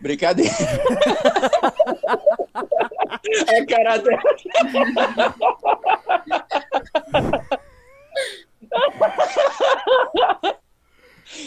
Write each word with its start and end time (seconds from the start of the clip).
Brincadeira. 0.00 0.52
é 3.48 3.64
caráter. 3.66 4.18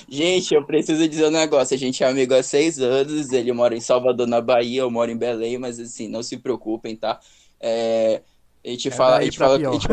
Gente, 0.08 0.54
eu 0.54 0.64
preciso 0.64 1.08
dizer 1.08 1.28
um 1.28 1.32
negócio. 1.32 1.76
A 1.76 1.78
gente 1.78 2.04
é 2.04 2.08
amigo 2.08 2.34
há 2.34 2.44
seis 2.44 2.80
anos. 2.80 3.32
Ele 3.32 3.52
mora 3.52 3.76
em 3.76 3.82
Salvador, 3.82 4.28
na 4.28 4.42
Bahia. 4.42 4.82
Eu 4.82 4.92
moro 4.92 5.12
em 5.12 5.18
Belém, 5.18 5.58
mas 5.58 5.80
assim, 5.80 6.08
não 6.08 6.24
se 6.24 6.38
preocupem, 6.38 6.96
tá? 6.96 7.20
É, 7.60 8.22
a 8.64 8.70
gente 8.70 8.88
é 8.88 8.92
fala, 8.92 9.18
a 9.18 9.24
gente 9.24 9.38
fala, 9.38 9.56
a 9.56 9.72
gente 9.72 9.88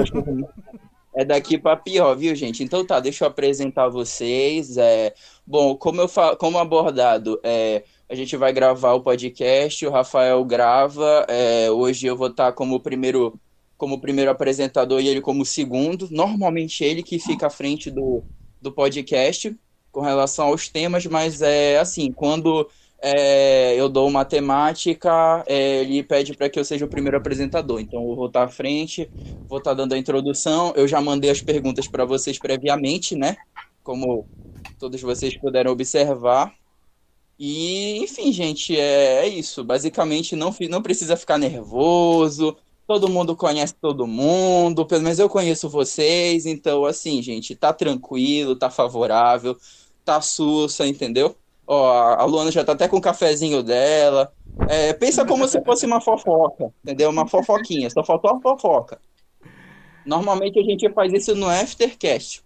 é 1.15 1.25
daqui 1.25 1.59
para 1.59 1.77
pior, 1.77 2.15
viu, 2.17 2.35
gente? 2.35 2.63
Então 2.63 2.85
tá, 2.85 3.01
deixa 3.01 3.25
eu 3.25 3.29
apresentar 3.29 3.89
vocês. 3.89 4.77
É, 4.77 5.13
bom, 5.47 5.77
como 5.77 6.01
eu 6.01 6.09
falo, 6.09 6.37
como 6.37 6.59
abordado, 6.59 7.41
é, 7.43 7.83
a 8.11 8.15
gente 8.17 8.37
vai 8.37 8.53
gravar 8.53 8.95
o 8.95 9.00
podcast. 9.00 9.87
O 9.87 9.91
Rafael 9.91 10.45
grava. 10.45 11.25
É, 11.29 11.71
hoje 11.71 12.09
eu 12.09 12.17
vou 12.17 12.27
estar 12.27 12.51
como 12.53 12.81
primeiro, 12.81 13.39
como 13.77 14.01
primeiro 14.01 14.32
apresentador 14.32 15.01
e 15.01 15.07
ele 15.07 15.21
como 15.21 15.45
segundo. 15.45 16.09
Normalmente 16.11 16.82
ele 16.82 17.04
que 17.04 17.21
fica 17.21 17.46
à 17.46 17.51
frente 17.51 17.89
do, 17.89 18.25
do 18.61 18.73
podcast 18.73 19.57
com 19.93 20.01
relação 20.01 20.49
aos 20.49 20.68
temas, 20.68 21.07
mas 21.07 21.41
é 21.41 21.79
assim, 21.79 22.11
quando 22.11 22.68
é, 23.01 23.75
eu 23.77 23.89
dou 23.89 24.11
matemática, 24.11 25.45
é, 25.46 25.82
ele 25.82 26.03
pede 26.03 26.35
para 26.35 26.51
que 26.51 26.59
eu 26.59 26.65
seja 26.65 26.87
o 26.87 26.89
primeiro 26.89 27.17
apresentador. 27.17 27.81
Então, 27.81 28.03
eu 28.03 28.17
vou 28.17 28.27
estar 28.27 28.43
à 28.43 28.49
frente, 28.49 29.09
vou 29.49 29.59
estar 29.59 29.73
dando 29.73 29.93
a 29.95 29.99
introdução. 29.99 30.73
Eu 30.75 30.89
já 30.89 31.01
mandei 31.01 31.31
as 31.31 31.40
perguntas 31.40 31.87
para 31.87 32.05
vocês 32.05 32.41
previamente, 32.41 33.15
né? 33.15 33.37
Como 33.84 34.29
todos 34.81 35.01
vocês 35.01 35.37
puderam 35.39 35.70
observar. 35.70 36.59
E, 37.42 37.97
enfim, 38.05 38.30
gente, 38.30 38.78
é, 38.78 39.25
é 39.25 39.28
isso. 39.28 39.64
Basicamente, 39.64 40.36
não, 40.36 40.55
não 40.69 40.83
precisa 40.83 41.17
ficar 41.17 41.39
nervoso. 41.39 42.55
Todo 42.87 43.09
mundo 43.09 43.34
conhece 43.34 43.75
todo 43.75 44.06
mundo, 44.06 44.84
pelo 44.84 45.03
menos 45.03 45.19
eu 45.19 45.28
conheço 45.28 45.69
vocês, 45.69 46.45
então 46.45 46.84
assim, 46.84 47.23
gente, 47.23 47.55
tá 47.55 47.73
tranquilo, 47.73 48.56
tá 48.56 48.69
favorável 48.69 49.56
tá 50.05 50.20
sussa, 50.20 50.87
entendeu? 50.87 51.37
Ó, 51.67 51.89
a 51.89 52.25
Luana 52.25 52.50
já 52.50 52.65
tá 52.65 52.73
até 52.73 52.89
com 52.89 52.97
o 52.97 53.00
cafezinho 53.00 53.62
dela. 53.62 54.33
É, 54.69 54.93
pensa 54.93 55.25
como 55.25 55.47
se 55.47 55.62
fosse 55.62 55.87
uma 55.87 56.00
fofoca, 56.00 56.72
entendeu? 56.83 57.11
Uma 57.11 57.28
fofoquinha, 57.28 57.89
só 57.91 58.03
faltou 58.03 58.33
a 58.33 58.41
fofoca. 58.41 59.00
Normalmente 60.05 60.59
a 60.59 60.62
gente 60.62 60.91
faz 60.91 61.12
isso 61.12 61.34
no 61.37 61.48
Aftercast. 61.48 62.43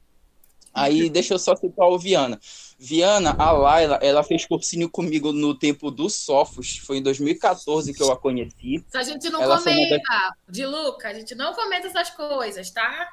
Aí 0.74 1.08
deixa 1.08 1.34
eu 1.34 1.38
só 1.38 1.56
citar 1.56 1.88
o 1.88 1.98
Viana. 1.98 2.38
Viana, 2.78 3.34
a 3.38 3.52
Laila, 3.52 3.98
ela 4.02 4.22
fez 4.22 4.44
cursinho 4.46 4.90
comigo 4.90 5.32
no 5.32 5.54
tempo 5.54 5.90
do 5.90 6.10
Sofos. 6.10 6.78
Foi 6.78 6.98
em 6.98 7.02
2014 7.02 7.92
que 7.92 8.02
eu 8.02 8.12
a 8.12 8.16
conheci. 8.16 8.84
Se 8.88 8.98
a 8.98 9.02
gente 9.02 9.30
não 9.30 9.42
ela 9.42 9.58
comenta, 9.58 9.96
da... 9.96 10.32
de 10.48 10.66
Luca, 10.66 11.08
a 11.08 11.14
gente 11.14 11.34
não 11.34 11.54
comenta 11.54 11.86
essas 11.86 12.10
coisas, 12.10 12.70
tá? 12.70 13.12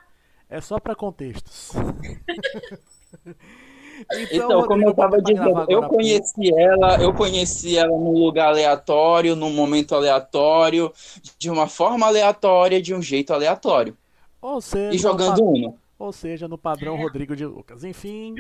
É 0.49 0.59
só 0.59 0.79
para 0.79 0.95
contextos. 0.95 1.71
Então, 4.09 4.27
então 4.31 4.63
como 4.65 4.83
eu 4.83 4.91
estava 4.91 5.21
dizendo, 5.21 5.65
eu 5.69 5.83
conheci 5.83 6.53
ela, 6.55 7.01
eu 7.01 7.13
conheci 7.13 7.77
ela 7.77 7.89
num 7.91 8.17
lugar 8.17 8.47
aleatório, 8.47 9.35
num 9.35 9.51
momento 9.51 9.93
aleatório, 9.93 10.91
de 11.37 11.49
uma 11.49 11.67
forma 11.67 12.07
aleatória, 12.07 12.81
de 12.81 12.93
um 12.93 13.01
jeito 13.01 13.31
aleatório. 13.31 13.95
Ou 14.41 14.59
seja, 14.59 14.95
e 14.95 14.97
jogando 14.97 15.43
uma. 15.43 15.75
Ou 16.01 16.11
seja, 16.11 16.47
no 16.47 16.57
padrão 16.57 16.97
Rodrigo 16.97 17.35
de 17.35 17.45
Lucas. 17.45 17.83
Enfim, 17.83 18.33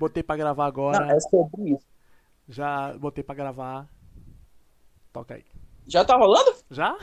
botei 0.00 0.22
para 0.22 0.38
gravar 0.38 0.64
agora. 0.64 1.00
Não, 1.00 1.10
é 1.10 1.20
sobre 1.20 1.72
isso. 1.72 1.86
Já 2.48 2.94
botei 2.94 3.22
para 3.22 3.34
gravar. 3.34 3.86
Toca 5.12 5.34
aí. 5.34 5.44
Já 5.86 6.06
tá 6.06 6.16
rolando? 6.16 6.54
Já? 6.70 6.96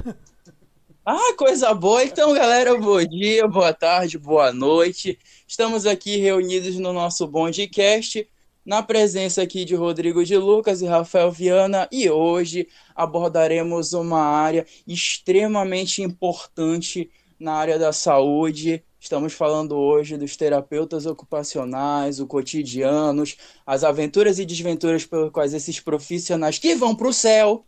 Ah, 1.05 1.33
coisa 1.37 1.75
boa. 1.75 2.03
Então, 2.03 2.33
galera, 2.33 2.75
bom 2.75 3.05
dia, 3.05 3.47
boa 3.47 3.71
tarde, 3.71 4.17
boa 4.17 4.51
noite. 4.51 5.19
Estamos 5.47 5.85
aqui 5.85 6.17
reunidos 6.17 6.75
no 6.77 6.91
nosso 6.91 7.27
Bondcast, 7.27 8.27
na 8.65 8.81
presença 8.81 9.43
aqui 9.43 9.63
de 9.63 9.75
Rodrigo 9.75 10.25
de 10.25 10.37
Lucas 10.37 10.81
e 10.81 10.87
Rafael 10.87 11.31
Viana, 11.31 11.87
e 11.91 12.09
hoje 12.09 12.67
abordaremos 12.95 13.93
uma 13.93 14.21
área 14.21 14.65
extremamente 14.87 16.01
importante 16.01 17.11
na 17.39 17.53
área 17.53 17.77
da 17.77 17.93
saúde. 17.93 18.83
Estamos 18.99 19.33
falando 19.33 19.77
hoje 19.77 20.17
dos 20.17 20.35
terapeutas 20.35 21.05
ocupacionais, 21.05 22.19
o 22.19 22.27
cotidianos, 22.27 23.37
as 23.65 23.83
aventuras 23.83 24.39
e 24.39 24.45
desventuras 24.45 25.05
pelas 25.05 25.31
quais 25.31 25.53
esses 25.53 25.79
profissionais 25.79 26.59
que 26.59 26.75
vão 26.75 26.93
para 26.93 27.07
o 27.07 27.13
céu 27.13 27.63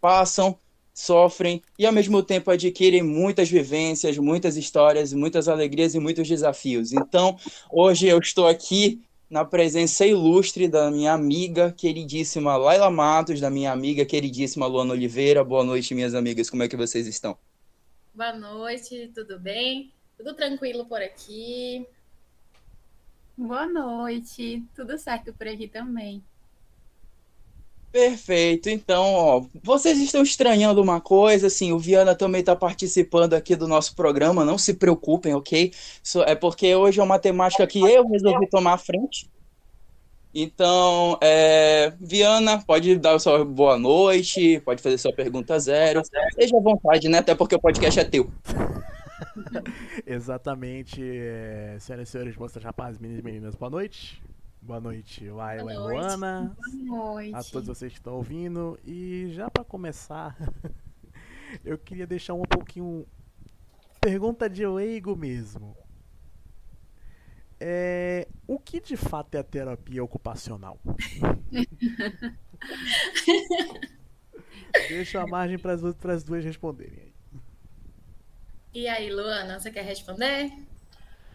passam 0.00 0.56
sofrem 0.94 1.62
e 1.78 1.84
ao 1.84 1.92
mesmo 1.92 2.22
tempo 2.22 2.50
adquirem 2.50 3.02
muitas 3.02 3.48
vivências, 3.50 4.18
muitas 4.18 4.56
histórias, 4.56 5.12
muitas 5.12 5.48
alegrias 5.48 5.94
e 5.94 5.98
muitos 5.98 6.28
desafios. 6.28 6.92
Então, 6.92 7.36
hoje 7.70 8.06
eu 8.06 8.18
estou 8.18 8.46
aqui 8.46 9.00
na 9.28 9.44
presença 9.44 10.06
ilustre 10.06 10.68
da 10.68 10.90
minha 10.90 11.12
amiga 11.12 11.72
queridíssima 11.72 12.56
Laila 12.56 12.90
Matos, 12.90 13.40
da 13.40 13.50
minha 13.50 13.72
amiga 13.72 14.04
queridíssima 14.04 14.66
Luana 14.66 14.92
Oliveira. 14.92 15.44
Boa 15.44 15.64
noite, 15.64 15.94
minhas 15.94 16.14
amigas. 16.14 16.48
Como 16.48 16.62
é 16.62 16.68
que 16.68 16.76
vocês 16.76 17.06
estão? 17.06 17.36
Boa 18.14 18.32
noite, 18.32 19.10
tudo 19.14 19.38
bem? 19.38 19.92
Tudo 20.18 20.34
tranquilo 20.34 20.84
por 20.84 21.00
aqui? 21.00 21.86
Boa 23.36 23.66
noite, 23.66 24.64
tudo 24.74 24.98
certo 24.98 25.32
por 25.32 25.46
aqui 25.46 25.68
também. 25.68 26.20
Perfeito. 27.92 28.68
Então, 28.68 29.14
ó, 29.14 29.44
vocês 29.62 29.96
estão 29.98 30.20
estranhando 30.20 30.82
uma 30.82 31.00
coisa, 31.00 31.46
assim, 31.46 31.72
o 31.72 31.78
Viana 31.78 32.16
também 32.16 32.40
está 32.40 32.56
participando 32.56 33.34
aqui 33.34 33.54
do 33.54 33.68
nosso 33.68 33.94
programa, 33.94 34.44
não 34.44 34.58
se 34.58 34.74
preocupem, 34.74 35.34
ok? 35.34 35.72
Isso 36.02 36.20
é 36.24 36.34
porque 36.34 36.74
hoje 36.74 36.98
é 36.98 37.02
uma 37.02 37.20
temática 37.20 37.64
que 37.64 37.78
eu 37.78 38.06
resolvi 38.08 38.48
tomar 38.50 38.72
à 38.72 38.78
frente. 38.78 39.30
Então, 40.34 41.16
é, 41.22 41.92
Viana, 42.00 42.60
pode 42.66 42.96
dar 42.96 43.20
sua 43.20 43.44
boa 43.44 43.78
noite, 43.78 44.60
pode 44.64 44.82
fazer 44.82 44.98
sua 44.98 45.12
pergunta 45.12 45.58
zero. 45.60 46.02
Seja 46.34 46.56
à 46.56 46.60
vontade, 46.60 47.08
né? 47.08 47.18
Até 47.18 47.36
porque 47.36 47.54
o 47.54 47.60
podcast 47.60 48.00
é 48.00 48.04
teu. 48.04 48.28
Exatamente. 50.06 51.02
É, 51.02 51.76
senhoras 51.80 52.08
e 52.08 52.12
senhores, 52.12 52.36
moças, 52.36 52.62
rapazes, 52.62 52.98
meninas 52.98 53.20
e 53.20 53.24
meninas, 53.24 53.54
boa 53.54 53.70
noite. 53.70 54.22
Boa 54.60 54.80
noite, 54.80 55.28
Laila 55.28 55.72
e 55.72 55.76
Luana. 55.76 56.56
Boa 56.86 57.14
noite. 57.14 57.34
A 57.34 57.42
todos 57.42 57.68
vocês 57.68 57.92
que 57.92 57.98
estão 57.98 58.14
ouvindo. 58.14 58.78
E 58.84 59.28
já 59.30 59.50
para 59.50 59.64
começar, 59.64 60.36
eu 61.64 61.78
queria 61.78 62.06
deixar 62.06 62.34
um 62.34 62.42
pouquinho. 62.42 63.06
Pergunta 64.00 64.48
de 64.48 64.66
leigo 64.66 65.16
mesmo. 65.16 65.76
É, 67.60 68.28
o 68.46 68.58
que 68.58 68.80
de 68.80 68.96
fato 68.96 69.34
é 69.34 69.38
a 69.38 69.44
terapia 69.44 70.04
ocupacional? 70.04 70.78
Deixa 74.88 75.22
a 75.22 75.26
margem 75.26 75.58
para 75.58 75.72
as 75.72 76.22
duas 76.22 76.44
responderem. 76.44 77.07
E 78.74 78.86
aí, 78.86 79.10
Luana, 79.10 79.58
você 79.58 79.70
quer 79.70 79.84
responder? 79.84 80.52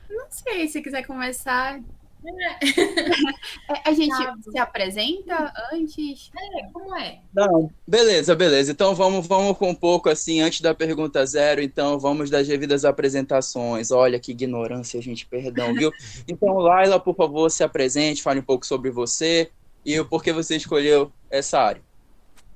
Não 0.10 0.26
sei, 0.30 0.68
se 0.68 0.82
quiser 0.82 1.06
começar, 1.06 1.82
é, 2.26 2.60
a 3.86 3.92
gente 3.92 4.16
se 4.50 4.58
apresenta 4.58 5.54
antes? 5.74 6.32
É, 6.38 6.64
como 6.72 6.96
é? 6.96 7.20
Não, 7.34 7.70
beleza, 7.88 8.34
beleza. 8.36 8.72
Então 8.72 8.96
vamos, 8.96 9.28
vamos 9.28 9.58
com 9.58 9.70
um 9.70 9.76
pouco 9.76 10.10
assim, 10.10 10.40
antes 10.40 10.62
da 10.62 10.74
pergunta 10.74 11.26
zero, 11.26 11.62
então 11.62 12.00
vamos 12.00 12.30
das 12.30 12.48
devidas 12.48 12.86
apresentações. 12.86 13.92
Olha 13.92 14.20
que 14.20 14.32
ignorância, 14.32 15.02
gente, 15.02 15.26
perdão, 15.26 15.74
viu? 15.74 15.92
Então, 16.28 16.58
Laila, 16.58 17.00
por 17.00 17.16
favor, 17.16 17.50
se 17.50 17.64
apresente, 17.64 18.24
fale 18.24 18.40
um 18.40 18.44
pouco 18.44 18.66
sobre 18.66 18.90
você 18.90 19.52
e 19.86 20.00
o 20.00 20.06
porquê 20.06 20.32
você 20.32 20.56
escolheu 20.56 21.12
essa 21.30 21.60
área. 21.60 21.82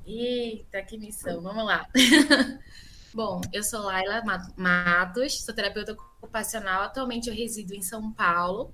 Eita, 0.06 0.82
que 0.84 0.98
missão, 0.98 1.42
vamos 1.42 1.66
lá. 1.66 1.86
Bom, 3.18 3.42
eu 3.52 3.64
sou 3.64 3.82
Laila 3.82 4.22
Matos, 4.56 5.42
sou 5.42 5.52
terapeuta 5.52 5.94
ocupacional. 5.94 6.84
Atualmente 6.84 7.28
eu 7.28 7.34
resido 7.34 7.74
em 7.74 7.82
São 7.82 8.12
Paulo. 8.12 8.72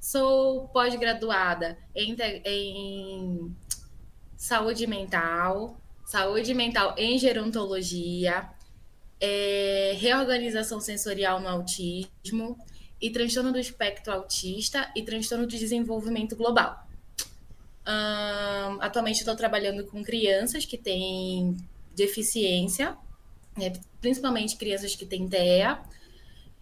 Sou 0.00 0.66
pós-graduada 0.70 1.78
em, 1.94 2.16
em 2.44 3.56
saúde 4.36 4.88
mental, 4.88 5.80
saúde 6.04 6.52
mental 6.54 6.96
em 6.98 7.16
gerontologia, 7.20 8.50
é, 9.20 9.94
reorganização 9.96 10.80
sensorial 10.80 11.38
no 11.38 11.46
autismo 11.46 12.58
e 13.00 13.10
transtorno 13.10 13.52
do 13.52 13.60
espectro 13.60 14.12
autista 14.12 14.90
e 14.96 15.04
transtorno 15.04 15.46
de 15.46 15.56
desenvolvimento 15.56 16.34
global. 16.34 16.84
Um, 17.86 18.82
atualmente 18.82 19.20
estou 19.20 19.36
trabalhando 19.36 19.86
com 19.86 20.02
crianças 20.02 20.64
que 20.64 20.76
têm 20.76 21.56
deficiência, 21.94 22.98
né, 23.56 23.72
principalmente 24.00 24.56
crianças 24.56 24.94
que 24.94 25.06
têm 25.06 25.28
TEA, 25.28 25.80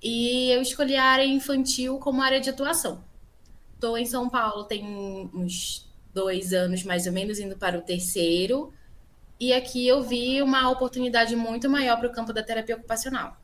e 0.02 0.50
eu 0.50 0.60
escolhi 0.60 0.96
a 0.96 1.04
área 1.04 1.24
infantil 1.24 1.98
como 1.98 2.22
área 2.22 2.40
de 2.40 2.50
atuação. 2.50 3.04
Estou 3.74 3.96
em 3.96 4.06
São 4.06 4.28
Paulo 4.28 4.64
tem 4.64 4.84
uns 5.34 5.88
dois 6.12 6.52
anos 6.52 6.84
mais 6.84 7.06
ou 7.06 7.12
menos, 7.12 7.38
indo 7.38 7.56
para 7.56 7.78
o 7.78 7.82
terceiro. 7.82 8.72
e 9.40 9.52
aqui 9.52 9.86
eu 9.88 10.02
vi 10.02 10.40
uma 10.40 10.70
oportunidade 10.70 11.34
muito 11.34 11.68
maior 11.68 11.98
para 11.98 12.08
o 12.08 12.12
campo 12.12 12.32
da 12.32 12.42
terapia 12.42 12.76
ocupacional. 12.76 13.36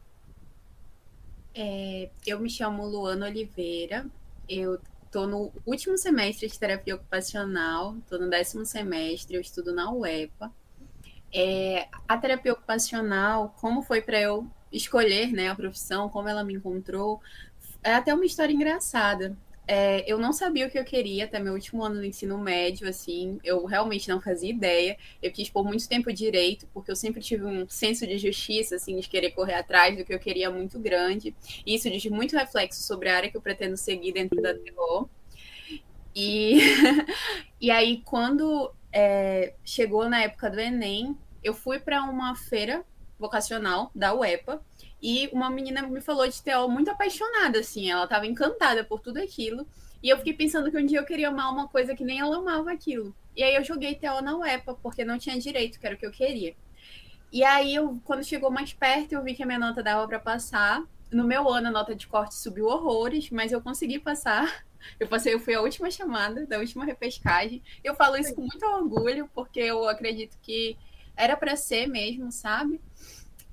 É, 1.55 2.11
eu 2.27 2.39
me 2.39 2.49
chamo 2.49 2.87
Luana 2.87 3.27
Oliveira, 3.27 4.07
eu 4.49 4.79
estou 5.05 5.27
no 5.27 5.53
último 5.67 5.99
semestre 5.99 6.47
de 6.49 6.59
terapia 6.59 6.95
ocupacional, 6.95 7.97
estou 7.99 8.21
no 8.21 8.31
décimo 8.31 8.65
semestre, 8.65 9.35
eu 9.35 9.41
estudo 9.41 9.75
na 9.75 9.91
UEPA. 9.91 10.53
É, 11.33 11.89
a 12.07 12.17
terapia 12.17 12.53
ocupacional, 12.53 13.55
como 13.61 13.83
foi 13.83 14.01
para 14.01 14.21
eu 14.21 14.47
escolher 14.73 15.33
né, 15.33 15.49
a 15.49 15.55
profissão, 15.55 16.09
como 16.09 16.29
ela 16.29 16.45
me 16.45 16.55
encontrou, 16.55 17.21
é 17.83 17.95
até 17.95 18.15
uma 18.15 18.25
história 18.25 18.53
engraçada. 18.53 19.37
É, 19.71 20.11
eu 20.11 20.19
não 20.19 20.33
sabia 20.33 20.67
o 20.67 20.71
que 20.71 20.79
eu 20.79 20.85
queria 20.85 21.27
até 21.27 21.39
meu 21.39 21.53
último 21.53 21.85
ano 21.85 21.97
do 21.97 22.05
ensino 22.05 22.39
médio, 22.39 22.89
assim, 22.89 23.39
eu 23.45 23.67
realmente 23.67 24.09
não 24.09 24.19
fazia 24.19 24.49
ideia. 24.49 24.97
Eu 25.23 25.31
quis 25.31 25.51
por 25.51 25.63
muito 25.63 25.87
tempo 25.87 26.11
direito, 26.11 26.67
porque 26.73 26.91
eu 26.91 26.97
sempre 26.97 27.21
tive 27.21 27.45
um 27.45 27.69
senso 27.69 28.07
de 28.07 28.17
justiça, 28.17 28.77
assim, 28.77 28.99
de 28.99 29.07
querer 29.07 29.33
correr 29.33 29.55
atrás 29.55 29.95
do 29.95 30.07
que 30.07 30.15
eu 30.15 30.19
queria 30.19 30.51
muito 30.51 30.79
grande. 30.79 31.35
E 31.67 31.75
isso 31.75 31.91
diz 31.91 32.03
muito 32.07 32.35
reflexo 32.35 32.83
sobre 32.83 33.11
a 33.11 33.17
área 33.17 33.31
que 33.31 33.37
eu 33.37 33.43
pretendo 33.43 33.77
seguir 33.77 34.13
dentro 34.13 34.41
da 34.41 34.55
TO. 34.55 35.11
E, 36.17 36.61
e 37.61 37.71
aí, 37.71 38.01
quando 38.07 38.73
é, 38.93 39.55
chegou 39.65 40.09
na 40.09 40.23
época 40.23 40.51
do 40.51 40.61
Enem, 40.61 41.17
eu 41.43 41.55
fui 41.55 41.79
para 41.79 42.03
uma 42.03 42.35
feira 42.35 42.85
vocacional 43.19 43.91
da 43.95 44.15
UEPA 44.15 44.63
e 45.03 45.29
uma 45.33 45.51
menina 45.51 45.83
me 45.83 46.01
falou 46.01 46.27
de 46.27 46.43
TO 46.43 46.69
muito 46.69 46.91
apaixonada, 46.91 47.59
assim, 47.61 47.91
ela 47.91 48.05
estava 48.05 48.27
encantada 48.27 48.85
por 48.85 49.01
tudo 49.01 49.19
aquilo. 49.19 49.67
E 50.03 50.09
eu 50.09 50.17
fiquei 50.19 50.33
pensando 50.33 50.71
que 50.71 50.79
um 50.79 50.87
dia 50.87 50.99
eu 50.99 51.05
queria 51.05 51.29
amar 51.29 51.53
uma 51.53 51.69
coisa 51.69 51.95
que 51.95 52.05
nem 52.05 52.21
ela 52.21 52.37
amava 52.37 52.71
aquilo. 52.71 53.15
E 53.37 53.43
aí 53.43 53.55
eu 53.55 53.65
joguei 53.65 53.95
TO 53.95 54.23
na 54.23 54.37
UEPA, 54.37 54.75
porque 54.75 55.05
não 55.05 55.19
tinha 55.19 55.39
direito, 55.39 55.79
que 55.79 55.87
era 55.87 55.95
o 55.95 55.99
que 55.99 56.07
eu 56.07 56.11
queria. 56.11 56.55
E 57.31 57.45
aí, 57.45 57.75
eu, 57.75 58.01
quando 58.05 58.25
chegou 58.25 58.51
mais 58.51 58.73
perto, 58.73 59.13
eu 59.13 59.23
vi 59.23 59.35
que 59.35 59.43
a 59.43 59.47
minha 59.47 59.59
nota 59.59 59.83
dava 59.83 60.07
para 60.09 60.19
passar. 60.19 60.83
No 61.11 61.25
meu 61.25 61.49
ano, 61.49 61.69
a 61.69 61.71
nota 61.71 61.95
de 61.95 62.07
corte 62.07 62.35
subiu 62.35 62.67
horrores, 62.67 63.31
mas 63.31 63.53
eu 63.53 63.61
consegui 63.61 63.99
passar. 63.99 64.65
Eu 64.99 65.09
passei, 65.09 65.35
eu 65.35 65.41
fui 65.41 65.55
a 65.55 65.61
última 65.61 65.91
chamada 65.91 66.47
da 66.47 66.59
última 66.59 66.85
repescagem. 66.85 67.63
Eu 67.83 67.95
falo 67.95 68.17
isso 68.17 68.35
com 68.35 68.43
muito 68.43 68.65
orgulho, 68.65 69.31
porque 69.35 69.61
eu 69.61 69.89
acredito 69.89 70.37
que 70.43 70.77
era 71.17 71.37
para 71.37 71.57
ser 71.57 71.87
mesmo, 71.87 72.31
sabe? 72.31 72.81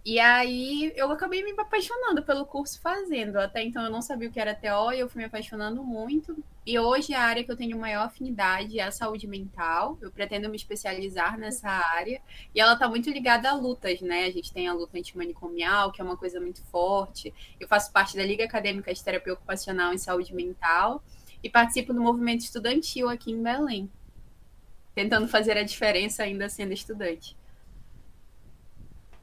E 0.06 0.20
aí 0.20 0.94
eu 0.96 1.12
acabei 1.12 1.44
me 1.44 1.60
apaixonando 1.60 2.22
pelo 2.22 2.46
curso 2.46 2.80
fazendo. 2.80 3.38
Até 3.38 3.64
então 3.64 3.84
eu 3.84 3.90
não 3.90 4.04
sabia 4.04 4.30
o 4.30 4.32
que 4.32 4.40
era 4.40 4.54
TO 4.54 4.94
e 4.94 5.00
eu 5.00 5.10
fui 5.10 5.18
me 5.22 5.26
apaixonando 5.26 5.84
muito. 5.84 6.38
E 6.64 6.78
hoje 6.78 7.16
a 7.16 7.24
área 7.24 7.44
que 7.44 7.52
eu 7.52 7.58
tenho 7.58 7.76
maior 7.76 8.04
afinidade 8.04 8.80
é 8.80 8.84
a 8.84 8.92
saúde 8.92 9.26
mental. 9.26 9.98
Eu 10.00 10.12
pretendo 10.12 10.48
me 10.48 10.56
especializar 10.56 11.40
nessa 11.40 11.70
área. 11.70 12.22
E 12.54 12.62
ela 12.62 12.74
está 12.74 12.88
muito 12.88 13.10
ligada 13.10 13.50
a 13.50 13.56
lutas, 13.56 14.00
né? 14.00 14.26
A 14.26 14.32
gente 14.32 14.54
tem 14.54 14.68
a 14.68 14.74
luta 14.74 14.96
antimanicomial, 14.96 15.92
que 15.92 16.00
é 16.00 16.04
uma 16.04 16.18
coisa 16.18 16.40
muito 16.40 16.64
forte. 16.66 17.34
Eu 17.60 17.68
faço 17.68 17.92
parte 17.92 18.16
da 18.16 18.24
Liga 18.24 18.46
Acadêmica 18.46 18.94
de 18.94 19.04
Terapia 19.04 19.34
Ocupacional 19.34 19.92
em 19.92 19.98
Saúde 19.98 20.36
Mental 20.36 21.02
e 21.46 21.50
participo 21.50 21.94
do 21.94 22.02
movimento 22.02 22.42
estudantil 22.42 23.08
aqui 23.08 23.32
em 23.32 23.44
Belém. 23.44 23.88
Tentando 24.96 25.28
fazer 25.28 25.56
a 25.56 25.62
diferença 25.62 26.24
ainda 26.24 26.50
sendo 26.50 26.74
estudante. 26.74 27.38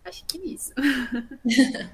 Acho 0.04 0.24
que 0.26 0.38
é 0.38 0.46
isso. 0.46 0.72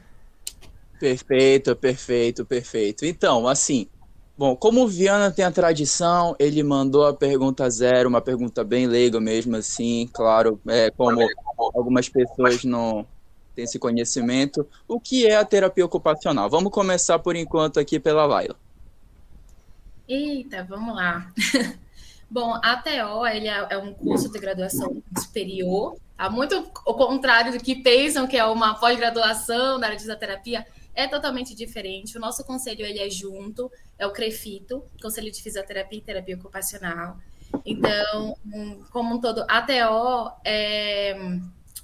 perfeito, 1.00 1.74
perfeito, 1.74 2.44
perfeito. 2.44 3.06
Então, 3.06 3.48
assim, 3.48 3.88
bom, 4.36 4.54
como 4.54 4.82
o 4.82 4.88
Viana 4.88 5.30
tem 5.30 5.46
a 5.46 5.50
tradição, 5.50 6.36
ele 6.38 6.62
mandou 6.62 7.06
a 7.06 7.14
pergunta 7.14 7.68
zero, 7.70 8.10
uma 8.10 8.20
pergunta 8.20 8.62
bem 8.62 8.86
leiga 8.86 9.18
mesmo, 9.18 9.56
assim, 9.56 10.10
claro, 10.12 10.60
é, 10.68 10.90
como 10.90 11.26
algumas 11.74 12.06
pessoas 12.06 12.64
não 12.64 13.06
têm 13.54 13.64
esse 13.64 13.78
conhecimento. 13.78 14.68
O 14.86 15.00
que 15.00 15.26
é 15.26 15.36
a 15.36 15.44
terapia 15.44 15.86
ocupacional? 15.86 16.50
Vamos 16.50 16.70
começar 16.70 17.18
por 17.18 17.34
enquanto 17.34 17.80
aqui 17.80 17.98
pela 17.98 18.26
Laila. 18.26 18.67
Eita, 20.08 20.64
vamos 20.64 20.96
lá. 20.96 21.30
Bom, 22.30 22.54
a 22.62 22.76
TO 22.76 23.26
ele 23.26 23.46
é, 23.46 23.66
é 23.70 23.78
um 23.78 23.92
curso 23.92 24.30
de 24.30 24.38
graduação 24.38 25.02
superior, 25.18 25.96
tá? 26.16 26.30
muito 26.30 26.54
ao 26.86 26.94
contrário 26.94 27.52
do 27.52 27.62
que 27.62 27.76
pensam 27.76 28.26
que 28.26 28.36
é 28.36 28.44
uma 28.44 28.74
pós-graduação 28.74 29.78
na 29.78 29.86
área 29.86 29.96
de 29.96 30.02
fisioterapia, 30.02 30.66
é 30.94 31.06
totalmente 31.06 31.54
diferente. 31.54 32.16
O 32.16 32.20
nosso 32.20 32.42
conselho 32.44 32.84
ele 32.84 32.98
é 32.98 33.10
junto, 33.10 33.70
é 33.98 34.06
o 34.06 34.12
CREFITO, 34.12 34.82
Conselho 35.00 35.30
de 35.30 35.42
Fisioterapia 35.42 35.98
e 35.98 36.02
Terapia 36.02 36.36
Ocupacional. 36.36 37.18
Então, 37.64 38.36
como 38.90 39.14
um 39.14 39.20
todo, 39.20 39.44
a 39.48 39.62
TO 39.62 40.32
é, 40.44 41.16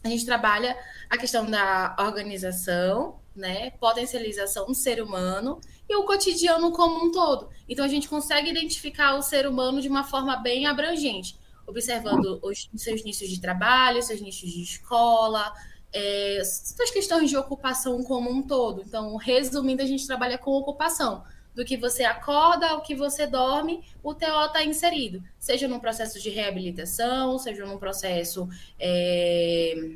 a 0.02 0.08
gente 0.08 0.26
trabalha 0.26 0.76
a 1.08 1.16
questão 1.16 1.46
da 1.46 1.94
organização, 1.98 3.20
né, 3.36 3.70
potencialização 3.80 4.66
do 4.66 4.74
ser 4.74 5.02
humano 5.02 5.60
o 5.94 6.04
cotidiano 6.04 6.70
como 6.72 7.04
um 7.04 7.10
todo. 7.10 7.48
Então 7.68 7.84
a 7.84 7.88
gente 7.88 8.08
consegue 8.08 8.50
identificar 8.50 9.14
o 9.16 9.22
ser 9.22 9.46
humano 9.46 9.80
de 9.80 9.88
uma 9.88 10.04
forma 10.04 10.36
bem 10.36 10.66
abrangente, 10.66 11.36
observando 11.66 12.38
os 12.42 12.68
seus 12.76 13.02
nichos 13.04 13.28
de 13.28 13.40
trabalho, 13.40 14.02
seus 14.02 14.20
nichos 14.20 14.50
de 14.50 14.62
escola, 14.62 15.52
é, 15.94 16.38
as 16.40 16.90
questões 16.90 17.30
de 17.30 17.36
ocupação 17.36 18.02
como 18.02 18.28
um 18.28 18.42
todo. 18.42 18.82
Então, 18.84 19.16
resumindo, 19.16 19.80
a 19.80 19.86
gente 19.86 20.06
trabalha 20.06 20.36
com 20.36 20.50
ocupação. 20.50 21.22
Do 21.54 21.64
que 21.64 21.76
você 21.76 22.02
acorda 22.02 22.70
ao 22.70 22.82
que 22.82 22.96
você 22.96 23.28
dorme, 23.28 23.80
o 24.02 24.12
TO 24.12 24.46
está 24.46 24.64
inserido. 24.64 25.22
Seja 25.38 25.68
num 25.68 25.78
processo 25.78 26.20
de 26.20 26.28
reabilitação, 26.28 27.38
seja 27.38 27.64
num 27.64 27.78
processo 27.78 28.48
é, 28.76 29.92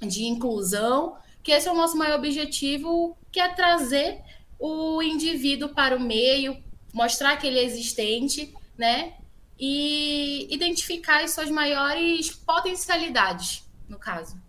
de 0.00 0.24
inclusão, 0.24 1.18
que 1.42 1.52
esse 1.52 1.68
é 1.68 1.70
o 1.70 1.76
nosso 1.76 1.98
maior 1.98 2.18
objetivo, 2.18 3.14
que 3.30 3.38
é 3.38 3.48
trazer 3.52 4.22
o 4.62 5.02
indivíduo 5.02 5.70
para 5.70 5.96
o 5.96 6.00
meio, 6.00 6.56
mostrar 6.94 7.36
que 7.36 7.48
ele 7.48 7.58
é 7.58 7.64
existente, 7.64 8.54
né? 8.78 9.14
E 9.58 10.46
identificar 10.54 11.24
as 11.24 11.32
suas 11.32 11.50
maiores 11.50 12.30
potencialidades, 12.30 13.68
no 13.88 13.98
caso. 13.98 14.40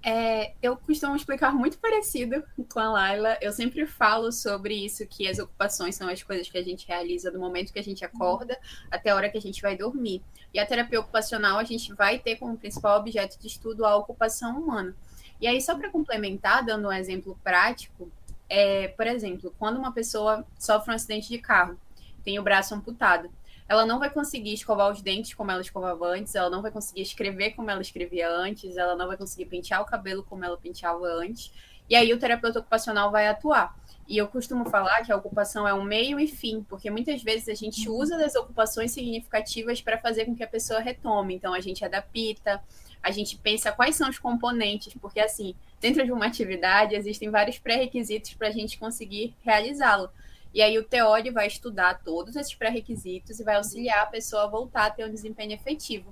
É, 0.00 0.54
eu 0.62 0.76
costumo 0.76 1.16
explicar 1.16 1.52
muito 1.52 1.76
parecido 1.78 2.44
com 2.72 2.78
a 2.78 2.88
Laila. 2.88 3.36
Eu 3.40 3.52
sempre 3.52 3.84
falo 3.84 4.30
sobre 4.30 4.74
isso, 4.74 5.04
que 5.08 5.26
as 5.26 5.40
ocupações 5.40 5.96
são 5.96 6.08
as 6.08 6.22
coisas 6.22 6.48
que 6.48 6.56
a 6.56 6.62
gente 6.62 6.86
realiza 6.86 7.32
do 7.32 7.40
momento 7.40 7.72
que 7.72 7.80
a 7.80 7.84
gente 7.84 8.04
acorda 8.04 8.56
até 8.92 9.10
a 9.10 9.16
hora 9.16 9.28
que 9.28 9.38
a 9.38 9.42
gente 9.42 9.60
vai 9.60 9.76
dormir. 9.76 10.22
E 10.52 10.60
a 10.60 10.66
terapia 10.66 11.00
ocupacional, 11.00 11.58
a 11.58 11.64
gente 11.64 11.92
vai 11.94 12.20
ter 12.20 12.36
como 12.36 12.56
principal 12.56 13.00
objeto 13.00 13.40
de 13.40 13.48
estudo 13.48 13.84
a 13.84 13.96
ocupação 13.96 14.60
humana. 14.60 14.94
E 15.40 15.48
aí, 15.48 15.60
só 15.60 15.74
para 15.74 15.90
complementar, 15.90 16.64
dando 16.64 16.86
um 16.86 16.92
exemplo 16.92 17.36
prático, 17.42 18.08
é, 18.48 18.88
por 18.88 19.06
exemplo, 19.06 19.54
quando 19.58 19.78
uma 19.78 19.92
pessoa 19.92 20.44
sofre 20.58 20.90
um 20.90 20.94
acidente 20.94 21.28
de 21.28 21.38
carro, 21.38 21.78
tem 22.24 22.38
o 22.38 22.42
braço 22.42 22.74
amputado, 22.74 23.30
ela 23.68 23.86
não 23.86 23.98
vai 23.98 24.10
conseguir 24.10 24.52
escovar 24.52 24.90
os 24.90 25.00
dentes 25.00 25.34
como 25.34 25.50
ela 25.50 25.60
escovava 25.60 26.06
antes, 26.06 26.34
ela 26.34 26.50
não 26.50 26.60
vai 26.60 26.70
conseguir 26.70 27.02
escrever 27.02 27.52
como 27.52 27.70
ela 27.70 27.80
escrevia 27.80 28.30
antes, 28.30 28.76
ela 28.76 28.94
não 28.94 29.06
vai 29.06 29.16
conseguir 29.16 29.46
pentear 29.46 29.80
o 29.80 29.86
cabelo 29.86 30.22
como 30.22 30.44
ela 30.44 30.56
penteava 30.56 31.06
antes. 31.06 31.50
E 31.88 31.94
aí 31.96 32.12
o 32.12 32.18
terapeuta 32.18 32.60
ocupacional 32.60 33.10
vai 33.10 33.26
atuar. 33.26 33.74
E 34.06 34.18
eu 34.18 34.28
costumo 34.28 34.68
falar 34.68 35.02
que 35.02 35.10
a 35.10 35.16
ocupação 35.16 35.66
é 35.66 35.72
um 35.72 35.82
meio 35.82 36.20
e 36.20 36.26
fim, 36.26 36.62
porque 36.68 36.90
muitas 36.90 37.22
vezes 37.22 37.48
a 37.48 37.54
gente 37.54 37.88
usa 37.88 38.18
das 38.18 38.34
ocupações 38.34 38.92
significativas 38.92 39.80
para 39.80 39.98
fazer 39.98 40.26
com 40.26 40.36
que 40.36 40.42
a 40.42 40.48
pessoa 40.48 40.80
retome. 40.80 41.34
Então 41.34 41.54
a 41.54 41.60
gente 41.60 41.84
adapta, 41.84 42.62
a 43.02 43.10
gente 43.10 43.38
pensa 43.38 43.72
quais 43.72 43.96
são 43.96 44.08
os 44.10 44.18
componentes, 44.18 44.94
porque 45.00 45.20
assim, 45.20 45.54
dentro 45.84 46.02
de 46.02 46.12
uma 46.12 46.24
atividade 46.24 46.94
existem 46.94 47.28
vários 47.28 47.58
pré-requisitos 47.58 48.32
para 48.32 48.48
a 48.48 48.50
gente 48.50 48.78
conseguir 48.78 49.34
realizá-lo. 49.42 50.08
E 50.54 50.62
aí 50.62 50.78
o 50.78 50.82
teórico 50.82 51.34
vai 51.34 51.46
estudar 51.46 52.02
todos 52.02 52.36
esses 52.36 52.54
pré-requisitos 52.54 53.38
e 53.38 53.44
vai 53.44 53.56
auxiliar 53.56 54.04
a 54.04 54.06
pessoa 54.06 54.44
a 54.44 54.46
voltar 54.46 54.86
a 54.86 54.90
ter 54.90 55.04
um 55.04 55.10
desempenho 55.10 55.52
efetivo. 55.52 56.10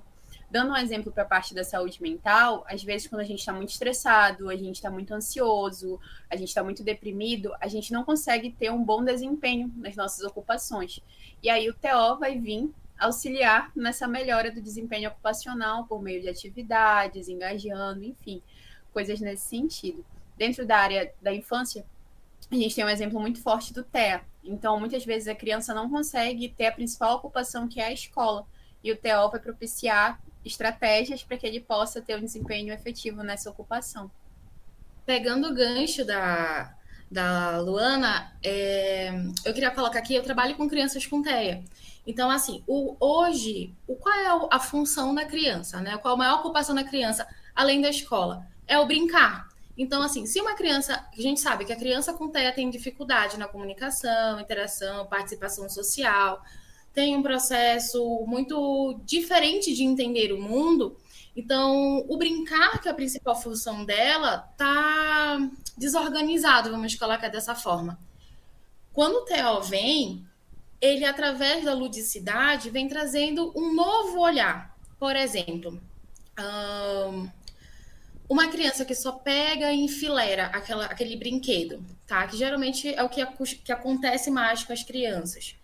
Dando 0.51 0.73
um 0.73 0.77
exemplo 0.77 1.11
para 1.11 1.23
a 1.23 1.25
parte 1.25 1.55
da 1.55 1.63
saúde 1.63 1.99
mental, 2.03 2.63
às 2.69 2.83
vezes 2.83 3.07
quando 3.07 3.21
a 3.21 3.23
gente 3.23 3.39
está 3.39 3.51
muito 3.51 3.71
estressado, 3.71 4.47
a 4.47 4.55
gente 4.55 4.75
está 4.75 4.91
muito 4.91 5.11
ansioso, 5.11 5.99
a 6.29 6.35
gente 6.35 6.49
está 6.49 6.63
muito 6.63 6.83
deprimido, 6.83 7.51
a 7.59 7.67
gente 7.67 7.91
não 7.91 8.03
consegue 8.03 8.51
ter 8.51 8.71
um 8.71 8.83
bom 8.83 9.03
desempenho 9.03 9.73
nas 9.77 9.95
nossas 9.95 10.23
ocupações. 10.23 10.99
E 11.41 11.49
aí 11.49 11.67
o 11.67 11.73
TO 11.73 12.19
vai 12.19 12.37
vir 12.37 12.69
auxiliar 12.99 13.71
nessa 13.75 14.07
melhora 14.07 14.51
do 14.51 14.61
desempenho 14.61 15.09
ocupacional 15.09 15.85
por 15.87 15.99
meio 15.99 16.21
de 16.21 16.29
atividades, 16.29 17.27
engajando, 17.27 18.03
enfim, 18.03 18.39
coisas 18.93 19.19
nesse 19.19 19.47
sentido. 19.47 20.05
Dentro 20.37 20.65
da 20.65 20.77
área 20.77 21.13
da 21.21 21.33
infância, 21.33 21.85
a 22.51 22.55
gente 22.55 22.75
tem 22.75 22.85
um 22.85 22.89
exemplo 22.89 23.19
muito 23.19 23.41
forte 23.41 23.73
do 23.73 23.83
TEA. 23.83 24.21
Então, 24.43 24.79
muitas 24.79 25.05
vezes 25.05 25.27
a 25.27 25.35
criança 25.35 25.73
não 25.73 25.89
consegue 25.89 26.49
ter 26.49 26.67
a 26.67 26.71
principal 26.71 27.15
ocupação, 27.15 27.67
que 27.67 27.79
é 27.79 27.87
a 27.87 27.91
escola. 27.91 28.45
E 28.83 28.91
o 28.91 28.97
TO 28.97 29.31
vai 29.31 29.39
propiciar 29.39 30.19
estratégias 30.43 31.23
para 31.23 31.37
que 31.37 31.47
ele 31.47 31.59
possa 31.59 32.01
ter 32.01 32.17
um 32.17 32.21
desempenho 32.21 32.73
efetivo 32.73 33.23
nessa 33.23 33.49
ocupação. 33.49 34.11
Pegando 35.05 35.49
o 35.49 35.53
gancho 35.53 36.05
da, 36.05 36.75
da 37.09 37.59
Luana, 37.59 38.33
é, 38.43 39.09
eu 39.45 39.53
queria 39.53 39.71
colocar 39.71 39.99
aqui, 39.99 40.15
eu 40.15 40.23
trabalho 40.23 40.55
com 40.55 40.67
crianças 40.67 41.05
com 41.05 41.21
TEA. 41.21 41.63
Então, 42.05 42.29
assim, 42.29 42.61
o, 42.67 42.97
hoje, 42.99 43.73
o, 43.87 43.95
qual 43.95 44.15
é 44.15 44.47
a 44.51 44.59
função 44.59 45.15
da 45.15 45.25
criança, 45.25 45.79
né? 45.79 45.97
Qual 45.97 46.13
a 46.15 46.17
maior 46.17 46.39
ocupação 46.39 46.75
da 46.75 46.83
criança, 46.83 47.25
além 47.55 47.81
da 47.81 47.89
escola? 47.89 48.45
É 48.67 48.79
o 48.79 48.85
brincar. 48.85 49.47
Então, 49.77 50.01
assim, 50.01 50.25
se 50.25 50.39
uma 50.39 50.53
criança. 50.53 51.05
A 51.17 51.21
gente 51.21 51.39
sabe 51.39 51.65
que 51.65 51.73
a 51.73 51.77
criança 51.77 52.13
com 52.13 52.29
TEA 52.29 52.51
tem 52.53 52.69
dificuldade 52.69 53.37
na 53.37 53.47
comunicação, 53.47 54.39
interação, 54.39 55.05
participação 55.07 55.67
social, 55.67 56.43
tem 56.93 57.15
um 57.15 57.23
processo 57.23 58.23
muito 58.27 58.99
diferente 59.05 59.73
de 59.73 59.83
entender 59.83 60.31
o 60.31 60.41
mundo. 60.41 60.95
Então, 61.35 62.05
o 62.07 62.15
brincar, 62.15 62.79
que 62.79 62.87
é 62.87 62.91
a 62.91 62.93
principal 62.93 63.35
função 63.35 63.83
dela, 63.83 64.37
tá 64.55 65.39
desorganizado, 65.75 66.69
vamos 66.69 66.93
colocar 66.93 67.29
dessa 67.29 67.55
forma. 67.55 67.99
Quando 68.93 69.15
o 69.15 69.25
TO 69.25 69.61
vem, 69.63 70.23
ele, 70.79 71.03
através 71.03 71.65
da 71.65 71.73
ludicidade, 71.73 72.69
vem 72.69 72.87
trazendo 72.87 73.51
um 73.55 73.73
novo 73.73 74.19
olhar. 74.19 74.77
Por 74.99 75.15
exemplo, 75.15 75.81
uma 78.29 78.47
criança 78.47 78.85
que 78.85 78.95
só 78.95 79.11
pega 79.11 79.71
e 79.71 79.81
enfileira 79.81 80.45
aquela, 80.47 80.85
aquele 80.85 81.15
brinquedo, 81.15 81.83
tá? 82.07 82.25
Que 82.27 82.37
geralmente 82.37 82.93
é 82.93 83.03
o 83.03 83.09
que, 83.09 83.25
que 83.57 83.71
acontece 83.71 84.31
mais 84.31 84.63
com 84.63 84.73
as 84.73 84.83
crianças. 84.83 85.55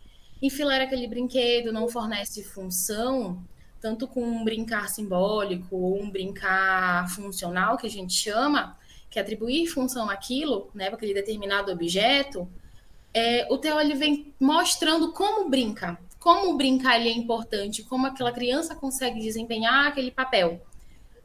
Enfileira 0.41 0.83
aquele 0.83 1.07
brinquedo, 1.07 1.71
não 1.71 1.87
fornece 1.87 2.43
função, 2.43 3.41
tanto 3.81 4.07
com 4.07 4.21
um 4.21 4.43
brincar 4.43 4.89
simbólico 4.89 5.75
ou 5.75 6.01
um 6.01 6.09
brincar 6.09 7.09
funcional, 7.09 7.77
que 7.77 7.87
a 7.87 7.89
gente 7.89 8.13
chama, 8.13 8.77
que 9.09 9.17
é 9.17 9.21
atribuir 9.21 9.67
função 9.67 10.09
àquilo, 10.09 10.69
né, 10.73 10.87
para 10.87 10.95
aquele 10.95 11.13
determinado 11.13 11.71
objeto, 11.71 12.47
é, 13.13 13.47
o 13.49 13.57
Theo 13.57 13.79
ele 13.79 13.95
vem 13.95 14.33
mostrando 14.39 15.11
como 15.13 15.49
brinca, 15.49 15.97
como 16.19 16.55
brincar 16.55 16.99
ele 16.99 17.09
é 17.09 17.13
importante, 17.13 17.83
como 17.83 18.05
aquela 18.05 18.31
criança 18.31 18.75
consegue 18.75 19.19
desempenhar 19.19 19.87
aquele 19.87 20.11
papel 20.11 20.61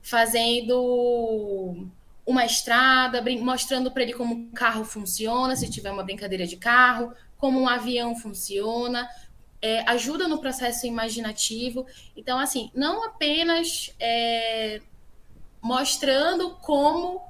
fazendo 0.04 1.88
uma 2.26 2.44
estrada, 2.44 3.24
mostrando 3.40 3.90
para 3.90 4.02
ele 4.02 4.12
como 4.12 4.34
um 4.34 4.50
carro 4.50 4.84
funciona, 4.84 5.56
se 5.56 5.68
tiver 5.68 5.90
uma 5.90 6.04
brincadeira 6.04 6.46
de 6.46 6.56
carro, 6.56 7.12
como 7.38 7.58
um 7.58 7.66
avião 7.66 8.14
funciona, 8.14 9.08
é, 9.62 9.80
ajuda 9.88 10.28
no 10.28 10.38
processo 10.38 10.86
imaginativo. 10.86 11.86
Então, 12.14 12.38
assim, 12.38 12.70
não 12.74 13.02
apenas 13.02 13.94
é, 13.98 14.82
mostrando 15.60 16.50
como 16.56 17.22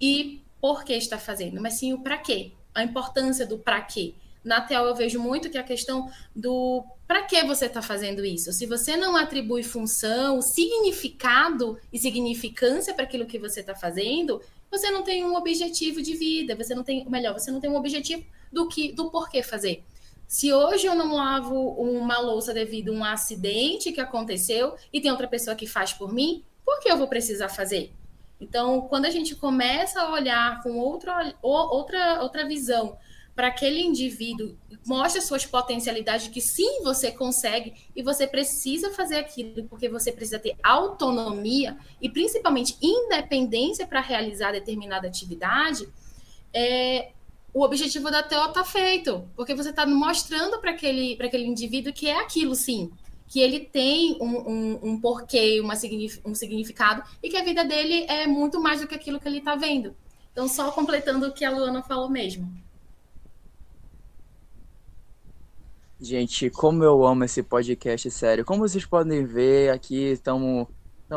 e 0.00 0.42
por 0.60 0.82
que 0.82 0.94
está 0.94 1.18
fazendo, 1.18 1.60
mas 1.60 1.74
sim 1.74 1.92
o 1.92 2.00
para 2.00 2.16
quê, 2.16 2.52
a 2.74 2.82
importância 2.82 3.46
do 3.46 3.58
para 3.58 3.82
quê. 3.82 4.14
Na 4.42 4.62
TEL 4.62 4.86
eu 4.86 4.94
vejo 4.94 5.20
muito 5.20 5.50
que 5.50 5.58
a 5.58 5.62
questão 5.62 6.10
do 6.34 6.84
para 7.06 7.22
que 7.22 7.42
você 7.44 7.66
está 7.66 7.82
fazendo 7.82 8.24
isso? 8.24 8.52
Se 8.52 8.66
você 8.66 8.96
não 8.96 9.16
atribui 9.16 9.62
função, 9.62 10.40
significado 10.40 11.78
e 11.92 11.98
significância 11.98 12.94
para 12.94 13.04
aquilo 13.04 13.26
que 13.26 13.38
você 13.38 13.60
está 13.60 13.74
fazendo, 13.74 14.40
você 14.70 14.90
não 14.90 15.02
tem 15.02 15.24
um 15.24 15.36
objetivo 15.36 16.00
de 16.00 16.16
vida, 16.16 16.56
você 16.56 16.74
não 16.74 16.82
tem, 16.82 17.08
melhor, 17.08 17.34
você 17.34 17.50
não 17.50 17.60
tem 17.60 17.70
um 17.70 17.76
objetivo 17.76 18.24
do 18.50 18.68
que 18.68 18.92
do 18.92 19.10
porquê 19.10 19.42
fazer. 19.42 19.84
Se 20.26 20.52
hoje 20.52 20.86
eu 20.86 20.94
não 20.94 21.14
lavo 21.14 21.54
uma 21.54 22.18
louça 22.18 22.54
devido 22.54 22.90
a 22.90 22.92
um 22.92 23.04
acidente 23.04 23.92
que 23.92 24.00
aconteceu 24.00 24.74
e 24.92 25.00
tem 25.00 25.10
outra 25.10 25.28
pessoa 25.28 25.54
que 25.54 25.66
faz 25.66 25.92
por 25.92 26.12
mim, 26.12 26.42
por 26.64 26.80
que 26.80 26.90
eu 26.90 26.96
vou 26.96 27.06
precisar 27.06 27.50
fazer? 27.50 27.92
Então, 28.40 28.82
quando 28.82 29.04
a 29.04 29.10
gente 29.10 29.34
começa 29.34 30.00
a 30.00 30.10
olhar 30.10 30.62
com 30.62 30.78
outra, 30.78 31.34
outra, 31.42 32.22
outra 32.22 32.46
visão 32.46 32.96
para 33.34 33.48
aquele 33.48 33.80
indivíduo, 33.80 34.56
mostra 34.86 35.20
suas 35.20 35.44
potencialidades 35.44 36.28
que 36.28 36.40
sim, 36.40 36.82
você 36.82 37.10
consegue 37.10 37.74
e 37.94 38.02
você 38.02 38.26
precisa 38.26 38.90
fazer 38.92 39.16
aquilo 39.16 39.64
porque 39.64 39.88
você 39.88 40.12
precisa 40.12 40.38
ter 40.38 40.56
autonomia 40.62 41.76
e 42.00 42.08
principalmente 42.08 42.76
independência 42.80 43.86
para 43.86 44.00
realizar 44.00 44.52
determinada 44.52 45.08
atividade, 45.08 45.88
é, 46.52 47.10
o 47.52 47.62
objetivo 47.62 48.10
da 48.10 48.22
TO 48.22 48.48
está 48.48 48.64
feito, 48.64 49.28
porque 49.34 49.54
você 49.54 49.70
está 49.70 49.86
mostrando 49.86 50.60
para 50.60 50.70
aquele, 50.70 51.16
aquele 51.20 51.44
indivíduo 51.44 51.92
que 51.92 52.08
é 52.08 52.20
aquilo 52.20 52.54
sim, 52.54 52.90
que 53.26 53.40
ele 53.40 53.60
tem 53.60 54.16
um, 54.20 54.50
um, 54.50 54.80
um 54.82 55.00
porquê, 55.00 55.60
uma, 55.60 55.74
um 56.24 56.34
significado 56.34 57.02
e 57.22 57.28
que 57.28 57.36
a 57.36 57.44
vida 57.44 57.64
dele 57.64 58.04
é 58.08 58.26
muito 58.26 58.60
mais 58.60 58.80
do 58.80 58.86
que 58.86 58.94
aquilo 58.94 59.18
que 59.18 59.26
ele 59.26 59.38
está 59.38 59.56
vendo. 59.56 59.96
Então, 60.30 60.48
só 60.48 60.70
completando 60.72 61.28
o 61.28 61.32
que 61.32 61.44
a 61.44 61.50
Luana 61.50 61.82
falou 61.82 62.10
mesmo. 62.10 62.63
Gente, 66.04 66.50
como 66.50 66.84
eu 66.84 67.02
amo 67.06 67.24
esse 67.24 67.42
podcast, 67.42 68.10
sério. 68.10 68.44
Como 68.44 68.60
vocês 68.60 68.84
podem 68.84 69.24
ver, 69.24 69.70
aqui 69.70 70.12
estamos 70.12 70.66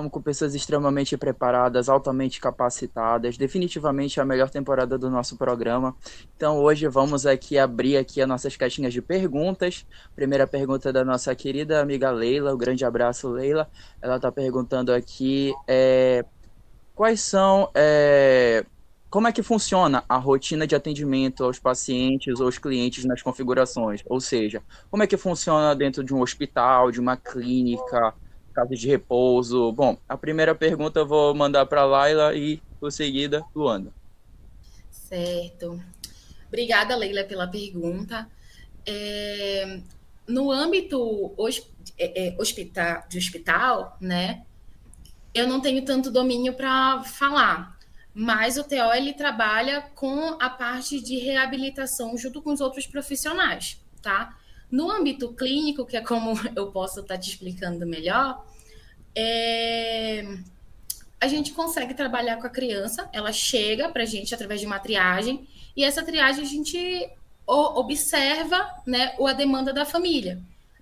com 0.10 0.22
pessoas 0.22 0.56
extremamente 0.56 1.18
preparadas, 1.18 1.90
altamente 1.90 2.40
capacitadas, 2.40 3.36
definitivamente 3.36 4.22
a 4.22 4.24
melhor 4.24 4.50
temporada 4.50 4.98
do 4.98 5.10
nosso 5.10 5.36
programa. 5.36 5.94
Então 6.38 6.60
hoje 6.60 6.88
vamos 6.88 7.26
aqui 7.26 7.58
abrir 7.58 7.98
aqui 7.98 8.22
as 8.22 8.30
nossas 8.30 8.56
caixinhas 8.56 8.94
de 8.94 9.02
perguntas. 9.02 9.86
Primeira 10.16 10.48
pergunta 10.48 10.94
da 10.94 11.04
nossa 11.04 11.36
querida 11.36 11.82
amiga 11.82 12.10
Leila, 12.10 12.54
um 12.54 12.58
grande 12.58 12.86
abraço 12.86 13.28
Leila. 13.28 13.70
Ela 14.02 14.16
está 14.16 14.32
perguntando 14.32 14.94
aqui 14.94 15.54
é, 15.68 16.24
quais 16.96 17.20
são 17.20 17.70
é, 17.76 18.64
como 19.10 19.28
é 19.28 19.32
que 19.32 19.42
funciona 19.42 20.04
a 20.08 20.18
rotina 20.18 20.68
de 20.68 20.76
atendimento 20.76 21.44
aos 21.44 21.60
pacientes 21.60 22.40
ou 22.40 22.46
aos 22.46 22.58
clientes 22.58 23.06
nas 23.06 23.22
configurações? 23.22 24.02
Ou 24.06 24.20
seja, 24.20 24.62
como 24.92 25.04
é 25.04 25.08
que 25.08 25.16
funciona 25.16 25.74
dentro 25.76 26.04
de 26.04 26.14
um 26.14 26.22
hospital, 26.22 26.92
de 26.92 27.00
uma 27.00 27.16
clínica, 27.16 28.14
casa 28.54 28.76
de 28.76 28.88
repouso? 28.88 29.72
Bom, 29.72 29.98
a 30.10 30.18
primeira 30.18 30.54
pergunta 30.54 31.00
eu 31.00 31.08
vou 31.08 31.34
mandar 31.34 31.66
para 31.66 31.86
Laila 31.86 32.36
e, 32.36 32.62
por 32.80 32.92
seguida, 32.92 33.46
Luanda. 33.56 33.94
Certo. 34.90 35.82
Obrigada, 36.48 36.96
Leila, 36.96 37.24
pela 37.24 37.48
pergunta. 37.48 38.28
É, 38.86 39.80
no 40.28 40.52
âmbito 40.52 41.34
é, 41.98 42.28
é, 42.28 42.36
hospital, 42.38 43.04
de 43.08 43.18
hospital, 43.18 43.98
né, 44.02 44.44
eu 45.34 45.48
não 45.48 45.62
tenho 45.62 45.84
tanto 45.86 46.12
domínio 46.12 46.54
para 46.54 47.04
falar, 47.04 47.77
mas 48.20 48.58
o 48.58 48.64
TO 48.64 48.92
ele 48.96 49.14
trabalha 49.14 49.80
com 49.94 50.38
a 50.42 50.50
parte 50.50 51.00
de 51.00 51.20
reabilitação 51.20 52.18
junto 52.18 52.42
com 52.42 52.52
os 52.52 52.60
outros 52.60 52.88
profissionais, 52.88 53.80
tá? 54.02 54.36
No 54.72 54.90
âmbito 54.90 55.34
clínico, 55.34 55.86
que 55.86 55.96
é 55.96 56.02
como 56.02 56.34
eu 56.58 56.72
posso 56.72 57.02
estar 57.02 57.14
tá 57.14 57.20
te 57.20 57.30
explicando 57.30 57.86
melhor, 57.86 58.44
é... 59.16 60.36
a 61.22 61.28
gente 61.28 61.52
consegue 61.52 61.94
trabalhar 61.94 62.38
com 62.38 62.48
a 62.48 62.50
criança, 62.50 63.08
ela 63.14 63.32
chega 63.32 63.88
para 63.90 64.02
a 64.02 64.08
gente 64.08 64.34
através 64.34 64.62
de 64.62 64.66
uma 64.66 64.80
triagem, 64.80 65.48
e 65.76 65.84
essa 65.84 66.02
triagem 66.02 66.44
a 66.44 66.48
gente 66.48 67.12
observa 67.46 68.68
né, 68.88 69.14
a 69.20 69.34
demanda 69.34 69.72
da 69.72 69.86
família. 69.86 70.42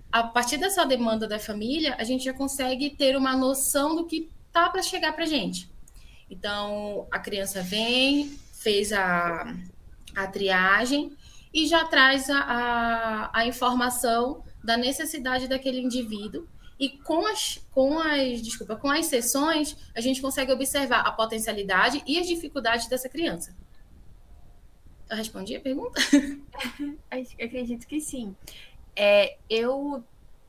A 0.10 0.24
partir 0.24 0.56
dessa 0.56 0.86
demanda 0.86 1.28
da 1.28 1.38
família, 1.38 1.96
a 2.00 2.04
gente 2.06 2.24
já 2.24 2.34
consegue 2.34 2.92
ter 2.92 3.18
uma 3.18 3.36
noção 3.36 3.94
do 3.94 4.06
que 4.06 4.30
tá 4.54 4.70
para 4.70 4.82
chegar 4.82 5.12
para 5.12 5.26
a 5.26 5.28
gente. 5.28 5.75
Então, 6.30 7.08
a 7.12 7.20
criança 7.20 7.62
vem, 7.62 8.38
fez 8.54 8.92
a, 8.92 9.54
a 10.16 10.28
triagem 10.28 11.16
e 11.54 11.68
já 11.68 11.86
traz 11.86 12.30
a, 12.30 12.40
a, 12.40 13.40
a 13.40 13.48
informação 13.48 14.44
da 14.64 14.76
necessidade 14.76 15.48
daquele 15.48 15.80
indivíduo. 15.80 16.48
E 16.78 16.90
com 16.90 17.26
as, 17.26 17.66
com 17.72 18.00
as, 18.00 18.42
desculpa, 18.42 18.76
com 18.76 18.90
as 18.90 19.06
sessões, 19.06 19.78
a 19.96 20.02
gente 20.02 20.22
consegue 20.22 20.52
observar 20.52 21.02
a 21.02 21.12
potencialidade 21.12 22.04
e 22.06 22.20
as 22.20 22.28
dificuldades 22.28 22.88
dessa 22.88 23.08
criança. 23.08 23.56
Eu 25.10 25.16
respondi 25.16 25.56
a 25.56 25.62
pergunta? 25.62 26.02
Acredito 27.10 27.88
que 27.88 28.02
sim. 28.02 28.36
É, 28.96 29.38
eu 29.50 30.04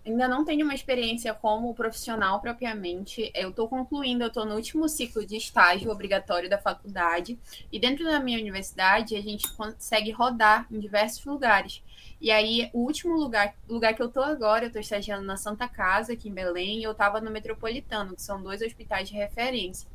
ainda 0.07 0.29
não 0.29 0.45
tenho 0.45 0.65
uma 0.65 0.75
experiência 0.75 1.35
como 1.35 1.75
profissional 1.75 2.41
propriamente. 2.41 3.31
Eu 3.35 3.51
estou 3.51 3.69
concluindo, 3.69 4.23
eu 4.23 4.29
estou 4.29 4.47
no 4.47 4.55
último 4.55 4.89
ciclo 4.89 5.27
de 5.27 5.37
estágio 5.37 5.91
obrigatório 5.91 6.49
da 6.49 6.59
faculdade. 6.59 7.39
E 7.73 7.79
dentro 7.79 8.05
da 8.05 8.21
minha 8.21 8.39
universidade, 8.39 9.17
a 9.17 9.21
gente 9.21 9.51
consegue 9.55 10.13
rodar 10.13 10.67
em 10.71 10.79
diversos 10.79 11.25
lugares. 11.25 11.83
E 12.21 12.31
aí, 12.31 12.71
o 12.73 12.81
último 12.81 13.15
lugar, 13.15 13.55
lugar 13.69 13.95
que 13.95 14.01
eu 14.01 14.07
estou 14.07 14.23
agora, 14.23 14.65
eu 14.65 14.69
estou 14.69 14.81
estagiando 14.81 15.25
na 15.25 15.37
Santa 15.37 15.69
Casa, 15.69 16.13
aqui 16.13 16.29
em 16.29 16.33
Belém, 16.33 16.79
e 16.79 16.83
eu 16.85 16.93
estava 16.93 17.21
no 17.21 17.31
Metropolitano, 17.31 18.15
que 18.15 18.23
são 18.23 18.43
dois 18.43 18.63
hospitais 18.63 19.09
de 19.09 19.15
referência. 19.15 19.89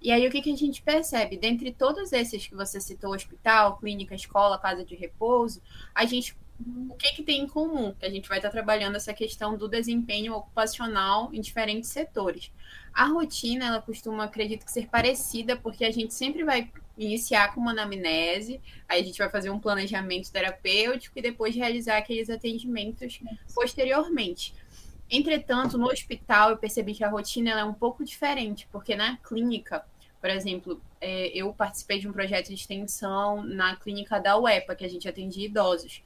E 0.00 0.12
aí, 0.12 0.28
o 0.28 0.30
que, 0.30 0.42
que 0.42 0.52
a 0.52 0.56
gente 0.56 0.82
percebe? 0.82 1.36
Dentre 1.36 1.72
todos 1.72 2.12
esses 2.12 2.46
que 2.46 2.54
você 2.54 2.80
citou, 2.80 3.14
hospital, 3.14 3.78
clínica, 3.78 4.14
escola, 4.14 4.58
casa 4.58 4.84
de 4.84 4.94
repouso, 4.94 5.60
a 5.94 6.04
gente 6.04 6.36
o 6.88 6.94
que, 6.94 7.16
que 7.16 7.22
tem 7.22 7.42
em 7.42 7.48
comum? 7.48 7.92
Que 7.92 8.06
a 8.06 8.10
gente 8.10 8.28
vai 8.28 8.38
estar 8.38 8.50
trabalhando 8.50 8.96
essa 8.96 9.12
questão 9.12 9.56
do 9.56 9.68
desempenho 9.68 10.34
ocupacional 10.34 11.30
em 11.32 11.40
diferentes 11.40 11.90
setores. 11.90 12.50
A 12.94 13.04
rotina, 13.06 13.66
ela 13.66 13.82
costuma, 13.82 14.24
acredito 14.24 14.64
que 14.64 14.72
ser 14.72 14.88
parecida, 14.88 15.56
porque 15.56 15.84
a 15.84 15.90
gente 15.90 16.14
sempre 16.14 16.44
vai 16.44 16.70
iniciar 16.96 17.54
com 17.54 17.60
uma 17.60 17.72
anamnese, 17.72 18.60
aí 18.88 19.02
a 19.02 19.04
gente 19.04 19.18
vai 19.18 19.28
fazer 19.28 19.50
um 19.50 19.58
planejamento 19.58 20.32
terapêutico 20.32 21.18
e 21.18 21.22
depois 21.22 21.54
realizar 21.54 21.98
aqueles 21.98 22.30
atendimentos 22.30 23.20
posteriormente. 23.54 24.54
Entretanto, 25.10 25.76
no 25.76 25.86
hospital 25.86 26.50
eu 26.50 26.56
percebi 26.56 26.94
que 26.94 27.04
a 27.04 27.10
rotina 27.10 27.50
é 27.50 27.64
um 27.64 27.74
pouco 27.74 28.02
diferente, 28.02 28.66
porque 28.72 28.96
na 28.96 29.16
clínica, 29.18 29.84
por 30.20 30.30
exemplo, 30.30 30.80
é, 31.00 31.28
eu 31.28 31.52
participei 31.52 32.00
de 32.00 32.08
um 32.08 32.12
projeto 32.12 32.48
de 32.48 32.54
extensão 32.54 33.44
na 33.44 33.76
clínica 33.76 34.18
da 34.18 34.38
UEPA, 34.38 34.74
que 34.74 34.84
a 34.84 34.88
gente 34.88 35.08
atendia 35.08 35.46
idosos. 35.46 36.02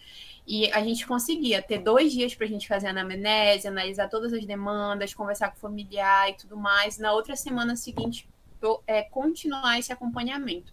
E 0.46 0.70
a 0.72 0.82
gente 0.82 1.06
conseguia 1.06 1.62
ter 1.62 1.78
dois 1.78 2.12
dias 2.12 2.34
para 2.34 2.46
a 2.46 2.48
gente 2.48 2.66
fazer 2.66 2.88
a 2.88 2.90
anamnese, 2.90 3.68
analisar 3.68 4.08
todas 4.08 4.32
as 4.32 4.44
demandas, 4.44 5.14
conversar 5.14 5.50
com 5.50 5.56
o 5.56 5.60
familiar 5.60 6.30
e 6.30 6.34
tudo 6.34 6.56
mais. 6.56 6.98
Na 6.98 7.12
outra 7.12 7.36
semana 7.36 7.76
seguinte, 7.76 8.28
é, 8.86 9.02
continuar 9.02 9.78
esse 9.78 9.92
acompanhamento. 9.92 10.72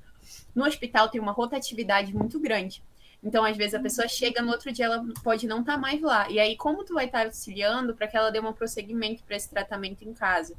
No 0.53 0.65
hospital 0.65 1.09
tem 1.09 1.21
uma 1.21 1.31
rotatividade 1.31 2.13
muito 2.13 2.39
grande. 2.39 2.83
Então, 3.23 3.43
às 3.43 3.57
vezes, 3.57 3.73
a 3.73 3.79
pessoa 3.79 4.07
chega 4.07 4.41
no 4.41 4.51
outro 4.51 4.71
dia, 4.71 4.85
ela 4.85 5.03
pode 5.23 5.47
não 5.47 5.61
estar 5.61 5.73
tá 5.73 5.77
mais 5.77 6.01
lá. 6.01 6.29
E 6.29 6.39
aí, 6.39 6.55
como 6.55 6.83
tu 6.83 6.93
vai 6.93 7.05
estar 7.05 7.19
tá 7.19 7.25
auxiliando 7.25 7.95
para 7.95 8.07
que 8.07 8.15
ela 8.15 8.29
dê 8.29 8.39
um 8.39 8.53
prosseguimento 8.53 9.23
para 9.23 9.35
esse 9.35 9.49
tratamento 9.49 10.03
em 10.03 10.13
casa? 10.13 10.55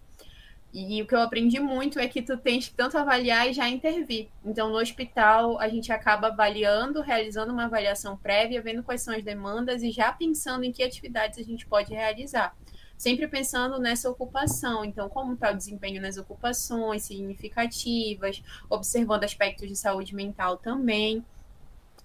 E 0.72 1.00
o 1.00 1.06
que 1.06 1.14
eu 1.14 1.20
aprendi 1.20 1.58
muito 1.58 1.98
é 1.98 2.06
que 2.06 2.20
tu 2.20 2.36
tens 2.36 2.68
que 2.68 2.74
tanto 2.74 2.98
avaliar 2.98 3.48
e 3.48 3.54
já 3.54 3.68
intervir. 3.68 4.28
Então, 4.44 4.68
no 4.68 4.76
hospital, 4.76 5.58
a 5.58 5.68
gente 5.68 5.90
acaba 5.90 6.28
avaliando, 6.28 7.00
realizando 7.00 7.52
uma 7.52 7.64
avaliação 7.64 8.16
prévia, 8.16 8.60
vendo 8.60 8.82
quais 8.82 9.02
são 9.02 9.14
as 9.14 9.24
demandas 9.24 9.82
e 9.82 9.90
já 9.90 10.12
pensando 10.12 10.64
em 10.64 10.72
que 10.72 10.82
atividades 10.82 11.38
a 11.38 11.42
gente 11.42 11.66
pode 11.66 11.92
realizar 11.92 12.54
sempre 12.98 13.28
pensando 13.28 13.78
nessa 13.78 14.10
ocupação. 14.10 14.84
Então, 14.84 15.08
como 15.08 15.34
está 15.34 15.52
o 15.52 15.56
desempenho 15.56 16.02
nas 16.02 16.18
ocupações 16.18 17.04
significativas, 17.04 18.42
observando 18.68 19.24
aspectos 19.24 19.68
de 19.68 19.76
saúde 19.76 20.14
mental 20.14 20.56
também. 20.56 21.24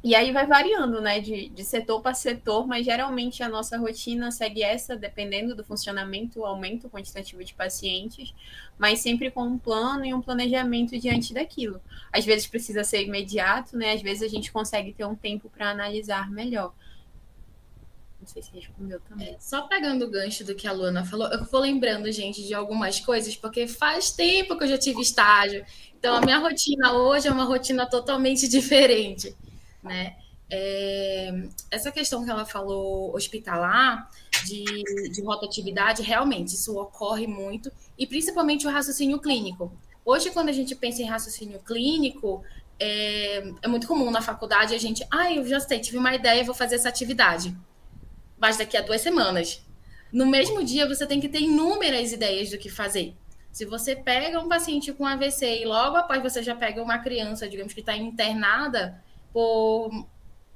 E 0.03 0.15
aí 0.15 0.33
vai 0.33 0.45
variando, 0.45 1.00
né, 1.00 1.22
de, 1.22 1.48
de 1.48 1.63
setor 1.63 2.01
para 2.01 2.13
setor, 2.13 2.67
mas 2.67 2.83
geralmente 2.83 3.41
a 3.41 3.48
nossa 3.48 3.77
rotina 3.77 4.31
segue 4.31 4.62
essa, 4.62 4.98
dependendo 4.98 5.55
do 5.55 5.63
funcionamento, 5.63 6.43
aumento 6.43 6.89
quantitativo 6.89 7.41
de 7.41 7.53
pacientes, 7.53 8.33
mas 8.77 9.00
sempre 9.00 9.31
com 9.31 9.43
um 9.43 9.57
plano 9.57 10.03
e 10.03 10.13
um 10.13 10.22
planejamento 10.22 11.00
diante 11.00 11.33
daquilo. 11.33 11.79
Às 12.12 12.25
vezes 12.25 12.45
precisa 12.48 12.83
ser 12.83 13.01
imediato, 13.05 13.77
né, 13.77 13.93
às 13.93 14.01
vezes 14.01 14.24
a 14.24 14.27
gente 14.27 14.51
consegue 14.51 14.91
ter 14.91 15.05
um 15.05 15.15
tempo 15.15 15.50
para 15.50 15.69
analisar 15.69 16.29
melhor. 16.29 16.74
Não 18.19 18.27
sei 18.27 18.41
se 18.41 18.51
respondeu 18.53 19.00
também. 19.01 19.29
É, 19.29 19.38
só 19.39 19.63
pegando 19.67 20.05
o 20.05 20.10
gancho 20.10 20.43
do 20.43 20.53
que 20.53 20.67
a 20.67 20.74
Luana 20.74 21.05
falou, 21.05 21.27
eu 21.31 21.45
vou 21.45 21.62
lembrando, 21.62 22.12
gente, 22.12 22.45
de 22.45 22.53
algumas 22.53 23.00
coisas, 23.00 23.38
porque 23.38 23.67
faz 23.67 24.12
tempo 24.12 24.57
que 24.57 24.65
eu 24.65 24.69
já 24.69 24.77
tive 24.77 25.01
estágio. 25.01 25.65
Então, 25.98 26.15
a 26.15 26.22
minha 26.22 26.39
rotina 26.39 26.93
hoje 26.93 27.29
é 27.29 27.31
uma 27.31 27.45
rotina 27.45 27.86
totalmente 27.86 28.48
diferente, 28.50 29.33
né? 29.84 30.16
É, 30.50 31.48
essa 31.72 31.92
questão 31.92 32.24
que 32.24 32.30
ela 32.30 32.46
falou 32.46 33.16
hospitalar, 33.16 34.10
de, 34.46 34.63
de 35.10 35.22
rotatividade, 35.22 36.02
realmente, 36.02 36.54
isso 36.54 36.78
ocorre 36.78 37.28
muito, 37.28 37.72
e 37.98 38.06
principalmente 38.06 38.68
o 38.68 38.70
raciocínio 38.70 39.20
clínico. 39.20 39.72
Hoje, 40.06 40.32
quando 40.32 40.50
a 40.50 40.54
gente 40.54 40.75
pensa 40.75 41.02
em 41.02 41.06
raciocínio 41.06 41.60
clínico, 41.60 42.44
é, 42.80 43.54
é 43.62 43.68
muito 43.68 43.88
comum 43.88 44.12
na 44.12 44.22
faculdade 44.22 44.75
a 44.75 44.78
gente, 44.78 45.06
ah, 45.10 45.32
eu 45.32 45.48
já 45.48 45.60
sei, 45.60 45.80
tive 45.80 45.98
uma 45.98 46.13
ideia, 46.13 46.44
vou 46.44 46.54
fazer 46.54 46.75
essa 46.75 46.90
atividade 46.90 47.56
mas 48.44 48.58
daqui 48.58 48.75
a 48.75 48.82
duas 48.82 49.00
semanas. 49.00 49.66
No 50.12 50.25
mesmo 50.25 50.62
dia, 50.66 50.86
você 50.86 51.08
tem 51.08 51.22
que 51.22 51.30
ter 51.30 51.40
inúmeras 51.40 52.12
ideias 52.12 52.50
do 52.50 52.58
que 52.58 52.70
fazer. 52.70 53.16
Se 53.54 53.63
você 53.63 53.96
pega 53.96 54.38
um 54.38 54.50
paciente 54.50 54.92
com 54.92 55.06
AVC 55.06 55.62
e 55.62 55.66
logo 55.66 55.96
após 55.96 56.22
você 56.22 56.44
já 56.44 56.54
pega 56.54 56.84
uma 56.84 57.00
criança, 57.00 57.48
digamos 57.48 57.72
que 57.72 57.80
está 57.80 57.96
internada 57.96 59.02
por 59.34 59.90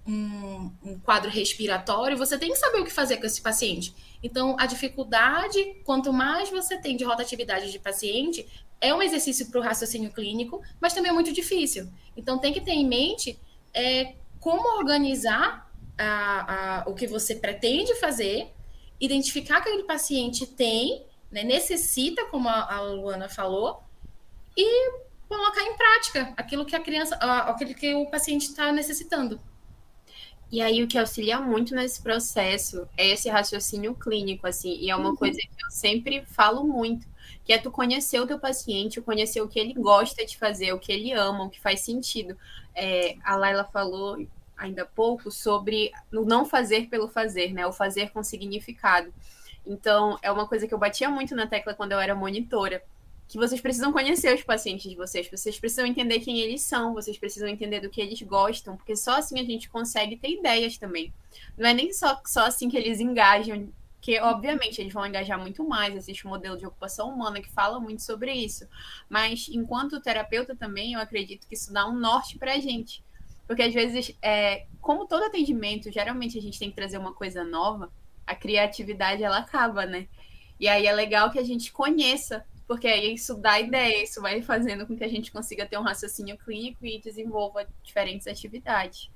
um, 0.07 0.71
um, 0.85 0.99
quadro 0.99 1.29
respiratório, 1.29 2.17
você 2.17 2.37
tem 2.37 2.51
que 2.51 2.57
saber 2.57 2.79
o 2.79 2.85
que 2.85 2.91
fazer 2.91 3.17
com 3.17 3.25
esse 3.25 3.41
paciente. 3.41 3.93
Então, 4.23 4.55
a 4.57 4.65
dificuldade, 4.65 5.81
quanto 5.83 6.13
mais 6.13 6.49
você 6.49 6.77
tem 6.77 6.95
de 6.95 7.03
rotatividade 7.03 7.71
de 7.71 7.79
paciente, 7.79 8.47
é 8.79 8.93
um 8.93 9.01
exercício 9.01 9.47
para 9.47 9.59
o 9.59 9.63
raciocínio 9.63 10.11
clínico, 10.11 10.61
mas 10.79 10.93
também 10.93 11.09
é 11.09 11.13
muito 11.13 11.33
difícil. 11.33 11.89
Então, 12.15 12.37
tem 12.37 12.53
que 12.53 12.61
ter 12.61 12.71
em 12.71 12.87
mente 12.87 13.37
é, 13.73 14.13
como 14.39 14.77
organizar 14.77 15.69
a, 15.97 16.83
a, 16.83 16.89
o 16.89 16.93
que 16.93 17.07
você 17.07 17.35
pretende 17.35 17.95
fazer, 17.95 18.53
identificar 18.99 19.61
que 19.61 19.69
aquele 19.69 19.83
paciente 19.83 20.45
tem, 20.45 21.05
né, 21.29 21.43
necessita, 21.43 22.25
como 22.25 22.47
a, 22.47 22.75
a 22.75 22.81
Luana 22.81 23.27
falou, 23.27 23.83
e 24.55 25.06
colocar 25.27 25.61
em 25.63 25.75
prática 25.75 26.33
aquilo 26.37 26.65
que 26.65 26.75
a 26.75 26.79
criança, 26.79 27.15
aquilo 27.15 27.73
que 27.73 27.93
o 27.93 28.05
paciente 28.09 28.47
está 28.47 28.71
necessitando. 28.71 29.39
E 30.49 30.61
aí 30.61 30.81
o 30.81 30.87
que 30.87 30.97
auxilia 30.97 31.41
muito 31.41 31.75
nesse 31.75 32.01
processo 32.01 32.87
é 32.95 33.09
esse 33.09 33.27
raciocínio 33.29 33.93
clínico, 33.93 34.47
assim, 34.47 34.77
e 34.79 34.89
é 34.89 34.95
uma 34.95 35.09
uhum. 35.09 35.15
coisa 35.15 35.37
que 35.37 35.65
eu 35.65 35.69
sempre 35.69 36.23
falo 36.25 36.63
muito, 36.63 37.05
que 37.43 37.51
é 37.51 37.57
tu 37.57 37.69
conhecer 37.69 38.19
o 38.21 38.27
teu 38.27 38.39
paciente, 38.39 39.01
conhecer 39.01 39.41
o 39.41 39.47
que 39.47 39.59
ele 39.59 39.73
gosta 39.73 40.25
de 40.25 40.37
fazer, 40.37 40.71
o 40.71 40.79
que 40.79 40.91
ele 40.91 41.11
ama, 41.11 41.43
o 41.43 41.49
que 41.49 41.59
faz 41.59 41.81
sentido. 41.81 42.37
É, 42.73 43.17
a 43.23 43.35
Laila 43.35 43.65
falou 43.65 44.25
ainda 44.55 44.83
há 44.83 44.85
pouco 44.85 45.29
sobre 45.29 45.91
o 46.13 46.23
não 46.23 46.45
fazer 46.45 46.87
pelo 46.87 47.07
fazer, 47.07 47.53
né? 47.53 47.67
O 47.67 47.73
fazer 47.73 48.11
com 48.11 48.23
significado. 48.23 49.13
Então, 49.65 50.17
é 50.21 50.31
uma 50.31 50.47
coisa 50.47 50.65
que 50.65 50.73
eu 50.73 50.77
batia 50.77 51.09
muito 51.09 51.35
na 51.35 51.45
tecla 51.45 51.73
quando 51.73 51.91
eu 51.91 51.99
era 51.99 52.15
monitora, 52.15 52.81
que 53.27 53.37
vocês 53.37 53.59
precisam 53.59 53.91
conhecer 53.91 54.33
os 54.33 54.43
pacientes 54.43 54.89
de 54.89 54.95
vocês, 54.95 55.29
vocês 55.29 55.59
precisam 55.59 55.85
entender 55.85 56.19
quem 56.21 56.39
eles 56.39 56.61
são, 56.61 56.93
vocês 56.93 57.17
precisam 57.17 57.49
entender 57.49 57.81
do 57.81 57.89
que 57.89 57.99
eles 57.99 58.21
gostam, 58.21 58.77
porque 58.77 58.95
só 58.95 59.17
assim 59.17 59.39
a 59.39 59.43
gente 59.43 59.69
consegue 59.69 60.15
ter 60.15 60.29
ideias 60.29 60.77
também. 60.77 61.13
Não 61.57 61.69
é 61.69 61.73
nem 61.73 61.91
só, 61.91 62.21
só 62.25 62.45
assim 62.45 62.69
que 62.69 62.77
eles 62.77 62.99
engajam, 62.99 63.69
que 63.99 64.19
obviamente 64.21 64.79
eles 64.79 64.93
vão 64.93 65.05
engajar 65.05 65.37
muito 65.37 65.67
mais, 65.67 65.95
existe 65.95 66.25
um 66.25 66.29
modelo 66.29 66.57
de 66.57 66.65
ocupação 66.65 67.09
humana 67.09 67.41
que 67.41 67.49
fala 67.49 67.79
muito 67.79 68.01
sobre 68.01 68.31
isso, 68.31 68.65
mas 69.09 69.49
enquanto 69.49 69.99
terapeuta 69.99 70.55
também, 70.55 70.93
eu 70.93 70.99
acredito 71.01 71.47
que 71.47 71.55
isso 71.55 71.73
dá 71.73 71.85
um 71.85 71.95
norte 71.95 72.37
para 72.37 72.53
a 72.53 72.59
gente, 72.59 73.03
porque 73.45 73.63
às 73.63 73.73
vezes, 73.73 74.15
é, 74.21 74.65
como 74.79 75.05
todo 75.05 75.23
atendimento, 75.23 75.91
geralmente 75.91 76.37
a 76.37 76.41
gente 76.41 76.57
tem 76.57 76.69
que 76.69 76.75
trazer 76.75 76.97
uma 76.97 77.13
coisa 77.13 77.43
nova, 77.43 77.91
a 78.25 78.35
criatividade 78.35 79.23
ela 79.23 79.39
acaba, 79.39 79.85
né? 79.85 80.07
E 80.59 80.67
aí 80.67 80.85
é 80.85 80.93
legal 80.93 81.31
que 81.31 81.39
a 81.39 81.43
gente 81.43 81.71
conheça, 81.71 82.45
porque 82.67 82.87
aí 82.87 83.13
isso 83.13 83.35
dá 83.35 83.59
ideia, 83.59 84.03
isso 84.03 84.21
vai 84.21 84.41
fazendo 84.41 84.85
com 84.85 84.95
que 84.95 85.03
a 85.03 85.07
gente 85.07 85.31
consiga 85.31 85.65
ter 85.65 85.77
um 85.77 85.83
raciocínio 85.83 86.37
clínico 86.37 86.85
e 86.85 86.99
desenvolva 86.99 87.65
diferentes 87.81 88.27
atividades. 88.27 89.09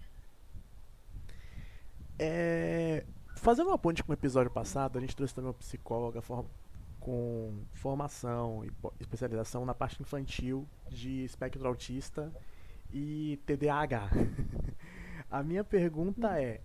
É, 2.18 3.04
fazendo 3.36 3.68
uma 3.68 3.78
ponte 3.78 4.04
com 4.04 4.12
o 4.12 4.16
episódio 4.16 4.52
passado, 4.52 4.98
a 4.98 5.02
gente 5.02 5.16
trouxe 5.16 5.36
também 5.36 5.50
uma 5.50 5.54
psicóloga 5.54 6.22
com 7.00 7.66
formação 7.74 8.64
e 8.64 8.72
especialização 9.02 9.66
na 9.66 9.74
parte 9.74 10.02
infantil 10.02 10.66
de 10.90 11.26
espectro 11.26 11.68
autista 11.68 12.32
e 12.94 13.38
TDAH. 13.46 14.10
A 15.30 15.44
minha 15.44 15.64
pergunta 15.64 16.40
é: 16.42 16.62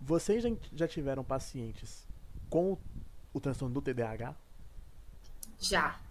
vocês 0.00 0.44
já 0.72 0.86
tiveram 0.86 1.24
pacientes 1.24 2.06
com 2.48 2.78
o 3.32 3.40
transtorno 3.40 3.74
do 3.74 3.82
TDAH? 3.82 4.36
Já. 5.58 6.03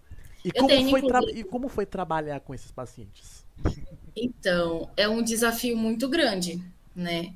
E 0.44 0.52
como, 0.52 0.90
foi 0.90 1.02
e 1.32 1.44
como 1.44 1.68
foi 1.68 1.86
trabalhar 1.86 2.38
com 2.40 2.54
esses 2.54 2.70
pacientes? 2.70 3.44
Então, 4.14 4.90
é 4.96 5.08
um 5.08 5.22
desafio 5.22 5.76
muito 5.76 6.06
grande, 6.08 6.62
né? 6.94 7.34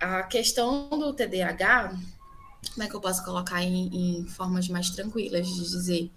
A 0.00 0.24
questão 0.24 0.88
do 0.90 1.12
TDAH, 1.12 1.96
como 2.74 2.82
é 2.82 2.88
que 2.88 2.94
eu 2.94 3.00
posso 3.00 3.24
colocar 3.24 3.62
em, 3.62 3.88
em 4.20 4.26
formas 4.26 4.68
mais 4.68 4.90
tranquilas 4.90 5.46
de 5.46 5.54
dizer? 5.54 6.10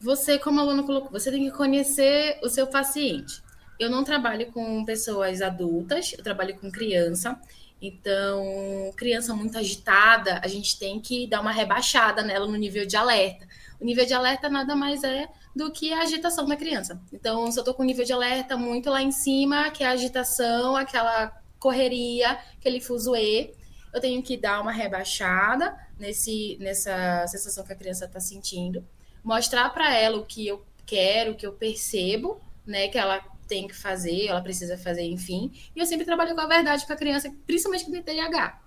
Você, 0.00 0.38
como 0.38 0.60
aluno 0.60 0.84
colocou, 0.84 1.10
você 1.10 1.30
tem 1.30 1.44
que 1.44 1.50
conhecer 1.50 2.38
o 2.42 2.48
seu 2.48 2.66
paciente. 2.68 3.42
Eu 3.78 3.90
não 3.90 4.04
trabalho 4.04 4.50
com 4.52 4.84
pessoas 4.84 5.42
adultas, 5.42 6.12
eu 6.16 6.22
trabalho 6.22 6.56
com 6.58 6.70
criança. 6.70 7.38
Então, 7.86 8.92
criança 8.96 9.34
muito 9.34 9.56
agitada, 9.56 10.40
a 10.42 10.48
gente 10.48 10.78
tem 10.78 11.00
que 11.00 11.26
dar 11.26 11.40
uma 11.40 11.52
rebaixada 11.52 12.22
nela 12.22 12.46
no 12.46 12.56
nível 12.56 12.84
de 12.86 12.96
alerta. 12.96 13.46
O 13.80 13.84
nível 13.84 14.04
de 14.04 14.14
alerta 14.14 14.48
nada 14.48 14.74
mais 14.74 15.04
é 15.04 15.28
do 15.54 15.70
que 15.70 15.92
a 15.92 16.00
agitação 16.00 16.46
da 16.46 16.56
criança. 16.56 17.00
Então, 17.12 17.50
se 17.50 17.58
eu 17.60 17.64
tô 17.64 17.74
com 17.74 17.82
o 17.82 17.86
nível 17.86 18.04
de 18.04 18.12
alerta 18.12 18.56
muito 18.56 18.90
lá 18.90 19.02
em 19.02 19.12
cima, 19.12 19.70
que 19.70 19.84
é 19.84 19.86
a 19.86 19.92
agitação, 19.92 20.76
aquela 20.76 21.40
correria, 21.58 22.38
aquele 22.58 22.80
fuzuê, 22.80 23.54
eu 23.92 24.00
tenho 24.00 24.22
que 24.22 24.36
dar 24.36 24.60
uma 24.60 24.72
rebaixada 24.72 25.76
nesse, 25.98 26.56
nessa 26.60 27.26
sensação 27.28 27.64
que 27.64 27.72
a 27.72 27.76
criança 27.76 28.04
está 28.04 28.20
sentindo, 28.20 28.84
mostrar 29.22 29.70
para 29.70 29.94
ela 29.94 30.18
o 30.18 30.26
que 30.26 30.46
eu 30.46 30.64
quero, 30.84 31.32
o 31.32 31.34
que 31.34 31.46
eu 31.46 31.52
percebo, 31.52 32.40
né, 32.66 32.88
que 32.88 32.98
ela 32.98 33.24
tem 33.46 33.66
que 33.68 33.74
fazer, 33.74 34.26
ela 34.26 34.40
precisa 34.40 34.76
fazer, 34.76 35.02
enfim. 35.02 35.52
E 35.74 35.80
eu 35.80 35.86
sempre 35.86 36.04
trabalho 36.04 36.34
com 36.34 36.40
a 36.40 36.46
verdade 36.46 36.86
com 36.86 36.92
a 36.92 36.96
criança, 36.96 37.34
principalmente 37.46 37.84
com 37.84 37.92
TDAH. 37.92 38.60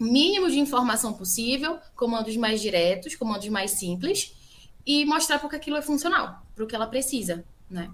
Mínimo 0.00 0.48
de 0.50 0.58
informação 0.58 1.12
possível, 1.12 1.78
comandos 1.96 2.36
mais 2.36 2.60
diretos, 2.60 3.16
comandos 3.16 3.48
mais 3.48 3.72
simples, 3.72 4.34
e 4.86 5.04
mostrar 5.04 5.38
porque 5.38 5.56
aquilo 5.56 5.76
é 5.76 5.82
funcional, 5.82 6.42
para 6.54 6.64
o 6.64 6.66
que 6.66 6.74
ela 6.74 6.86
precisa, 6.86 7.44
né? 7.68 7.90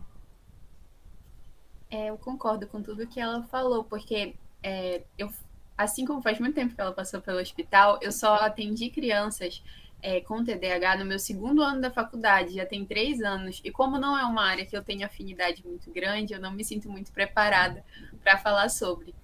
É, 1.90 2.10
eu 2.10 2.18
concordo 2.18 2.66
com 2.66 2.82
tudo 2.82 3.06
que 3.06 3.20
ela 3.20 3.42
falou, 3.44 3.84
porque 3.84 4.34
é, 4.62 5.02
eu, 5.16 5.32
assim 5.76 6.04
como 6.04 6.22
faz 6.22 6.38
muito 6.38 6.54
tempo 6.54 6.74
que 6.74 6.80
ela 6.80 6.92
passou 6.92 7.20
pelo 7.20 7.40
hospital, 7.40 7.98
eu 8.02 8.12
só 8.12 8.34
atendi 8.36 8.90
crianças 8.90 9.62
é, 10.04 10.20
com 10.20 10.44
TDAH 10.44 10.98
no 10.98 11.06
meu 11.06 11.18
segundo 11.18 11.62
ano 11.62 11.80
da 11.80 11.90
faculdade, 11.90 12.52
já 12.52 12.66
tem 12.66 12.84
três 12.84 13.22
anos. 13.22 13.62
E 13.64 13.70
como 13.70 13.98
não 13.98 14.18
é 14.18 14.22
uma 14.22 14.44
área 14.44 14.66
que 14.66 14.76
eu 14.76 14.84
tenho 14.84 15.06
afinidade 15.06 15.66
muito 15.66 15.90
grande, 15.90 16.34
eu 16.34 16.40
não 16.40 16.52
me 16.52 16.62
sinto 16.62 16.90
muito 16.90 17.10
preparada 17.10 17.82
para 18.22 18.36
falar 18.36 18.68
sobre. 18.68 19.14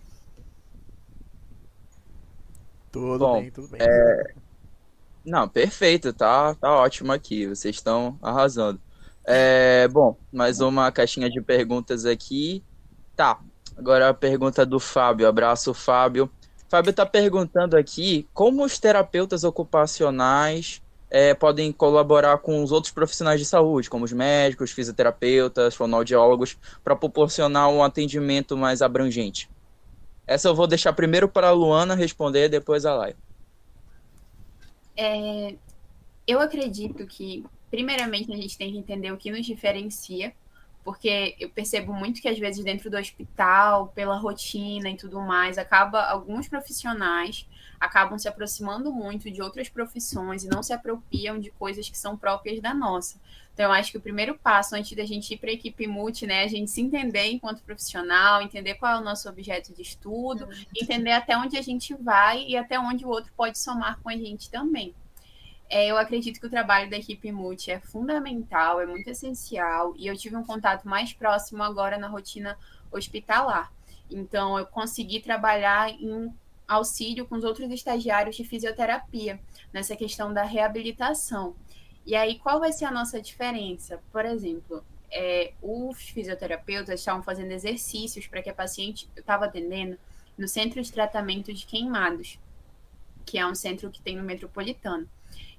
Tudo 2.91 3.19
Bom, 3.19 3.41
bem, 3.43 3.51
tudo 3.51 3.69
bem. 3.69 3.81
É... 3.83 4.35
Não, 5.23 5.47
perfeito, 5.47 6.15
tá, 6.15 6.55
tá 6.55 6.75
ótimo 6.75 7.13
aqui. 7.13 7.47
Vocês 7.47 7.77
estão 7.77 8.19
arrasando. 8.23 8.81
É, 9.23 9.87
bom, 9.87 10.17
mais 10.33 10.63
uma 10.63 10.91
caixinha 10.91 11.29
de 11.29 11.43
perguntas 11.43 12.07
aqui. 12.07 12.65
Tá, 13.15 13.39
agora 13.77 14.09
a 14.09 14.15
pergunta 14.15 14.65
do 14.65 14.81
Fábio. 14.81 15.29
Abraço, 15.29 15.75
Fábio. 15.75 16.31
Fábio 16.71 16.91
está 16.91 17.05
perguntando 17.05 17.77
aqui 17.77 18.29
como 18.33 18.65
os 18.65 18.79
terapeutas 18.79 19.43
ocupacionais 19.43 20.81
é, 21.11 21.35
podem 21.35 21.73
colaborar 21.73 22.39
com 22.39 22.63
os 22.63 22.71
outros 22.71 22.93
profissionais 22.93 23.41
de 23.41 23.45
saúde, 23.45 23.91
como 23.91 24.05
os 24.05 24.13
médicos, 24.13 24.71
fisioterapeutas, 24.71 25.75
fonoaudiólogos, 25.75 26.57
para 26.85 26.95
proporcionar 26.95 27.69
um 27.69 27.83
atendimento 27.83 28.57
mais 28.57 28.83
abrangente. 28.83 29.51
Essa 30.25 30.47
eu 30.47 30.55
vou 30.55 30.69
deixar 30.69 30.93
primeiro 30.93 31.29
para 31.29 31.49
a 31.49 31.53
Luana 31.53 31.97
responder, 31.97 32.49
depois 32.49 32.87
a 32.87 32.95
Lai. 32.95 33.17
É, 34.97 35.57
eu 36.25 36.39
acredito 36.39 37.05
que 37.05 37.45
primeiramente 37.69 38.33
a 38.33 38.37
gente 38.37 38.57
tem 38.57 38.71
que 38.71 38.79
entender 38.79 39.11
o 39.11 39.17
que 39.17 39.33
nos 39.33 39.45
diferencia, 39.45 40.33
porque 40.85 41.37
eu 41.39 41.51
percebo 41.51 41.93
muito 41.93 42.21
que 42.21 42.29
às 42.29 42.39
vezes 42.39 42.65
dentro 42.65 42.91
do 42.91 42.97
hospital, 42.97 43.89
pela 43.89 44.17
rotina 44.17 44.91
e 44.91 44.97
tudo 44.97 45.21
mais, 45.21 45.59
acaba 45.59 46.03
alguns 46.05 46.49
profissionais 46.49 47.47
acabam 47.81 48.19
se 48.19 48.29
aproximando 48.29 48.93
muito 48.93 49.31
de 49.31 49.41
outras 49.41 49.71
profissões 49.71 50.45
e 50.45 50.49
não 50.49 50.63
se 50.63 50.73
apropriam 50.73 51.41
de 51.41 51.51
coisas 51.51 51.89
que 51.89 51.97
são 51.97 52.15
próprias 52.15 52.61
da 52.61 52.75
nossa. 52.75 53.19
Então, 53.55 53.65
eu 53.67 53.73
acho 53.73 53.91
que 53.91 53.99
o 53.99 54.01
primeiro 54.01 54.39
passo 54.39 54.77
antes 54.77 54.95
da 54.95 55.05
gente 55.05 55.33
ir 55.33 55.39
para 55.39 55.51
a 55.51 55.55
equipe 55.55 55.87
multi, 55.87 56.27
né, 56.27 56.45
a 56.45 56.49
gente 56.49 56.71
se 56.71 56.81
entender 56.83 57.31
enquanto 57.31 57.63
profissional, 57.63 58.43
entender 58.43 58.75
qual 58.75 58.97
é 58.97 58.99
o 58.99 59.05
nosso 59.05 59.29
objeto 59.29 59.73
de 59.73 59.81
estudo, 59.81 60.47
entender 60.81 61.13
até 61.13 61.37
onde 61.37 61.57
a 61.57 61.63
gente 61.63 61.95
vai 61.95 62.45
e 62.45 62.57
até 62.57 62.79
onde 62.79 63.05
o 63.05 63.09
outro 63.09 63.33
pode 63.35 63.59
somar 63.59 63.99
com 64.03 64.11
a 64.11 64.17
gente 64.17 64.51
também. 64.51 64.95
É, 65.71 65.87
eu 65.87 65.97
acredito 65.97 66.41
que 66.41 66.47
o 66.47 66.51
trabalho 66.51 66.91
da 66.91 66.97
equipe 66.97 67.31
multi 67.31 67.71
é 67.71 67.79
fundamental, 67.79 68.81
é 68.81 68.87
muito 68.87 69.09
essencial, 69.09 69.95
e 69.97 70.09
eu 70.09 70.17
tive 70.17 70.35
um 70.35 70.43
contato 70.43 70.89
mais 70.89 71.13
próximo 71.13 71.63
agora 71.63 71.97
na 71.97 72.09
rotina 72.09 72.59
hospitalar. 72.91 73.73
Então, 74.11 74.59
eu 74.59 74.67
consegui 74.67 75.21
trabalhar 75.21 75.89
em 75.91 76.35
auxílio 76.67 77.25
com 77.25 77.37
os 77.37 77.45
outros 77.45 77.71
estagiários 77.71 78.35
de 78.35 78.43
fisioterapia, 78.43 79.39
nessa 79.73 79.95
questão 79.95 80.35
da 80.35 80.43
reabilitação. 80.43 81.55
E 82.05 82.17
aí, 82.17 82.41
qual 82.41 82.59
vai 82.59 82.73
ser 82.73 82.87
a 82.87 82.91
nossa 82.91 83.23
diferença? 83.23 84.03
Por 84.11 84.25
exemplo, 84.25 84.85
é, 85.09 85.53
os 85.63 86.01
fisioterapeutas 86.01 86.99
estavam 86.99 87.23
fazendo 87.23 87.53
exercícios 87.53 88.27
para 88.27 88.43
que 88.43 88.51
a 88.51 88.55
paciente, 88.55 89.09
estava 89.17 89.45
atendendo 89.45 89.97
no 90.37 90.49
Centro 90.49 90.83
de 90.83 90.91
Tratamento 90.91 91.53
de 91.53 91.65
Queimados, 91.65 92.41
que 93.25 93.39
é 93.39 93.47
um 93.47 93.55
centro 93.55 93.89
que 93.89 94.03
tem 94.03 94.17
no 94.17 94.25
metropolitano. 94.25 95.09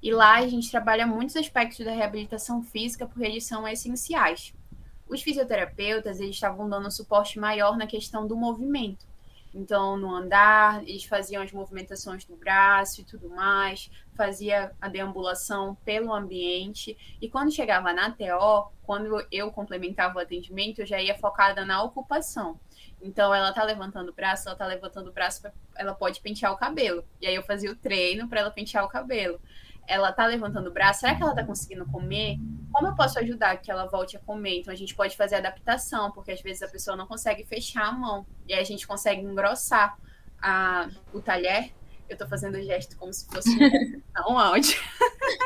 E 0.01 0.11
lá 0.11 0.37
a 0.37 0.47
gente 0.47 0.71
trabalha 0.71 1.05
muitos 1.05 1.35
aspectos 1.35 1.85
da 1.85 1.91
reabilitação 1.91 2.63
física 2.63 3.05
porque 3.05 3.23
eles 3.23 3.45
são 3.45 3.67
essenciais. 3.67 4.53
Os 5.07 5.21
fisioterapeutas, 5.21 6.19
eles 6.19 6.35
estavam 6.35 6.67
dando 6.67 6.89
suporte 6.89 7.37
maior 7.37 7.77
na 7.77 7.85
questão 7.85 8.25
do 8.25 8.35
movimento. 8.35 9.05
Então, 9.53 9.97
no 9.97 10.09
andar, 10.15 10.81
eles 10.87 11.03
faziam 11.03 11.43
as 11.43 11.51
movimentações 11.51 12.23
do 12.23 12.37
braço 12.37 13.01
e 13.01 13.03
tudo 13.03 13.29
mais, 13.29 13.91
fazia 14.15 14.71
a 14.79 14.87
deambulação 14.87 15.75
pelo 15.83 16.13
ambiente. 16.13 16.97
E 17.21 17.29
quando 17.29 17.51
chegava 17.51 17.91
na 17.91 18.09
TO, 18.11 18.71
quando 18.81 19.25
eu 19.29 19.51
complementava 19.51 20.17
o 20.17 20.21
atendimento, 20.21 20.79
eu 20.79 20.85
já 20.85 21.01
ia 21.01 21.19
focada 21.19 21.65
na 21.65 21.83
ocupação. 21.83 22.57
Então, 23.01 23.33
ela 23.33 23.51
tá 23.51 23.63
levantando 23.63 24.09
o 24.09 24.13
braço, 24.13 24.47
ela 24.47 24.57
tá 24.57 24.65
levantando 24.65 25.09
o 25.09 25.13
braço, 25.13 25.45
ela 25.75 25.93
pode 25.93 26.21
pentear 26.21 26.53
o 26.53 26.57
cabelo. 26.57 27.03
E 27.19 27.27
aí 27.27 27.35
eu 27.35 27.43
fazia 27.43 27.71
o 27.71 27.75
treino 27.75 28.29
para 28.29 28.39
ela 28.39 28.51
pentear 28.51 28.85
o 28.85 28.89
cabelo 28.89 29.39
ela 29.87 30.11
tá 30.11 30.25
levantando 30.25 30.69
o 30.69 30.73
braço, 30.73 31.01
será 31.01 31.15
que 31.15 31.21
ela 31.21 31.35
tá 31.35 31.43
conseguindo 31.43 31.85
comer? 31.85 32.37
Como 32.71 32.87
eu 32.87 32.95
posso 32.95 33.19
ajudar 33.19 33.57
que 33.57 33.69
ela 33.69 33.85
volte 33.87 34.15
a 34.15 34.19
comer? 34.19 34.59
Então 34.59 34.73
a 34.73 34.77
gente 34.77 34.95
pode 34.95 35.17
fazer 35.17 35.35
adaptação, 35.35 36.11
porque 36.11 36.31
às 36.31 36.41
vezes 36.41 36.63
a 36.63 36.67
pessoa 36.67 36.95
não 36.95 37.05
consegue 37.05 37.43
fechar 37.43 37.87
a 37.87 37.91
mão. 37.91 38.25
E 38.47 38.53
aí 38.53 38.61
a 38.61 38.65
gente 38.65 38.87
consegue 38.87 39.21
engrossar 39.21 39.97
a, 40.41 40.89
o 41.13 41.21
talher. 41.21 41.73
Eu 42.07 42.17
tô 42.17 42.27
fazendo 42.27 42.55
o 42.55 42.63
gesto 42.63 42.97
como 42.97 43.13
se 43.13 43.25
fosse 43.27 43.49
um 44.27 44.37
áudio. 44.39 44.79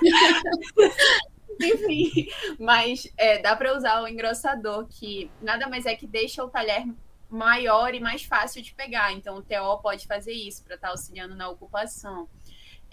Enfim, 1.61 2.27
mas 2.59 3.11
é, 3.17 3.41
dá 3.41 3.55
para 3.55 3.75
usar 3.75 4.01
o 4.01 4.07
engrossador, 4.07 4.87
que 4.87 5.31
nada 5.41 5.67
mais 5.67 5.85
é 5.85 5.95
que 5.95 6.05
deixa 6.05 6.43
o 6.43 6.49
talher 6.49 6.85
maior 7.29 7.93
e 7.93 7.99
mais 7.99 8.23
fácil 8.23 8.61
de 8.61 8.73
pegar. 8.73 9.11
Então, 9.13 9.37
o 9.37 9.41
TO 9.41 9.81
pode 9.81 10.05
fazer 10.05 10.33
isso 10.33 10.63
para 10.63 10.75
estar 10.75 10.87
tá 10.87 10.91
auxiliando 10.91 11.35
na 11.35 11.49
ocupação 11.49 12.27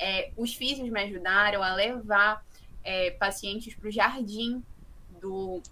é, 0.03 0.33
os 0.37 0.53
físicos 0.53 0.91
me 0.91 1.01
ajudaram 1.01 1.63
a 1.63 1.75
levar 1.75 2.45
é, 2.83 3.13
pacientes 3.13 3.73
para 3.73 3.89
o 3.89 3.93
jardim 3.93 4.61
do 5.21 5.63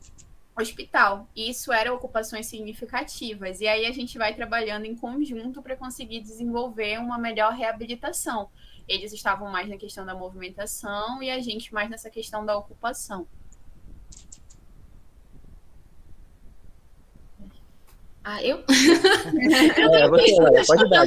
hospital. 0.56 1.26
E 1.34 1.50
isso 1.50 1.72
eram 1.72 1.96
ocupações 1.96 2.46
significativas. 2.46 3.60
E 3.60 3.66
aí 3.66 3.86
a 3.86 3.92
gente 3.92 4.16
vai 4.16 4.32
trabalhando 4.32 4.84
em 4.84 4.94
conjunto 4.94 5.60
para 5.60 5.74
conseguir 5.74 6.20
desenvolver 6.20 6.98
uma 6.98 7.18
melhor 7.18 7.52
reabilitação. 7.52 8.48
Eles 8.86 9.12
estavam 9.12 9.50
mais 9.50 9.68
na 9.68 9.76
questão 9.76 10.06
da 10.06 10.14
movimentação 10.14 11.20
e 11.20 11.28
a 11.28 11.40
gente 11.40 11.74
mais 11.74 11.90
nessa 11.90 12.08
questão 12.08 12.46
da 12.46 12.56
ocupação. 12.56 13.26
Ah, 18.22 18.40
eu? 18.44 18.58
É, 18.58 20.08
você, 20.08 20.36
pode 20.68 20.88
dar. 20.88 21.06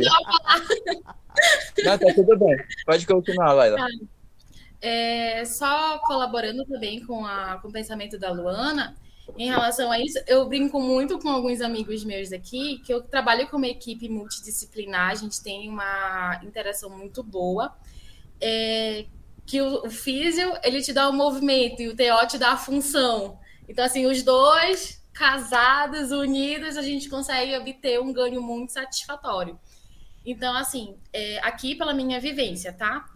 Não, 1.84 1.98
tá 1.98 2.14
tudo 2.14 2.38
bem. 2.38 2.58
Pode 2.86 3.06
continuar, 3.06 3.54
Laila. 3.54 3.78
Tá. 3.78 3.88
É, 4.82 5.46
só 5.46 6.00
colaborando 6.00 6.66
também 6.66 7.06
com, 7.06 7.26
a, 7.26 7.58
com 7.62 7.70
o 7.70 7.72
pensamento 7.72 8.20
da 8.20 8.32
Luana, 8.32 8.96
em 9.38 9.48
relação 9.48 9.90
a 9.90 10.00
isso, 10.00 10.20
eu 10.28 10.48
brinco 10.48 10.80
muito 10.80 11.18
com 11.18 11.30
alguns 11.30 11.62
amigos 11.62 12.04
meus 12.04 12.34
aqui, 12.34 12.80
que 12.80 12.94
eu 12.94 13.02
trabalho 13.02 13.48
com 13.48 13.58
uma 13.58 13.68
equipe 13.68 14.10
multidisciplinar, 14.10 15.12
a 15.12 15.16
gente 15.16 15.42
tem 15.42 15.70
uma 15.70 16.42
interação 16.44 16.90
muito 16.90 17.24
boa, 17.24 17.74
é, 18.42 19.06
que 19.46 19.62
o, 19.62 19.86
o 19.86 19.90
físio, 19.90 20.54
ele 20.64 20.82
te 20.82 20.92
dá 20.92 21.08
o 21.08 21.14
movimento 21.14 21.82
e 21.82 21.88
o 21.88 21.96
TO 21.96 22.28
te 22.28 22.38
dá 22.38 22.52
a 22.52 22.58
função. 22.58 23.40
Então, 23.68 23.86
assim, 23.86 24.06
os 24.06 24.22
dois 24.22 25.02
casados, 25.14 26.12
unidos, 26.12 26.76
a 26.76 26.82
gente 26.82 27.10
consegue 27.10 27.56
obter 27.56 28.02
um 28.02 28.12
ganho 28.12 28.42
muito 28.42 28.74
satisfatório. 28.74 29.58
Então, 30.26 30.56
assim, 30.56 30.96
é, 31.12 31.40
aqui 31.40 31.76
pela 31.76 31.94
minha 31.94 32.20
vivência, 32.20 32.72
tá? 32.72 33.10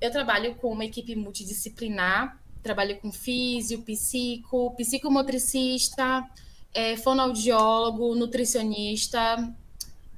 Eu 0.00 0.10
trabalho 0.10 0.54
com 0.56 0.72
uma 0.72 0.84
equipe 0.84 1.14
multidisciplinar, 1.14 2.38
trabalho 2.62 2.98
com 2.98 3.12
físio, 3.12 3.82
psico, 3.82 4.74
psicomotricista, 4.76 6.24
é, 6.72 6.96
fonoaudiólogo, 6.96 8.14
nutricionista, 8.14 9.54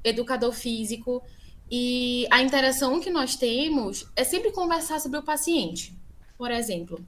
educador 0.04 0.52
físico. 0.52 1.22
E 1.70 2.26
a 2.30 2.40
interação 2.40 3.00
que 3.00 3.10
nós 3.10 3.34
temos 3.34 4.06
é 4.14 4.22
sempre 4.22 4.52
conversar 4.52 5.00
sobre 5.00 5.18
o 5.18 5.22
paciente. 5.22 5.92
Por 6.38 6.50
exemplo, 6.50 7.04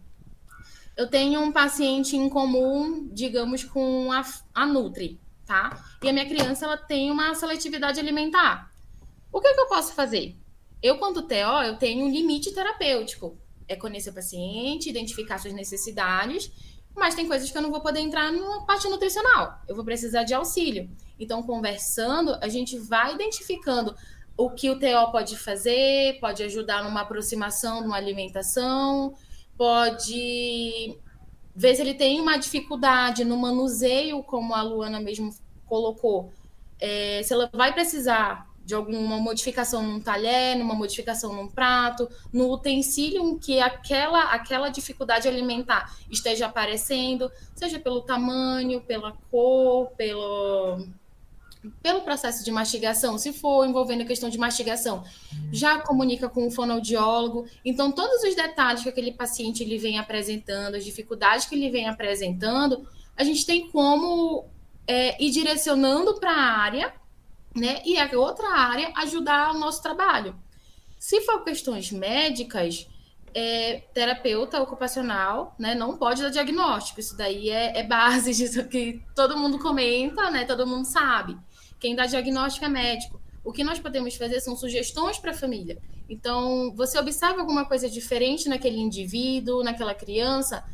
eu 0.96 1.06
tenho 1.06 1.40
um 1.40 1.52
paciente 1.52 2.16
em 2.16 2.28
comum, 2.28 3.08
digamos, 3.12 3.62
com 3.62 4.10
a, 4.10 4.24
a 4.52 4.66
Nutri, 4.66 5.20
tá? 5.46 5.84
E 6.02 6.08
a 6.08 6.12
minha 6.12 6.26
criança 6.26 6.64
ela 6.64 6.76
tem 6.76 7.08
uma 7.10 7.34
seletividade 7.36 8.00
alimentar. 8.00 8.67
O 9.32 9.40
que, 9.40 9.52
que 9.52 9.60
eu 9.60 9.68
posso 9.68 9.92
fazer? 9.94 10.36
Eu, 10.82 10.98
quando 10.98 11.22
TO, 11.22 11.34
eu 11.64 11.76
tenho 11.76 12.04
um 12.04 12.10
limite 12.10 12.52
terapêutico. 12.52 13.36
É 13.66 13.76
conhecer 13.76 14.10
o 14.10 14.14
paciente, 14.14 14.88
identificar 14.88 15.38
suas 15.38 15.52
necessidades, 15.52 16.50
mas 16.94 17.14
tem 17.14 17.28
coisas 17.28 17.50
que 17.50 17.56
eu 17.56 17.62
não 17.62 17.70
vou 17.70 17.80
poder 17.80 18.00
entrar 18.00 18.32
na 18.32 18.60
parte 18.62 18.88
nutricional. 18.88 19.60
Eu 19.68 19.74
vou 19.74 19.84
precisar 19.84 20.24
de 20.24 20.34
auxílio. 20.34 20.90
Então, 21.18 21.42
conversando, 21.42 22.36
a 22.40 22.48
gente 22.48 22.78
vai 22.78 23.14
identificando 23.14 23.94
o 24.36 24.50
que 24.50 24.70
o 24.70 24.78
TO 24.78 25.10
pode 25.10 25.36
fazer, 25.36 26.18
pode 26.20 26.42
ajudar 26.44 26.84
numa 26.84 27.00
aproximação, 27.00 27.82
numa 27.82 27.96
alimentação, 27.96 29.14
pode 29.56 30.96
ver 31.54 31.74
se 31.74 31.82
ele 31.82 31.94
tem 31.94 32.20
uma 32.20 32.36
dificuldade 32.36 33.24
no 33.24 33.36
manuseio, 33.36 34.22
como 34.22 34.54
a 34.54 34.62
Luana 34.62 35.00
mesmo 35.00 35.34
colocou. 35.66 36.32
É, 36.80 37.20
se 37.24 37.32
ela 37.32 37.50
vai 37.52 37.74
precisar 37.74 38.47
de 38.68 38.74
alguma 38.74 39.16
modificação 39.16 39.82
num 39.82 39.98
talher, 39.98 40.54
numa 40.54 40.74
modificação 40.74 41.32
num 41.32 41.48
prato, 41.48 42.06
no 42.30 42.52
utensílio 42.52 43.22
em 43.22 43.38
que 43.38 43.58
aquela, 43.60 44.24
aquela 44.24 44.68
dificuldade 44.68 45.26
alimentar 45.26 45.96
esteja 46.10 46.44
aparecendo, 46.44 47.32
seja 47.54 47.78
pelo 47.78 48.02
tamanho, 48.02 48.82
pela 48.82 49.12
cor, 49.30 49.86
pelo, 49.92 50.86
pelo 51.82 52.02
processo 52.02 52.44
de 52.44 52.50
mastigação, 52.50 53.16
se 53.16 53.32
for 53.32 53.66
envolvendo 53.66 54.02
a 54.02 54.04
questão 54.04 54.28
de 54.28 54.36
mastigação, 54.36 55.02
já 55.50 55.78
comunica 55.80 56.28
com 56.28 56.46
o 56.46 56.50
fonoaudiólogo. 56.50 57.46
Então, 57.64 57.90
todos 57.90 58.22
os 58.22 58.36
detalhes 58.36 58.82
que 58.82 58.90
aquele 58.90 59.12
paciente 59.12 59.62
ele 59.62 59.78
vem 59.78 59.98
apresentando, 59.98 60.74
as 60.74 60.84
dificuldades 60.84 61.46
que 61.46 61.54
ele 61.54 61.70
vem 61.70 61.88
apresentando, 61.88 62.86
a 63.16 63.24
gente 63.24 63.46
tem 63.46 63.70
como 63.70 64.44
é, 64.86 65.16
ir 65.24 65.30
direcionando 65.30 66.20
para 66.20 66.32
a 66.32 66.58
área, 66.58 66.92
né? 67.54 67.82
E 67.84 67.98
a 67.98 68.08
outra 68.18 68.48
área 68.48 68.92
ajudar 68.96 69.54
o 69.54 69.58
nosso 69.58 69.82
trabalho. 69.82 70.34
Se 70.98 71.20
for 71.20 71.44
questões 71.44 71.92
médicas, 71.92 72.86
é, 73.34 73.82
terapeuta 73.94 74.60
ocupacional, 74.60 75.54
né, 75.58 75.74
não 75.74 75.96
pode 75.96 76.22
dar 76.22 76.30
diagnóstico. 76.30 77.00
Isso 77.00 77.16
daí 77.16 77.50
é, 77.50 77.78
é 77.78 77.82
base 77.82 78.32
disso 78.34 78.66
que 78.68 79.02
todo 79.14 79.36
mundo 79.36 79.58
comenta, 79.58 80.30
né? 80.30 80.44
Todo 80.44 80.66
mundo 80.66 80.84
sabe. 80.84 81.36
Quem 81.78 81.94
dá 81.94 82.06
diagnóstico 82.06 82.64
é 82.64 82.68
médico. 82.68 83.20
O 83.44 83.52
que 83.52 83.64
nós 83.64 83.78
podemos 83.78 84.14
fazer 84.16 84.40
são 84.40 84.56
sugestões 84.56 85.18
para 85.18 85.30
a 85.30 85.34
família. 85.34 85.78
Então, 86.08 86.72
você 86.74 86.98
observa 86.98 87.40
alguma 87.40 87.64
coisa 87.64 87.88
diferente 87.88 88.48
naquele 88.48 88.78
indivíduo, 88.78 89.62
naquela 89.62 89.94
criança, 89.94 90.64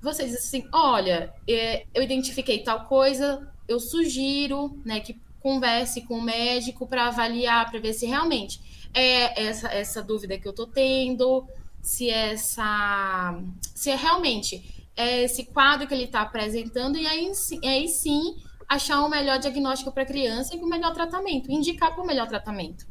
você 0.00 0.24
diz 0.24 0.36
assim: 0.36 0.66
olha, 0.72 1.32
é, 1.48 1.86
eu 1.94 2.02
identifiquei 2.02 2.62
tal 2.62 2.86
coisa, 2.86 3.52
eu 3.68 3.78
sugiro 3.78 4.80
né, 4.84 5.00
que 5.00 5.20
converse 5.40 6.02
com 6.02 6.18
o 6.18 6.22
médico 6.22 6.86
para 6.86 7.06
avaliar, 7.06 7.70
para 7.70 7.80
ver 7.80 7.92
se 7.92 8.06
realmente 8.06 8.88
é 8.92 9.46
essa, 9.46 9.68
essa 9.68 10.02
dúvida 10.02 10.38
que 10.38 10.46
eu 10.46 10.50
estou 10.50 10.66
tendo, 10.66 11.46
se 11.82 12.10
essa. 12.10 13.38
se 13.74 13.90
é 13.90 13.96
realmente 13.96 14.88
é 14.96 15.24
esse 15.24 15.44
quadro 15.44 15.86
que 15.86 15.92
ele 15.92 16.04
está 16.04 16.22
apresentando, 16.22 16.96
e 16.96 17.06
aí, 17.06 17.30
aí 17.64 17.86
sim 17.86 18.36
achar 18.66 19.04
o 19.04 19.08
melhor 19.08 19.38
diagnóstico 19.38 19.92
para 19.92 20.02
a 20.02 20.06
criança 20.06 20.56
e 20.56 20.58
o 20.58 20.66
melhor 20.66 20.92
tratamento, 20.92 21.52
indicar 21.52 21.94
para 21.94 22.02
o 22.02 22.06
melhor 22.06 22.26
tratamento. 22.26 22.86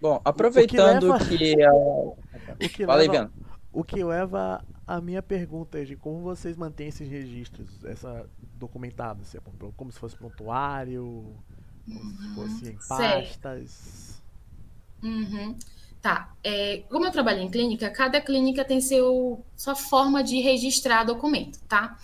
Bom, 0.00 0.20
aproveitando 0.22 1.14
o 1.14 1.18
que, 1.18 1.56
leva... 1.56 1.56
que 1.56 1.62
a... 1.64 1.72
o 2.66 2.68
que 2.68 2.86
Fala 2.86 2.98
leva... 2.98 3.22
aí, 3.22 3.28
O 3.72 3.82
que 3.82 4.04
leva 4.04 4.62
a 4.86 5.00
minha 5.00 5.22
pergunta 5.22 5.80
é 5.80 5.84
de 5.84 5.96
como 5.96 6.20
vocês 6.20 6.56
mantêm 6.56 6.88
esses 6.88 7.08
registros, 7.08 7.84
essa 7.84 8.28
documentados, 8.56 9.28
assim, 9.28 9.38
como 9.76 9.90
se 9.90 9.98
fosse 9.98 10.16
prontuário, 10.16 11.34
como 11.86 12.00
uhum. 12.00 12.16
se 12.16 12.34
fosse 12.34 12.68
em 12.70 12.78
pastas. 12.88 14.22
Uhum. 15.02 15.56
Tá. 16.00 16.34
É, 16.44 16.84
como 16.90 17.06
eu 17.06 17.10
trabalho 17.10 17.40
em 17.40 17.50
clínica, 17.50 17.88
cada 17.88 18.20
clínica 18.20 18.64
tem 18.64 18.80
seu, 18.80 19.42
sua 19.56 19.74
forma 19.74 20.22
de 20.22 20.38
registrar 20.40 21.04
documento, 21.04 21.58
tá? 21.66 21.96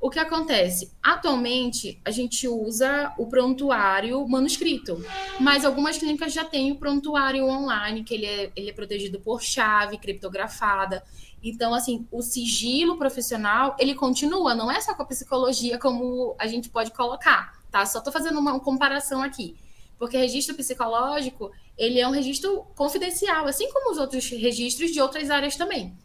O 0.00 0.08
que 0.08 0.18
acontece? 0.18 0.90
Atualmente, 1.02 2.00
a 2.04 2.10
gente 2.10 2.48
usa 2.48 3.14
o 3.18 3.26
prontuário 3.26 4.26
manuscrito, 4.26 5.04
mas 5.38 5.62
algumas 5.62 5.98
clínicas 5.98 6.32
já 6.32 6.42
têm 6.42 6.72
o 6.72 6.76
prontuário 6.76 7.46
online, 7.46 8.02
que 8.02 8.14
ele 8.14 8.24
é, 8.24 8.50
ele 8.56 8.70
é 8.70 8.72
protegido 8.72 9.20
por 9.20 9.42
chave 9.42 9.98
criptografada. 9.98 11.02
Então, 11.42 11.72
assim, 11.72 12.06
o 12.10 12.20
sigilo 12.20 12.98
profissional, 12.98 13.74
ele 13.78 13.94
continua, 13.94 14.54
não 14.54 14.70
é 14.70 14.80
só 14.80 14.94
com 14.94 15.02
a 15.02 15.06
psicologia 15.06 15.78
como 15.78 16.36
a 16.38 16.46
gente 16.46 16.68
pode 16.68 16.90
colocar, 16.92 17.58
tá? 17.70 17.86
Só 17.86 17.98
estou 17.98 18.12
fazendo 18.12 18.38
uma 18.38 18.60
comparação 18.60 19.22
aqui. 19.22 19.56
Porque 19.98 20.16
registro 20.16 20.54
psicológico, 20.54 21.50
ele 21.76 21.98
é 21.98 22.06
um 22.06 22.10
registro 22.10 22.66
confidencial, 22.76 23.46
assim 23.46 23.70
como 23.72 23.92
os 23.92 23.98
outros 23.98 24.28
registros 24.30 24.90
de 24.90 25.00
outras 25.00 25.30
áreas 25.30 25.56
também. 25.56 25.96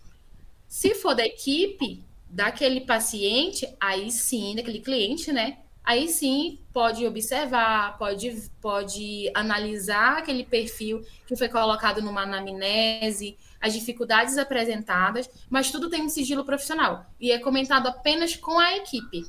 Se 0.68 0.96
for 0.96 1.14
da 1.14 1.26
equipe, 1.26 2.04
daquele 2.30 2.82
paciente, 2.82 3.68
aí 3.80 4.12
sim, 4.12 4.56
daquele 4.56 4.80
cliente, 4.80 5.32
né? 5.32 5.60
Aí 5.84 6.08
sim 6.10 6.60
pode 6.74 7.06
observar, 7.06 7.98
pode, 7.98 8.50
pode 8.60 9.30
analisar 9.34 10.18
aquele 10.18 10.44
perfil 10.44 11.02
que 11.28 11.36
foi 11.36 11.48
colocado 11.48 12.02
numa 12.02 12.24
anamnese, 12.24 13.38
as 13.66 13.74
dificuldades 13.74 14.38
apresentadas, 14.38 15.28
mas 15.50 15.72
tudo 15.72 15.90
tem 15.90 16.04
um 16.04 16.10
sigilo 16.10 16.46
profissional 16.46 17.08
e 17.20 17.32
é 17.32 17.40
comentado 17.40 17.88
apenas 17.88 18.36
com 18.36 18.60
a 18.60 18.78
equipe. 18.78 19.26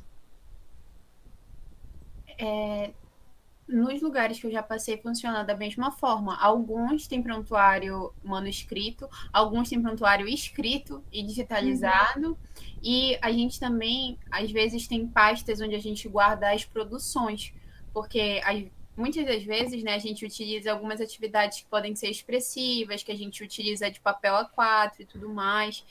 É, 2.39 2.91
nos 3.67 4.03
lugares 4.03 4.39
que 4.39 4.47
eu 4.47 4.51
já 4.51 4.63
passei 4.63 4.99
funciona 4.99 5.43
da 5.43 5.57
mesma 5.57 5.91
forma. 5.91 6.37
Alguns 6.37 7.07
têm 7.07 7.23
prontuário 7.23 8.13
manuscrito, 8.23 9.09
alguns 9.33 9.71
têm 9.71 9.81
prontuário 9.81 10.29
escrito 10.29 11.03
e 11.11 11.23
digitalizado. 11.23 12.29
Uhum. 12.29 12.37
E 12.83 13.19
a 13.23 13.33
gente 13.33 13.59
também, 13.59 14.19
às 14.31 14.51
vezes, 14.51 14.87
tem 14.87 15.09
pastas 15.09 15.63
onde 15.63 15.75
a 15.75 15.81
gente 15.81 16.07
guarda 16.11 16.53
as 16.53 16.63
produções, 16.63 17.55
porque 17.91 18.43
muitas 18.97 19.25
das 19.27 19.43
vezes 19.43 19.83
né, 19.83 19.95
a 19.95 19.99
gente 19.99 20.25
utiliza 20.25 20.73
algumas 20.73 21.01
atividades 21.01 21.61
que 21.61 21.67
podem 21.67 21.95
ser 21.95 22.09
expressivas, 22.09 23.03
que 23.03 23.13
a 23.13 23.17
gente 23.17 23.45
utiliza 23.45 23.91
de 23.91 24.01
papel 24.01 24.35
A4 24.35 25.01
e 25.01 25.05
tudo 25.05 25.29
mais. 25.29 25.85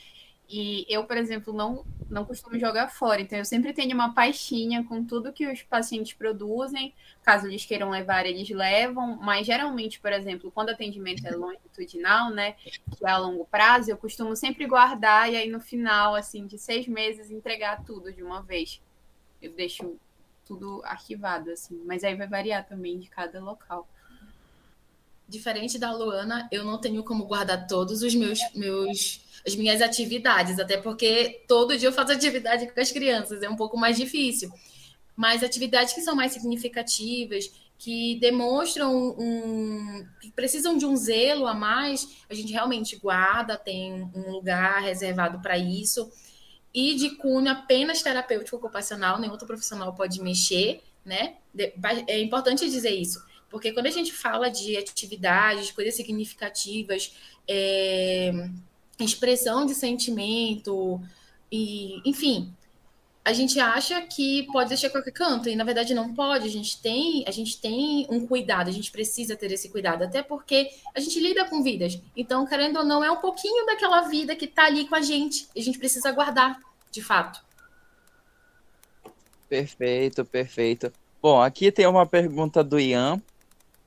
E 0.48 0.86
eu, 0.88 1.04
por 1.04 1.16
exemplo, 1.16 1.52
não, 1.52 1.84
não 2.08 2.24
costumo 2.24 2.58
jogar 2.58 2.88
fora. 2.88 3.20
Então, 3.20 3.36
eu 3.38 3.44
sempre 3.44 3.72
tenho 3.72 3.94
uma 3.94 4.14
pastinha 4.14 4.84
com 4.84 5.04
tudo 5.04 5.32
que 5.32 5.46
os 5.46 5.62
pacientes 5.62 6.12
produzem. 6.12 6.94
Caso 7.22 7.48
eles 7.48 7.66
queiram 7.66 7.90
levar, 7.90 8.26
eles 8.26 8.48
levam. 8.48 9.16
Mas, 9.16 9.44
geralmente, 9.46 9.98
por 9.98 10.12
exemplo, 10.12 10.50
quando 10.52 10.68
o 10.68 10.72
atendimento 10.72 11.26
é 11.26 11.32
longitudinal, 11.32 12.30
né? 12.30 12.52
Que 12.52 13.04
é 13.04 13.10
a 13.10 13.18
longo 13.18 13.44
prazo, 13.44 13.90
eu 13.90 13.96
costumo 13.96 14.36
sempre 14.36 14.66
guardar 14.66 15.32
e 15.32 15.36
aí 15.36 15.48
no 15.50 15.60
final, 15.60 16.14
assim, 16.14 16.46
de 16.46 16.58
seis 16.58 16.86
meses, 16.86 17.30
entregar 17.30 17.82
tudo 17.84 18.12
de 18.12 18.22
uma 18.22 18.40
vez. 18.40 18.80
Eu 19.42 19.52
deixo 19.52 19.98
tudo 20.46 20.80
arquivado, 20.84 21.50
assim. 21.50 21.82
Mas 21.84 22.04
aí 22.04 22.14
vai 22.14 22.26
variar 22.26 22.66
também 22.66 22.98
de 22.98 23.10
cada 23.10 23.42
local. 23.42 23.88
Diferente 25.28 25.78
da 25.78 25.92
Luana, 25.92 26.48
eu 26.52 26.64
não 26.64 26.78
tenho 26.78 27.02
como 27.02 27.26
guardar 27.26 27.66
todos 27.66 28.02
os 28.02 28.14
meus, 28.14 28.38
meus 28.54 29.20
as 29.46 29.54
minhas 29.54 29.80
atividades, 29.80 30.58
até 30.58 30.76
porque 30.76 31.44
todo 31.46 31.76
dia 31.76 31.88
eu 31.88 31.92
faço 31.92 32.12
atividade 32.12 32.66
com 32.66 32.80
as 32.80 32.90
crianças, 32.90 33.42
é 33.42 33.48
um 33.48 33.56
pouco 33.56 33.76
mais 33.76 33.96
difícil. 33.96 34.50
Mas 35.16 35.42
atividades 35.42 35.94
que 35.94 36.00
são 36.00 36.14
mais 36.14 36.32
significativas, 36.32 37.50
que 37.78 38.18
demonstram 38.20 39.14
um. 39.18 40.06
que 40.20 40.30
precisam 40.30 40.76
de 40.76 40.86
um 40.86 40.96
zelo 40.96 41.46
a 41.46 41.54
mais, 41.54 42.16
a 42.28 42.34
gente 42.34 42.52
realmente 42.52 42.96
guarda, 42.96 43.56
tem 43.56 44.10
um 44.14 44.30
lugar 44.30 44.82
reservado 44.82 45.40
para 45.40 45.58
isso. 45.58 46.10
E 46.76 46.94
de 46.94 47.16
cunho 47.16 47.50
apenas 47.50 48.02
terapêutico 48.02 48.58
ocupacional, 48.58 49.18
nenhum 49.18 49.32
outro 49.32 49.46
profissional 49.46 49.94
pode 49.94 50.20
mexer, 50.20 50.82
né? 51.02 51.36
É 52.06 52.20
importante 52.20 52.68
dizer 52.68 52.90
isso, 52.90 53.24
porque 53.48 53.72
quando 53.72 53.86
a 53.86 53.90
gente 53.90 54.12
fala 54.12 54.50
de 54.50 54.76
atividades, 54.76 55.70
coisas 55.70 55.94
significativas, 55.94 57.16
é, 57.48 58.50
expressão 59.00 59.64
de 59.64 59.74
sentimento 59.74 61.00
e, 61.50 62.02
enfim, 62.04 62.54
a 63.26 63.32
gente 63.32 63.58
acha 63.58 64.00
que 64.02 64.44
pode 64.52 64.68
deixar 64.68 64.88
qualquer 64.88 65.10
canto 65.10 65.48
e 65.48 65.56
na 65.56 65.64
verdade 65.64 65.92
não 65.92 66.14
pode. 66.14 66.46
A 66.46 66.50
gente 66.50 66.80
tem, 66.80 67.24
a 67.26 67.32
gente 67.32 67.60
tem 67.60 68.06
um 68.08 68.24
cuidado, 68.24 68.68
a 68.68 68.72
gente 68.72 68.92
precisa 68.92 69.34
ter 69.34 69.50
esse 69.50 69.68
cuidado, 69.68 70.04
até 70.04 70.22
porque 70.22 70.70
a 70.94 71.00
gente 71.00 71.18
lida 71.18 71.44
com 71.44 71.60
vidas. 71.60 72.00
Então, 72.16 72.46
querendo 72.46 72.78
ou 72.78 72.84
não, 72.84 73.02
é 73.02 73.10
um 73.10 73.16
pouquinho 73.16 73.66
daquela 73.66 74.02
vida 74.02 74.36
que 74.36 74.44
está 74.44 74.66
ali 74.66 74.86
com 74.86 74.94
a 74.94 75.00
gente. 75.00 75.48
E 75.56 75.60
a 75.60 75.62
gente 75.64 75.76
precisa 75.76 76.12
guardar, 76.12 76.56
de 76.92 77.02
fato. 77.02 77.40
Perfeito, 79.48 80.24
perfeito. 80.24 80.92
Bom, 81.20 81.42
aqui 81.42 81.72
tem 81.72 81.88
uma 81.88 82.06
pergunta 82.06 82.62
do 82.62 82.78
Ian. 82.78 83.20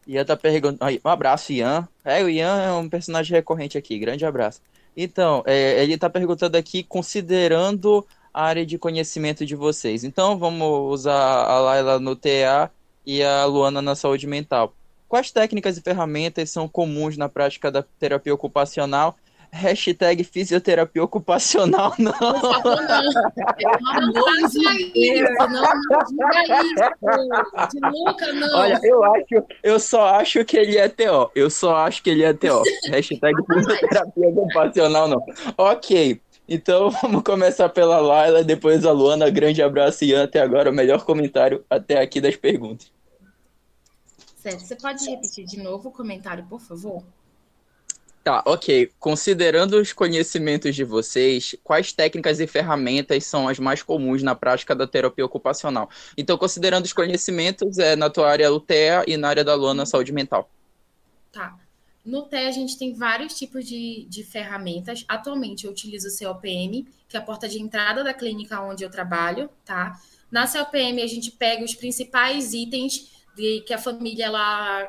Ian 0.05 0.25
tá 0.25 0.35
perguntando. 0.35 0.99
Um 1.05 1.09
abraço, 1.09 1.53
Ian. 1.53 1.87
É, 2.03 2.21
o 2.21 2.27
Ian 2.27 2.61
é 2.61 2.71
um 2.73 2.89
personagem 2.89 3.37
recorrente 3.37 3.77
aqui. 3.77 3.97
Grande 3.99 4.25
abraço. 4.25 4.61
Então, 4.97 5.43
é, 5.45 5.81
ele 5.81 5.93
está 5.93 6.09
perguntando 6.09 6.57
aqui, 6.57 6.83
considerando 6.83 8.05
a 8.33 8.43
área 8.43 8.65
de 8.65 8.77
conhecimento 8.77 9.45
de 9.45 9.55
vocês. 9.55 10.03
Então, 10.03 10.37
vamos 10.37 10.91
usar 10.91 11.43
a 11.45 11.59
Laila 11.59 11.99
no 11.99 12.15
TA 12.15 12.69
e 13.05 13.23
a 13.23 13.45
Luana 13.45 13.81
na 13.81 13.95
saúde 13.95 14.27
mental. 14.27 14.73
Quais 15.07 15.31
técnicas 15.31 15.77
e 15.77 15.81
ferramentas 15.81 16.51
são 16.51 16.67
comuns 16.67 17.17
na 17.17 17.27
prática 17.27 17.71
da 17.71 17.81
terapia 17.81 18.33
ocupacional 18.33 19.17
Hashtag 19.51 20.23
fisioterapia 20.23 21.03
ocupacional, 21.03 21.93
não. 21.97 22.13
Favor, 22.13 22.81
não. 22.83 23.03
não 23.03 24.23
faça 24.23 24.59
isso, 24.93 25.23
não 25.49 26.05
diga 26.05 26.63
isso. 26.63 27.71
De 27.71 27.79
nunca, 27.79 28.33
não. 28.33 28.59
Olha, 28.59 28.79
eu 28.83 29.03
acho, 29.03 29.45
eu 29.63 29.79
só 29.79 30.05
acho 30.15 30.45
que 30.45 30.55
ele 30.55 30.77
é 30.77 30.87
TO. 30.87 31.31
Eu 31.33 31.49
só 31.49 31.77
acho 31.77 32.03
que 32.03 32.11
ele 32.11 32.23
é 32.23 32.31
TO. 32.31 32.61
Hashtag 32.89 33.33
fisioterapia 33.51 34.29
ocupacional, 34.29 35.07
não. 35.07 35.25
Ok. 35.57 36.21
Então 36.49 36.89
vamos 37.01 37.21
começar 37.21 37.69
pela 37.69 37.99
Laila, 37.99 38.43
depois 38.43 38.83
a 38.85 38.91
Luana. 38.91 39.29
Grande 39.29 39.61
abraço 39.61 40.03
e 40.03 40.15
até 40.15 40.41
agora 40.41 40.71
o 40.71 40.73
melhor 40.73 41.05
comentário 41.05 41.63
até 41.69 42.01
aqui 42.01 42.19
das 42.19 42.35
perguntas. 42.35 42.91
Certo. 44.35 44.61
Você 44.61 44.75
pode 44.75 45.07
repetir 45.07 45.45
de 45.45 45.61
novo 45.61 45.89
o 45.89 45.91
comentário, 45.91 46.45
por 46.49 46.59
favor? 46.59 47.03
Tá, 48.23 48.41
ok. 48.45 48.91
Considerando 48.99 49.73
os 49.79 49.93
conhecimentos 49.93 50.75
de 50.75 50.83
vocês, 50.83 51.55
quais 51.63 51.93
técnicas 51.93 52.39
e 52.39 52.47
ferramentas 52.47 53.25
são 53.25 53.47
as 53.47 53.59
mais 53.59 53.83
comuns 53.83 54.23
na 54.23 54.35
prática 54.35 54.75
da 54.75 54.87
terapia 54.87 55.25
ocupacional? 55.25 55.89
Então, 56.17 56.37
considerando 56.37 56.85
os 56.85 56.93
conhecimentos, 56.93 57.77
é 57.77 57.95
na 57.95 58.09
tua 58.09 58.29
área 58.29 58.51
UTEA 58.51 59.03
e 59.07 59.17
na 59.17 59.29
área 59.29 59.43
da 59.43 59.55
Luana 59.55 59.85
Saúde 59.85 60.11
Mental. 60.11 60.49
Tá. 61.31 61.57
No 62.05 62.23
TE, 62.23 62.37
a 62.37 62.51
gente 62.51 62.77
tem 62.77 62.93
vários 62.93 63.33
tipos 63.37 63.65
de, 63.65 64.05
de 64.09 64.23
ferramentas. 64.23 65.03
Atualmente, 65.07 65.65
eu 65.65 65.71
utilizo 65.71 66.07
o 66.07 66.17
COPM, 66.17 66.87
que 67.07 67.17
é 67.17 67.19
a 67.19 67.23
porta 67.23 67.47
de 67.47 67.61
entrada 67.61 68.03
da 68.03 68.13
clínica 68.13 68.61
onde 68.61 68.83
eu 68.83 68.89
trabalho, 68.89 69.49
tá? 69.65 69.99
Na 70.31 70.47
COPM, 70.47 71.01
a 71.01 71.07
gente 71.07 71.31
pega 71.31 71.63
os 71.63 71.75
principais 71.75 72.53
itens 72.53 73.11
de, 73.35 73.61
que 73.61 73.73
a 73.73 73.77
família 73.77 74.25
ela, 74.25 74.83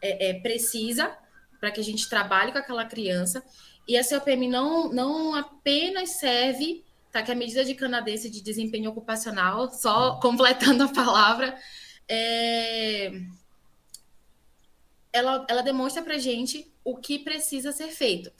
é, 0.00 0.30
é, 0.30 0.34
precisa 0.34 1.16
para 1.60 1.70
que 1.70 1.80
a 1.80 1.84
gente 1.84 2.08
trabalhe 2.08 2.52
com 2.52 2.58
aquela 2.58 2.84
criança. 2.84 3.42
E 3.86 3.96
a 3.96 4.04
COPM 4.04 4.48
não, 4.48 4.92
não 4.92 5.34
apenas 5.34 6.10
serve, 6.18 6.84
tá? 7.10 7.22
Que 7.22 7.30
é 7.30 7.34
a 7.34 7.36
medida 7.36 7.64
de 7.64 7.74
canadense 7.74 8.30
de 8.30 8.40
desempenho 8.40 8.90
ocupacional, 8.90 9.70
só 9.70 10.20
completando 10.20 10.84
a 10.84 10.88
palavra, 10.88 11.58
é, 12.08 13.10
ela, 15.12 15.46
ela 15.48 15.62
demonstra 15.62 16.02
para 16.02 16.18
gente 16.18 16.72
o 16.84 16.96
que 16.96 17.18
precisa 17.18 17.72
ser 17.72 17.88
feito. 17.88 18.30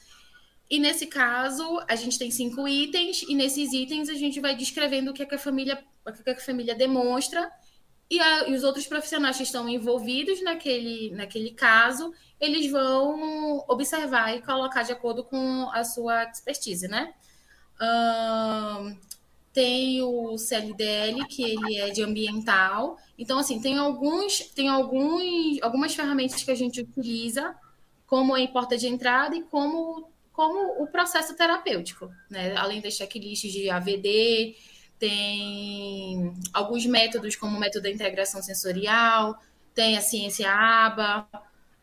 E 0.70 0.78
nesse 0.78 1.07
caso, 1.07 1.81
a 1.88 1.96
gente 1.96 2.18
tem 2.18 2.31
cinco 2.31 2.68
itens, 2.68 3.22
e 3.22 3.35
nesses 3.35 3.72
itens 3.72 4.09
a 4.09 4.14
gente 4.14 4.38
vai 4.38 4.54
descrevendo 4.54 5.11
o 5.11 5.14
que, 5.14 5.22
é 5.22 5.26
que, 5.26 5.35
a, 5.35 5.38
família, 5.38 5.83
o 6.07 6.12
que, 6.12 6.28
é 6.28 6.35
que 6.35 6.40
a 6.40 6.44
família 6.44 6.74
demonstra, 6.74 7.50
e, 8.11 8.20
a, 8.20 8.48
e, 8.48 8.54
os 8.54 8.64
outros 8.64 8.87
profissionais 8.87 9.37
que 9.37 9.42
estão 9.42 9.68
envolvidos 9.68 10.42
naquele, 10.42 11.11
naquele 11.11 11.50
caso, 11.50 12.12
eles 12.40 12.70
vão 12.70 13.64
observar 13.68 14.35
e 14.35 14.42
colocar 14.42 14.83
de 14.83 14.92
acordo 14.92 15.24
com 15.24 15.68
a 15.72 15.85
sua 15.85 16.24
expertise, 16.24 16.88
né? 16.88 17.12
Um, 17.81 18.96
tem 19.58 20.00
o 20.02 20.38
CLDL, 20.38 21.26
que 21.26 21.42
ele 21.42 21.78
é 21.78 21.90
de 21.90 22.00
ambiental. 22.00 22.96
Então, 23.18 23.40
assim, 23.40 23.60
tem 23.60 23.76
alguns, 23.76 24.38
tem 24.54 24.68
alguns, 24.68 25.60
algumas 25.60 25.96
ferramentas 25.96 26.44
que 26.44 26.50
a 26.52 26.54
gente 26.54 26.80
utiliza 26.80 27.56
como 28.06 28.36
em 28.36 28.46
porta 28.46 28.78
de 28.78 28.86
entrada 28.86 29.34
e 29.34 29.42
como, 29.42 30.12
como 30.32 30.80
o 30.80 30.86
processo 30.86 31.36
terapêutico, 31.36 32.08
né? 32.30 32.54
Além 32.56 32.80
das 32.80 32.94
checklists 32.94 33.52
de 33.52 33.68
AVD, 33.68 34.54
tem 34.96 36.32
alguns 36.52 36.86
métodos, 36.86 37.34
como 37.34 37.56
o 37.56 37.60
método 37.60 37.82
da 37.82 37.90
integração 37.90 38.40
sensorial, 38.40 39.42
tem 39.74 39.98
a 39.98 40.00
ciência 40.00 40.48
ABA. 40.52 41.28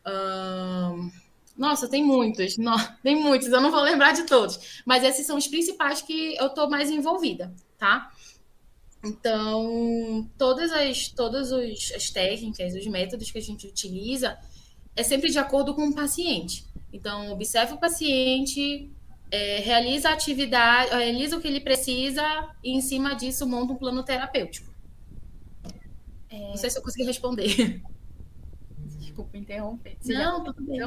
Hum, 0.06 1.10
nossa, 1.58 1.86
tem 1.90 2.02
muitos, 2.02 2.56
não, 2.56 2.76
tem 3.04 3.16
muitos, 3.16 3.48
eu 3.48 3.60
não 3.60 3.70
vou 3.70 3.82
lembrar 3.82 4.12
de 4.12 4.22
todos, 4.24 4.80
mas 4.86 5.04
esses 5.04 5.26
são 5.26 5.36
os 5.36 5.46
principais 5.46 6.00
que 6.00 6.34
eu 6.36 6.46
estou 6.46 6.70
mais 6.70 6.88
envolvida 6.88 7.54
tá? 7.78 8.10
Então, 9.04 10.28
todas 10.36 10.72
as, 10.72 11.08
todas 11.08 11.52
os, 11.52 11.92
as 11.94 12.10
técnicas, 12.10 12.74
os 12.74 12.86
métodos 12.86 13.30
que 13.30 13.38
a 13.38 13.42
gente 13.42 13.66
utiliza 13.66 14.38
é 14.96 15.02
sempre 15.02 15.30
de 15.30 15.38
acordo 15.38 15.74
com 15.74 15.88
o 15.88 15.94
paciente. 15.94 16.66
Então, 16.92 17.30
observa 17.30 17.74
o 17.74 17.78
paciente, 17.78 18.90
é, 19.30 19.58
realiza 19.58 20.08
a 20.08 20.12
atividade, 20.12 20.90
realiza 20.90 21.36
o 21.36 21.40
que 21.40 21.46
ele 21.46 21.60
precisa 21.60 22.22
e, 22.62 22.72
em 22.72 22.80
cima 22.80 23.14
disso, 23.14 23.46
monta 23.46 23.72
um 23.72 23.76
plano 23.76 24.02
terapêutico. 24.02 24.72
É... 26.28 26.48
Não 26.48 26.56
sei 26.56 26.70
se 26.70 26.78
eu 26.78 26.82
consegui 26.82 27.04
responder. 27.04 27.82
Desculpa 28.98 29.36
interromper. 29.36 29.96
Você 30.00 30.14
Não, 30.14 30.42
tudo 30.42 30.62
bem. 30.62 30.80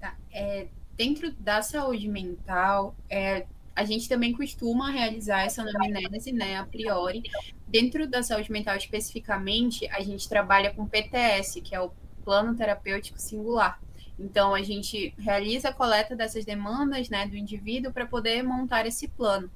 Tá. 0.00 0.16
É, 0.32 0.68
dentro 0.96 1.32
da 1.32 1.62
saúde 1.62 2.08
mental, 2.08 2.96
é, 3.08 3.46
a 3.74 3.84
gente 3.84 4.08
também 4.08 4.32
costuma 4.32 4.90
realizar 4.90 5.42
essa 5.42 5.62
anamnese, 5.62 6.32
né, 6.32 6.56
a 6.56 6.64
priori. 6.64 7.22
Dentro 7.66 8.06
da 8.06 8.22
saúde 8.22 8.52
mental 8.52 8.76
especificamente, 8.76 9.88
a 9.88 10.02
gente 10.02 10.28
trabalha 10.28 10.72
com 10.72 10.86
PTS, 10.86 11.60
que 11.60 11.74
é 11.74 11.80
o 11.80 11.90
Plano 12.24 12.54
Terapêutico 12.54 13.18
Singular. 13.18 13.80
Então, 14.18 14.54
a 14.54 14.62
gente 14.62 15.14
realiza 15.18 15.70
a 15.70 15.72
coleta 15.72 16.14
dessas 16.14 16.44
demandas 16.44 17.08
né, 17.08 17.26
do 17.26 17.36
indivíduo 17.36 17.92
para 17.92 18.06
poder 18.06 18.42
montar 18.42 18.86
esse 18.86 19.08
plano. 19.08 19.50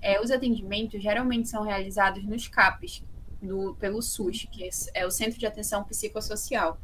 É, 0.00 0.20
os 0.20 0.30
atendimentos 0.30 1.02
geralmente 1.02 1.48
são 1.48 1.62
realizados 1.62 2.22
nos 2.24 2.46
CAPs, 2.46 3.02
do, 3.40 3.74
pelo 3.74 4.00
SUS, 4.02 4.46
que 4.50 4.68
é 4.94 5.06
o 5.06 5.10
Centro 5.10 5.38
de 5.38 5.46
Atenção 5.46 5.84
Psicossocial. 5.84 6.78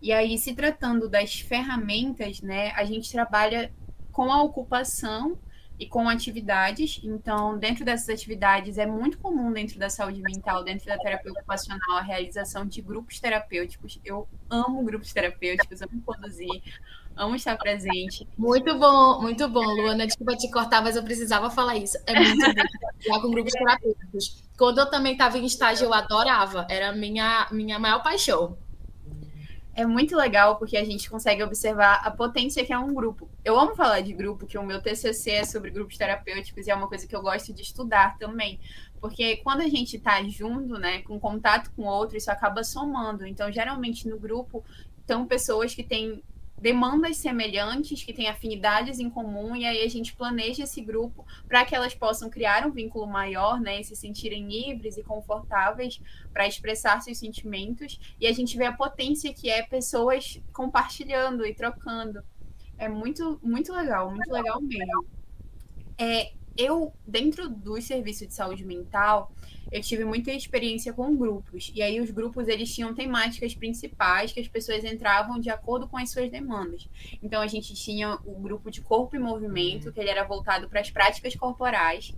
E 0.00 0.12
aí, 0.12 0.36
se 0.38 0.54
tratando 0.54 1.08
das 1.08 1.40
ferramentas, 1.40 2.40
né, 2.40 2.70
a 2.72 2.84
gente 2.84 3.10
trabalha 3.12 3.72
com 4.10 4.32
a 4.32 4.42
ocupação 4.42 5.38
e 5.82 5.86
com 5.86 6.08
atividades. 6.08 7.00
Então, 7.02 7.58
dentro 7.58 7.84
dessas 7.84 8.08
atividades, 8.08 8.78
é 8.78 8.86
muito 8.86 9.18
comum 9.18 9.52
dentro 9.52 9.80
da 9.80 9.90
saúde 9.90 10.22
mental, 10.22 10.62
dentro 10.62 10.86
da 10.86 10.96
terapia 10.96 11.32
ocupacional, 11.32 11.96
a 11.98 12.02
realização 12.02 12.64
de 12.64 12.80
grupos 12.80 13.18
terapêuticos. 13.18 13.98
Eu 14.04 14.28
amo 14.48 14.80
grupos 14.84 15.12
terapêuticos, 15.12 15.82
amo 15.82 16.00
conduzir, 16.06 16.62
amo 17.16 17.34
estar 17.34 17.56
presente. 17.56 18.28
Muito 18.38 18.78
bom, 18.78 19.20
muito 19.20 19.48
bom, 19.48 19.64
Luana. 19.64 20.06
Desculpa 20.06 20.36
te 20.36 20.48
cortar, 20.52 20.82
mas 20.82 20.94
eu 20.94 21.02
precisava 21.02 21.50
falar 21.50 21.76
isso. 21.76 21.98
É 22.06 22.14
muito 22.14 22.46
bom 23.08 23.20
com 23.20 23.30
grupos 23.32 23.52
terapêuticos. 23.52 24.44
Quando 24.56 24.78
eu 24.78 24.88
também 24.88 25.14
estava 25.14 25.36
em 25.36 25.44
estágio, 25.44 25.86
eu 25.86 25.92
adorava. 25.92 26.64
Era 26.70 26.90
a 26.90 26.92
minha, 26.92 27.48
minha 27.50 27.76
maior 27.76 28.04
paixão 28.04 28.56
é 29.74 29.86
muito 29.86 30.16
legal 30.16 30.56
porque 30.56 30.76
a 30.76 30.84
gente 30.84 31.08
consegue 31.08 31.42
observar 31.42 32.00
a 32.04 32.10
potência 32.10 32.64
que 32.64 32.72
é 32.72 32.78
um 32.78 32.92
grupo. 32.92 33.28
Eu 33.44 33.58
amo 33.58 33.74
falar 33.74 34.00
de 34.00 34.12
grupo, 34.12 34.46
que 34.46 34.58
o 34.58 34.62
meu 34.62 34.82
TCC 34.82 35.30
é 35.30 35.44
sobre 35.44 35.70
grupos 35.70 35.96
terapêuticos 35.96 36.66
e 36.66 36.70
é 36.70 36.74
uma 36.74 36.88
coisa 36.88 37.06
que 37.06 37.16
eu 37.16 37.22
gosto 37.22 37.52
de 37.52 37.62
estudar 37.62 38.18
também. 38.18 38.60
Porque 39.00 39.38
quando 39.38 39.62
a 39.62 39.68
gente 39.68 39.96
está 39.96 40.22
junto, 40.24 40.78
né, 40.78 41.02
com 41.02 41.18
contato 41.18 41.72
com 41.74 41.82
outro, 41.82 42.16
isso 42.16 42.30
acaba 42.30 42.62
somando. 42.62 43.26
Então, 43.26 43.50
geralmente 43.50 44.06
no 44.08 44.18
grupo 44.18 44.62
estão 45.00 45.26
pessoas 45.26 45.74
que 45.74 45.82
têm 45.82 46.22
demandas 46.62 47.16
semelhantes, 47.16 48.04
que 48.04 48.12
têm 48.12 48.28
afinidades 48.28 49.00
em 49.00 49.10
comum, 49.10 49.56
e 49.56 49.66
aí 49.66 49.84
a 49.84 49.90
gente 49.90 50.14
planeja 50.14 50.62
esse 50.62 50.80
grupo 50.80 51.26
para 51.48 51.64
que 51.64 51.74
elas 51.74 51.92
possam 51.92 52.30
criar 52.30 52.64
um 52.64 52.70
vínculo 52.70 53.04
maior, 53.04 53.60
né, 53.60 53.80
e 53.80 53.84
se 53.84 53.96
sentirem 53.96 54.46
livres 54.46 54.96
e 54.96 55.02
confortáveis 55.02 56.00
para 56.32 56.46
expressar 56.46 57.02
seus 57.02 57.18
sentimentos, 57.18 57.98
e 58.20 58.28
a 58.28 58.32
gente 58.32 58.56
vê 58.56 58.64
a 58.64 58.72
potência 58.72 59.34
que 59.34 59.50
é 59.50 59.62
pessoas 59.62 60.40
compartilhando 60.52 61.44
e 61.44 61.52
trocando. 61.52 62.22
É 62.78 62.88
muito, 62.88 63.40
muito 63.42 63.72
legal, 63.72 64.08
muito 64.10 64.30
legal 64.30 64.60
mesmo. 64.62 65.04
É, 65.98 66.32
eu, 66.56 66.92
dentro 67.04 67.48
do 67.48 67.80
serviço 67.82 68.24
de 68.24 68.34
saúde 68.34 68.64
mental, 68.64 69.32
eu 69.70 69.80
tive 69.80 70.04
muita 70.04 70.32
experiência 70.32 70.92
com 70.92 71.16
grupos. 71.16 71.70
E 71.74 71.82
aí 71.82 72.00
os 72.00 72.10
grupos 72.10 72.48
eles 72.48 72.74
tinham 72.74 72.94
temáticas 72.94 73.54
principais 73.54 74.32
que 74.32 74.40
as 74.40 74.48
pessoas 74.48 74.84
entravam 74.84 75.38
de 75.38 75.50
acordo 75.50 75.88
com 75.88 75.96
as 75.96 76.10
suas 76.10 76.30
demandas. 76.30 76.88
Então 77.22 77.40
a 77.40 77.46
gente 77.46 77.74
tinha 77.74 78.18
o 78.24 78.34
grupo 78.40 78.70
de 78.70 78.80
corpo 78.80 79.16
e 79.16 79.18
movimento, 79.18 79.92
que 79.92 80.00
ele 80.00 80.10
era 80.10 80.24
voltado 80.24 80.68
para 80.68 80.80
as 80.80 80.90
práticas 80.90 81.34
corporais. 81.36 82.12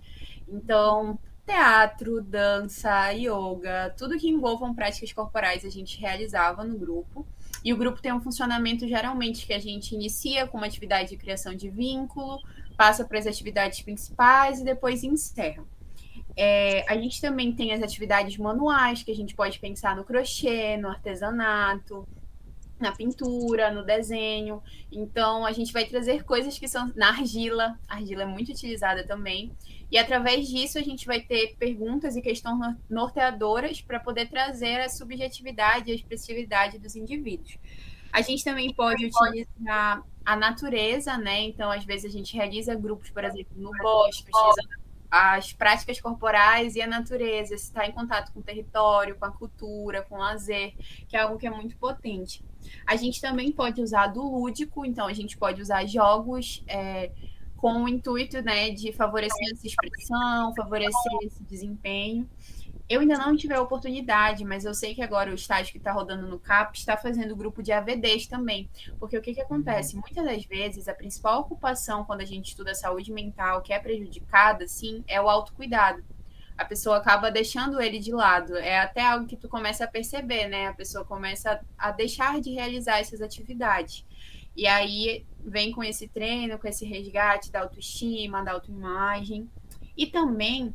Então, 0.47 1.17
teatro, 1.45 2.21
dança, 2.21 3.11
yoga, 3.11 3.93
tudo 3.97 4.17
que 4.17 4.27
envolvam 4.27 4.73
práticas 4.73 5.13
corporais 5.13 5.63
a 5.63 5.69
gente 5.69 5.99
realizava 5.99 6.63
no 6.63 6.77
grupo. 6.77 7.25
E 7.63 7.73
o 7.73 7.77
grupo 7.77 8.01
tem 8.01 8.13
um 8.13 8.21
funcionamento 8.21 8.87
geralmente 8.87 9.45
que 9.45 9.53
a 9.53 9.59
gente 9.59 9.95
inicia 9.95 10.47
com 10.47 10.57
uma 10.57 10.67
atividade 10.67 11.09
de 11.09 11.17
criação 11.17 11.55
de 11.55 11.69
vínculo, 11.69 12.39
passa 12.77 13.05
para 13.05 13.17
as 13.17 13.25
atividades 13.25 13.81
principais 13.81 14.59
e 14.59 14.63
depois 14.63 15.03
encerra. 15.03 15.63
É, 16.37 16.83
a 16.91 16.97
gente 16.97 17.21
também 17.21 17.53
tem 17.53 17.71
as 17.71 17.81
atividades 17.81 18.37
manuais, 18.37 19.03
que 19.03 19.11
a 19.11 19.15
gente 19.15 19.35
pode 19.35 19.59
pensar 19.59 19.95
no 19.95 20.03
crochê, 20.03 20.75
no 20.77 20.89
artesanato, 20.89 22.07
na 22.79 22.91
pintura, 22.91 23.71
no 23.71 23.83
desenho. 23.83 24.61
Então, 24.91 25.45
a 25.45 25.51
gente 25.51 25.71
vai 25.71 25.85
trazer 25.85 26.23
coisas 26.23 26.59
que 26.59 26.67
são 26.67 26.91
na 26.95 27.09
argila. 27.09 27.79
A 27.87 27.95
argila 27.95 28.23
é 28.23 28.25
muito 28.25 28.51
utilizada 28.51 29.05
também. 29.05 29.51
E 29.89 29.97
através 29.97 30.47
disso, 30.47 30.77
a 30.77 30.81
gente 30.81 31.05
vai 31.05 31.21
ter 31.21 31.55
perguntas 31.57 32.15
e 32.15 32.21
questões 32.21 32.75
norteadoras 32.89 33.81
para 33.81 33.99
poder 33.99 34.29
trazer 34.29 34.81
a 34.81 34.89
subjetividade 34.89 35.89
e 35.89 35.93
a 35.93 35.95
expressividade 35.95 36.77
dos 36.77 36.95
indivíduos. 36.95 37.57
A 38.11 38.21
gente 38.21 38.43
também 38.43 38.73
pode 38.73 39.05
utilizar 39.05 40.03
a 40.25 40.35
natureza, 40.35 41.17
né? 41.17 41.43
Então, 41.43 41.71
às 41.71 41.85
vezes, 41.85 42.05
a 42.13 42.17
gente 42.17 42.35
realiza 42.35 42.73
grupos, 42.75 43.09
por 43.09 43.23
exemplo, 43.23 43.53
no 43.55 43.71
bosque, 43.71 44.29
utilizando 44.33 44.84
as 45.17 45.53
práticas 45.53 46.01
corporais 46.01 46.75
e 46.75 46.81
a 46.81 46.87
natureza, 46.87 47.55
estar 47.55 47.87
em 47.87 47.93
contato 47.93 48.33
com 48.33 48.41
o 48.41 48.43
território, 48.43 49.15
com 49.15 49.23
a 49.23 49.31
cultura, 49.31 50.01
com 50.01 50.15
o 50.15 50.17
lazer, 50.17 50.73
que 51.07 51.15
é 51.15 51.21
algo 51.21 51.37
que 51.37 51.47
é 51.47 51.49
muito 51.49 51.77
potente. 51.77 52.43
A 52.85 52.97
gente 52.97 53.21
também 53.21 53.49
pode 53.49 53.81
usar 53.81 54.07
do 54.07 54.21
lúdico, 54.21 54.85
então 54.85 55.07
a 55.07 55.13
gente 55.13 55.37
pode 55.37 55.61
usar 55.61 55.85
jogos 55.85 56.65
é, 56.67 57.11
com 57.55 57.83
o 57.83 57.87
intuito 57.87 58.41
né, 58.41 58.71
de 58.71 58.91
favorecer 58.91 59.53
essa 59.53 59.65
expressão, 59.65 60.53
favorecer 60.53 61.13
esse 61.21 61.41
desempenho. 61.43 62.29
Eu 62.87 63.01
ainda 63.01 63.17
não 63.17 63.35
tive 63.35 63.53
a 63.53 63.61
oportunidade, 63.61 64.45
mas 64.45 64.63
eu 64.63 64.73
sei 64.73 64.93
que 64.93 65.01
agora 65.01 65.31
o 65.31 65.35
estágio 65.35 65.71
que 65.71 65.79
está 65.79 65.91
rodando 65.91 66.27
no 66.27 66.39
CAP 66.39 66.77
está 66.77 66.95
fazendo 66.95 67.35
grupo 67.35 67.63
de 67.63 67.71
AVDs 67.71 68.27
também. 68.27 68.69
Porque 68.99 69.17
o 69.17 69.21
que, 69.21 69.33
que 69.33 69.41
acontece? 69.41 69.95
Muitas 69.95 70.23
das 70.23 70.45
vezes, 70.45 70.87
a 70.87 70.93
principal 70.93 71.41
ocupação 71.41 72.05
quando 72.05 72.21
a 72.21 72.25
gente 72.25 72.49
estuda 72.49 72.75
saúde 72.75 73.11
mental 73.11 73.63
que 73.63 73.73
é 73.73 73.79
prejudicada, 73.79 74.67
sim, 74.67 75.03
é 75.07 75.19
o 75.19 75.27
autocuidado. 75.27 76.03
A 76.55 76.63
pessoa 76.63 76.97
acaba 76.97 77.31
deixando 77.31 77.81
ele 77.81 77.99
de 77.99 78.11
lado. 78.11 78.55
É 78.55 78.79
até 78.79 79.01
algo 79.01 79.25
que 79.25 79.35
tu 79.35 79.49
começa 79.49 79.83
a 79.83 79.87
perceber, 79.87 80.47
né? 80.47 80.67
A 80.67 80.73
pessoa 80.73 81.03
começa 81.03 81.59
a 81.77 81.91
deixar 81.91 82.39
de 82.39 82.51
realizar 82.51 82.99
essas 82.99 83.19
atividades. 83.19 84.05
E 84.55 84.67
aí 84.67 85.25
vem 85.43 85.71
com 85.71 85.83
esse 85.83 86.07
treino, 86.07 86.57
com 86.57 86.67
esse 86.67 86.85
resgate 86.85 87.51
da 87.51 87.61
autoestima, 87.61 88.43
da 88.43 88.53
autoimagem. 88.53 89.49
E 89.97 90.05
também 90.05 90.73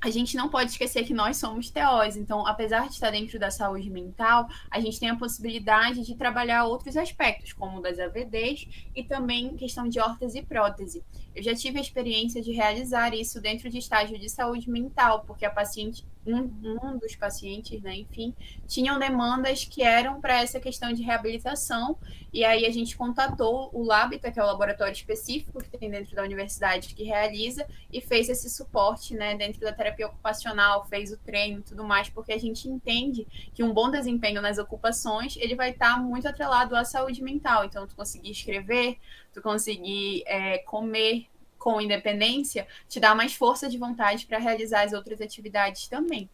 a 0.00 0.10
gente 0.10 0.36
não 0.36 0.48
pode 0.48 0.70
esquecer 0.70 1.04
que 1.04 1.14
nós 1.14 1.36
somos 1.36 1.70
TOs, 1.70 2.16
então, 2.16 2.46
apesar 2.46 2.88
de 2.88 2.94
estar 2.94 3.10
dentro 3.10 3.38
da 3.38 3.50
saúde 3.50 3.90
mental, 3.90 4.48
a 4.70 4.80
gente 4.80 5.00
tem 5.00 5.10
a 5.10 5.16
possibilidade 5.16 6.04
de 6.04 6.14
trabalhar 6.14 6.64
outros 6.64 6.96
aspectos, 6.96 7.52
como 7.52 7.80
das 7.80 7.98
AVDs 7.98 8.68
e 8.94 9.02
também 9.02 9.56
questão 9.56 9.88
de 9.88 9.98
órtese 9.98 10.38
e 10.38 10.42
prótese. 10.44 11.04
Eu 11.34 11.42
já 11.42 11.54
tive 11.54 11.78
a 11.78 11.82
experiência 11.82 12.42
de 12.42 12.52
realizar 12.52 13.14
isso 13.14 13.40
dentro 13.40 13.68
de 13.68 13.78
estágio 13.78 14.18
de 14.18 14.28
saúde 14.28 14.70
mental, 14.70 15.24
porque 15.26 15.44
a 15.44 15.50
paciente, 15.50 16.04
um, 16.26 16.50
um 16.82 16.98
dos 16.98 17.14
pacientes, 17.16 17.80
né, 17.82 17.96
enfim, 17.96 18.34
tinham 18.66 18.98
demandas 18.98 19.64
que 19.64 19.82
eram 19.82 20.20
para 20.20 20.42
essa 20.42 20.60
questão 20.60 20.92
de 20.92 21.02
reabilitação, 21.02 21.98
e 22.32 22.44
aí 22.44 22.66
a 22.66 22.70
gente 22.70 22.96
contatou 22.96 23.70
o 23.72 23.82
Labita, 23.82 24.30
que 24.30 24.38
é 24.38 24.42
o 24.42 24.46
laboratório 24.46 24.92
específico 24.92 25.62
que 25.62 25.78
tem 25.78 25.90
dentro 25.90 26.14
da 26.14 26.22
universidade 26.22 26.94
que 26.94 27.04
realiza, 27.04 27.66
e 27.92 28.00
fez 28.00 28.28
esse 28.28 28.50
suporte, 28.50 29.14
né, 29.14 29.34
dentro 29.36 29.60
da 29.60 29.72
terapia 29.72 30.06
ocupacional, 30.06 30.86
fez 30.86 31.12
o 31.12 31.16
treino 31.16 31.60
e 31.60 31.62
tudo 31.62 31.84
mais, 31.84 32.08
porque 32.08 32.32
a 32.32 32.38
gente 32.38 32.68
entende 32.68 33.26
que 33.54 33.62
um 33.62 33.72
bom 33.72 33.90
desempenho 33.90 34.42
nas 34.42 34.58
ocupações, 34.58 35.36
ele 35.36 35.54
vai 35.54 35.70
estar 35.70 36.02
muito 36.02 36.28
atrelado 36.28 36.76
à 36.76 36.84
saúde 36.84 37.22
mental, 37.22 37.64
então 37.64 37.86
tu 37.86 37.94
conseguir 37.94 38.30
escrever, 38.30 38.98
tu 39.32 39.40
conseguir 39.40 40.22
é, 40.26 40.58
comer 40.58 41.26
com 41.66 41.80
independência, 41.80 42.64
te 42.88 43.00
dá 43.00 43.12
mais 43.12 43.34
força 43.34 43.68
de 43.68 43.76
vontade 43.76 44.24
para 44.24 44.38
realizar 44.38 44.84
as 44.84 44.92
outras 44.92 45.20
atividades 45.20 45.88
também. 45.88 46.30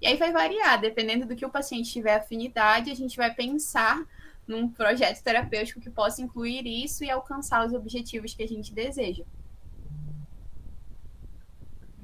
E 0.00 0.06
aí 0.06 0.16
vai 0.16 0.30
variar, 0.30 0.80
dependendo 0.80 1.26
do 1.26 1.34
que 1.34 1.44
o 1.44 1.50
paciente 1.50 1.90
tiver 1.90 2.14
afinidade, 2.14 2.88
a 2.88 2.94
gente 2.94 3.16
vai 3.16 3.34
pensar 3.34 4.06
num 4.46 4.68
projeto 4.68 5.20
terapêutico 5.24 5.80
que 5.80 5.90
possa 5.90 6.22
incluir 6.22 6.64
isso 6.64 7.02
e 7.02 7.10
alcançar 7.10 7.66
os 7.66 7.72
objetivos 7.72 8.32
que 8.32 8.44
a 8.44 8.46
gente 8.46 8.72
deseja. 8.72 9.24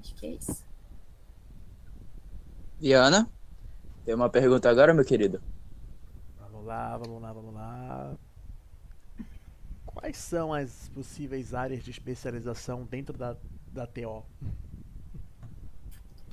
Acho 0.01 0.15
que 0.17 0.27
é 0.27 0.31
isso. 0.31 0.67
Viana, 2.81 3.31
tem 4.05 4.13
uma 4.13 4.29
pergunta 4.29 4.69
agora, 4.69 4.93
meu 4.93 5.05
querido? 5.05 5.41
Vamos 6.41 6.67
lá, 6.67 6.99
vamos 6.99 7.23
lá, 7.23 7.33
vamos 7.33 7.55
lá. 7.55 8.17
Quais 10.03 10.17
são 10.17 10.53
as 10.53 10.89
possíveis 10.89 11.55
áreas 11.55 11.85
de 11.85 11.93
especialização 11.93 12.83
dentro 12.83 13.17
da, 13.17 13.37
da 13.73 13.87
TO? 13.87 14.25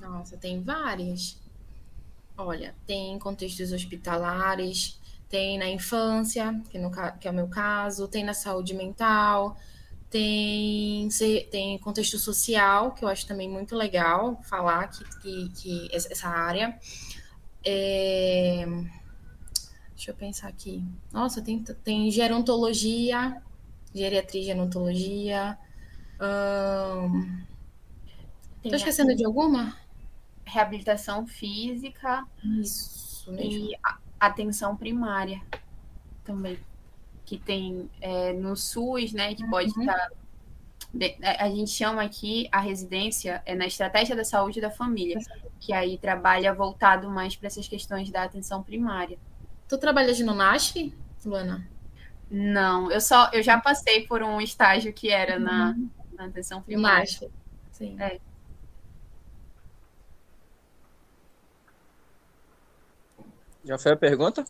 Nossa, 0.00 0.36
tem 0.36 0.60
várias. 0.60 1.38
Olha, 2.36 2.74
tem 2.84 3.16
contextos 3.20 3.70
hospitalares, 3.70 5.00
tem 5.28 5.56
na 5.56 5.68
infância, 5.68 6.60
que, 6.68 6.80
no, 6.80 6.90
que 7.20 7.28
é 7.28 7.30
o 7.30 7.34
meu 7.34 7.46
caso, 7.46 8.08
tem 8.08 8.24
na 8.24 8.34
saúde 8.34 8.74
mental, 8.74 9.56
tem, 10.10 11.08
tem 11.48 11.78
contexto 11.78 12.18
social, 12.18 12.90
que 12.90 13.04
eu 13.04 13.08
acho 13.08 13.24
também 13.24 13.48
muito 13.48 13.76
legal 13.76 14.42
falar 14.42 14.88
que, 14.88 15.04
que, 15.20 15.48
que 15.50 15.88
essa 15.92 16.28
área. 16.28 16.76
É, 17.64 18.66
deixa 19.94 20.10
eu 20.10 20.14
pensar 20.16 20.48
aqui. 20.48 20.84
Nossa, 21.12 21.40
tem, 21.40 21.62
tem 21.84 22.10
gerontologia, 22.10 23.40
geriatria, 23.94 24.44
gerontologia. 24.44 25.58
Hum... 26.20 27.40
Tô 28.62 28.74
esquecendo 28.74 29.14
de 29.14 29.24
alguma? 29.24 29.74
Reabilitação 30.44 31.26
física. 31.26 32.26
Isso 32.60 33.32
mesmo. 33.32 33.70
E 33.70 33.76
atenção 34.18 34.76
primária 34.76 35.40
também. 36.24 36.58
Que 37.24 37.38
tem 37.38 37.88
é, 38.00 38.32
no 38.32 38.54
SUS, 38.56 39.12
né? 39.12 39.34
Que 39.34 39.48
pode 39.48 39.68
estar. 39.68 39.82
Uhum. 39.82 39.88
Tá, 39.88 41.36
a 41.38 41.48
gente 41.48 41.70
chama 41.70 42.02
aqui 42.02 42.48
a 42.50 42.58
residência 42.58 43.40
é 43.46 43.54
na 43.54 43.66
estratégia 43.66 44.16
da 44.16 44.24
saúde 44.24 44.60
da 44.60 44.70
família, 44.70 45.18
que 45.60 45.72
aí 45.72 45.96
trabalha 45.96 46.52
voltado 46.52 47.08
mais 47.08 47.36
para 47.36 47.46
essas 47.46 47.68
questões 47.68 48.10
da 48.10 48.24
atenção 48.24 48.60
primária. 48.62 49.16
Tu 49.68 49.78
trabalhas 49.78 50.18
no 50.18 50.34
NASF, 50.34 50.92
Luana? 51.24 51.68
Não, 52.30 52.90
eu 52.92 53.00
só 53.00 53.28
eu 53.32 53.42
já 53.42 53.60
passei 53.60 54.06
por 54.06 54.22
um 54.22 54.40
estágio 54.40 54.92
que 54.92 55.10
era 55.10 55.36
uhum. 55.36 55.44
na, 55.44 55.76
na 56.12 56.24
atenção 56.26 56.62
primária. 56.62 57.06
Sim. 57.72 58.00
É. 58.00 58.20
Já 63.64 63.78
foi 63.78 63.92
a 63.92 63.96
pergunta? 63.96 64.44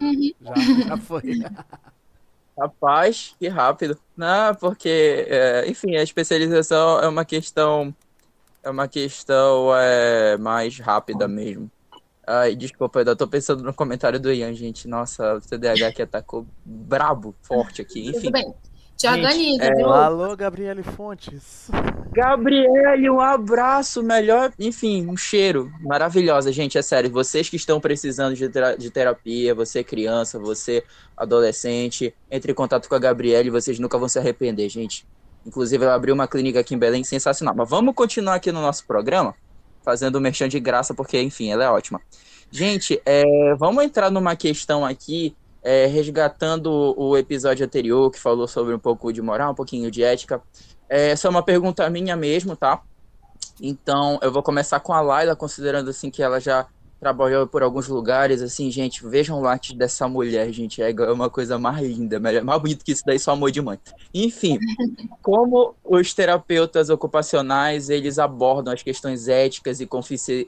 Uhum. 0.00 0.32
Já, 0.40 0.54
já 0.88 0.96
foi. 0.96 1.22
Rapaz, 2.58 3.36
que 3.38 3.48
rápido. 3.48 3.98
Não, 4.16 4.54
porque, 4.54 5.26
é, 5.28 5.68
enfim, 5.68 5.94
a 5.96 6.02
especialização 6.02 7.00
é 7.00 7.06
uma 7.06 7.24
questão 7.24 7.94
é 8.62 8.70
uma 8.70 8.88
questão 8.88 9.76
é, 9.76 10.36
mais 10.38 10.78
rápida 10.80 11.28
mesmo. 11.28 11.70
Ai, 12.26 12.56
desculpa, 12.56 12.98
eu 12.98 13.00
ainda 13.00 13.14
tô 13.14 13.28
pensando 13.28 13.62
no 13.62 13.72
comentário 13.72 14.18
do 14.18 14.32
Ian, 14.32 14.52
gente. 14.52 14.88
Nossa, 14.88 15.36
o 15.36 15.40
TDAH 15.40 15.92
que 15.92 16.02
atacou 16.02 16.44
brabo, 16.64 17.34
forte 17.40 17.80
aqui. 17.80 18.08
Enfim. 18.08 18.20
Tudo 18.20 18.32
bem. 18.32 18.54
Te 18.96 19.06
organiza, 19.06 19.64
é... 19.64 19.74
viu? 19.74 19.92
Alô, 19.92 20.34
Gabriele 20.34 20.82
Fontes. 20.82 21.70
Gabriele, 22.12 23.10
um 23.10 23.20
abraço, 23.20 24.02
melhor, 24.02 24.50
enfim, 24.58 25.06
um 25.06 25.16
cheiro. 25.16 25.70
Maravilhosa, 25.82 26.50
gente, 26.50 26.78
é 26.78 26.82
sério. 26.82 27.10
Vocês 27.10 27.50
que 27.50 27.56
estão 27.56 27.78
precisando 27.78 28.34
de, 28.34 28.48
de 28.78 28.90
terapia, 28.90 29.54
você 29.54 29.84
criança, 29.84 30.38
você 30.38 30.82
adolescente, 31.14 32.14
entre 32.30 32.52
em 32.52 32.54
contato 32.54 32.88
com 32.88 32.94
a 32.94 32.98
Gabriele, 32.98 33.50
vocês 33.50 33.78
nunca 33.78 33.98
vão 33.98 34.08
se 34.08 34.18
arrepender, 34.18 34.68
gente. 34.70 35.06
Inclusive, 35.44 35.84
ela 35.84 35.94
abriu 35.94 36.14
uma 36.14 36.26
clínica 36.26 36.60
aqui 36.60 36.74
em 36.74 36.78
Belém 36.78 37.04
sensacional. 37.04 37.54
Mas 37.54 37.68
vamos 37.68 37.94
continuar 37.94 38.36
aqui 38.36 38.50
no 38.50 38.62
nosso 38.62 38.86
programa? 38.86 39.34
Fazendo 39.86 40.20
merchan 40.20 40.48
de 40.48 40.58
graça, 40.58 40.92
porque, 40.92 41.22
enfim, 41.22 41.48
ela 41.48 41.62
é 41.62 41.70
ótima. 41.70 42.00
Gente, 42.50 43.00
é, 43.06 43.54
vamos 43.54 43.84
entrar 43.84 44.10
numa 44.10 44.34
questão 44.34 44.84
aqui, 44.84 45.36
é, 45.62 45.86
resgatando 45.86 46.92
o 46.98 47.16
episódio 47.16 47.64
anterior, 47.64 48.10
que 48.10 48.18
falou 48.18 48.48
sobre 48.48 48.74
um 48.74 48.78
pouco 48.80 49.12
de 49.12 49.22
moral, 49.22 49.52
um 49.52 49.54
pouquinho 49.54 49.88
de 49.88 50.02
ética. 50.02 50.42
É, 50.88 51.10
essa 51.10 51.28
é 51.28 51.30
uma 51.30 51.42
pergunta 51.42 51.88
minha 51.88 52.16
mesmo, 52.16 52.56
tá? 52.56 52.82
Então, 53.62 54.18
eu 54.22 54.32
vou 54.32 54.42
começar 54.42 54.80
com 54.80 54.92
a 54.92 55.00
Laila, 55.00 55.36
considerando 55.36 55.90
assim 55.90 56.10
que 56.10 56.20
ela 56.20 56.40
já 56.40 56.66
trabalhou 56.98 57.46
por 57.46 57.62
alguns 57.62 57.88
lugares, 57.88 58.40
assim, 58.40 58.70
gente, 58.70 59.06
vejam 59.06 59.38
o 59.38 59.42
latte 59.42 59.76
dessa 59.76 60.08
mulher, 60.08 60.50
gente, 60.52 60.80
é 60.82 60.92
uma 61.12 61.28
coisa 61.28 61.58
mais 61.58 61.86
linda, 61.86 62.18
mais 62.18 62.60
bonito 62.60 62.84
que 62.84 62.92
isso 62.92 63.02
daí, 63.04 63.18
só 63.18 63.32
amor 63.32 63.50
de 63.50 63.60
mãe. 63.60 63.78
Enfim, 64.14 64.58
como 65.22 65.74
os 65.84 66.14
terapeutas 66.14 66.88
ocupacionais, 66.88 67.90
eles 67.90 68.18
abordam 68.18 68.72
as 68.72 68.82
questões 68.82 69.28
éticas 69.28 69.80
e, 69.80 69.88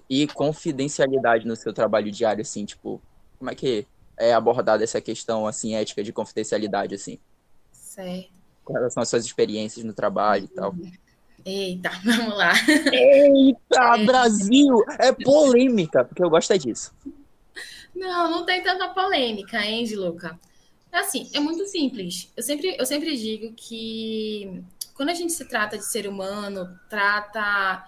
e 0.09 0.27
confidencialidade 0.29 1.47
no 1.47 1.55
seu 1.55 1.73
trabalho 1.73 2.11
diário, 2.11 2.41
assim, 2.41 2.65
tipo, 2.65 3.01
como 3.39 3.51
é 3.51 3.55
que 3.55 3.87
é 4.17 4.33
abordada 4.33 4.83
essa 4.83 5.01
questão, 5.01 5.47
assim, 5.47 5.75
ética 5.75 6.03
de 6.03 6.13
confidencialidade, 6.13 6.95
assim? 6.95 7.19
Certo. 7.73 8.31
Quais 8.65 8.93
são 8.93 9.03
as 9.03 9.09
suas 9.09 9.25
experiências 9.25 9.85
no 9.85 9.93
trabalho 9.93 10.45
e 10.45 10.49
tal? 10.49 10.75
Eita, 11.45 11.91
vamos 12.05 12.37
lá. 12.37 12.53
Eita, 12.93 13.97
é. 13.97 14.05
Brasil! 14.05 14.85
É 14.99 15.13
polêmica, 15.13 16.05
porque 16.05 16.23
eu 16.23 16.31
gosto 16.31 16.53
é 16.53 16.59
disso. 16.59 16.93
Não, 17.95 18.31
não 18.31 18.45
tem 18.45 18.63
tanta 18.63 18.89
polêmica, 18.89 19.59
hein, 19.65 19.87
Luca? 19.95 20.39
É 20.93 20.99
assim, 20.99 21.29
é 21.33 21.41
muito 21.41 21.67
simples. 21.67 22.33
Eu 22.37 22.43
sempre, 22.43 22.77
eu 22.79 22.87
sempre 22.87 23.17
digo 23.17 23.53
que 23.55 24.63
quando 24.95 25.11
a 25.11 25.15
gente 25.15 25.33
se 25.33 25.45
trata 25.45 25.77
de 25.77 25.85
ser 25.85 26.09
humano, 26.09 26.79
trata 26.89 27.87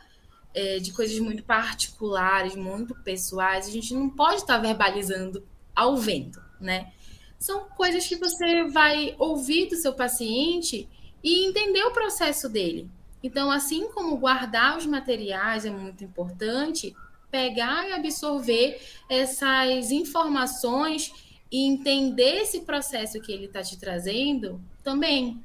é, 0.55 0.79
de 0.79 0.93
coisas 0.93 1.19
muito 1.19 1.43
particulares, 1.43 2.55
muito 2.55 2.95
pessoais, 3.03 3.67
a 3.67 3.71
gente 3.71 3.95
não 3.95 4.11
pode 4.11 4.37
estar 4.37 4.59
verbalizando 4.59 5.47
ao 5.75 5.97
vento, 5.97 6.41
né? 6.61 6.93
São 7.39 7.65
coisas 7.71 8.07
que 8.07 8.17
você 8.17 8.65
vai 8.69 9.15
ouvir 9.19 9.69
do 9.69 9.77
seu 9.77 9.95
paciente 9.95 10.89
e 11.23 11.47
entender 11.47 11.83
o 11.85 11.93
processo 11.93 12.49
dele. 12.49 12.91
Então, 13.23 13.51
assim 13.51 13.91
como 13.93 14.17
guardar 14.17 14.79
os 14.79 14.87
materiais 14.87 15.65
é 15.65 15.71
muito 15.71 16.03
importante, 16.05 16.95
pegar 17.31 17.89
e 17.89 17.93
absorver 17.93 18.81
essas 19.09 19.91
informações 19.91 21.13
e 21.51 21.67
entender 21.67 22.43
esse 22.43 22.61
processo 22.61 23.21
que 23.21 23.33
ele 23.33 23.47
está 23.47 23.63
te 23.63 23.79
trazendo 23.79 24.61
também. 24.83 25.43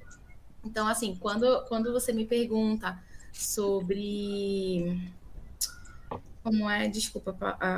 Então, 0.64 0.88
assim, 0.88 1.16
quando, 1.16 1.64
quando 1.68 1.92
você 1.92 2.12
me 2.12 2.26
pergunta 2.26 2.98
sobre 3.34 5.00
Como 6.44 6.70
é? 6.70 6.88
Desculpa, 6.88 7.36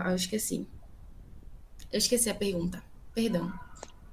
eu 0.07 0.15
esqueci. 0.15 0.67
Eu 1.91 1.97
esqueci 1.97 2.29
a 2.29 2.35
pergunta. 2.35 2.83
Perdão. 3.13 3.51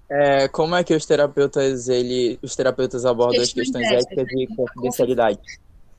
É, 0.08 0.48
como 0.48 0.74
é 0.74 0.84
que 0.84 0.94
os 0.94 1.04
terapeutas, 1.06 1.88
ele, 1.88 2.38
os 2.42 2.54
terapeutas 2.54 3.04
abordam 3.04 3.42
as 3.42 3.52
questões 3.52 3.86
éticas 3.90 4.26
e 4.30 4.46
confidencialidade? 4.54 5.40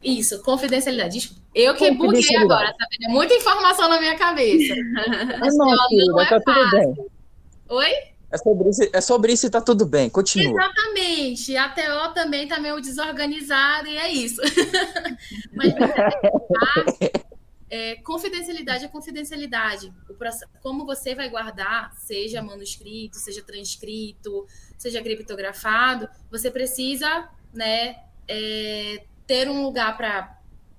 Isso, 0.03 0.41
confidencialidade. 0.43 1.31
Eu 1.53 1.73
que 1.75 1.89
buguei 1.91 2.35
agora, 2.37 2.73
tá 2.73 2.85
vendo? 2.91 3.09
É 3.09 3.13
muita 3.13 3.33
informação 3.33 3.89
na 3.89 3.99
minha 3.99 4.15
cabeça. 4.17 4.75
Ah, 5.05 5.47
não, 5.51 5.87
filha, 5.89 6.05
não 6.05 6.21
é 6.21 6.29
tá 6.29 6.39
tudo 6.39 6.71
bem. 6.71 7.07
Oi? 7.69 7.91
É 8.31 8.37
sobre, 8.37 8.69
isso, 8.69 8.89
é 8.91 9.01
sobre 9.01 9.33
isso 9.33 9.47
e 9.47 9.49
tá 9.49 9.61
tudo 9.61 9.85
bem. 9.85 10.09
Continua. 10.09 10.61
Exatamente. 10.61 11.55
A 11.55 11.69
TO 11.69 12.13
também 12.13 12.47
tá 12.47 12.59
meio 12.59 12.81
desorganizada 12.81 13.87
e 13.87 13.97
é 13.97 14.11
isso. 14.11 14.41
Mas 15.53 15.73
é, 17.69 17.95
confidencialidade 17.97 18.85
é 18.85 18.87
confidencialidade. 18.87 19.93
Processo, 20.17 20.51
como 20.61 20.85
você 20.85 21.15
vai 21.15 21.29
guardar, 21.29 21.93
seja 21.97 22.41
manuscrito, 22.41 23.17
seja 23.17 23.41
transcrito, 23.41 24.45
seja 24.77 25.01
criptografado, 25.01 26.09
você 26.29 26.51
precisa 26.51 27.29
né, 27.53 27.97
é, 28.27 29.03
ter 29.25 29.49
um 29.49 29.63
lugar 29.63 29.97
para 29.97 30.37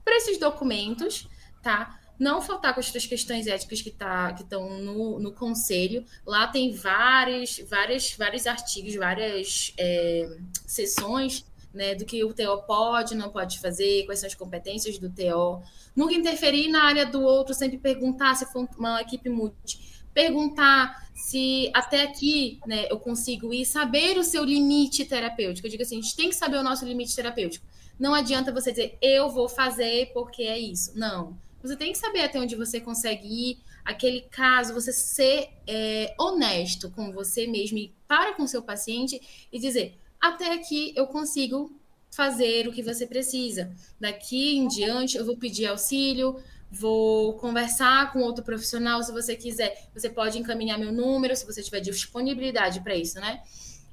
esses 0.08 0.38
documentos, 0.38 1.28
tá? 1.62 1.98
Não 2.18 2.40
faltar 2.40 2.72
com 2.72 2.80
as 2.80 2.90
questões 2.90 3.46
éticas 3.46 3.82
que 3.82 3.90
tá, 3.90 4.34
estão 4.38 4.78
no, 4.78 5.18
no 5.18 5.32
conselho. 5.32 6.04
Lá 6.26 6.46
tem 6.46 6.72
vários, 6.72 7.60
vários, 7.68 8.14
vários 8.14 8.46
artigos, 8.46 8.94
várias 8.94 9.74
é, 9.76 10.38
sessões 10.66 11.44
né, 11.76 11.94
do 11.94 12.06
que 12.06 12.24
o 12.24 12.32
TO 12.32 12.62
pode, 12.66 13.14
não 13.14 13.28
pode 13.28 13.60
fazer, 13.60 14.06
quais 14.06 14.20
são 14.20 14.26
as 14.26 14.34
competências 14.34 14.98
do 14.98 15.10
TO. 15.10 15.62
Nunca 15.94 16.14
interferir 16.14 16.68
na 16.68 16.84
área 16.84 17.04
do 17.04 17.20
outro, 17.20 17.54
sempre 17.54 17.76
perguntar 17.76 18.34
se 18.34 18.46
for 18.46 18.66
uma 18.78 19.02
equipe 19.02 19.28
multi. 19.28 20.02
Perguntar 20.14 21.06
se 21.14 21.70
até 21.74 22.02
aqui 22.02 22.58
né, 22.66 22.86
eu 22.90 22.98
consigo 22.98 23.52
ir, 23.52 23.66
saber 23.66 24.16
o 24.16 24.24
seu 24.24 24.42
limite 24.42 25.04
terapêutico. 25.04 25.66
Eu 25.66 25.70
digo 25.70 25.82
assim, 25.82 25.98
a 25.98 26.00
gente 26.00 26.16
tem 26.16 26.30
que 26.30 26.34
saber 26.34 26.56
o 26.56 26.62
nosso 26.62 26.86
limite 26.86 27.14
terapêutico. 27.14 27.66
Não 27.98 28.14
adianta 28.14 28.52
você 28.52 28.70
dizer, 28.70 28.98
eu 29.00 29.30
vou 29.30 29.48
fazer 29.48 30.10
porque 30.12 30.42
é 30.42 30.58
isso. 30.58 30.92
Não. 30.98 31.36
Você 31.62 31.76
tem 31.76 31.92
que 31.92 31.98
saber 31.98 32.20
até 32.20 32.38
onde 32.38 32.54
você 32.54 32.80
consegue 32.80 33.26
ir. 33.26 33.58
Aquele 33.84 34.22
caso, 34.22 34.74
você 34.74 34.92
ser 34.92 35.48
é, 35.66 36.14
honesto 36.18 36.90
com 36.90 37.12
você 37.12 37.46
mesmo 37.46 37.78
e 37.78 37.92
para 38.06 38.34
com 38.34 38.46
seu 38.46 38.62
paciente 38.62 39.20
e 39.52 39.58
dizer: 39.58 39.98
até 40.20 40.52
aqui 40.52 40.92
eu 40.96 41.06
consigo 41.06 41.72
fazer 42.10 42.66
o 42.66 42.72
que 42.72 42.82
você 42.82 43.06
precisa. 43.06 43.72
Daqui 44.00 44.56
em 44.56 44.66
diante 44.66 45.16
eu 45.16 45.24
vou 45.24 45.36
pedir 45.36 45.66
auxílio, 45.66 46.40
vou 46.70 47.34
conversar 47.34 48.12
com 48.12 48.20
outro 48.20 48.44
profissional 48.44 49.02
se 49.02 49.12
você 49.12 49.36
quiser. 49.36 49.88
Você 49.94 50.08
pode 50.08 50.38
encaminhar 50.38 50.78
meu 50.78 50.92
número 50.92 51.36
se 51.36 51.46
você 51.46 51.62
tiver 51.62 51.80
disponibilidade 51.80 52.80
para 52.80 52.96
isso, 52.96 53.20
né? 53.20 53.42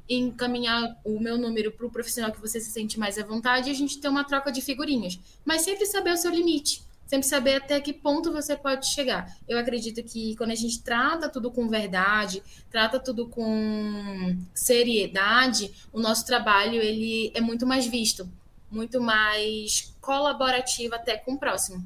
Encaminhar 0.09 0.99
o 1.03 1.19
meu 1.19 1.37
número 1.37 1.71
para 1.71 1.85
o 1.85 1.91
profissional 1.91 2.31
que 2.31 2.41
você 2.41 2.59
se 2.59 2.71
sente 2.71 2.99
mais 2.99 3.17
à 3.17 3.23
vontade 3.23 3.69
e 3.69 3.71
a 3.71 3.75
gente 3.75 3.99
ter 3.99 4.09
uma 4.09 4.23
troca 4.23 4.51
de 4.51 4.61
figurinhas. 4.61 5.19
Mas 5.45 5.61
sempre 5.61 5.85
saber 5.85 6.11
o 6.11 6.17
seu 6.17 6.31
limite, 6.31 6.83
sempre 7.05 7.27
saber 7.27 7.55
até 7.55 7.79
que 7.79 7.93
ponto 7.93 8.31
você 8.31 8.55
pode 8.55 8.87
chegar. 8.87 9.37
Eu 9.47 9.57
acredito 9.57 10.03
que 10.03 10.35
quando 10.35 10.51
a 10.51 10.55
gente 10.55 10.81
trata 10.81 11.29
tudo 11.29 11.51
com 11.51 11.67
verdade, 11.67 12.43
trata 12.69 12.99
tudo 12.99 13.27
com 13.27 14.37
seriedade, 14.53 15.73
o 15.91 15.99
nosso 15.99 16.25
trabalho 16.25 16.81
ele 16.81 17.31
é 17.33 17.41
muito 17.41 17.65
mais 17.65 17.85
visto, 17.85 18.29
muito 18.69 18.99
mais 18.99 19.95
colaborativo 20.01 20.95
até 20.95 21.17
com 21.17 21.33
o 21.33 21.39
próximo. 21.39 21.85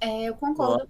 É, 0.00 0.24
eu 0.24 0.34
concordo. 0.34 0.88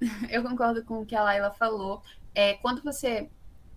Eu 0.30 0.42
concordo 0.42 0.82
com 0.82 1.02
o 1.02 1.04
que 1.04 1.14
a 1.14 1.22
Laila 1.22 1.50
falou. 1.50 2.02
É, 2.34 2.54
quando 2.54 2.82
você 2.82 3.28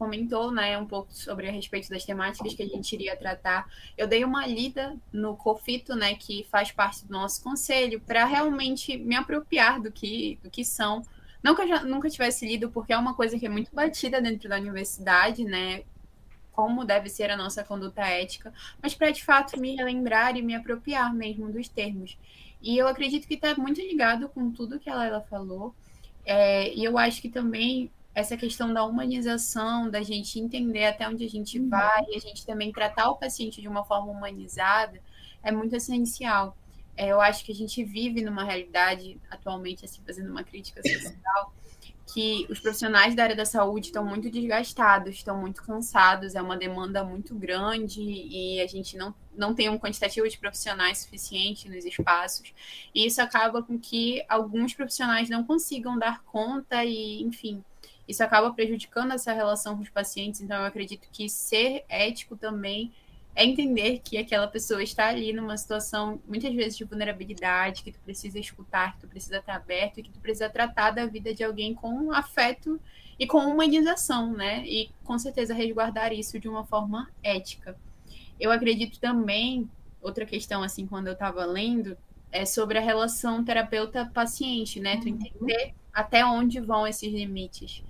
comentou, 0.03 0.51
né, 0.51 0.77
um 0.77 0.85
pouco 0.85 1.13
sobre 1.13 1.47
a 1.47 1.51
respeito 1.51 1.89
das 1.89 2.03
temáticas 2.03 2.53
que 2.53 2.61
a 2.61 2.67
gente 2.67 2.91
iria 2.93 3.15
tratar. 3.15 3.65
Eu 3.97 4.05
dei 4.05 4.25
uma 4.25 4.45
lida 4.45 4.97
no 5.13 5.37
COFITO, 5.37 5.95
né, 5.95 6.13
que 6.15 6.45
faz 6.51 6.73
parte 6.73 7.05
do 7.05 7.13
nosso 7.13 7.41
conselho, 7.41 8.01
para 8.01 8.25
realmente 8.25 8.97
me 8.97 9.15
apropriar 9.15 9.81
do 9.81 9.89
que, 9.89 10.37
do 10.43 10.49
que 10.49 10.65
são. 10.65 11.03
Não 11.41 11.55
que 11.55 11.61
eu 11.61 11.67
já, 11.69 11.83
nunca 11.85 12.09
tivesse 12.09 12.45
lido, 12.45 12.69
porque 12.69 12.91
é 12.91 12.97
uma 12.97 13.13
coisa 13.13 13.39
que 13.39 13.45
é 13.45 13.49
muito 13.49 13.73
batida 13.73 14.21
dentro 14.21 14.49
da 14.49 14.57
universidade, 14.57 15.45
né, 15.45 15.83
como 16.51 16.83
deve 16.83 17.07
ser 17.07 17.31
a 17.31 17.37
nossa 17.37 17.63
conduta 17.63 18.01
ética, 18.01 18.53
mas 18.81 18.93
para 18.93 19.09
de 19.09 19.23
fato 19.23 19.57
me 19.57 19.73
relembrar 19.73 20.35
e 20.35 20.41
me 20.41 20.53
apropriar 20.53 21.13
mesmo 21.13 21.49
dos 21.49 21.69
termos. 21.69 22.17
E 22.61 22.77
eu 22.77 22.89
acredito 22.89 23.25
que 23.25 23.35
está 23.35 23.55
muito 23.55 23.79
ligado 23.79 24.27
com 24.27 24.51
tudo 24.51 24.79
que 24.79 24.89
ela, 24.89 25.05
ela 25.05 25.21
falou. 25.21 25.73
É, 26.25 26.73
e 26.73 26.83
eu 26.83 26.97
acho 26.97 27.21
que 27.21 27.29
também 27.29 27.89
essa 28.16 28.38
questão 28.38 28.74
da 28.74 28.84
humanização, 28.84 29.89
da 29.89 30.01
gente 30.01 30.39
entender 30.39 30.86
até 30.86 31.07
onde 31.07 31.26
a 31.26 31.30
gente 31.30 31.59
uhum. 31.59 31.70
vai, 31.70 32.03
e 32.09 32.16
a 32.16 32.20
gente 32.20 32.45
também 32.45 32.72
tratar 32.72 33.09
o 33.09 33.18
paciente 33.18 33.61
de 33.61 33.68
uma 33.68 33.84
forma 33.84 34.11
humanizada, 34.11 35.01
é 35.41 35.51
muito 35.51 35.76
essencial. 35.76 36.55
É, 36.95 37.07
eu 37.07 37.20
acho 37.20 37.43
que 37.43 37.51
a 37.51 37.55
gente 37.55 37.84
vive 37.84 38.22
numa 38.22 38.43
realidade, 38.43 39.20
atualmente, 39.30 39.84
assim, 39.84 40.01
fazendo 40.05 40.30
uma 40.30 40.43
crítica 40.43 40.82
social, 40.84 41.53
que 42.14 42.45
os 42.49 42.59
profissionais 42.59 43.16
da 43.16 43.24
área 43.24 43.36
da 43.36 43.45
saúde 43.45 43.88
estão 43.88 44.05
muito 44.05 44.30
desgastados, 44.30 45.16
estão 45.16 45.36
muito 45.36 45.64
cansados, 45.64 46.36
é 46.36 46.41
uma 46.41 46.55
demanda 46.55 47.03
muito 47.03 47.34
grande 47.34 48.01
e 48.01 48.61
a 48.61 48.68
gente 48.68 48.95
não, 48.95 49.16
não 49.36 49.55
tem 49.55 49.70
um 49.70 49.80
quantitativo 49.80 50.30
de 50.30 50.38
profissionais 50.38 50.99
suficiente 50.99 51.68
nos 51.68 51.84
espaços. 51.84 52.53
E 52.93 53.07
isso 53.07 53.20
acaba 53.20 53.64
com 53.64 53.80
que 53.80 54.24
alguns 54.30 54.76
profissionais 54.76 55.30
não 55.30 55.43
consigam 55.43 55.97
dar 55.97 56.22
conta 56.24 56.86
e, 56.86 57.24
enfim, 57.24 57.64
isso 58.07 58.23
acaba 58.23 58.51
prejudicando 58.51 59.13
essa 59.13 59.33
relação 59.33 59.75
com 59.75 59.83
os 59.83 59.89
pacientes. 59.89 60.41
Então, 60.41 60.57
eu 60.57 60.65
acredito 60.65 61.07
que 61.11 61.29
ser 61.29 61.85
ético 61.87 62.35
também 62.35 62.91
é 63.35 63.43
entender 63.43 63.99
que 64.03 64.17
aquela 64.17 64.47
pessoa 64.47 64.83
está 64.83 65.07
ali 65.07 65.33
numa 65.33 65.57
situação, 65.57 66.21
muitas 66.27 66.53
vezes, 66.53 66.77
de 66.77 66.83
vulnerabilidade, 66.83 67.81
que 67.81 67.91
tu 67.91 67.99
precisa 68.01 68.37
escutar, 68.37 68.93
que 68.93 69.01
tu 69.01 69.07
precisa 69.07 69.37
estar 69.37 69.55
aberto 69.55 69.99
e 69.99 70.03
que 70.03 70.11
tu 70.11 70.19
precisa 70.19 70.49
tratar 70.49 70.91
da 70.91 71.05
vida 71.05 71.33
de 71.33 71.43
alguém 71.43 71.73
com 71.73 72.11
afeto 72.11 72.79
e 73.17 73.25
com 73.25 73.39
humanização, 73.39 74.33
né? 74.33 74.63
E 74.67 74.91
com 75.03 75.17
certeza 75.17 75.53
resguardar 75.53 76.13
isso 76.13 76.39
de 76.39 76.47
uma 76.47 76.63
forma 76.63 77.09
ética. 77.23 77.75
Eu 78.39 78.51
acredito 78.51 78.99
também, 78.99 79.69
outra 80.01 80.25
questão, 80.25 80.61
assim, 80.61 80.85
quando 80.85 81.07
eu 81.07 81.13
estava 81.13 81.43
lendo, 81.45 81.97
é 82.31 82.45
sobre 82.45 82.77
a 82.77 82.81
relação 82.81 83.43
terapeuta-paciente, 83.43 84.79
né? 84.79 84.97
Tu 84.97 85.07
uhum. 85.07 85.15
entender 85.15 85.73
até 85.91 86.25
onde 86.25 86.59
vão 86.59 86.85
esses 86.85 87.11
limites. 87.11 87.83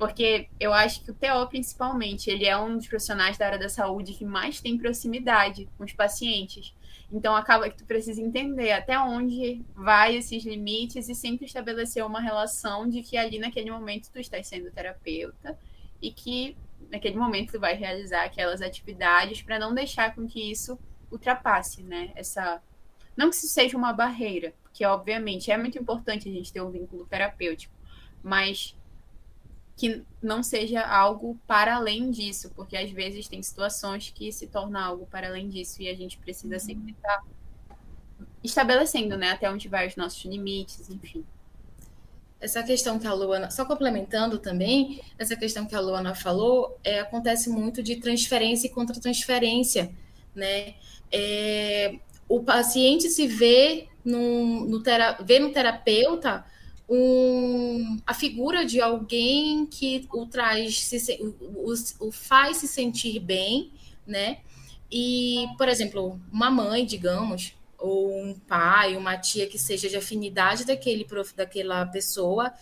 Porque 0.00 0.48
eu 0.58 0.72
acho 0.72 1.04
que 1.04 1.10
o 1.10 1.14
TO, 1.14 1.46
principalmente, 1.50 2.30
ele 2.30 2.46
é 2.46 2.56
um 2.56 2.74
dos 2.78 2.86
profissionais 2.86 3.36
da 3.36 3.44
área 3.44 3.58
da 3.58 3.68
saúde 3.68 4.14
que 4.14 4.24
mais 4.24 4.58
tem 4.58 4.78
proximidade 4.78 5.68
com 5.76 5.84
os 5.84 5.92
pacientes. 5.92 6.74
Então, 7.12 7.36
acaba 7.36 7.68
que 7.68 7.76
tu 7.76 7.84
precisa 7.84 8.18
entender 8.18 8.72
até 8.72 8.98
onde 8.98 9.62
vai 9.74 10.16
esses 10.16 10.42
limites 10.42 11.06
e 11.10 11.14
sempre 11.14 11.44
estabelecer 11.44 12.02
uma 12.02 12.18
relação 12.18 12.88
de 12.88 13.02
que 13.02 13.14
ali, 13.14 13.38
naquele 13.38 13.70
momento, 13.70 14.10
tu 14.10 14.18
estás 14.18 14.46
sendo 14.46 14.70
terapeuta 14.70 15.58
e 16.00 16.10
que, 16.10 16.56
naquele 16.90 17.18
momento, 17.18 17.52
tu 17.52 17.60
vai 17.60 17.74
realizar 17.74 18.24
aquelas 18.24 18.62
atividades 18.62 19.42
para 19.42 19.58
não 19.58 19.74
deixar 19.74 20.14
com 20.14 20.26
que 20.26 20.50
isso 20.50 20.78
ultrapasse, 21.12 21.82
né? 21.82 22.10
Essa... 22.14 22.62
Não 23.14 23.28
que 23.28 23.36
isso 23.36 23.48
seja 23.48 23.76
uma 23.76 23.92
barreira, 23.92 24.54
porque, 24.62 24.82
obviamente, 24.82 25.50
é 25.50 25.58
muito 25.58 25.76
importante 25.76 26.26
a 26.26 26.32
gente 26.32 26.50
ter 26.50 26.62
um 26.62 26.70
vínculo 26.70 27.04
terapêutico, 27.04 27.74
mas 28.22 28.74
que 29.80 30.02
não 30.22 30.42
seja 30.42 30.82
algo 30.82 31.40
para 31.46 31.76
além 31.76 32.10
disso, 32.10 32.52
porque 32.54 32.76
às 32.76 32.90
vezes 32.90 33.26
tem 33.26 33.42
situações 33.42 34.12
que 34.14 34.30
se 34.30 34.46
torna 34.46 34.84
algo 34.84 35.06
para 35.06 35.28
além 35.28 35.48
disso 35.48 35.80
e 35.80 35.88
a 35.88 35.94
gente 35.94 36.18
precisa 36.18 36.56
uhum. 36.56 36.60
sempre 36.60 36.92
estar 36.92 37.24
estabelecendo, 38.44 39.16
né, 39.16 39.30
até 39.30 39.50
onde 39.50 39.68
vai 39.68 39.88
os 39.88 39.96
nossos 39.96 40.22
limites, 40.26 40.90
enfim. 40.90 41.24
Essa 42.38 42.62
questão 42.62 42.98
que 42.98 43.06
a 43.06 43.14
Luana, 43.14 43.50
só 43.50 43.64
complementando 43.64 44.38
também, 44.38 45.00
essa 45.18 45.34
questão 45.34 45.64
que 45.64 45.74
a 45.74 45.80
Luana 45.80 46.14
falou, 46.14 46.78
é, 46.84 47.00
acontece 47.00 47.48
muito 47.48 47.82
de 47.82 47.96
transferência 47.96 48.66
e 48.66 48.70
contra-transferência, 48.70 49.90
né? 50.34 50.74
É, 51.10 51.98
o 52.28 52.42
paciente 52.42 53.08
se 53.08 53.26
vê 53.26 53.88
no, 54.04 54.66
no, 54.66 54.82
tera, 54.82 55.18
vê 55.22 55.38
no 55.38 55.52
terapeuta 55.52 56.44
um, 56.90 58.00
a 58.04 58.12
figura 58.12 58.66
de 58.66 58.80
alguém 58.80 59.64
que 59.64 60.08
o 60.12 60.26
traz, 60.26 60.80
se, 60.80 61.22
o, 61.22 61.72
o 62.00 62.10
faz 62.10 62.56
se 62.56 62.66
sentir 62.66 63.20
bem, 63.20 63.70
né? 64.04 64.38
E, 64.90 65.46
por 65.56 65.68
exemplo, 65.68 66.20
uma 66.32 66.50
mãe, 66.50 66.84
digamos, 66.84 67.54
ou 67.78 68.12
um 68.20 68.34
pai, 68.34 68.96
uma 68.96 69.16
tia 69.16 69.46
que 69.46 69.56
seja 69.56 69.88
de 69.88 69.96
afinidade 69.96 70.64
daquele 70.66 71.04
prof, 71.04 71.32
daquela 71.36 71.86
pessoa, 71.86 72.52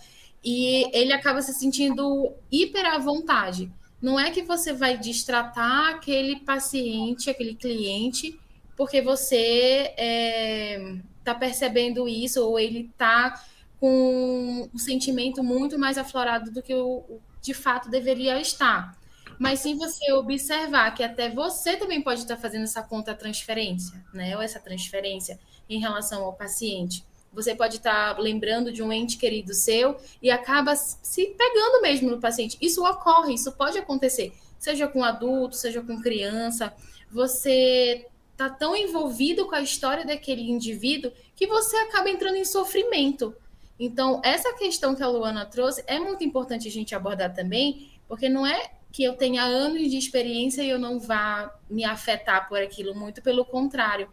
e 0.44 0.86
ele 0.92 1.14
acaba 1.14 1.40
se 1.40 1.54
sentindo 1.54 2.34
hiper 2.52 2.84
à 2.84 2.98
vontade. 2.98 3.72
Não 4.00 4.20
é 4.20 4.30
que 4.30 4.42
você 4.42 4.74
vai 4.74 4.98
destratar 4.98 5.94
aquele 5.94 6.40
paciente, 6.40 7.30
aquele 7.30 7.54
cliente, 7.54 8.38
porque 8.76 9.00
você 9.00 9.94
está 9.96 11.32
é, 11.32 11.34
percebendo 11.34 12.06
isso, 12.06 12.44
ou 12.46 12.60
ele 12.60 12.90
está 12.92 13.42
com 13.80 14.68
um 14.72 14.78
sentimento 14.78 15.42
muito 15.42 15.78
mais 15.78 15.98
aflorado 15.98 16.50
do 16.50 16.62
que 16.62 16.74
o, 16.74 17.20
de 17.40 17.54
fato 17.54 17.88
deveria 17.88 18.40
estar. 18.40 18.96
Mas 19.38 19.60
sim 19.60 19.76
você 19.76 20.12
observar 20.12 20.92
que 20.94 21.02
até 21.02 21.30
você 21.30 21.76
também 21.76 22.02
pode 22.02 22.20
estar 22.20 22.36
fazendo 22.36 22.64
essa 22.64 22.82
contra-transferência, 22.82 24.04
né? 24.12 24.36
Ou 24.36 24.42
essa 24.42 24.58
transferência 24.58 25.38
em 25.68 25.78
relação 25.78 26.24
ao 26.24 26.32
paciente. 26.32 27.04
Você 27.32 27.54
pode 27.54 27.76
estar 27.76 28.18
lembrando 28.18 28.72
de 28.72 28.82
um 28.82 28.92
ente 28.92 29.16
querido 29.16 29.54
seu 29.54 29.96
e 30.20 30.30
acaba 30.30 30.74
se 30.74 31.26
pegando 31.26 31.82
mesmo 31.82 32.10
no 32.10 32.20
paciente. 32.20 32.56
Isso 32.60 32.84
ocorre, 32.84 33.34
isso 33.34 33.52
pode 33.52 33.78
acontecer, 33.78 34.32
seja 34.58 34.88
com 34.88 35.04
adulto, 35.04 35.54
seja 35.54 35.82
com 35.82 36.00
criança. 36.00 36.74
Você 37.10 38.06
está 38.32 38.48
tão 38.48 38.74
envolvido 38.74 39.46
com 39.46 39.54
a 39.54 39.60
história 39.60 40.04
daquele 40.04 40.42
indivíduo 40.42 41.12
que 41.36 41.46
você 41.46 41.76
acaba 41.76 42.10
entrando 42.10 42.36
em 42.36 42.44
sofrimento. 42.44 43.34
Então, 43.78 44.20
essa 44.24 44.52
questão 44.54 44.94
que 44.94 45.02
a 45.02 45.08
Luana 45.08 45.46
trouxe 45.46 45.84
é 45.86 45.98
muito 45.98 46.24
importante 46.24 46.66
a 46.66 46.70
gente 46.70 46.94
abordar 46.94 47.32
também, 47.32 47.92
porque 48.08 48.28
não 48.28 48.46
é 48.46 48.70
que 48.90 49.04
eu 49.04 49.14
tenha 49.14 49.42
anos 49.42 49.90
de 49.90 49.96
experiência 49.96 50.62
e 50.62 50.70
eu 50.70 50.78
não 50.78 50.98
vá 50.98 51.54
me 51.68 51.84
afetar 51.84 52.48
por 52.48 52.60
aquilo, 52.60 52.94
muito 52.94 53.22
pelo 53.22 53.44
contrário. 53.44 54.08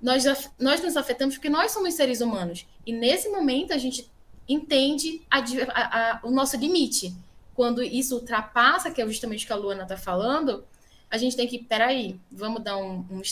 Nós, 0.00 0.24
nós 0.58 0.82
nos 0.82 0.96
afetamos 0.96 1.34
porque 1.36 1.50
nós 1.50 1.72
somos 1.72 1.94
seres 1.94 2.20
humanos. 2.20 2.66
E 2.86 2.92
nesse 2.92 3.28
momento 3.28 3.72
a 3.72 3.78
gente 3.78 4.10
entende 4.48 5.22
a, 5.30 5.38
a, 5.38 6.10
a, 6.12 6.20
o 6.24 6.30
nosso 6.30 6.56
limite. 6.56 7.14
Quando 7.54 7.82
isso 7.82 8.16
ultrapassa, 8.16 8.90
que 8.90 9.02
é 9.02 9.06
justamente 9.06 9.44
o 9.44 9.46
que 9.46 9.52
a 9.52 9.56
Luana 9.56 9.82
está 9.82 9.96
falando, 9.96 10.64
a 11.10 11.18
gente 11.18 11.36
tem 11.36 11.46
que, 11.46 11.58
peraí, 11.58 12.18
vamos 12.30 12.62
dar 12.62 12.76
um, 12.76 13.04
um 13.10 13.22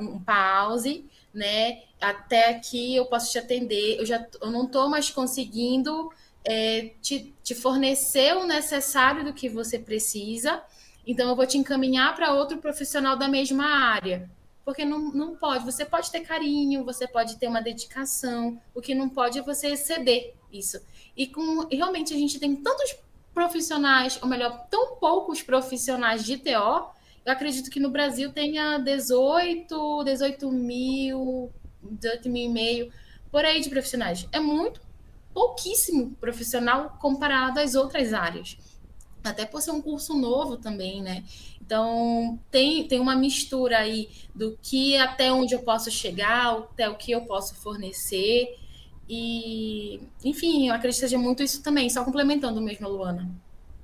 um 0.00 0.20
pause, 0.20 1.04
né? 1.36 1.82
Até 2.00 2.50
aqui 2.50 2.96
eu 2.96 3.04
posso 3.04 3.30
te 3.30 3.38
atender. 3.38 3.98
Eu 3.98 4.06
já 4.06 4.26
eu 4.40 4.50
não 4.50 4.64
estou 4.64 4.88
mais 4.88 5.10
conseguindo 5.10 6.10
é, 6.44 6.92
te, 7.02 7.34
te 7.42 7.54
fornecer 7.54 8.34
o 8.36 8.46
necessário 8.46 9.24
do 9.24 9.34
que 9.34 9.48
você 9.48 9.78
precisa. 9.78 10.62
Então, 11.06 11.28
eu 11.28 11.36
vou 11.36 11.46
te 11.46 11.58
encaminhar 11.58 12.16
para 12.16 12.32
outro 12.32 12.58
profissional 12.58 13.16
da 13.16 13.28
mesma 13.28 13.66
área. 13.66 14.28
Porque 14.64 14.84
não, 14.84 15.12
não 15.12 15.36
pode. 15.36 15.64
Você 15.64 15.84
pode 15.84 16.10
ter 16.10 16.20
carinho, 16.20 16.84
você 16.84 17.06
pode 17.06 17.36
ter 17.36 17.46
uma 17.46 17.60
dedicação. 17.60 18.60
O 18.74 18.80
que 18.80 18.94
não 18.94 19.08
pode 19.08 19.38
é 19.38 19.42
você 19.42 19.68
exceder 19.68 20.34
isso. 20.52 20.80
E 21.16 21.26
com 21.26 21.68
realmente 21.70 22.14
a 22.14 22.16
gente 22.16 22.40
tem 22.40 22.56
tantos 22.56 22.96
profissionais, 23.32 24.18
ou 24.22 24.28
melhor, 24.28 24.66
tão 24.70 24.96
poucos 24.96 25.42
profissionais 25.42 26.24
de 26.24 26.38
TO. 26.38 26.95
Eu 27.26 27.32
acredito 27.32 27.68
que 27.68 27.80
no 27.80 27.90
Brasil 27.90 28.32
tenha 28.32 28.78
18, 28.78 30.04
18 30.04 30.52
mil, 30.52 31.50
18 31.82 32.28
mil 32.28 32.44
e 32.44 32.52
meio 32.52 32.92
por 33.32 33.44
aí 33.44 33.60
de 33.60 33.68
profissionais. 33.68 34.28
É 34.30 34.38
muito 34.38 34.80
pouquíssimo 35.34 36.12
profissional 36.20 36.96
comparado 37.00 37.58
às 37.58 37.74
outras 37.74 38.14
áreas. 38.14 38.56
Até 39.24 39.44
por 39.44 39.60
ser 39.60 39.72
um 39.72 39.82
curso 39.82 40.14
novo 40.14 40.56
também, 40.56 41.02
né? 41.02 41.24
Então, 41.60 42.38
tem, 42.48 42.86
tem 42.86 43.00
uma 43.00 43.16
mistura 43.16 43.78
aí 43.78 44.08
do 44.32 44.56
que 44.62 44.96
até 44.96 45.32
onde 45.32 45.52
eu 45.52 45.62
posso 45.62 45.90
chegar, 45.90 46.56
até 46.56 46.88
o 46.88 46.94
que 46.94 47.10
eu 47.10 47.22
posso 47.22 47.56
fornecer. 47.56 48.56
E, 49.08 50.00
enfim, 50.24 50.68
eu 50.68 50.74
acredito 50.74 51.00
que 51.00 51.06
seja 51.08 51.18
muito 51.18 51.42
isso 51.42 51.60
também, 51.60 51.90
só 51.90 52.04
complementando 52.04 52.60
mesmo, 52.60 52.88
Luana. 52.88 53.28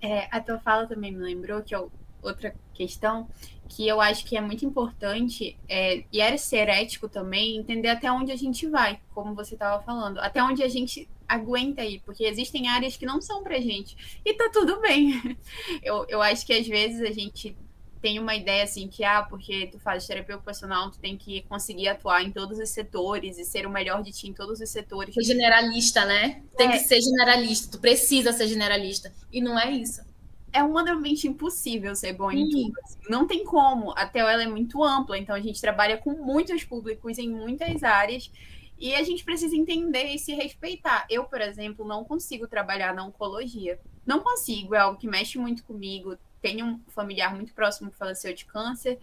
É, 0.00 0.28
a 0.30 0.40
tua 0.40 0.60
fala 0.60 0.86
também 0.86 1.10
me 1.10 1.18
lembrou 1.18 1.60
que 1.60 1.74
eu, 1.74 1.90
outra 2.22 2.54
questão 2.72 3.28
que 3.68 3.88
eu 3.88 4.00
acho 4.00 4.26
que 4.26 4.36
é 4.36 4.40
muito 4.40 4.66
importante, 4.66 5.58
é, 5.66 6.04
e 6.12 6.20
era 6.20 6.36
ser 6.36 6.68
ético 6.68 7.08
também, 7.08 7.56
entender 7.56 7.88
até 7.88 8.12
onde 8.12 8.30
a 8.30 8.36
gente 8.36 8.66
vai, 8.66 9.00
como 9.14 9.34
você 9.34 9.54
estava 9.54 9.82
falando, 9.82 10.18
até 10.18 10.42
onde 10.42 10.62
a 10.62 10.68
gente 10.68 11.08
aguenta 11.26 11.80
aí, 11.80 11.98
porque 12.00 12.24
existem 12.24 12.68
áreas 12.68 12.98
que 12.98 13.06
não 13.06 13.20
são 13.20 13.42
pra 13.42 13.58
gente. 13.60 14.20
E 14.22 14.34
tá 14.34 14.50
tudo 14.52 14.80
bem. 14.80 15.38
Eu, 15.82 16.04
eu 16.08 16.20
acho 16.20 16.44
que 16.44 16.52
às 16.52 16.66
vezes 16.66 17.00
a 17.00 17.12
gente 17.12 17.56
tem 18.00 18.18
uma 18.18 18.34
ideia 18.34 18.64
assim 18.64 18.88
que, 18.88 19.04
ah, 19.04 19.22
porque 19.22 19.68
tu 19.68 19.78
faz 19.78 20.06
terapia 20.06 20.34
ocupacional, 20.34 20.90
tu 20.90 20.98
tem 20.98 21.16
que 21.16 21.42
conseguir 21.42 21.88
atuar 21.88 22.22
em 22.22 22.30
todos 22.30 22.58
os 22.58 22.68
setores 22.68 23.38
e 23.38 23.44
ser 23.44 23.64
o 23.66 23.70
melhor 23.70 24.02
de 24.02 24.10
ti 24.10 24.28
em 24.28 24.32
todos 24.32 24.60
os 24.60 24.68
setores. 24.68 25.14
Generalista, 25.14 26.04
né? 26.04 26.42
Tem 26.56 26.68
é. 26.68 26.72
que 26.72 26.80
ser 26.80 27.00
generalista, 27.00 27.70
tu 27.70 27.80
precisa 27.80 28.32
ser 28.32 28.48
generalista. 28.48 29.12
E 29.32 29.40
não 29.40 29.58
é 29.58 29.70
isso. 29.70 30.02
É 30.52 30.62
humanamente 30.62 31.26
impossível 31.26 31.94
ser 31.94 32.12
bom 32.12 32.30
em 32.30 32.48
tudo. 32.48 32.72
Assim. 32.84 32.98
Não 33.08 33.26
tem 33.26 33.44
como. 33.44 33.92
A 33.96 34.06
TEL 34.06 34.28
ela 34.28 34.42
é 34.42 34.46
muito 34.46 34.82
ampla, 34.84 35.16
então 35.16 35.34
a 35.34 35.40
gente 35.40 35.60
trabalha 35.60 35.96
com 35.96 36.12
muitos 36.12 36.62
públicos 36.64 37.18
em 37.18 37.28
muitas 37.30 37.82
áreas 37.82 38.30
e 38.78 38.94
a 38.94 39.02
gente 39.04 39.24
precisa 39.24 39.54
entender 39.54 40.06
e 40.06 40.18
se 40.18 40.34
respeitar. 40.34 41.06
Eu, 41.08 41.24
por 41.24 41.40
exemplo, 41.40 41.86
não 41.86 42.04
consigo 42.04 42.48
trabalhar 42.48 42.92
na 42.92 43.04
oncologia. 43.04 43.78
Não 44.04 44.18
consigo, 44.20 44.74
é 44.74 44.78
algo 44.78 44.98
que 44.98 45.06
mexe 45.06 45.38
muito 45.38 45.62
comigo. 45.62 46.18
Tenho 46.40 46.66
um 46.66 46.80
familiar 46.88 47.32
muito 47.32 47.54
próximo 47.54 47.90
que 47.90 47.96
faleceu 47.96 48.34
de 48.34 48.44
câncer. 48.44 48.98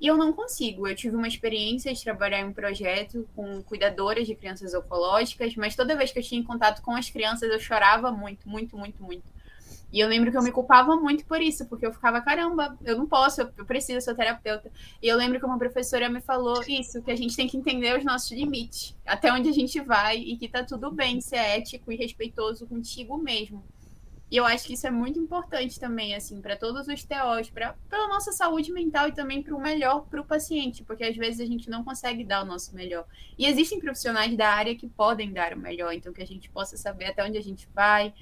E 0.00 0.06
eu 0.06 0.16
não 0.16 0.32
consigo. 0.32 0.88
Eu 0.88 0.96
tive 0.96 1.14
uma 1.14 1.28
experiência 1.28 1.94
de 1.94 2.02
trabalhar 2.02 2.40
em 2.40 2.46
um 2.46 2.52
projeto 2.52 3.28
com 3.36 3.62
cuidadoras 3.62 4.26
de 4.26 4.34
crianças 4.34 4.74
oncológicas, 4.74 5.54
mas 5.54 5.76
toda 5.76 5.94
vez 5.94 6.10
que 6.10 6.18
eu 6.18 6.22
tinha 6.22 6.42
contato 6.42 6.82
com 6.82 6.92
as 6.96 7.08
crianças, 7.08 7.48
eu 7.50 7.60
chorava 7.60 8.10
muito, 8.10 8.48
muito, 8.48 8.76
muito, 8.76 9.00
muito. 9.00 9.22
E 9.92 9.98
eu 9.98 10.08
lembro 10.08 10.30
que 10.30 10.36
eu 10.36 10.42
me 10.42 10.52
culpava 10.52 10.96
muito 10.96 11.24
por 11.26 11.42
isso, 11.42 11.66
porque 11.66 11.84
eu 11.84 11.92
ficava, 11.92 12.20
caramba, 12.20 12.78
eu 12.84 12.96
não 12.96 13.06
posso, 13.06 13.40
eu 13.40 13.66
preciso 13.66 14.00
ser 14.00 14.14
terapeuta. 14.14 14.70
E 15.02 15.08
eu 15.08 15.16
lembro 15.16 15.40
que 15.40 15.46
uma 15.46 15.58
professora 15.58 16.08
me 16.08 16.20
falou 16.20 16.62
isso, 16.68 17.02
que 17.02 17.10
a 17.10 17.16
gente 17.16 17.36
tem 17.36 17.48
que 17.48 17.56
entender 17.56 17.98
os 17.98 18.04
nossos 18.04 18.30
limites, 18.30 18.96
até 19.04 19.32
onde 19.32 19.48
a 19.48 19.52
gente 19.52 19.80
vai 19.80 20.18
e 20.18 20.36
que 20.36 20.48
tá 20.48 20.64
tudo 20.64 20.90
bem 20.92 21.20
ser 21.20 21.36
ético 21.36 21.90
e 21.90 21.96
respeitoso 21.96 22.66
contigo 22.66 23.18
mesmo. 23.18 23.64
E 24.30 24.36
eu 24.36 24.46
acho 24.46 24.64
que 24.64 24.74
isso 24.74 24.86
é 24.86 24.90
muito 24.92 25.18
importante 25.18 25.80
também, 25.80 26.14
assim, 26.14 26.40
para 26.40 26.56
todos 26.56 26.86
os 26.86 27.02
TOs, 27.02 27.50
para 27.50 27.74
pela 27.88 28.06
nossa 28.06 28.30
saúde 28.30 28.72
mental 28.72 29.08
e 29.08 29.12
também 29.12 29.42
para 29.42 29.56
o 29.56 29.60
melhor 29.60 30.06
para 30.08 30.20
o 30.20 30.24
paciente, 30.24 30.84
porque 30.84 31.02
às 31.02 31.16
vezes 31.16 31.40
a 31.40 31.44
gente 31.44 31.68
não 31.68 31.82
consegue 31.82 32.22
dar 32.22 32.44
o 32.44 32.46
nosso 32.46 32.72
melhor. 32.72 33.04
E 33.36 33.44
existem 33.44 33.80
profissionais 33.80 34.36
da 34.36 34.48
área 34.48 34.76
que 34.76 34.86
podem 34.86 35.32
dar 35.32 35.52
o 35.52 35.58
melhor, 35.58 35.92
então 35.92 36.12
que 36.12 36.22
a 36.22 36.26
gente 36.26 36.48
possa 36.48 36.76
saber 36.76 37.06
até 37.06 37.24
onde 37.24 37.38
a 37.38 37.42
gente 37.42 37.68
vai, 37.74 38.14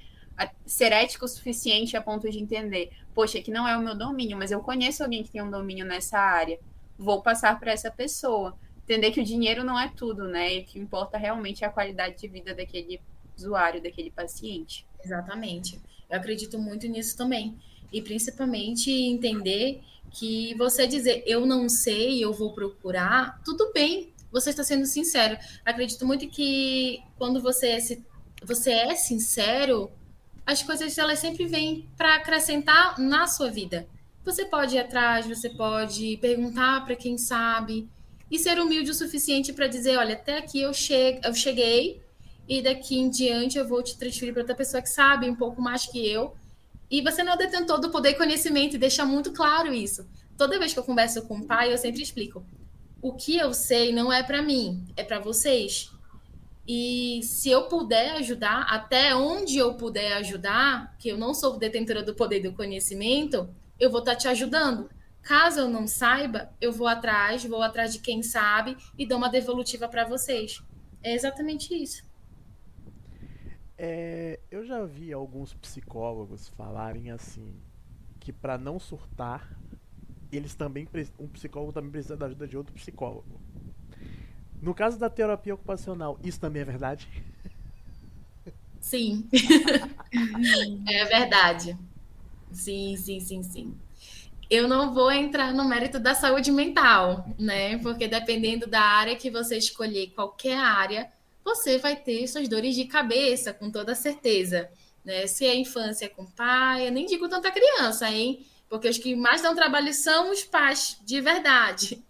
ser 0.66 0.92
ético 0.92 1.24
o 1.24 1.28
suficiente 1.28 1.96
a 1.96 2.02
ponto 2.02 2.30
de 2.30 2.38
entender, 2.38 2.90
poxa, 3.14 3.40
que 3.40 3.50
não 3.50 3.66
é 3.66 3.76
o 3.76 3.82
meu 3.82 3.96
domínio, 3.96 4.36
mas 4.36 4.50
eu 4.50 4.60
conheço 4.60 5.02
alguém 5.02 5.22
que 5.22 5.30
tem 5.30 5.42
um 5.42 5.50
domínio 5.50 5.84
nessa 5.84 6.18
área, 6.18 6.58
vou 6.98 7.22
passar 7.22 7.58
para 7.58 7.72
essa 7.72 7.90
pessoa. 7.90 8.56
Entender 8.84 9.10
que 9.10 9.20
o 9.20 9.24
dinheiro 9.24 9.62
não 9.62 9.78
é 9.78 9.88
tudo, 9.94 10.24
né? 10.24 10.54
E 10.54 10.60
o 10.60 10.64
que 10.64 10.78
importa 10.78 11.18
realmente 11.18 11.62
é 11.62 11.66
a 11.66 11.70
qualidade 11.70 12.18
de 12.18 12.28
vida 12.28 12.54
daquele 12.54 13.00
usuário, 13.36 13.82
daquele 13.82 14.10
paciente. 14.10 14.86
Exatamente. 15.04 15.80
Eu 16.08 16.16
acredito 16.16 16.58
muito 16.58 16.86
nisso 16.88 17.16
também. 17.16 17.56
E 17.92 18.00
principalmente 18.00 18.90
entender 18.90 19.82
que 20.10 20.54
você 20.54 20.86
dizer 20.86 21.22
eu 21.26 21.44
não 21.44 21.68
sei, 21.68 22.24
eu 22.24 22.32
vou 22.32 22.54
procurar, 22.54 23.40
tudo 23.44 23.72
bem, 23.72 24.12
você 24.30 24.50
está 24.50 24.64
sendo 24.64 24.86
sincero. 24.86 25.38
Acredito 25.64 26.06
muito 26.06 26.28
que 26.28 27.02
quando 27.16 27.40
você 27.40 27.68
é, 27.68 27.78
você 28.42 28.70
é 28.70 28.94
sincero, 28.94 29.90
as 30.48 30.62
coisas 30.62 30.96
elas 30.96 31.18
sempre 31.18 31.44
vêm 31.44 31.86
para 31.94 32.14
acrescentar 32.14 32.98
na 32.98 33.26
sua 33.26 33.50
vida. 33.50 33.86
Você 34.24 34.46
pode 34.46 34.76
ir 34.76 34.78
atrás, 34.78 35.26
você 35.26 35.50
pode 35.50 36.16
perguntar 36.22 36.86
para 36.86 36.96
quem 36.96 37.18
sabe 37.18 37.86
e 38.30 38.38
ser 38.38 38.58
humilde 38.58 38.90
o 38.90 38.94
suficiente 38.94 39.52
para 39.52 39.66
dizer, 39.66 39.98
olha, 39.98 40.14
até 40.14 40.38
aqui 40.38 40.62
eu, 40.62 40.72
che 40.72 41.20
eu 41.22 41.34
cheguei 41.34 42.00
e 42.48 42.62
daqui 42.62 42.96
em 42.96 43.10
diante 43.10 43.58
eu 43.58 43.68
vou 43.68 43.82
te 43.82 43.98
transferir 43.98 44.32
para 44.32 44.40
outra 44.40 44.56
pessoa 44.56 44.80
que 44.80 44.88
sabe 44.88 45.28
um 45.28 45.34
pouco 45.34 45.60
mais 45.60 45.84
que 45.84 46.08
eu. 46.10 46.34
E 46.90 47.02
você 47.02 47.22
não 47.22 47.34
é 47.34 47.36
detentor 47.36 47.78
do 47.78 47.90
poder 47.90 48.12
e 48.12 48.14
conhecimento 48.14 48.74
e 48.74 48.78
deixa 48.78 49.04
muito 49.04 49.32
claro 49.32 49.74
isso. 49.74 50.08
Toda 50.34 50.58
vez 50.58 50.72
que 50.72 50.78
eu 50.78 50.84
converso 50.84 51.20
com 51.26 51.40
o 51.40 51.46
pai, 51.46 51.70
eu 51.70 51.76
sempre 51.76 52.00
explico: 52.00 52.42
o 53.02 53.12
que 53.12 53.36
eu 53.36 53.52
sei 53.52 53.92
não 53.92 54.10
é 54.10 54.22
para 54.22 54.40
mim, 54.40 54.82
é 54.96 55.04
para 55.04 55.18
vocês. 55.18 55.90
E 56.70 57.22
se 57.22 57.48
eu 57.48 57.66
puder 57.66 58.16
ajudar, 58.16 58.66
até 58.68 59.16
onde 59.16 59.56
eu 59.56 59.72
puder 59.72 60.12
ajudar, 60.18 60.94
que 60.98 61.08
eu 61.08 61.16
não 61.16 61.32
sou 61.32 61.58
detentora 61.58 62.02
do 62.02 62.14
poder 62.14 62.40
do 62.40 62.52
conhecimento, 62.52 63.48
eu 63.80 63.90
vou 63.90 64.00
estar 64.00 64.12
tá 64.12 64.18
te 64.18 64.28
ajudando. 64.28 64.90
Caso 65.22 65.60
eu 65.60 65.68
não 65.68 65.86
saiba, 65.86 66.50
eu 66.60 66.70
vou 66.70 66.86
atrás, 66.86 67.42
vou 67.42 67.62
atrás 67.62 67.94
de 67.94 68.00
quem 68.00 68.22
sabe 68.22 68.76
e 68.98 69.06
dou 69.06 69.16
uma 69.16 69.30
devolutiva 69.30 69.88
para 69.88 70.04
vocês. 70.04 70.62
É 71.02 71.14
exatamente 71.14 71.72
isso. 71.74 72.06
É, 73.78 74.38
eu 74.50 74.62
já 74.62 74.84
vi 74.84 75.10
alguns 75.10 75.54
psicólogos 75.54 76.48
falarem 76.48 77.10
assim 77.10 77.54
que 78.20 78.30
para 78.30 78.58
não 78.58 78.78
surtar, 78.78 79.58
eles 80.30 80.54
também 80.54 80.86
um 81.18 81.28
psicólogo 81.28 81.72
também 81.72 81.90
precisa 81.90 82.14
da 82.14 82.26
ajuda 82.26 82.46
de 82.46 82.58
outro 82.58 82.74
psicólogo. 82.74 83.40
No 84.60 84.74
caso 84.74 84.98
da 84.98 85.08
terapia 85.08 85.54
ocupacional, 85.54 86.18
isso 86.22 86.40
também 86.40 86.62
é 86.62 86.64
verdade? 86.64 87.08
Sim. 88.80 89.28
é 90.88 91.04
verdade. 91.04 91.76
Sim, 92.52 92.96
sim, 92.96 93.20
sim, 93.20 93.42
sim. 93.42 93.74
eu 94.50 94.66
não 94.66 94.94
vou 94.94 95.12
entrar 95.12 95.52
no 95.52 95.68
mérito 95.68 95.98
da 96.00 96.14
saúde 96.14 96.50
mental, 96.50 97.26
né? 97.38 97.78
Porque 97.78 98.08
dependendo 98.08 98.66
da 98.66 98.80
área 98.80 99.16
que 99.16 99.30
você 99.30 99.58
escolher, 99.58 100.08
qualquer 100.14 100.56
área, 100.58 101.12
você 101.44 101.78
vai 101.78 101.96
ter 101.96 102.26
suas 102.26 102.48
dores 102.48 102.74
de 102.74 102.86
cabeça, 102.86 103.52
com 103.52 103.70
toda 103.70 103.94
certeza. 103.94 104.70
Né? 105.04 105.26
Se 105.26 105.46
é 105.46 105.54
infância 105.54 106.08
com 106.08 106.26
pai, 106.26 106.88
eu 106.88 106.92
nem 106.92 107.06
digo 107.06 107.28
tanta 107.28 107.50
criança, 107.50 108.10
hein? 108.10 108.46
Porque 108.68 108.88
os 108.88 108.98
que 108.98 109.14
mais 109.16 109.42
dão 109.42 109.54
trabalho 109.54 109.92
são 109.94 110.30
os 110.30 110.44
pais, 110.44 110.98
de 111.04 111.20
verdade. 111.20 112.02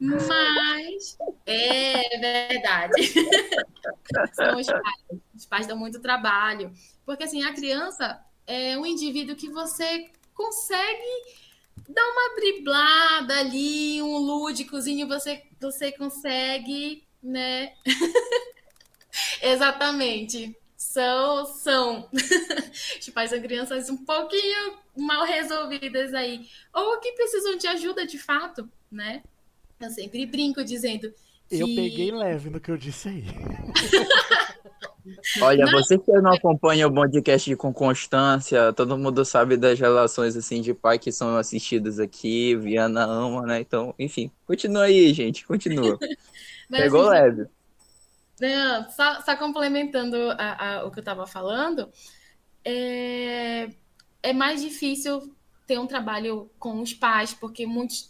Mas 0.00 1.18
é 1.44 2.18
verdade. 2.18 3.02
são 4.32 4.58
os 4.58 4.66
pais. 4.66 5.20
Os 5.34 5.46
pais 5.46 5.66
dão 5.66 5.76
muito 5.76 6.00
trabalho. 6.00 6.72
Porque 7.04 7.24
assim, 7.24 7.42
a 7.42 7.52
criança 7.52 8.20
é 8.46 8.78
um 8.78 8.86
indivíduo 8.86 9.34
que 9.34 9.50
você 9.50 10.10
consegue 10.34 11.38
dar 11.88 12.04
uma 12.10 12.36
driblada 12.36 13.38
ali, 13.38 14.00
um 14.02 14.18
lúdicozinho, 14.18 15.08
você, 15.08 15.42
você 15.60 15.90
consegue, 15.90 17.04
né? 17.22 17.74
Exatamente. 19.42 20.56
São, 20.76 21.44
são. 21.44 22.08
Os 23.00 23.08
pais 23.10 23.30
são 23.30 23.40
crianças 23.40 23.90
um 23.90 23.96
pouquinho 23.96 24.78
mal 24.96 25.24
resolvidas 25.24 26.14
aí. 26.14 26.48
Ou 26.72 27.00
que 27.00 27.12
precisam 27.12 27.56
de 27.56 27.66
ajuda 27.66 28.06
de 28.06 28.18
fato, 28.18 28.70
né? 28.90 29.22
Eu 29.80 29.90
sempre 29.90 30.26
brinco 30.26 30.64
dizendo. 30.64 31.12
Que... 31.48 31.60
Eu 31.60 31.66
peguei 31.66 32.10
leve 32.10 32.50
no 32.50 32.60
que 32.60 32.70
eu 32.70 32.76
disse 32.76 33.08
aí. 33.08 33.24
Olha, 35.40 35.64
não. 35.64 35.72
você 35.72 35.98
que 35.98 36.12
não 36.20 36.32
acompanha 36.32 36.86
o 36.86 36.92
podcast 36.92 37.54
com 37.56 37.72
constância, 37.72 38.72
todo 38.72 38.98
mundo 38.98 39.24
sabe 39.24 39.56
das 39.56 39.78
relações 39.78 40.36
assim 40.36 40.60
de 40.60 40.74
pai 40.74 40.98
que 40.98 41.10
são 41.10 41.36
assistidas 41.36 41.98
aqui, 41.98 42.54
Viana 42.56 43.04
ama, 43.04 43.46
né? 43.46 43.60
Então, 43.60 43.94
enfim, 43.98 44.30
continua 44.46 44.84
aí, 44.84 45.12
gente, 45.14 45.46
continua. 45.46 45.98
Mas, 46.68 46.82
Pegou 46.82 47.08
assim, 47.08 47.20
leve. 47.20 47.46
Não, 48.40 48.90
só, 48.90 49.20
só 49.22 49.36
complementando 49.36 50.16
a, 50.32 50.80
a, 50.80 50.84
o 50.84 50.90
que 50.90 50.98
eu 50.98 51.02
estava 51.02 51.26
falando, 51.26 51.90
é, 52.64 53.70
é 54.22 54.32
mais 54.32 54.60
difícil 54.60 55.34
ter 55.68 55.78
um 55.78 55.86
trabalho 55.86 56.50
com 56.58 56.80
os 56.80 56.92
pais, 56.92 57.32
porque 57.32 57.64
muitos, 57.66 58.08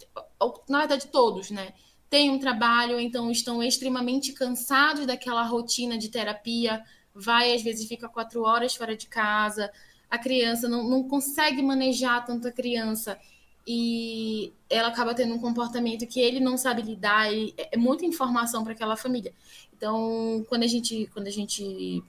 na 0.69 0.79
verdade 0.79 1.09
todos, 1.09 1.51
né? 1.51 1.75
têm 2.09 2.31
um 2.31 2.39
trabalho, 2.39 2.99
então 2.99 3.31
estão 3.31 3.63
extremamente 3.63 4.33
cansados 4.33 5.07
daquela 5.07 5.43
rotina 5.43 5.99
de 5.99 6.09
terapia, 6.09 6.83
vai, 7.15 7.55
às 7.55 7.63
vezes 7.63 7.87
fica 7.87 8.09
quatro 8.09 8.43
horas 8.43 8.75
fora 8.75 8.97
de 8.97 9.07
casa, 9.07 9.71
a 10.11 10.17
criança 10.17 10.69
não, 10.69 10.89
não 10.89 11.07
consegue 11.07 11.63
manejar 11.63 12.25
tanta 12.25 12.51
criança 12.51 13.19
e 13.67 14.55
ela 14.71 14.89
acaba 14.89 15.15
tendo 15.15 15.35
um 15.35 15.39
comportamento 15.39 16.07
que 16.07 16.21
ele 16.21 16.41
não 16.41 16.57
sabe 16.57 16.81
lidar, 16.81 17.31
e 17.31 17.55
é 17.59 17.77
muita 17.77 18.07
informação 18.07 18.65
para 18.65 18.73
aquela 18.73 18.97
família. 18.97 19.35
Então, 19.77 20.47
quando 20.49 20.63
a 20.63 20.67
gente, 20.67 21.07
quando 21.13 21.27
a 21.27 21.31
gente 21.31 22.03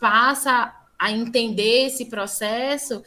passa 0.00 0.74
a 0.98 1.12
entender 1.12 1.86
esse 1.86 2.06
processo, 2.06 3.04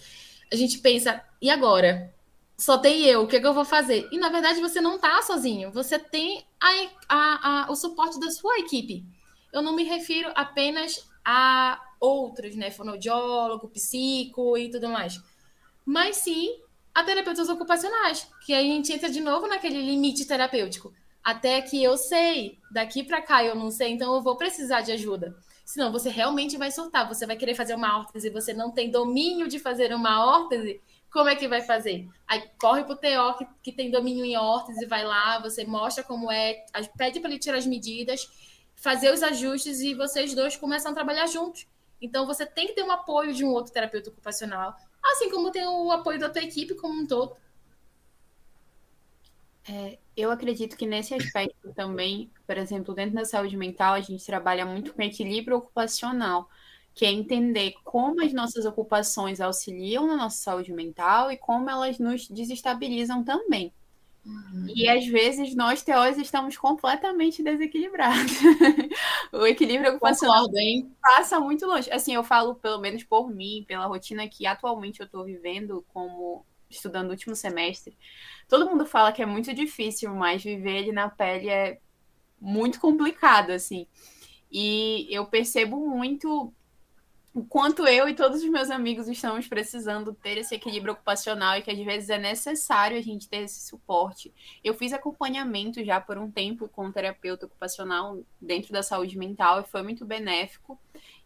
a 0.51 0.55
gente 0.55 0.79
pensa, 0.79 1.23
e 1.41 1.49
agora? 1.49 2.13
só 2.61 2.77
tem 2.77 3.05
eu, 3.05 3.23
o 3.23 3.27
que, 3.27 3.37
é 3.37 3.39
que 3.39 3.47
eu 3.47 3.55
vou 3.55 3.65
fazer? 3.65 4.07
E 4.11 4.19
na 4.19 4.29
verdade 4.29 4.61
você 4.61 4.79
não 4.79 4.97
está 4.97 5.19
sozinho, 5.23 5.71
você 5.71 5.97
tem 5.97 6.45
a, 6.59 6.69
a, 7.09 7.63
a, 7.65 7.71
o 7.71 7.75
suporte 7.75 8.19
da 8.19 8.29
sua 8.29 8.59
equipe. 8.59 9.03
Eu 9.51 9.63
não 9.63 9.75
me 9.75 9.83
refiro 9.83 10.31
apenas 10.35 11.09
a 11.25 11.81
outros, 11.99 12.55
né? 12.55 12.69
Fonoaudiólogo, 12.69 13.67
psico 13.69 14.55
e 14.59 14.69
tudo 14.69 14.89
mais. 14.89 15.19
Mas 15.83 16.17
sim 16.17 16.59
a 16.93 17.03
terapeutas 17.03 17.49
ocupacionais, 17.49 18.27
que 18.45 18.53
aí 18.53 18.69
a 18.69 18.75
gente 18.75 18.93
entra 18.93 19.09
de 19.09 19.21
novo 19.21 19.47
naquele 19.47 19.81
limite 19.81 20.25
terapêutico. 20.25 20.93
Até 21.23 21.61
que 21.63 21.83
eu 21.83 21.97
sei, 21.97 22.59
daqui 22.71 23.03
para 23.03 23.23
cá 23.23 23.43
eu 23.43 23.55
não 23.55 23.71
sei, 23.71 23.89
então 23.89 24.13
eu 24.13 24.21
vou 24.21 24.35
precisar 24.35 24.81
de 24.81 24.91
ajuda. 24.91 25.35
Senão 25.72 25.89
você 25.89 26.09
realmente 26.09 26.57
vai 26.57 26.69
surtar, 26.69 27.07
você 27.07 27.26
vai 27.26 27.38
querer 27.38 27.55
fazer 27.55 27.76
uma 27.76 27.97
órtese, 27.97 28.30
você 28.30 28.53
não 28.53 28.72
tem 28.72 28.91
domínio 28.91 29.47
de 29.47 29.57
fazer 29.57 29.93
uma 29.93 30.26
órtese, 30.26 30.82
como 31.09 31.30
é 31.30 31.36
que 31.38 31.47
vai 31.47 31.61
fazer? 31.61 32.09
Aí 32.28 32.43
corre 32.59 32.84
pro 32.84 32.97
TO 32.97 33.38
que, 33.38 33.47
que 33.63 33.72
tem 33.72 33.89
domínio 33.89 34.26
em 34.26 34.36
órtese, 34.36 34.86
vai 34.86 35.05
lá, 35.05 35.39
você 35.39 35.63
mostra 35.63 36.03
como 36.03 36.30
é, 36.30 36.65
pede 36.97 37.22
para 37.22 37.30
ele 37.30 37.39
tirar 37.39 37.57
as 37.57 37.65
medidas, 37.65 38.30
fazer 38.76 39.13
os 39.13 39.24
ajustes 39.24 39.80
e 39.80 39.93
vocês 39.93 40.36
dois 40.36 40.57
começam 40.57 40.91
a 40.91 40.93
trabalhar 40.93 41.26
juntos. 41.28 41.65
Então 42.01 42.28
você 42.28 42.45
tem 42.45 42.67
que 42.67 42.74
ter 42.74 42.84
um 42.84 42.91
apoio 42.91 43.34
de 43.34 43.45
um 43.45 43.51
outro 43.51 43.72
terapeuta 43.72 44.09
ocupacional, 44.09 44.76
assim 45.01 45.30
como 45.30 45.51
tem 45.51 45.65
o 45.65 45.89
apoio 45.89 46.19
da 46.19 46.30
tua 46.30 46.43
equipe 46.43 46.76
como 46.76 47.01
um 47.01 47.07
todo. 47.07 47.38
É, 49.69 49.97
eu 50.16 50.32
acredito 50.32 50.78
que 50.78 50.86
nesse 50.86 51.14
aspecto 51.14 51.74
também, 51.74 52.32
por 52.45 52.57
exemplo, 52.57 52.93
dentro 52.93 53.16
da 53.16 53.26
saúde 53.26 53.55
mental, 53.57 53.93
a 53.93 54.01
gente 54.01 54.26
trabalha 54.26 54.66
muito 54.66 54.93
com 54.93 55.01
equilíbrio 55.01 55.57
ocupacional 55.57 56.49
que 56.93 57.05
é 57.05 57.12
entender 57.12 57.74
como 57.84 58.22
as 58.22 58.34
nossas 58.34 58.66
ocupações 58.66 59.39
auxiliam 59.39 60.07
na 60.07 60.18
nossa 60.18 60.38
saúde 60.38 60.74
mental 60.74 61.32
e 61.32 61.38
como 61.38 61.70
elas 61.70 61.97
nos 61.99 62.28
desestabilizam 62.28 63.24
também. 63.24 63.74
Uhum. 64.26 64.68
E 64.76 64.88
às 64.88 65.05
vezes 65.07 65.55
nós, 65.55 65.82
teóricos, 65.82 66.22
estamos 66.22 66.55
completamente 66.57 67.41
desequilibrados. 67.41 68.34
o 69.34 69.47
equilíbrio 69.47 69.91
ocupacional 69.91 70.45
Concordo, 70.45 70.95
passa 71.01 71.39
muito 71.39 71.66
longe. 71.66 71.91
Assim, 71.91 72.14
eu 72.14 72.24
falo 72.24 72.55
pelo 72.55 72.80
menos 72.80 73.03
por 73.03 73.32
mim, 73.32 73.66
pela 73.68 73.88
rotina 73.88 74.28
que 74.28 74.45
atualmente 74.45 74.99
eu 74.99 75.05
estou 75.05 75.24
vivendo 75.24 75.84
como 75.88 76.45
estudando 76.70 77.07
o 77.07 77.12
último 77.12 77.36
semestre. 77.36 77.97
Todo 78.51 78.69
mundo 78.69 78.85
fala 78.85 79.13
que 79.13 79.21
é 79.21 79.25
muito 79.25 79.53
difícil, 79.53 80.13
mas 80.13 80.43
viver 80.43 80.79
ele 80.79 80.91
na 80.91 81.07
pele 81.07 81.47
é 81.47 81.79
muito 82.37 82.81
complicado, 82.81 83.51
assim. 83.51 83.87
E 84.51 85.07
eu 85.09 85.25
percebo 85.25 85.87
muito 85.87 86.53
o 87.33 87.45
quanto 87.45 87.87
eu 87.87 88.09
e 88.09 88.13
todos 88.13 88.43
os 88.43 88.49
meus 88.49 88.69
amigos 88.69 89.07
estamos 89.07 89.47
precisando 89.47 90.13
ter 90.13 90.37
esse 90.37 90.53
equilíbrio 90.53 90.91
ocupacional 90.91 91.55
e 91.55 91.61
que 91.61 91.71
às 91.71 91.77
vezes 91.77 92.09
é 92.09 92.17
necessário 92.17 92.97
a 92.97 93.01
gente 93.01 93.29
ter 93.29 93.37
esse 93.37 93.65
suporte. 93.69 94.33
Eu 94.61 94.73
fiz 94.73 94.91
acompanhamento 94.91 95.81
já 95.85 96.01
por 96.01 96.17
um 96.17 96.29
tempo 96.29 96.67
com 96.67 96.87
um 96.87 96.91
terapeuta 96.91 97.45
ocupacional 97.45 98.19
dentro 98.41 98.73
da 98.73 98.83
saúde 98.83 99.17
mental 99.17 99.61
e 99.61 99.63
foi 99.63 99.81
muito 99.81 100.03
benéfico. 100.03 100.77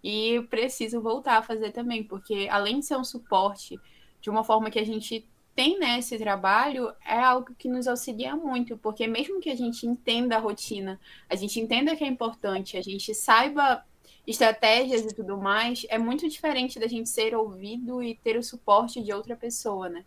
E 0.03 0.45
preciso 0.51 1.01
voltar 1.01 1.38
a 1.38 1.41
fazer 1.41 1.71
também, 1.71 2.03
porque 2.03 2.47
além 2.51 2.82
de 2.82 2.86
ser 2.86 2.97
um 2.97 3.03
suporte 3.03 3.80
de 4.21 4.30
uma 4.30 4.43
forma 4.43 4.69
que 4.69 4.78
a 4.78 4.86
gente 4.86 5.28
tem 5.56 5.80
nesse 5.80 6.18
trabalho, 6.18 6.93
é 7.06 7.18
algo 7.18 7.56
que 7.56 7.70
nos 7.70 7.88
auxilia 7.88 8.36
muito, 8.36 8.78
porque 8.78 9.08
mesmo 9.08 9.39
que 9.39 9.49
a 9.49 9.56
gente 9.56 9.88
entenda 9.88 10.36
a 10.36 10.39
rotina, 10.39 10.99
a 11.30 11.36
gente 11.36 11.60
entenda 11.62 11.95
que 11.95 12.03
é 12.03 12.08
importante, 12.08 12.76
a 12.76 12.82
gente 12.82 13.16
saiba 13.16 13.84
estratégias 14.28 15.03
e 15.03 15.16
tudo 15.16 15.38
mais, 15.38 15.86
é 15.89 15.97
muito 15.97 16.28
diferente 16.28 16.78
da 16.78 16.88
gente 16.88 17.08
ser 17.08 17.34
ouvido 17.34 18.03
e 18.03 18.16
ter 18.16 18.38
o 18.38 18.43
suporte 18.43 19.01
de 19.01 19.14
outra 19.14 19.36
pessoa, 19.36 19.88
né? 19.88 20.03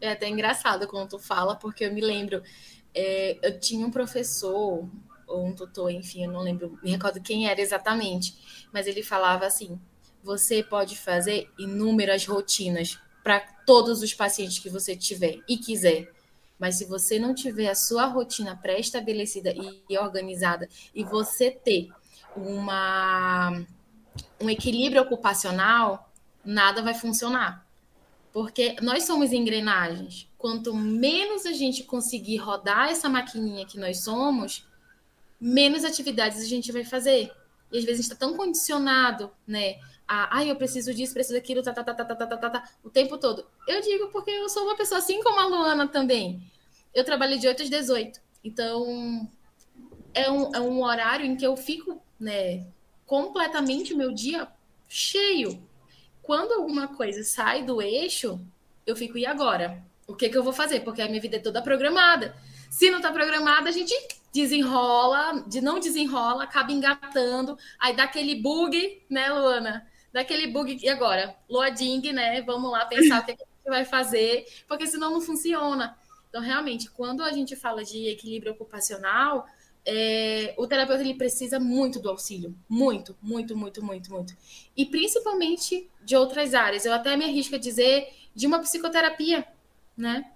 É 0.00 0.10
até 0.10 0.28
engraçado 0.28 0.88
quando 0.88 1.10
tu 1.10 1.18
fala, 1.18 1.54
porque 1.54 1.84
eu 1.84 1.92
me 1.92 2.00
lembro, 2.00 2.42
é, 2.92 3.38
eu 3.42 3.60
tinha 3.60 3.86
um 3.86 3.90
professor, 3.90 4.88
ou 5.26 5.46
um 5.46 5.54
tutor, 5.54 5.90
enfim, 5.90 6.24
eu 6.24 6.32
não 6.32 6.40
lembro, 6.40 6.78
me 6.82 6.90
recordo 6.90 7.20
quem 7.20 7.48
era 7.48 7.60
exatamente, 7.60 8.68
mas 8.72 8.86
ele 8.86 9.02
falava 9.02 9.46
assim: 9.46 9.80
você 10.22 10.62
pode 10.62 10.98
fazer 10.98 11.48
inúmeras 11.58 12.26
rotinas 12.26 12.98
para 13.26 13.40
todos 13.40 14.02
os 14.02 14.14
pacientes 14.14 14.60
que 14.60 14.70
você 14.70 14.94
tiver 14.94 15.40
e 15.48 15.58
quiser. 15.58 16.12
Mas 16.56 16.76
se 16.76 16.84
você 16.84 17.18
não 17.18 17.34
tiver 17.34 17.68
a 17.68 17.74
sua 17.74 18.06
rotina 18.06 18.54
pré-estabelecida 18.56 19.52
e 19.90 19.98
organizada 19.98 20.68
e 20.94 21.02
você 21.02 21.50
ter 21.50 21.88
uma, 22.36 23.50
um 24.40 24.48
equilíbrio 24.48 25.02
ocupacional, 25.02 26.08
nada 26.44 26.82
vai 26.82 26.94
funcionar. 26.94 27.66
Porque 28.32 28.76
nós 28.80 29.02
somos 29.02 29.32
engrenagens. 29.32 30.30
Quanto 30.38 30.72
menos 30.72 31.46
a 31.46 31.52
gente 31.52 31.82
conseguir 31.82 32.36
rodar 32.36 32.90
essa 32.90 33.08
maquininha 33.08 33.66
que 33.66 33.76
nós 33.76 34.04
somos, 34.04 34.64
menos 35.40 35.84
atividades 35.84 36.40
a 36.40 36.46
gente 36.46 36.70
vai 36.70 36.84
fazer. 36.84 37.32
E 37.72 37.78
às 37.78 37.84
vezes 37.84 38.02
está 38.02 38.14
tão 38.14 38.36
condicionado, 38.36 39.32
né? 39.44 39.80
A, 40.08 40.38
ah, 40.38 40.44
eu 40.44 40.56
preciso 40.56 40.94
disso, 40.94 41.12
preciso 41.12 41.34
daquilo, 41.34 41.62
tá, 41.62 41.72
tá, 41.72 41.82
tá, 41.82 41.94
tá, 41.94 42.04
tá, 42.04 42.26
tá, 42.26 42.36
tá, 42.36 42.50
tá, 42.50 42.70
o 42.84 42.90
tempo 42.90 43.18
todo. 43.18 43.44
Eu 43.66 43.80
digo 43.80 44.08
porque 44.08 44.30
eu 44.30 44.48
sou 44.48 44.64
uma 44.64 44.76
pessoa 44.76 44.98
assim 44.98 45.22
como 45.22 45.40
a 45.40 45.46
Luana 45.46 45.88
também. 45.88 46.40
Eu 46.94 47.04
trabalho 47.04 47.38
de 47.38 47.48
8 47.48 47.64
às 47.64 47.70
18. 47.70 48.20
Então, 48.44 49.28
é 50.14 50.30
um, 50.30 50.54
é 50.54 50.60
um 50.60 50.82
horário 50.82 51.26
em 51.26 51.36
que 51.36 51.46
eu 51.46 51.56
fico 51.56 52.00
né, 52.18 52.66
completamente 53.04 53.92
o 53.92 53.96
meu 53.96 54.12
dia 54.12 54.48
cheio. 54.88 55.62
Quando 56.22 56.52
alguma 56.52 56.88
coisa 56.88 57.22
sai 57.22 57.64
do 57.64 57.82
eixo, 57.82 58.40
eu 58.86 58.96
fico, 58.96 59.18
e 59.18 59.26
agora? 59.26 59.82
O 60.06 60.14
que, 60.14 60.28
que 60.28 60.38
eu 60.38 60.42
vou 60.42 60.52
fazer? 60.52 60.80
Porque 60.80 61.02
a 61.02 61.08
minha 61.08 61.20
vida 61.20 61.36
é 61.36 61.40
toda 61.40 61.60
programada. 61.60 62.34
Se 62.70 62.90
não 62.90 62.98
está 62.98 63.12
programada, 63.12 63.68
a 63.68 63.72
gente 63.72 63.94
desenrola, 64.32 65.44
de 65.46 65.60
não 65.60 65.80
desenrola, 65.80 66.44
acaba 66.44 66.70
engatando, 66.70 67.58
aí 67.78 67.96
dá 67.96 68.04
aquele 68.04 68.34
bug, 68.36 69.02
né, 69.08 69.32
Luana? 69.32 69.86
Dá 70.16 70.22
aquele 70.22 70.46
bug, 70.46 70.78
e 70.82 70.88
agora? 70.88 71.36
Loading, 71.46 72.10
né? 72.10 72.40
Vamos 72.40 72.72
lá 72.72 72.86
pensar 72.86 73.20
o 73.20 73.24
que, 73.26 73.32
a 73.32 73.34
gente 73.34 73.66
vai 73.66 73.84
fazer, 73.84 74.46
porque 74.66 74.86
senão 74.86 75.10
não 75.10 75.20
funciona. 75.20 75.94
Então, 76.30 76.40
realmente, 76.40 76.90
quando 76.90 77.22
a 77.22 77.30
gente 77.32 77.54
fala 77.54 77.84
de 77.84 78.08
equilíbrio 78.08 78.52
ocupacional, 78.52 79.46
é, 79.84 80.54
o 80.56 80.66
terapeuta 80.66 81.02
ele 81.02 81.12
precisa 81.12 81.60
muito 81.60 82.00
do 82.00 82.08
auxílio. 82.08 82.56
Muito, 82.66 83.14
muito, 83.20 83.54
muito, 83.54 83.84
muito, 83.84 84.10
muito. 84.10 84.34
E 84.74 84.86
principalmente 84.86 85.86
de 86.02 86.16
outras 86.16 86.54
áreas. 86.54 86.86
Eu 86.86 86.94
até 86.94 87.14
me 87.14 87.26
arrisco 87.26 87.54
a 87.54 87.58
dizer 87.58 88.08
de 88.34 88.46
uma 88.46 88.58
psicoterapia, 88.60 89.46
né? 89.94 90.32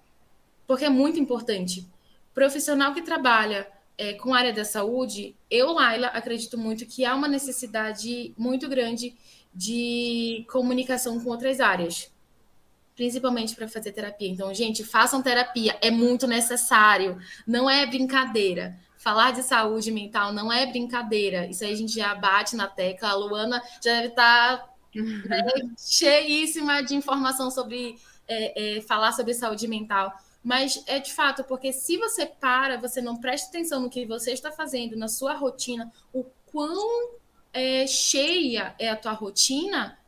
Porque 0.66 0.85
é 0.85 0.91
muito 0.91 1.18
importante. 1.18 1.89
Profissional 2.35 2.93
que 2.93 3.01
trabalha 3.01 3.66
é, 3.97 4.12
com 4.12 4.35
área 4.35 4.53
da 4.53 4.64
saúde, 4.64 5.35
eu, 5.51 5.72
Laila, 5.72 6.09
acredito 6.09 6.59
muito 6.59 6.85
que 6.85 7.03
há 7.07 7.14
uma 7.14 7.28
necessidade 7.28 8.35
muito 8.37 8.68
grande 8.68 9.16
de 9.53 10.44
comunicação 10.51 11.20
com 11.20 11.30
outras 11.30 11.61
áreas 11.61 12.11
principalmente 12.96 13.57
para 13.57 13.66
fazer 13.66 13.92
terapia. 13.92 14.28
Então, 14.28 14.53
gente, 14.53 14.84
façam 14.84 15.22
terapia, 15.22 15.74
é 15.80 15.90
muito 15.90 16.26
necessário, 16.26 17.18
não 17.46 17.70
é 17.70 17.86
brincadeira 17.86 18.78
falar 19.01 19.30
de 19.30 19.42
saúde 19.42 19.90
mental 19.90 20.32
não 20.32 20.53
é 20.53 20.66
brincadeira. 20.66 21.46
Isso 21.46 21.64
aí 21.64 21.72
a 21.72 21.76
gente 21.76 21.94
já 21.94 22.14
bate 22.14 22.55
na 22.55 22.68
tecla. 22.68 23.09
A 23.09 23.14
Luana 23.14 23.62
já 23.82 23.92
deve 23.92 24.09
estar 24.09 24.59
tá, 24.59 24.68
né, 24.94 25.42
cheíssima 25.78 26.82
de 26.82 26.94
informação 26.94 27.51
sobre 27.51 27.98
é, 28.28 28.76
é, 28.76 28.80
falar 28.82 29.12
sobre 29.12 29.32
saúde 29.32 29.66
mental. 29.66 30.12
Mas 30.44 30.82
é 30.86 30.98
de 30.98 31.12
fato, 31.12 31.42
porque 31.44 31.72
se 31.72 31.96
você 31.96 32.26
para, 32.26 32.76
você 32.78 33.01
não 33.01 33.16
presta 33.16 33.48
atenção 33.48 33.80
no 33.80 33.90
que 33.90 34.05
você 34.05 34.32
está 34.32 34.53
fazendo, 34.53 34.96
na 34.96 35.09
sua 35.09 35.34
rotina, 35.34 35.90
o 36.12 36.24
quão 36.46 37.11
é, 37.53 37.86
cheia 37.86 38.74
é 38.78 38.88
a 38.88 38.96
tua 38.96 39.12
rotina, 39.12 39.98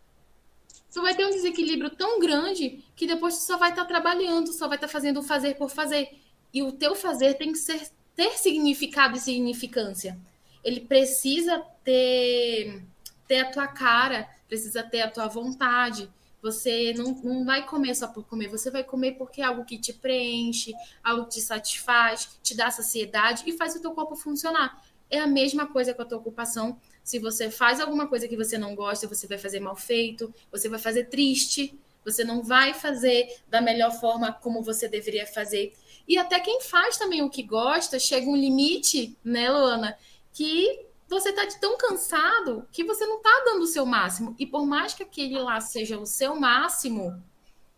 você 0.92 1.00
vai 1.00 1.14
ter 1.16 1.26
um 1.26 1.30
desequilíbrio 1.30 1.88
tão 1.90 2.20
grande 2.20 2.84
que 2.94 3.06
depois 3.06 3.34
você 3.34 3.46
só 3.46 3.56
vai 3.56 3.70
estar 3.70 3.86
trabalhando, 3.86 4.52
só 4.52 4.68
vai 4.68 4.76
estar 4.76 4.88
fazendo 4.88 5.20
o 5.20 5.22
fazer 5.22 5.54
por 5.54 5.70
fazer. 5.70 6.20
E 6.52 6.62
o 6.62 6.70
teu 6.70 6.94
fazer 6.94 7.34
tem 7.34 7.50
que 7.50 7.58
ser 7.58 7.90
ter 8.14 8.36
significado 8.36 9.16
e 9.16 9.20
significância. 9.20 10.18
Ele 10.62 10.80
precisa 10.80 11.64
ter, 11.82 12.84
ter 13.26 13.40
a 13.40 13.50
tua 13.50 13.66
cara, 13.66 14.28
precisa 14.46 14.82
ter 14.82 15.00
a 15.00 15.10
tua 15.10 15.28
vontade. 15.28 16.10
Você 16.42 16.92
não, 16.92 17.12
não 17.24 17.44
vai 17.44 17.64
comer 17.64 17.94
só 17.94 18.08
por 18.08 18.24
comer, 18.24 18.48
você 18.48 18.70
vai 18.70 18.84
comer 18.84 19.12
porque 19.12 19.40
é 19.40 19.44
algo 19.44 19.64
que 19.64 19.78
te 19.78 19.94
preenche, 19.94 20.74
algo 21.02 21.24
que 21.24 21.36
te 21.36 21.40
satisfaz, 21.40 22.38
te 22.42 22.54
dá 22.54 22.70
saciedade 22.70 23.44
e 23.46 23.52
faz 23.52 23.74
o 23.74 23.80
teu 23.80 23.92
corpo 23.92 24.14
funcionar. 24.14 24.84
É 25.08 25.18
a 25.20 25.26
mesma 25.26 25.66
coisa 25.66 25.94
com 25.94 26.02
a 26.02 26.04
tua 26.04 26.18
ocupação. 26.18 26.78
Se 27.02 27.18
você 27.18 27.50
faz 27.50 27.80
alguma 27.80 28.06
coisa 28.06 28.28
que 28.28 28.36
você 28.36 28.56
não 28.56 28.74
gosta, 28.74 29.08
você 29.08 29.26
vai 29.26 29.38
fazer 29.38 29.60
mal 29.60 29.76
feito, 29.76 30.32
você 30.50 30.68
vai 30.68 30.78
fazer 30.78 31.04
triste, 31.04 31.78
você 32.04 32.24
não 32.24 32.42
vai 32.42 32.74
fazer 32.74 33.28
da 33.48 33.60
melhor 33.60 33.92
forma 33.92 34.32
como 34.32 34.62
você 34.62 34.88
deveria 34.88 35.26
fazer. 35.26 35.72
E 36.06 36.18
até 36.18 36.38
quem 36.40 36.60
faz 36.60 36.96
também 36.96 37.22
o 37.22 37.30
que 37.30 37.42
gosta, 37.42 37.98
chega 37.98 38.28
um 38.28 38.36
limite, 38.36 39.16
né, 39.24 39.50
Luana, 39.50 39.96
que 40.32 40.86
você 41.08 41.28
está 41.28 41.46
tão 41.60 41.76
cansado 41.76 42.66
que 42.72 42.84
você 42.84 43.04
não 43.06 43.18
está 43.18 43.42
dando 43.44 43.62
o 43.62 43.66
seu 43.66 43.84
máximo. 43.84 44.34
E 44.38 44.46
por 44.46 44.66
mais 44.66 44.94
que 44.94 45.02
aquele 45.02 45.38
lá 45.38 45.60
seja 45.60 45.98
o 45.98 46.06
seu 46.06 46.34
máximo, 46.34 47.22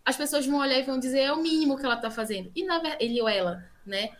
as 0.04 0.16
pessoas 0.16 0.46
vão 0.46 0.60
olhar 0.60 0.78
e 0.78 0.84
vão 0.84 0.98
dizer 0.98 1.20
é 1.20 1.32
o 1.32 1.42
mínimo 1.42 1.76
que 1.76 1.84
ela 1.84 1.96
está 1.96 2.10
fazendo. 2.10 2.50
E 2.54 2.64
na 2.64 2.80
ele 3.00 3.20
ou 3.20 3.28
ela, 3.28 3.64
né? 3.84 4.10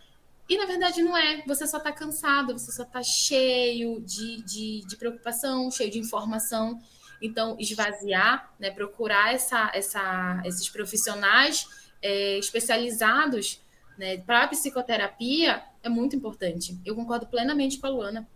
E 0.47 0.57
na 0.57 0.65
verdade 0.65 1.01
não 1.01 1.17
é. 1.17 1.43
Você 1.47 1.65
só 1.65 1.77
está 1.77 1.91
cansado, 1.91 2.53
você 2.53 2.71
só 2.71 2.83
está 2.83 3.01
cheio 3.01 3.99
de, 4.01 4.43
de, 4.43 4.85
de, 4.85 4.95
preocupação, 4.95 5.71
cheio 5.71 5.89
de 5.89 5.99
informação. 5.99 6.79
Então, 7.21 7.55
esvaziar, 7.59 8.53
né? 8.59 8.69
procurar 8.69 9.33
essa, 9.33 9.71
essa, 9.73 10.41
esses 10.45 10.69
profissionais 10.69 11.67
é, 12.01 12.37
especializados 12.37 13.61
né, 13.97 14.17
para 14.17 14.43
a 14.43 14.47
psicoterapia 14.47 15.63
é 15.81 15.89
muito 15.89 16.15
importante. 16.15 16.79
Eu 16.85 16.95
concordo 16.95 17.25
plenamente 17.25 17.79
com 17.79 17.87
a 17.87 17.89
Luana. 17.89 18.27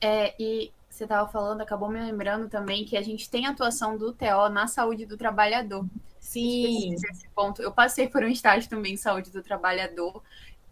É, 0.00 0.34
e 0.38 0.72
você 0.88 1.04
estava 1.04 1.28
falando, 1.28 1.60
acabou 1.60 1.90
me 1.90 2.00
lembrando 2.00 2.48
também 2.48 2.84
que 2.84 2.96
a 2.96 3.02
gente 3.02 3.28
tem 3.28 3.46
atuação 3.46 3.98
do 3.98 4.12
TO 4.12 4.48
na 4.50 4.66
saúde 4.66 5.04
do 5.04 5.16
trabalhador. 5.16 5.84
Sim. 6.18 6.94
Esse 6.94 7.28
ponto. 7.34 7.62
Eu 7.62 7.70
passei 7.70 8.08
por 8.08 8.24
um 8.24 8.28
estágio 8.28 8.68
também 8.68 8.94
em 8.94 8.96
saúde 8.96 9.30
do 9.30 9.42
trabalhador 9.42 10.22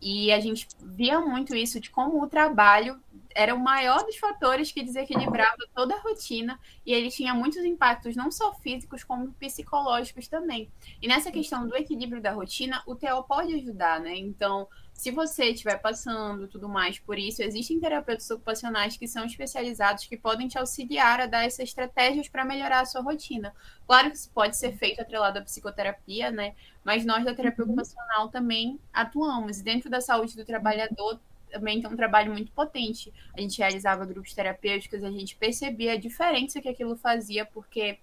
e 0.04 0.30
a 0.30 0.38
gente 0.38 0.68
via 0.82 1.18
muito 1.18 1.56
isso 1.56 1.80
de 1.80 1.88
como 1.88 2.22
o 2.22 2.28
trabalho 2.28 3.00
era 3.34 3.54
o 3.54 3.58
maior 3.58 4.04
dos 4.04 4.16
fatores 4.16 4.70
que 4.70 4.82
desequilibrava 4.82 5.56
toda 5.74 5.94
a 5.94 6.00
rotina 6.00 6.60
e 6.84 6.92
ele 6.92 7.10
tinha 7.10 7.32
muitos 7.32 7.64
impactos 7.64 8.14
não 8.14 8.30
só 8.30 8.52
físicos 8.52 9.02
como 9.02 9.32
psicológicos 9.32 10.28
também. 10.28 10.70
E 11.00 11.08
nessa 11.08 11.32
questão 11.32 11.66
do 11.66 11.74
equilíbrio 11.74 12.20
da 12.20 12.32
rotina, 12.32 12.82
o 12.86 12.94
TO 12.94 13.24
pode 13.26 13.54
ajudar, 13.54 13.98
né? 13.98 14.14
Então, 14.14 14.68
se 14.94 15.10
você 15.10 15.46
estiver 15.50 15.76
passando 15.78 16.46
tudo 16.46 16.68
mais 16.68 16.98
por 16.98 17.18
isso, 17.18 17.42
existem 17.42 17.80
terapeutas 17.80 18.30
ocupacionais 18.30 18.96
que 18.96 19.08
são 19.08 19.26
especializados 19.26 20.06
que 20.06 20.16
podem 20.16 20.48
te 20.48 20.56
auxiliar 20.56 21.20
a 21.20 21.26
dar 21.26 21.44
essas 21.44 21.68
estratégias 21.68 22.28
para 22.28 22.44
melhorar 22.44 22.80
a 22.80 22.86
sua 22.86 23.02
rotina. 23.02 23.52
Claro 23.86 24.10
que 24.10 24.16
isso 24.16 24.30
pode 24.32 24.56
ser 24.56 24.72
feito 24.76 25.02
atrelado 25.02 25.38
à 25.38 25.42
psicoterapia, 25.42 26.30
né? 26.30 26.54
Mas 26.84 27.04
nós 27.04 27.24
da 27.24 27.34
terapia 27.34 27.64
uhum. 27.64 27.72
ocupacional 27.72 28.28
também 28.28 28.78
atuamos. 28.92 29.60
Dentro 29.60 29.90
da 29.90 30.00
saúde 30.00 30.36
do 30.36 30.44
trabalhador 30.44 31.20
também 31.50 31.80
tem 31.80 31.90
um 31.90 31.96
trabalho 31.96 32.32
muito 32.32 32.52
potente. 32.52 33.12
A 33.36 33.40
gente 33.40 33.58
realizava 33.58 34.06
grupos 34.06 34.32
terapêuticos, 34.32 35.02
a 35.02 35.10
gente 35.10 35.36
percebia 35.36 35.92
a 35.92 35.98
diferença 35.98 36.60
que 36.60 36.68
aquilo 36.68 36.96
fazia, 36.96 37.44
porque 37.44 37.98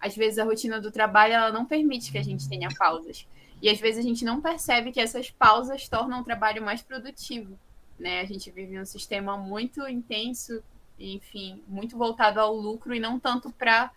às 0.00 0.16
vezes 0.16 0.38
a 0.38 0.44
rotina 0.44 0.80
do 0.80 0.90
trabalho 0.90 1.34
ela 1.34 1.52
não 1.52 1.66
permite 1.66 2.10
que 2.10 2.18
a 2.18 2.24
gente 2.24 2.48
tenha 2.48 2.68
pausas. 2.76 3.28
E 3.62 3.70
às 3.70 3.78
vezes 3.78 4.04
a 4.04 4.06
gente 4.06 4.24
não 4.24 4.40
percebe 4.40 4.90
que 4.90 5.00
essas 5.00 5.30
pausas 5.30 5.88
tornam 5.88 6.20
o 6.20 6.24
trabalho 6.24 6.60
mais 6.60 6.82
produtivo. 6.82 7.56
Né? 7.96 8.20
A 8.20 8.24
gente 8.24 8.50
vive 8.50 8.78
um 8.78 8.84
sistema 8.84 9.36
muito 9.36 9.86
intenso, 9.88 10.60
enfim, 10.98 11.62
muito 11.68 11.96
voltado 11.96 12.40
ao 12.40 12.52
lucro 12.52 12.92
e 12.92 12.98
não 12.98 13.20
tanto 13.20 13.52
para 13.52 13.92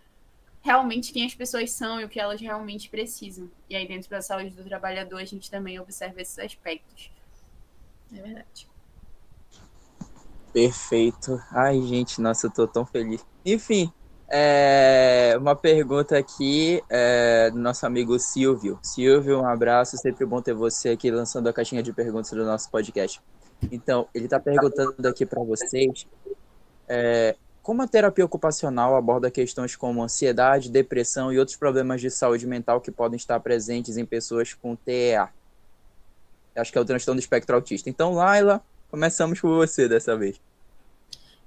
realmente 0.62 1.12
quem 1.12 1.26
as 1.26 1.34
pessoas 1.34 1.72
são 1.72 2.00
e 2.00 2.04
o 2.04 2.08
que 2.08 2.20
elas 2.20 2.40
realmente 2.40 2.88
precisam. 2.88 3.50
E 3.68 3.74
aí, 3.74 3.88
dentro 3.88 4.08
da 4.08 4.22
saúde 4.22 4.50
do 4.50 4.62
trabalhador, 4.62 5.18
a 5.18 5.24
gente 5.24 5.50
também 5.50 5.80
observa 5.80 6.20
esses 6.20 6.38
aspectos. 6.38 7.10
É 8.12 8.22
verdade. 8.22 8.68
Perfeito. 10.52 11.42
Ai, 11.50 11.80
gente, 11.82 12.20
nossa, 12.20 12.46
eu 12.46 12.50
tô 12.52 12.68
tão 12.68 12.86
feliz. 12.86 13.26
Enfim, 13.44 13.92
é, 14.28 15.34
uma 15.38 15.54
pergunta 15.54 16.18
aqui 16.18 16.82
é, 16.90 17.50
do 17.50 17.58
nosso 17.58 17.86
amigo 17.86 18.18
Silvio. 18.18 18.78
Silvio, 18.82 19.40
um 19.40 19.46
abraço, 19.46 19.96
sempre 19.96 20.26
bom 20.26 20.42
ter 20.42 20.54
você 20.54 20.90
aqui 20.90 21.10
lançando 21.10 21.48
a 21.48 21.52
caixinha 21.52 21.82
de 21.82 21.92
perguntas 21.92 22.30
do 22.30 22.44
nosso 22.44 22.70
podcast. 22.70 23.20
Então, 23.70 24.08
ele 24.14 24.24
está 24.24 24.40
perguntando 24.40 25.06
aqui 25.06 25.24
para 25.24 25.42
vocês 25.42 26.06
é, 26.88 27.36
como 27.62 27.82
a 27.82 27.88
terapia 27.88 28.24
ocupacional 28.24 28.94
aborda 28.94 29.30
questões 29.30 29.74
como 29.74 30.02
ansiedade, 30.02 30.70
depressão 30.70 31.32
e 31.32 31.38
outros 31.38 31.56
problemas 31.56 32.00
de 32.00 32.10
saúde 32.10 32.46
mental 32.46 32.80
que 32.80 32.90
podem 32.90 33.16
estar 33.16 33.40
presentes 33.40 33.96
em 33.96 34.04
pessoas 34.04 34.54
com 34.54 34.76
TEA. 34.76 35.28
Acho 36.54 36.72
que 36.72 36.78
é 36.78 36.80
o 36.80 36.84
transtorno 36.84 37.20
do 37.20 37.22
espectro 37.22 37.54
autista. 37.54 37.90
Então, 37.90 38.12
Laila, 38.12 38.62
começamos 38.90 39.40
por 39.40 39.54
você 39.54 39.88
dessa 39.88 40.16
vez. 40.16 40.40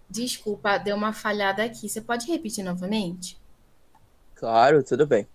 Desculpa, 0.09 0.77
deu 0.77 0.95
uma 0.95 1.13
falhada 1.13 1.63
aqui. 1.63 1.87
Você 1.87 2.01
pode 2.01 2.25
repetir 2.25 2.63
novamente? 2.63 3.37
Claro, 4.35 4.83
tudo 4.83 5.05
bem. 5.05 5.27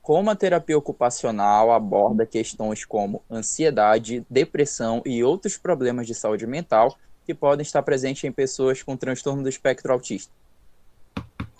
Como 0.00 0.30
a 0.30 0.34
terapia 0.34 0.76
ocupacional 0.76 1.70
aborda 1.70 2.24
questões 2.24 2.84
como 2.84 3.22
ansiedade, 3.30 4.26
depressão 4.28 5.02
e 5.04 5.22
outros 5.22 5.56
problemas 5.56 6.06
de 6.06 6.14
saúde 6.14 6.46
mental 6.46 6.96
que 7.24 7.34
podem 7.34 7.62
estar 7.62 7.82
presentes 7.82 8.24
em 8.24 8.32
pessoas 8.32 8.82
com 8.82 8.96
transtorno 8.96 9.42
do 9.42 9.48
espectro 9.48 9.92
autista? 9.92 10.32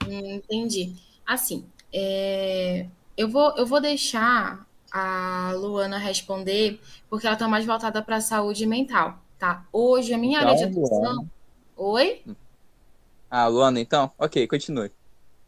Entendi. 0.09 0.95
Assim, 1.27 1.65
é... 1.93 2.87
eu, 3.17 3.29
vou, 3.29 3.57
eu 3.57 3.67
vou 3.67 3.81
deixar 3.81 4.67
a 4.91 5.53
Luana 5.55 5.99
responder, 5.99 6.81
porque 7.09 7.27
ela 7.27 7.35
está 7.35 7.47
mais 7.47 7.65
voltada 7.65 8.03
para 8.03 8.17
a 8.17 8.21
saúde 8.21 8.67
mental, 8.67 9.19
tá? 9.39 9.65
Hoje, 9.73 10.13
a 10.13 10.19
minha 10.19 10.39
então, 10.39 10.51
área 10.51 10.67
de 10.67 10.73
atuação. 10.73 10.99
Luana. 10.99 11.31
Oi? 11.77 12.23
Ah, 13.35 13.47
Luana, 13.47 13.81
então? 13.81 14.13
Ok, 14.19 14.47
continue. 14.47 14.91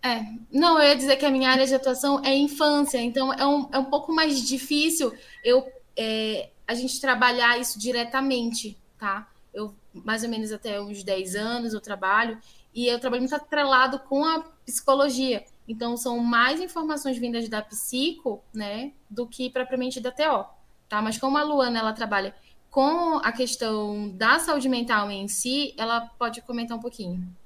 É, 0.02 0.24
não, 0.50 0.78
eu 0.78 0.88
ia 0.88 0.96
dizer 0.96 1.16
que 1.16 1.26
a 1.26 1.30
minha 1.30 1.50
área 1.50 1.66
de 1.66 1.74
atuação 1.74 2.18
é 2.24 2.34
infância, 2.34 2.96
então 2.96 3.30
é 3.30 3.46
um, 3.46 3.68
é 3.70 3.78
um 3.78 3.84
pouco 3.84 4.10
mais 4.10 4.40
difícil 4.40 5.12
eu 5.44 5.70
é, 5.94 6.48
a 6.66 6.72
gente 6.72 6.98
trabalhar 6.98 7.60
isso 7.60 7.78
diretamente, 7.78 8.78
tá? 8.98 9.28
Eu, 9.52 9.74
mais 9.92 10.24
ou 10.24 10.30
menos 10.30 10.50
até 10.50 10.80
uns 10.80 11.02
10 11.02 11.34
anos, 11.36 11.74
eu 11.74 11.80
trabalho, 11.80 12.38
e 12.74 12.86
eu 12.86 12.98
trabalho 12.98 13.20
muito 13.20 13.34
atrelado 13.34 13.98
com 13.98 14.24
a 14.24 14.40
psicologia. 14.64 15.44
Então, 15.68 15.94
são 15.94 16.18
mais 16.20 16.62
informações 16.62 17.18
vindas 17.18 17.46
da 17.50 17.60
psico, 17.60 18.42
né, 18.52 18.92
do 19.10 19.26
que 19.26 19.50
propriamente 19.50 20.00
da 20.00 20.10
TO, 20.10 20.46
tá? 20.88 21.02
Mas 21.02 21.18
como 21.18 21.36
a 21.36 21.42
Luana, 21.42 21.80
ela 21.80 21.92
trabalha 21.92 22.34
com 22.70 23.18
a 23.18 23.30
questão 23.30 24.08
da 24.08 24.38
saúde 24.38 24.70
mental 24.70 25.10
em 25.10 25.28
si, 25.28 25.74
ela 25.76 26.00
pode 26.18 26.40
comentar 26.40 26.78
um 26.78 26.80
pouquinho. 26.80 27.43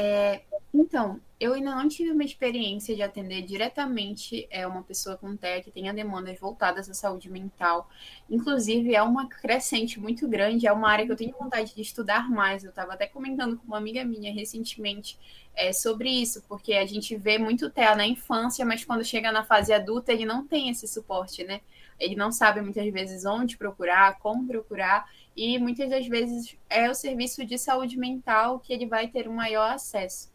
É, 0.00 0.42
Então, 0.72 1.20
eu 1.40 1.54
ainda 1.54 1.74
não 1.74 1.88
tive 1.88 2.12
uma 2.12 2.22
experiência 2.24 2.94
de 2.94 3.02
atender 3.02 3.42
diretamente 3.42 4.46
é, 4.50 4.66
uma 4.66 4.82
pessoa 4.82 5.16
com 5.16 5.36
TEA 5.36 5.62
que 5.62 5.70
tenha 5.72 5.92
demandas 5.94 6.38
voltadas 6.38 6.88
à 6.90 6.94
saúde 6.94 7.30
mental. 7.30 7.88
Inclusive, 8.30 8.94
é 8.94 9.02
uma 9.02 9.28
crescente 9.28 9.98
muito 9.98 10.28
grande, 10.28 10.66
é 10.68 10.72
uma 10.72 10.88
área 10.90 11.06
que 11.06 11.12
eu 11.12 11.16
tenho 11.16 11.34
vontade 11.38 11.74
de 11.74 11.82
estudar 11.82 12.30
mais. 12.30 12.64
Eu 12.64 12.70
estava 12.70 12.92
até 12.94 13.06
comentando 13.06 13.56
com 13.56 13.66
uma 13.66 13.78
amiga 13.78 14.04
minha 14.04 14.32
recentemente 14.32 15.18
é, 15.54 15.72
sobre 15.72 16.10
isso, 16.10 16.42
porque 16.48 16.74
a 16.74 16.86
gente 16.86 17.16
vê 17.16 17.38
muito 17.38 17.70
TEA 17.70 17.96
na 17.96 18.06
infância, 18.06 18.64
mas 18.64 18.84
quando 18.84 19.04
chega 19.04 19.32
na 19.32 19.44
fase 19.44 19.72
adulta, 19.72 20.12
ele 20.12 20.26
não 20.26 20.46
tem 20.46 20.70
esse 20.70 20.86
suporte, 20.86 21.44
né? 21.44 21.60
Ele 21.98 22.14
não 22.14 22.30
sabe 22.30 22.60
muitas 22.60 22.86
vezes 22.92 23.24
onde 23.24 23.56
procurar, 23.56 24.18
como 24.20 24.46
procurar, 24.46 25.08
e 25.38 25.56
muitas 25.56 25.88
das 25.88 26.04
vezes 26.08 26.56
é 26.68 26.90
o 26.90 26.94
serviço 26.94 27.44
de 27.46 27.56
saúde 27.56 27.96
mental 27.96 28.58
que 28.58 28.72
ele 28.72 28.86
vai 28.86 29.06
ter 29.06 29.28
um 29.28 29.34
maior 29.34 29.70
acesso. 29.70 30.32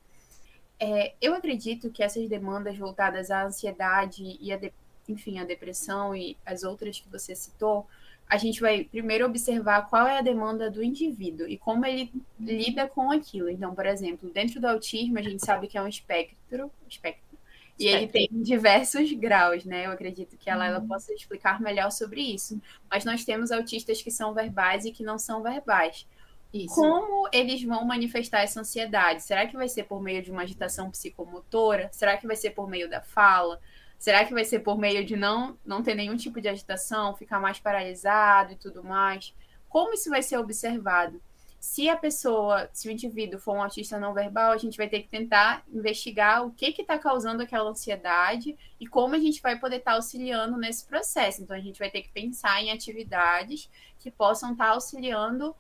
É, 0.80 1.14
eu 1.22 1.34
acredito 1.34 1.92
que 1.92 2.02
essas 2.02 2.30
demandas 2.30 2.78
voltadas 2.78 3.30
à 3.30 3.44
ansiedade 3.44 4.38
e 4.40 4.54
a, 4.54 4.58
de, 4.58 4.72
enfim, 5.10 5.40
a 5.40 5.44
depressão 5.44 6.16
e 6.16 6.38
as 6.46 6.64
outras 6.64 7.02
que 7.02 7.10
você 7.10 7.36
citou, 7.36 7.86
a 8.30 8.38
gente 8.38 8.62
vai 8.62 8.86
primeiro 8.86 9.26
observar 9.26 9.90
qual 9.90 10.08
é 10.08 10.18
a 10.18 10.22
demanda 10.22 10.72
do 10.72 10.82
indivíduo 10.82 11.50
e 11.50 11.58
como 11.58 11.86
ele 11.86 12.10
lida 12.40 12.88
com 12.88 13.12
aquilo. 13.12 13.50
Então, 13.50 13.76
por 13.76 13.86
exemplo, 13.86 14.30
dentro 14.30 14.62
do 14.62 14.68
autismo, 14.68 15.20
a 15.20 15.22
gente 15.22 15.46
sabe 15.46 15.68
que 15.68 15.78
é 15.78 15.82
um 15.82 15.88
espectro, 15.88 16.72
espectro 16.90 17.33
e 17.80 17.88
ele 17.88 18.08
tem 18.08 18.30
diversos 18.32 19.12
graus, 19.14 19.66
né? 19.66 19.88
Eu 19.88 19.92
acredito 19.92 20.38
que 20.38 20.50
ela, 20.50 20.66
ela 20.66 20.80
uhum. 20.80 20.88
possa 20.88 21.14
explicar 21.14 21.60
melhor 21.60 21.92
sobre 21.92 22.22
isso. 22.22 22.62
Mas 22.90 23.04
nós 23.04 23.26
temos 23.26 23.52
autistas 23.52 24.02
que 24.02 24.12
são 24.12 24.34
verbais 24.34 24.86
e 24.86 24.92
que 24.92 25.04
não 25.04 25.18
são 25.18 25.42
verbais. 25.42 26.08
Isso. 26.54 26.76
Como 26.76 27.28
eles 27.34 27.64
vão 27.64 27.84
manifestar 27.84 28.42
essa 28.42 28.60
ansiedade? 28.62 29.24
Será 29.24 29.48
que 29.48 29.58
vai 29.58 29.68
ser 29.68 29.86
por 29.86 30.02
meio 30.02 30.22
de 30.22 30.32
uma 30.32 30.44
agitação 30.44 30.92
psicomotora? 30.92 31.90
Será 31.92 32.16
que 32.16 32.28
vai 32.28 32.36
ser 32.36 32.52
por 32.52 32.70
meio 32.70 32.88
da 32.88 33.02
fala? 33.02 33.60
Será 33.98 34.24
que 34.24 34.34
vai 34.34 34.46
ser 34.46 34.60
por 34.60 34.78
meio 34.78 35.04
de 35.04 35.16
não, 35.16 35.58
não 35.66 35.82
ter 35.82 35.96
nenhum 35.96 36.16
tipo 36.16 36.40
de 36.40 36.48
agitação, 36.48 37.16
ficar 37.16 37.40
mais 37.40 37.60
paralisado 37.60 38.54
e 38.54 38.56
tudo 38.56 38.84
mais? 38.84 39.34
Como 39.68 39.94
isso 39.94 40.10
vai 40.12 40.22
ser 40.22 40.38
observado? 40.38 41.20
Se 41.64 41.88
a 41.88 41.96
pessoa, 41.96 42.70
se 42.74 42.90
o 42.90 42.92
indivíduo 42.92 43.40
for 43.40 43.56
um 43.56 43.62
autista 43.62 43.98
não 43.98 44.14
verbal, 44.14 44.52
a 44.52 44.58
gente 44.58 44.76
vai 44.76 44.90
ter 44.90 45.02
que 45.02 45.08
tentar 45.08 45.64
investigar 45.72 46.46
o 46.46 46.52
que 46.52 46.66
está 46.78 47.00
causando 47.00 47.42
aquela 47.42 47.70
ansiedade 47.70 48.58
e 48.82 48.86
como 48.86 49.16
a 49.16 49.18
gente 49.18 49.42
vai 49.42 49.58
poder 49.58 49.78
estar 49.78 49.92
tá 49.92 49.96
auxiliando 49.96 50.58
nesse 50.58 50.86
processo. 50.86 51.42
Então, 51.42 51.56
a 51.56 51.62
gente 51.62 51.80
vai 51.80 51.90
ter 51.90 52.02
que 52.02 52.10
pensar 52.10 52.62
em 52.62 52.70
atividades 52.70 53.70
que 53.98 54.12
possam 54.12 54.52
estar 54.52 54.66
tá 54.66 54.72
auxiliando 54.72 55.56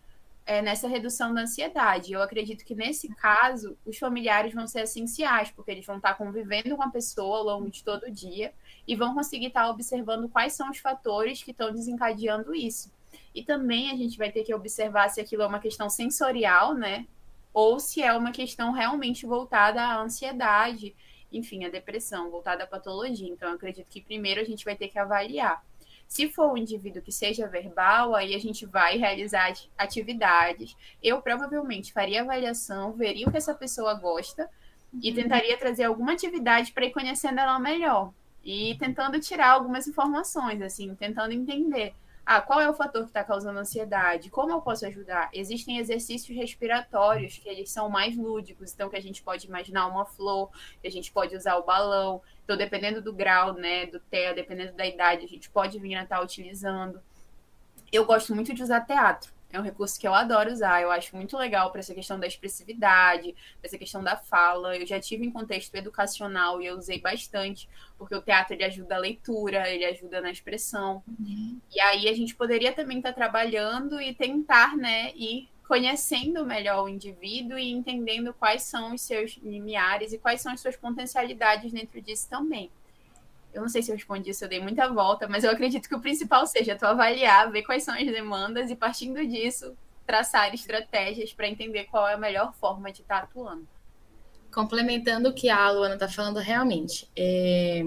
é, 0.45 0.61
nessa 0.61 0.89
redução 0.89 1.33
da 1.33 1.43
ansiedade. 1.43 2.11
Eu 2.11 2.21
acredito 2.21 2.65
que 2.65 2.75
nesse 2.75 3.07
caso, 3.15 3.77
os 3.85 3.97
familiares 3.97 4.53
vão 4.53 4.67
ser 4.67 4.81
essenciais, 4.81 5.51
porque 5.51 5.71
eles 5.71 5.85
vão 5.85 5.95
estar 5.95 6.15
convivendo 6.15 6.75
com 6.75 6.83
a 6.83 6.91
pessoa 6.91 7.37
ao 7.37 7.45
longo 7.45 7.71
de 7.71 7.81
todo 7.81 8.07
o 8.07 8.11
dia 8.11 8.53
e 8.85 8.93
vão 8.93 9.13
conseguir 9.13 9.47
estar 9.47 9.69
observando 9.69 10.27
quais 10.27 10.51
são 10.51 10.69
os 10.69 10.79
fatores 10.79 11.41
que 11.41 11.51
estão 11.51 11.71
desencadeando 11.71 12.53
isso. 12.53 12.91
E 13.33 13.43
também 13.43 13.91
a 13.91 13.95
gente 13.95 14.17
vai 14.17 14.31
ter 14.31 14.43
que 14.43 14.53
observar 14.53 15.09
se 15.09 15.19
aquilo 15.19 15.43
é 15.43 15.47
uma 15.47 15.59
questão 15.59 15.89
sensorial, 15.89 16.73
né? 16.73 17.07
Ou 17.53 17.79
se 17.79 18.01
é 18.01 18.13
uma 18.13 18.31
questão 18.31 18.71
realmente 18.71 19.25
voltada 19.25 19.81
à 19.81 20.01
ansiedade, 20.01 20.95
enfim, 21.31 21.65
à 21.65 21.69
depressão, 21.69 22.29
voltada 22.29 22.63
à 22.63 22.67
patologia. 22.67 23.27
Então, 23.27 23.49
eu 23.49 23.55
acredito 23.55 23.87
que 23.89 24.01
primeiro 24.01 24.41
a 24.41 24.43
gente 24.43 24.65
vai 24.65 24.75
ter 24.75 24.87
que 24.87 24.99
avaliar 24.99 25.63
se 26.13 26.29
for 26.29 26.51
um 26.51 26.57
indivíduo 26.57 27.01
que 27.01 27.11
seja 27.11 27.47
verbal, 27.47 28.13
aí 28.13 28.35
a 28.35 28.39
gente 28.39 28.67
vai 28.67 28.97
realizar 28.97 29.51
atividades. 29.75 30.77
Eu 31.01 31.19
provavelmente 31.23 31.91
faria 31.91 32.21
avaliação, 32.21 32.93
veria 32.93 33.27
o 33.27 33.31
que 33.31 33.37
essa 33.37 33.55
pessoa 33.55 33.95
gosta 33.95 34.47
uhum. 34.93 34.99
e 35.01 35.11
tentaria 35.11 35.57
trazer 35.57 35.85
alguma 35.85 36.13
atividade 36.13 36.71
para 36.71 36.85
ir 36.85 36.91
conhecendo 36.91 37.39
ela 37.39 37.57
melhor 37.57 38.13
e 38.43 38.75
tentando 38.77 39.19
tirar 39.19 39.53
algumas 39.53 39.87
informações, 39.87 40.61
assim, 40.61 40.93
tentando 40.93 41.31
entender 41.31 41.95
ah, 42.25 42.39
qual 42.39 42.61
é 42.61 42.69
o 42.69 42.73
fator 42.73 43.01
que 43.03 43.09
está 43.09 43.23
causando 43.23 43.59
ansiedade? 43.59 44.29
Como 44.29 44.51
eu 44.51 44.61
posso 44.61 44.85
ajudar? 44.85 45.29
Existem 45.33 45.77
exercícios 45.77 46.35
respiratórios 46.37 47.37
que 47.37 47.49
eles 47.49 47.69
são 47.69 47.89
mais 47.89 48.15
lúdicos, 48.15 48.73
então 48.73 48.89
que 48.89 48.95
a 48.95 49.01
gente 49.01 49.21
pode 49.21 49.45
imaginar 49.45 49.87
uma 49.87 50.05
flor, 50.05 50.49
que 50.81 50.87
a 50.87 50.91
gente 50.91 51.11
pode 51.11 51.35
usar 51.35 51.57
o 51.57 51.63
balão. 51.63 52.21
Então, 52.45 52.55
dependendo 52.55 53.01
do 53.01 53.11
grau, 53.11 53.53
né, 53.53 53.87
do 53.87 53.99
TEA, 53.99 54.33
dependendo 54.33 54.73
da 54.73 54.85
idade, 54.85 55.25
a 55.25 55.27
gente 55.27 55.49
pode 55.49 55.77
vir 55.79 55.95
a 55.95 56.03
estar 56.03 56.17
tá 56.17 56.23
utilizando. 56.23 57.01
Eu 57.91 58.05
gosto 58.05 58.33
muito 58.33 58.53
de 58.53 58.63
usar 58.63 58.81
teatro. 58.81 59.33
É 59.53 59.59
um 59.59 59.63
recurso 59.63 59.99
que 59.99 60.07
eu 60.07 60.15
adoro 60.15 60.51
usar, 60.51 60.81
eu 60.81 60.89
acho 60.89 61.15
muito 61.15 61.37
legal 61.37 61.69
para 61.69 61.79
essa 61.79 61.93
questão 61.93 62.19
da 62.19 62.25
expressividade, 62.25 63.35
para 63.59 63.67
essa 63.67 63.77
questão 63.77 64.03
da 64.03 64.17
fala. 64.17 64.75
Eu 64.75 64.87
já 64.87 64.99
tive 64.99 65.23
em 65.27 65.29
contexto 65.29 65.75
educacional 65.75 66.59
e 66.59 66.65
eu 66.65 66.75
usei 66.75 66.99
bastante, 66.99 67.69
porque 67.95 68.15
o 68.15 68.21
teatro 68.21 68.55
ele 68.55 68.63
ajuda 68.63 68.95
a 68.95 68.97
leitura, 68.99 69.69
ele 69.69 69.85
ajuda 69.85 70.19
na 70.21 70.31
expressão. 70.31 71.03
Uhum. 71.07 71.59
E 71.71 71.79
aí 71.79 72.09
a 72.09 72.13
gente 72.15 72.35
poderia 72.35 72.73
também 72.73 72.97
estar 72.97 73.09
tá 73.09 73.15
trabalhando 73.15 74.01
e 74.01 74.15
tentar, 74.15 74.75
né, 74.75 75.11
ir 75.15 75.47
conhecendo 75.67 76.43
melhor 76.43 76.83
o 76.83 76.89
indivíduo 76.89 77.59
e 77.59 77.69
entendendo 77.69 78.33
quais 78.33 78.63
são 78.63 78.95
os 78.95 79.01
seus 79.01 79.37
limiares 79.43 80.13
e 80.13 80.17
quais 80.17 80.41
são 80.41 80.51
as 80.51 80.61
suas 80.61 80.75
potencialidades 80.75 81.71
dentro 81.71 82.01
disso 82.01 82.27
também. 82.27 82.71
Eu 83.53 83.61
não 83.61 83.69
sei 83.69 83.83
se 83.83 83.91
eu 83.91 83.95
respondi 83.95 84.31
isso, 84.31 84.43
eu 84.43 84.49
dei 84.49 84.59
muita 84.59 84.91
volta, 84.91 85.27
mas 85.27 85.43
eu 85.43 85.51
acredito 85.51 85.87
que 85.87 85.95
o 85.95 86.01
principal 86.01 86.45
seja 86.47 86.75
tu 86.75 86.85
avaliar, 86.85 87.51
ver 87.51 87.61
quais 87.61 87.83
são 87.83 87.93
as 87.93 88.05
demandas 88.05 88.71
e, 88.71 88.75
partindo 88.75 89.25
disso, 89.27 89.75
traçar 90.05 90.53
estratégias 90.53 91.31
para 91.33 91.47
entender 91.47 91.85
qual 91.85 92.07
é 92.07 92.13
a 92.13 92.17
melhor 92.17 92.53
forma 92.55 92.91
de 92.91 93.01
estar 93.01 93.19
tá 93.19 93.23
atuando. 93.23 93.67
Complementando 94.51 95.29
o 95.29 95.33
que 95.33 95.49
a 95.49 95.69
Luana 95.71 95.93
está 95.93 96.07
falando, 96.07 96.37
realmente, 96.37 97.07
é, 97.15 97.83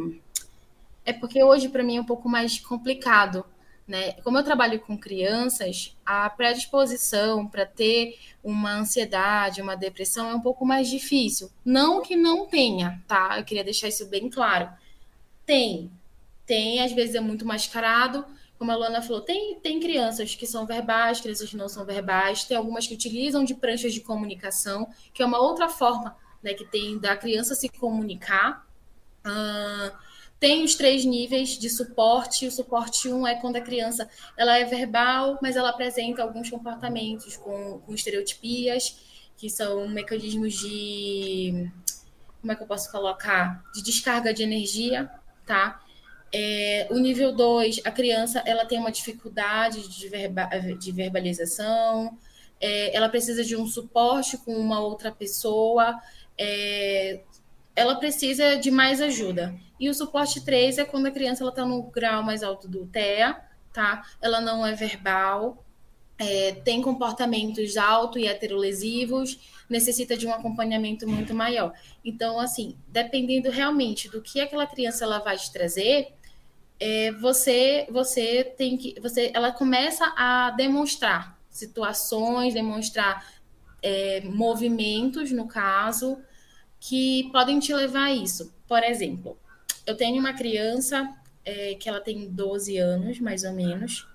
é 1.05 1.13
porque 1.13 1.43
hoje 1.43 1.69
para 1.69 1.83
mim 1.83 1.97
é 1.97 2.01
um 2.01 2.07
pouco 2.07 2.29
mais 2.29 2.59
complicado. 2.59 3.45
Né? 3.87 4.13
Como 4.25 4.37
eu 4.37 4.43
trabalho 4.43 4.81
com 4.81 4.99
crianças, 4.99 5.97
a 6.05 6.29
predisposição 6.29 7.47
para 7.47 7.65
ter 7.65 8.19
uma 8.43 8.73
ansiedade, 8.73 9.63
uma 9.63 9.77
depressão 9.77 10.29
é 10.29 10.35
um 10.35 10.41
pouco 10.41 10.67
mais 10.67 10.89
difícil. 10.89 11.51
Não 11.65 12.03
que 12.03 12.17
não 12.17 12.47
tenha, 12.47 13.01
tá? 13.07 13.39
Eu 13.39 13.45
queria 13.45 13.63
deixar 13.63 13.87
isso 13.87 14.09
bem 14.09 14.29
claro 14.29 14.69
tem. 15.47 15.91
Tem, 16.45 16.83
às 16.83 16.93
vezes 16.93 17.15
é 17.15 17.21
muito 17.21 17.47
mascarado. 17.47 18.25
Como 18.59 18.71
a 18.71 18.77
Luana 18.77 19.03
falou, 19.03 19.21
tem, 19.21 19.59
tem 19.61 19.79
crianças 19.79 20.35
que 20.35 20.47
são 20.47 20.67
verbais, 20.67 21.21
crianças 21.21 21.51
que 21.51 21.57
não 21.57 21.69
são 21.69 21.85
verbais, 21.85 22.45
tem 22.45 22.57
algumas 22.57 22.87
que 22.87 22.95
utilizam 22.95 23.45
de 23.45 23.55
pranchas 23.55 23.93
de 23.93 24.01
comunicação, 24.01 24.89
que 25.13 25.23
é 25.23 25.27
uma 25.27 25.39
outra 25.39 25.69
forma 25.69 26.17
né, 26.43 26.55
que 26.55 26.65
tem 26.65 26.99
da 26.99 27.17
criança 27.17 27.55
se 27.55 27.69
comunicar. 27.69 28.67
Uh, 29.27 29.95
tem 30.41 30.65
os 30.65 30.75
três 30.75 31.05
níveis 31.05 31.59
de 31.59 31.69
suporte. 31.69 32.47
O 32.47 32.51
suporte 32.51 33.09
1 33.09 33.21
um 33.21 33.27
é 33.27 33.35
quando 33.35 33.57
a 33.57 33.61
criança 33.61 34.09
ela 34.37 34.57
é 34.57 34.65
verbal, 34.65 35.39
mas 35.43 35.57
ela 35.57 35.71
apresenta 35.71 36.23
alguns 36.23 36.49
comportamentos 36.49 37.37
com, 37.37 37.81
com 37.81 37.95
estereotipias, 37.95 38.97
que 39.37 39.51
são 39.51 39.87
mecanismos 39.89 40.55
de. 40.55 41.71
Como 42.41 42.53
é 42.53 42.57
que 42.57 42.63
eu 42.63 42.67
posso 42.67 42.91
colocar? 42.91 43.63
De 43.75 43.83
descarga 43.83 44.33
de 44.33 44.43
energia 44.43 45.11
tá? 45.47 45.81
É, 46.33 46.89
o 46.91 46.99
nível 46.99 47.33
2, 47.33 47.81
a 47.85 47.91
criança 47.91 48.43
ela 48.45 48.67
tem 48.67 48.79
uma 48.79 48.91
dificuldade 48.91 49.89
de, 49.89 50.09
verba, 50.09 50.49
de 50.79 50.93
verbalização, 50.93 52.19
é, 52.61 52.95
ela 52.95 53.09
precisa 53.09 53.45
de 53.45 53.57
um 53.57 53.67
suporte 53.67 54.37
com 54.39 54.55
uma 54.55 54.81
outra 54.81 55.13
pessoa, 55.13 55.99
é, 56.37 57.21
ela 57.75 57.97
precisa 57.97 58.57
de 58.57 58.71
mais 58.71 59.01
ajuda. 59.01 59.55
E 59.79 59.89
o 59.89 59.95
suporte 59.95 60.45
3 60.45 60.79
é 60.79 60.85
quando 60.85 61.07
a 61.07 61.11
criança 61.11 61.47
está 61.47 61.65
no 61.65 61.83
grau 61.85 62.23
mais 62.23 62.43
alto 62.43 62.67
do 62.67 62.87
TEA, 62.87 63.37
tá? 63.73 64.05
Ela 64.21 64.41
não 64.41 64.67
é 64.67 64.73
verbal, 64.73 65.63
é, 66.19 66.53
tem 66.53 66.81
comportamentos 66.81 67.77
auto 67.77 68.19
e 68.19 68.27
heterolesivos, 68.27 69.39
necessita 69.69 70.17
de 70.17 70.27
um 70.27 70.33
acompanhamento 70.33 71.07
muito 71.09 71.35
maior. 71.35 71.73
Então, 72.05 72.41
assim, 72.41 72.77
dependendo 72.89 73.51
realmente 73.51 74.09
do 74.09 74.23
que 74.23 74.41
aquela 74.41 74.67
criança 74.67 75.05
ela 75.05 75.19
vai 75.19 75.37
te 75.37 75.53
trazer, 75.53 76.09
é, 76.79 77.11
você 77.13 77.87
você 77.91 78.45
tem 78.45 78.77
que 78.77 78.99
você 79.01 79.31
ela 79.35 79.51
começa 79.51 80.13
a 80.17 80.51
demonstrar 80.51 81.39
situações, 81.51 82.53
demonstrar 82.53 83.27
é, 83.83 84.21
movimentos, 84.25 85.33
no 85.33 85.47
caso, 85.47 86.19
que 86.79 87.31
podem 87.33 87.59
te 87.59 87.73
levar 87.75 88.05
a 88.05 88.13
isso. 88.13 88.53
Por 88.69 88.83
exemplo, 88.83 89.39
eu 89.87 89.97
tenho 89.97 90.19
uma 90.21 90.35
criança 90.35 91.09
é, 91.45 91.75
que 91.75 91.89
ela 91.89 92.01
tem 92.01 92.29
12 92.29 92.77
anos, 92.77 93.21
mais 93.21 93.45
ou 93.45 93.53
menos, 93.53 94.07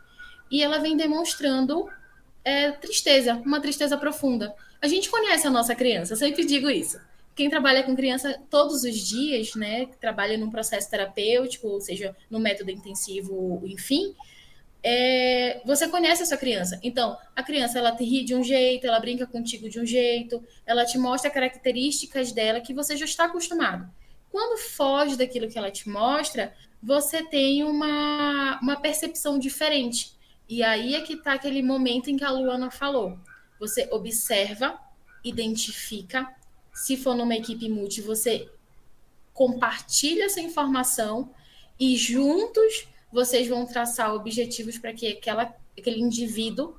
e 0.51 0.61
ela 0.61 0.79
vem 0.79 0.97
demonstrando 0.97 1.87
é, 2.43 2.71
tristeza, 2.71 3.35
uma 3.45 3.61
tristeza 3.61 3.97
profunda. 3.97 4.53
A 4.81 4.87
gente 4.87 5.09
conhece 5.09 5.47
a 5.47 5.51
nossa 5.51 5.73
criança, 5.73 6.15
sempre 6.15 6.43
digo 6.43 6.69
isso. 6.69 6.99
Quem 7.33 7.49
trabalha 7.49 7.83
com 7.83 7.95
criança 7.95 8.39
todos 8.49 8.83
os 8.83 8.97
dias, 8.97 9.55
né, 9.55 9.87
trabalha 9.99 10.37
num 10.37 10.49
processo 10.49 10.89
terapêutico, 10.89 11.67
ou 11.67 11.79
seja, 11.79 12.15
no 12.29 12.39
método 12.39 12.71
intensivo, 12.71 13.61
enfim, 13.65 14.13
é, 14.83 15.61
você 15.63 15.87
conhece 15.87 16.23
a 16.23 16.25
sua 16.25 16.37
criança. 16.37 16.79
Então, 16.83 17.17
a 17.35 17.43
criança 17.43 17.77
ela 17.79 17.95
te 17.95 18.03
ri 18.03 18.23
de 18.23 18.35
um 18.35 18.43
jeito, 18.43 18.85
ela 18.85 18.99
brinca 18.99 19.25
contigo 19.25 19.69
de 19.69 19.79
um 19.79 19.85
jeito, 19.85 20.43
ela 20.65 20.83
te 20.83 20.97
mostra 20.97 21.29
características 21.29 22.31
dela 22.31 22.59
que 22.59 22.73
você 22.73 22.97
já 22.97 23.05
está 23.05 23.25
acostumado. 23.25 23.89
Quando 24.29 24.59
foge 24.59 25.15
daquilo 25.15 25.49
que 25.49 25.57
ela 25.57 25.69
te 25.69 25.87
mostra, 25.87 26.53
você 26.81 27.21
tem 27.23 27.63
uma, 27.63 28.59
uma 28.61 28.75
percepção 28.77 29.37
diferente. 29.37 30.13
E 30.51 30.63
aí 30.63 30.95
é 30.95 31.01
que 31.01 31.13
está 31.13 31.31
aquele 31.31 31.63
momento 31.63 32.09
em 32.09 32.17
que 32.17 32.25
a 32.25 32.29
Luana 32.29 32.69
falou. 32.69 33.17
Você 33.57 33.87
observa, 33.89 34.77
identifica. 35.23 36.29
Se 36.73 36.97
for 36.97 37.15
numa 37.15 37.33
equipe 37.33 37.69
multi, 37.69 38.01
você 38.01 38.49
compartilha 39.33 40.25
essa 40.25 40.41
informação 40.41 41.33
e 41.79 41.95
juntos 41.95 42.85
vocês 43.09 43.47
vão 43.47 43.65
traçar 43.65 44.13
objetivos 44.13 44.77
para 44.77 44.93
que 44.93 45.07
aquela, 45.07 45.55
aquele 45.77 46.01
indivíduo 46.01 46.75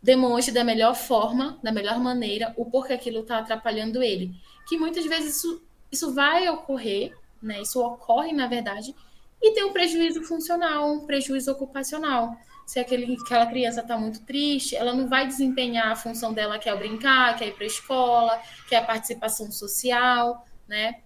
demonstre 0.00 0.54
da 0.54 0.62
melhor 0.62 0.94
forma, 0.94 1.58
da 1.60 1.72
melhor 1.72 1.98
maneira, 1.98 2.54
o 2.56 2.66
porquê 2.66 2.92
aquilo 2.92 3.22
está 3.22 3.38
atrapalhando 3.38 4.00
ele. 4.00 4.32
Que 4.68 4.78
muitas 4.78 5.04
vezes 5.06 5.38
isso, 5.38 5.60
isso 5.90 6.14
vai 6.14 6.48
ocorrer, 6.48 7.18
né? 7.42 7.60
Isso 7.62 7.84
ocorre, 7.84 8.32
na 8.32 8.46
verdade, 8.46 8.94
e 9.40 9.52
tem 9.52 9.64
um 9.64 9.72
prejuízo 9.72 10.22
funcional, 10.22 10.92
um 10.92 11.06
prejuízo 11.06 11.52
ocupacional. 11.52 12.36
Se 12.66 12.78
aquele, 12.80 13.16
aquela 13.24 13.46
criança 13.46 13.80
está 13.80 13.98
muito 13.98 14.20
triste, 14.22 14.74
ela 14.74 14.94
não 14.94 15.06
vai 15.06 15.26
desempenhar 15.26 15.92
a 15.92 15.96
função 15.96 16.32
dela, 16.32 16.58
que 16.58 16.68
é 16.68 16.74
brincar, 16.74 17.36
que 17.36 17.44
é 17.44 17.48
ir 17.48 17.54
para 17.54 17.64
a 17.64 17.66
escola, 17.66 18.42
que 18.68 18.74
é 18.74 18.78
a 18.78 18.84
participação 18.84 19.52
social, 19.52 20.46
né? 20.66 21.00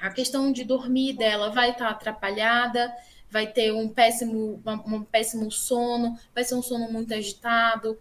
A 0.00 0.10
questão 0.10 0.52
de 0.52 0.64
dormir 0.64 1.12
dela 1.12 1.50
vai 1.50 1.70
estar 1.70 1.86
tá 1.86 1.90
atrapalhada, 1.90 2.92
vai 3.30 3.46
ter 3.46 3.72
um 3.72 3.88
péssimo, 3.88 4.60
um 4.86 5.02
péssimo 5.02 5.50
sono, 5.50 6.18
vai 6.34 6.44
ser 6.44 6.54
um 6.54 6.62
sono 6.62 6.90
muito 6.90 7.12
agitado. 7.14 7.98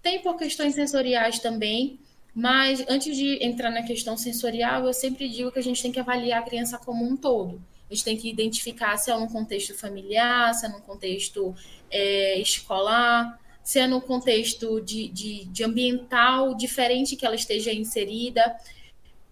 Tem 0.00 0.22
por 0.22 0.36
questões 0.36 0.74
sensoriais 0.74 1.38
também, 1.38 1.98
mas 2.34 2.84
antes 2.88 3.16
de 3.16 3.44
entrar 3.44 3.70
na 3.70 3.82
questão 3.82 4.16
sensorial, 4.16 4.86
eu 4.86 4.92
sempre 4.92 5.28
digo 5.28 5.50
que 5.50 5.58
a 5.58 5.62
gente 5.62 5.82
tem 5.82 5.90
que 5.90 6.00
avaliar 6.00 6.40
a 6.40 6.44
criança 6.44 6.78
como 6.78 7.04
um 7.04 7.16
todo. 7.16 7.60
A 7.90 7.94
gente 7.94 8.04
tem 8.04 8.16
que 8.16 8.28
identificar 8.28 8.96
se 8.96 9.10
é 9.10 9.18
num 9.18 9.28
contexto 9.28 9.74
familiar, 9.74 10.54
se 10.54 10.66
é 10.66 10.68
num 10.68 10.80
contexto 10.80 11.54
é, 11.90 12.38
escolar, 12.38 13.38
se 13.62 13.78
é 13.78 13.86
no 13.86 14.00
contexto 14.00 14.80
de, 14.80 15.08
de, 15.08 15.44
de 15.46 15.64
ambiental 15.64 16.54
diferente 16.54 17.16
que 17.16 17.24
ela 17.24 17.34
esteja 17.34 17.72
inserida 17.72 18.56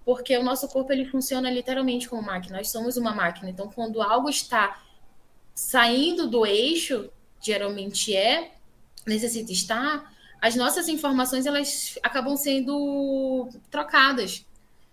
porque 0.06 0.38
o 0.38 0.44
nosso 0.44 0.68
corpo 0.68 0.92
ele 0.92 1.04
funciona 1.04 1.50
literalmente 1.50 2.08
como 2.08 2.22
máquina. 2.22 2.58
Nós 2.58 2.70
somos 2.70 2.96
uma 2.96 3.12
máquina. 3.12 3.50
Então, 3.50 3.68
quando 3.68 4.00
algo 4.00 4.30
está 4.30 4.80
saindo 5.52 6.28
do 6.28 6.46
eixo, 6.46 7.10
geralmente 7.42 8.14
é, 8.14 8.52
necessita 9.04 9.50
estar, 9.50 10.14
as 10.40 10.54
nossas 10.54 10.86
informações 10.86 11.44
elas 11.44 11.98
acabam 12.04 12.36
sendo 12.36 13.48
trocadas, 13.68 14.46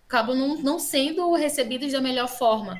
acabam 0.07 0.35
não, 0.35 0.57
não 0.57 0.79
sendo 0.79 1.31
recebidas 1.35 1.91
da 1.91 2.01
melhor 2.01 2.27
forma. 2.27 2.75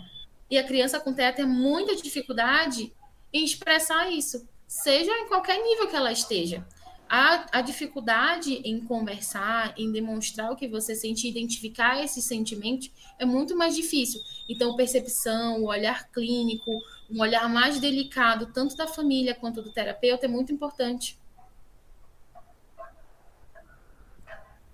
E 0.50 0.58
a 0.58 0.64
criança 0.64 1.00
com 1.00 1.14
TEA 1.14 1.34
tem 1.34 1.46
muita 1.46 1.96
dificuldade 1.96 2.94
em 3.32 3.44
expressar 3.44 4.12
isso, 4.12 4.48
seja 4.68 5.12
em 5.12 5.28
qualquer 5.28 5.62
nível 5.62 5.88
que 5.88 5.96
ela 5.96 6.12
esteja. 6.12 6.66
A, 7.10 7.60
a 7.60 7.62
dificuldade 7.62 8.56
em 8.64 8.80
conversar, 8.80 9.74
em 9.78 9.92
demonstrar 9.92 10.52
o 10.52 10.56
que 10.56 10.68
você 10.68 10.96
sente, 10.96 11.28
identificar 11.28 12.04
esses 12.04 12.24
sentimentos, 12.24 12.92
é 13.20 13.26
muito 13.26 13.56
mais 13.56 13.76
difícil. 13.76 14.22
Então, 14.50 14.76
percepção, 14.76 15.62
o 15.62 15.68
olhar 15.68 16.10
clínico, 16.10 16.72
um 17.10 17.22
olhar 17.22 17.48
mais 17.50 17.80
delicado, 17.80 18.48
tanto 18.48 18.76
da 18.76 18.88
família 18.88 19.36
quanto 19.36 19.62
do 19.62 19.72
terapeuta, 19.72 20.26
é 20.26 20.30
muito 20.30 20.52
importante. 20.52 21.20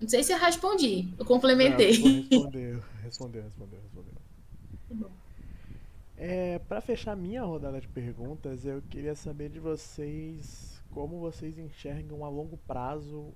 Não 0.00 0.08
sei 0.08 0.22
se 0.22 0.32
eu 0.32 0.38
respondi, 0.38 1.12
eu 1.18 1.26
complementei. 1.26 1.92
Respondeu, 1.92 2.82
respondeu, 3.02 3.42
respondeu, 3.42 3.80
respondeu. 3.82 4.14
Tá 4.88 5.19
é, 6.20 6.58
Para 6.58 6.80
fechar 6.80 7.16
minha 7.16 7.42
rodada 7.42 7.80
de 7.80 7.88
perguntas, 7.88 8.64
eu 8.66 8.82
queria 8.82 9.14
saber 9.14 9.48
de 9.48 9.58
vocês 9.58 10.82
como 10.90 11.18
vocês 11.18 11.58
enxergam 11.58 12.24
a 12.24 12.28
longo 12.28 12.56
prazo 12.58 13.32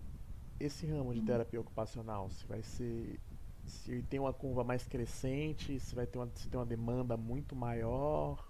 esse 0.61 0.87
ramo 0.87 1.15
de 1.15 1.23
terapia 1.23 1.61
ocupacional. 1.61 2.29
Se 2.31 2.47
vai 2.47 2.63
ser 2.63 3.19
se 3.67 4.03
tem 4.03 4.21
uma 4.21 4.33
curva 4.33 4.63
mais 4.63 4.87
crescente, 4.87 5.81
se 5.81 5.95
vai 5.95 6.07
ter 6.07 6.19
uma, 6.19 6.29
se 6.35 6.49
tem 6.49 6.61
uma 6.61 6.67
demanda 6.67 7.17
muito 7.17 7.57
maior, 7.57 8.47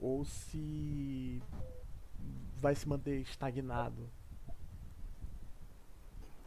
ou 0.00 0.24
se 0.24 1.42
vai 2.60 2.74
se 2.74 2.88
manter 2.88 3.20
estagnado? 3.20 4.08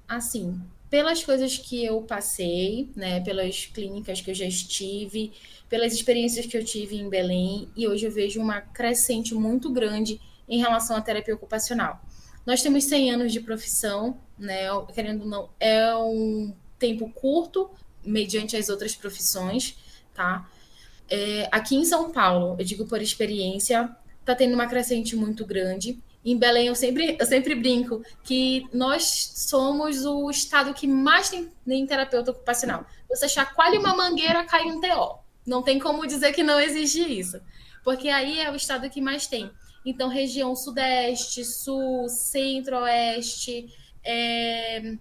Assim, 0.07 0.61
pelas 0.89 1.23
coisas 1.23 1.57
que 1.57 1.83
eu 1.83 2.01
passei, 2.01 2.89
né, 2.95 3.19
pelas 3.19 3.65
clínicas 3.65 4.21
que 4.21 4.31
eu 4.31 4.35
já 4.35 4.45
estive, 4.45 5.33
pelas 5.69 5.93
experiências 5.93 6.45
que 6.45 6.57
eu 6.57 6.63
tive 6.63 6.95
em 6.95 7.09
Belém, 7.09 7.67
e 7.75 7.87
hoje 7.87 8.05
eu 8.05 8.11
vejo 8.11 8.39
uma 8.39 8.61
crescente 8.61 9.33
muito 9.33 9.71
grande 9.71 10.19
em 10.47 10.59
relação 10.59 10.95
à 10.95 11.01
terapia 11.01 11.35
ocupacional. 11.35 12.01
Nós 12.45 12.61
temos 12.61 12.85
100 12.85 13.11
anos 13.11 13.33
de 13.33 13.41
profissão, 13.41 14.17
né, 14.39 14.67
querendo 14.93 15.23
ou 15.23 15.27
não, 15.27 15.49
é 15.59 15.93
um 15.95 16.53
tempo 16.79 17.09
curto 17.09 17.69
mediante 18.05 18.55
as 18.55 18.69
outras 18.69 18.95
profissões, 18.95 19.77
tá? 20.13 20.49
É, 21.09 21.49
aqui 21.51 21.75
em 21.75 21.83
São 21.83 22.11
Paulo, 22.11 22.55
eu 22.57 22.65
digo 22.65 22.85
por 22.85 23.01
experiência, 23.01 23.89
está 24.21 24.33
tendo 24.33 24.53
uma 24.53 24.67
crescente 24.67 25.15
muito 25.15 25.45
grande. 25.45 25.99
Em 26.29 26.37
Belém, 26.37 26.67
eu 26.67 26.75
sempre, 26.75 27.15
eu 27.17 27.25
sempre 27.25 27.55
brinco 27.55 28.03
que 28.21 28.67
nós 28.73 29.31
somos 29.33 30.05
o 30.05 30.29
estado 30.29 30.73
que 30.73 30.85
mais 30.85 31.29
tem, 31.29 31.49
tem 31.65 31.87
terapeuta 31.87 32.31
ocupacional. 32.31 32.85
Você 33.07 33.29
chacoalha 33.29 33.79
uma 33.79 33.95
mangueira, 33.95 34.43
cai 34.43 34.65
um 34.65 34.81
TO. 34.81 35.19
Não 35.45 35.63
tem 35.63 35.79
como 35.79 36.05
dizer 36.05 36.33
que 36.33 36.43
não 36.43 36.59
existe 36.59 36.99
isso. 36.99 37.39
Porque 37.81 38.09
aí 38.09 38.41
é 38.41 38.51
o 38.51 38.57
estado 38.57 38.89
que 38.89 38.99
mais 38.99 39.25
tem. 39.25 39.49
Então, 39.85 40.09
região 40.09 40.53
sudeste, 40.53 41.45
sul, 41.45 42.09
centro-oeste, 42.09 43.73
é, 44.03 44.79
é, 44.79 44.95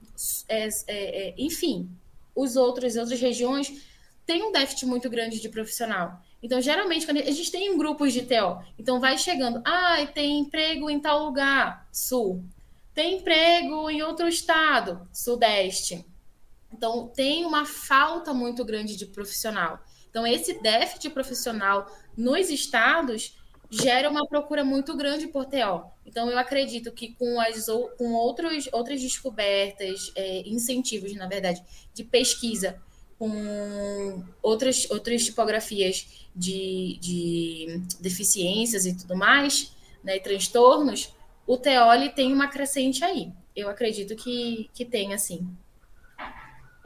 é, 0.49 0.68
é 0.87 1.35
enfim, 1.37 1.91
os 2.37 2.55
outros, 2.55 2.95
outras 2.95 3.20
regiões 3.20 3.72
tem 4.24 4.45
um 4.45 4.53
déficit 4.53 4.87
muito 4.87 5.11
grande 5.11 5.41
de 5.41 5.49
profissional. 5.49 6.22
Então, 6.43 6.61
geralmente, 6.61 7.07
quando 7.07 7.18
a 7.18 7.30
gente 7.30 7.51
tem 7.51 7.76
grupos 7.76 8.12
de 8.12 8.22
TO, 8.22 8.62
então 8.78 9.01
vai 9.01 9.18
chegando, 9.18 9.62
ah, 9.64 10.07
tem 10.14 10.39
emprego 10.39 10.91
em 10.91 11.01
tal 11.01 11.24
lugar, 11.24 11.89
sul. 11.93 12.45
Tem 12.95 13.18
emprego 13.18 13.91
em 13.91 14.03
outro 14.03 14.28
estado, 14.28 15.07
sudeste. 15.12 16.05
Então, 16.72 17.09
tem 17.09 17.45
uma 17.45 17.64
falta 17.64 18.32
muito 18.34 18.64
grande 18.64 18.97
de 18.97 19.07
profissional. 19.07 19.80
Então, 20.09 20.26
esse 20.26 20.61
déficit 20.62 21.11
profissional 21.11 21.91
nos 22.16 22.49
estados 22.51 23.37
gera 23.68 24.09
uma 24.09 24.26
procura 24.26 24.64
muito 24.64 24.97
grande 24.97 25.26
por 25.26 25.45
TO. 25.47 25.91
Então, 26.05 26.30
eu 26.30 26.39
acredito 26.39 26.93
que 26.93 27.14
com, 27.14 27.41
as, 27.41 27.66
com 27.99 28.12
outros, 28.12 28.68
outras 28.72 29.01
descobertas, 29.01 30.12
é, 30.14 30.43
incentivos, 30.49 31.14
na 31.14 31.26
verdade, 31.26 31.62
de 31.93 32.05
pesquisa 32.05 32.80
com 33.19 34.23
outras, 34.43 34.89
outras 34.91 35.25
tipografias 35.25 36.27
de, 36.35 36.99
de 37.01 37.81
deficiências 38.01 38.85
e 38.87 38.97
tudo 38.97 39.17
mais, 39.17 39.75
né, 40.05 40.17
e 40.17 40.21
transtornos, 40.21 41.14
o 41.47 41.57
Teoli 41.57 42.11
tem 42.11 42.33
uma 42.33 42.49
crescente 42.49 43.05
aí. 43.05 43.33
Eu 43.55 43.69
acredito 43.69 44.14
que, 44.17 44.69
que 44.75 44.85
tem, 44.85 45.14
assim. 45.14 45.49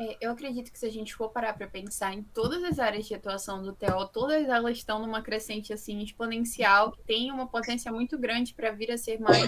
É, 0.01 0.17
eu 0.21 0.31
acredito 0.31 0.73
que 0.73 0.79
se 0.79 0.87
a 0.87 0.91
gente 0.91 1.15
for 1.15 1.29
parar 1.31 1.53
para 1.53 1.67
pensar 1.67 2.15
em 2.15 2.23
todas 2.23 2.63
as 2.65 2.79
áreas 2.79 3.07
de 3.07 3.15
atuação 3.15 3.63
do 3.63 3.75
TO, 3.75 4.07
todas 4.13 4.49
elas 4.49 4.79
estão 4.79 4.99
numa 4.99 5.21
crescente 5.21 5.73
assim 5.73 6.01
exponencial, 6.03 6.93
que 6.93 7.03
tem 7.03 7.31
uma 7.31 7.47
potência 7.47 7.93
muito 7.93 8.17
grande 8.19 8.55
para 8.55 8.71
vir 8.71 8.91
a 8.91 8.97
ser 8.97 9.21
mais 9.21 9.47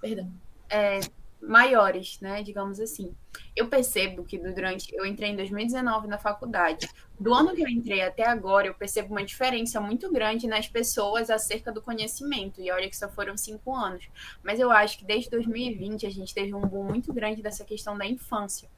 Perdão. 0.00 0.30
É, 0.68 1.00
maiores, 1.46 2.18
né, 2.20 2.42
digamos 2.42 2.80
assim. 2.80 3.14
Eu 3.54 3.68
percebo 3.68 4.24
que 4.24 4.38
durante 4.38 4.94
eu 4.94 5.04
entrei 5.04 5.30
em 5.30 5.36
2019 5.36 6.06
na 6.06 6.18
faculdade. 6.18 6.88
Do 7.18 7.32
ano 7.32 7.54
que 7.54 7.62
eu 7.62 7.68
entrei 7.68 8.02
até 8.02 8.26
agora, 8.26 8.66
eu 8.66 8.74
percebo 8.74 9.10
uma 9.10 9.24
diferença 9.24 9.80
muito 9.80 10.10
grande 10.10 10.46
nas 10.46 10.68
pessoas 10.68 11.30
acerca 11.30 11.70
do 11.70 11.82
conhecimento. 11.82 12.60
E 12.60 12.70
olha 12.70 12.88
que 12.88 12.96
só 12.96 13.08
foram 13.08 13.36
cinco 13.36 13.74
anos. 13.74 14.08
Mas 14.42 14.58
eu 14.58 14.70
acho 14.70 14.98
que 14.98 15.04
desde 15.04 15.30
2020 15.30 16.06
a 16.06 16.10
gente 16.10 16.34
teve 16.34 16.54
um 16.54 16.62
boom 16.62 16.84
muito 16.84 17.12
grande 17.12 17.42
dessa 17.42 17.64
questão 17.64 17.96
da 17.96 18.06
infância. 18.06 18.68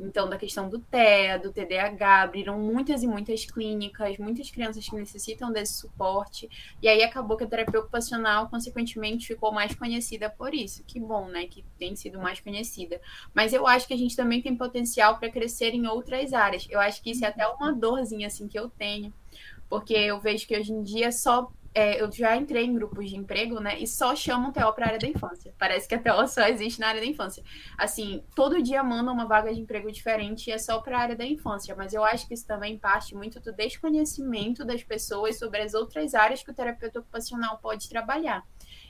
Então, 0.00 0.28
da 0.28 0.38
questão 0.38 0.68
do 0.68 0.78
TEA, 0.78 1.38
do 1.38 1.52
TDAH, 1.52 2.22
abriram 2.22 2.58
muitas 2.58 3.02
e 3.02 3.06
muitas 3.06 3.44
clínicas, 3.44 4.16
muitas 4.18 4.50
crianças 4.50 4.88
que 4.88 4.96
necessitam 4.96 5.52
desse 5.52 5.74
suporte. 5.74 6.48
E 6.82 6.88
aí 6.88 7.02
acabou 7.02 7.36
que 7.36 7.44
a 7.44 7.46
terapia 7.46 7.80
ocupacional, 7.80 8.48
consequentemente, 8.48 9.26
ficou 9.26 9.52
mais 9.52 9.74
conhecida 9.74 10.30
por 10.30 10.54
isso. 10.54 10.82
Que 10.84 10.98
bom, 10.98 11.26
né? 11.26 11.46
Que 11.46 11.64
tem 11.78 11.94
sido 11.94 12.18
mais 12.18 12.40
conhecida. 12.40 13.00
Mas 13.34 13.52
eu 13.52 13.66
acho 13.66 13.86
que 13.86 13.94
a 13.94 13.98
gente 13.98 14.16
também 14.16 14.40
tem 14.40 14.56
potencial 14.56 15.18
para 15.18 15.30
crescer 15.30 15.74
em 15.74 15.86
outras 15.86 16.32
áreas. 16.32 16.66
Eu 16.70 16.80
acho 16.80 17.02
que 17.02 17.10
isso 17.10 17.24
é 17.24 17.28
até 17.28 17.46
uma 17.46 17.72
dorzinha 17.72 18.26
assim 18.26 18.48
que 18.48 18.58
eu 18.58 18.70
tenho. 18.70 19.12
Porque 19.68 19.94
eu 19.94 20.18
vejo 20.18 20.46
que 20.46 20.56
hoje 20.58 20.72
em 20.72 20.82
dia 20.82 21.12
só 21.12 21.52
é, 21.72 22.02
eu 22.02 22.10
já 22.10 22.36
entrei 22.36 22.64
em 22.64 22.74
grupos 22.74 23.08
de 23.08 23.16
emprego, 23.16 23.60
né? 23.60 23.78
E 23.78 23.86
só 23.86 24.16
chamam 24.16 24.52
TO 24.52 24.72
para 24.72 24.86
área 24.86 24.98
da 24.98 25.06
infância. 25.06 25.54
Parece 25.56 25.86
que 25.86 25.94
a 25.94 26.00
TO 26.00 26.26
só 26.26 26.42
existe 26.48 26.80
na 26.80 26.88
área 26.88 27.00
da 27.00 27.06
infância. 27.06 27.44
Assim, 27.78 28.24
todo 28.34 28.60
dia 28.60 28.82
manda 28.82 29.12
uma 29.12 29.24
vaga 29.24 29.54
de 29.54 29.60
emprego 29.60 29.90
diferente 29.92 30.48
e 30.48 30.52
é 30.52 30.58
só 30.58 30.80
para 30.80 30.98
a 30.98 31.00
área 31.00 31.16
da 31.16 31.24
infância. 31.24 31.74
Mas 31.76 31.94
eu 31.94 32.02
acho 32.02 32.26
que 32.26 32.34
isso 32.34 32.46
também 32.46 32.76
parte 32.76 33.14
muito 33.14 33.38
do 33.38 33.52
desconhecimento 33.52 34.64
das 34.64 34.82
pessoas 34.82 35.38
sobre 35.38 35.62
as 35.62 35.72
outras 35.72 36.14
áreas 36.14 36.42
que 36.42 36.50
o 36.50 36.54
terapeuta 36.54 36.98
ocupacional 36.98 37.58
pode 37.58 37.88
trabalhar. 37.88 38.44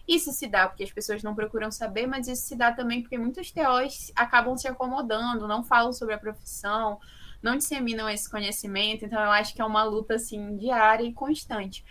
Isso 0.08 0.32
se 0.32 0.48
dá 0.48 0.66
porque 0.66 0.82
as 0.82 0.90
pessoas 0.90 1.22
não 1.22 1.34
procuram 1.34 1.70
saber, 1.70 2.06
mas 2.06 2.28
isso 2.28 2.42
se 2.42 2.56
dá 2.56 2.72
também 2.72 3.02
porque 3.02 3.18
muitos 3.18 3.52
TOs 3.52 4.10
acabam 4.16 4.56
se 4.56 4.66
acomodando, 4.66 5.46
não 5.46 5.62
falam 5.62 5.92
sobre 5.92 6.14
a 6.14 6.18
profissão, 6.18 6.98
não 7.42 7.56
disseminam 7.56 8.08
esse 8.08 8.28
conhecimento. 8.28 9.04
Então, 9.04 9.22
eu 9.22 9.30
acho 9.30 9.54
que 9.54 9.60
é 9.60 9.64
uma 9.64 9.84
luta 9.84 10.14
assim 10.14 10.56
diária 10.56 11.04
e 11.04 11.12
constante 11.12 11.84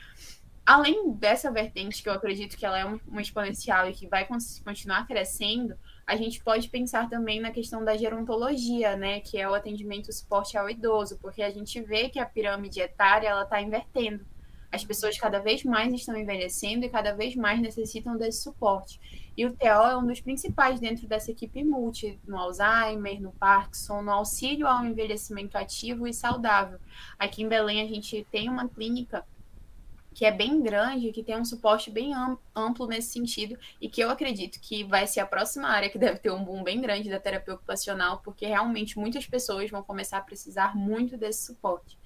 além 0.69 1.11
dessa 1.13 1.51
vertente, 1.51 2.03
que 2.03 2.07
eu 2.07 2.13
acredito 2.13 2.55
que 2.55 2.63
ela 2.63 2.77
é 2.77 2.85
uma 2.85 3.21
exponencial 3.23 3.89
e 3.89 3.91
que 3.91 4.05
vai 4.05 4.27
continuar 4.63 5.07
crescendo, 5.07 5.75
a 6.05 6.15
gente 6.15 6.43
pode 6.43 6.69
pensar 6.69 7.09
também 7.09 7.39
na 7.39 7.49
questão 7.49 7.83
da 7.83 7.97
gerontologia, 7.97 8.95
né, 8.95 9.19
que 9.19 9.39
é 9.39 9.49
o 9.49 9.55
atendimento 9.55 10.13
suporte 10.13 10.55
ao 10.55 10.69
idoso, 10.69 11.17
porque 11.19 11.41
a 11.41 11.49
gente 11.49 11.81
vê 11.81 12.07
que 12.07 12.19
a 12.19 12.25
pirâmide 12.25 12.81
etária 12.81 13.29
ela 13.29 13.41
está 13.41 13.59
invertendo. 13.59 14.23
As 14.71 14.85
pessoas 14.85 15.17
cada 15.17 15.39
vez 15.39 15.63
mais 15.63 15.91
estão 15.91 16.15
envelhecendo 16.15 16.85
e 16.85 16.89
cada 16.89 17.15
vez 17.15 17.35
mais 17.35 17.59
necessitam 17.59 18.15
desse 18.15 18.43
suporte. 18.43 18.99
E 19.35 19.47
o 19.47 19.51
TO 19.51 19.65
é 19.65 19.97
um 19.97 20.05
dos 20.05 20.21
principais 20.21 20.79
dentro 20.79 21.07
dessa 21.07 21.31
equipe 21.31 21.63
multi, 21.63 22.19
no 22.27 22.37
Alzheimer, 22.37 23.19
no 23.19 23.31
Parkinson, 23.31 24.03
no 24.03 24.11
auxílio 24.11 24.67
ao 24.67 24.85
envelhecimento 24.85 25.57
ativo 25.57 26.07
e 26.07 26.13
saudável. 26.13 26.77
Aqui 27.17 27.41
em 27.41 27.47
Belém 27.47 27.81
a 27.81 27.87
gente 27.87 28.23
tem 28.29 28.47
uma 28.47 28.69
clínica 28.69 29.25
que 30.19 30.25
é 30.25 30.33
bem 30.33 30.61
grande, 30.61 31.13
que 31.13 31.23
tem 31.23 31.37
um 31.37 31.45
suporte 31.45 31.89
bem 31.89 32.11
amplo 32.53 32.85
nesse 32.85 33.13
sentido, 33.13 33.57
e 33.79 33.87
que 33.87 34.03
eu 34.03 34.09
acredito 34.09 34.59
que 34.59 34.83
vai 34.83 35.07
ser 35.07 35.21
a 35.21 35.25
próxima 35.25 35.69
área 35.69 35.89
que 35.89 35.97
deve 35.97 36.19
ter 36.19 36.29
um 36.29 36.43
boom 36.43 36.61
bem 36.61 36.81
grande 36.81 37.09
da 37.09 37.21
terapia 37.21 37.53
ocupacional, 37.53 38.19
porque 38.21 38.45
realmente 38.45 38.99
muitas 38.99 39.25
pessoas 39.25 39.71
vão 39.71 39.81
começar 39.81 40.17
a 40.17 40.21
precisar 40.21 40.75
muito 40.75 41.15
desse 41.15 41.45
suporte. 41.45 41.97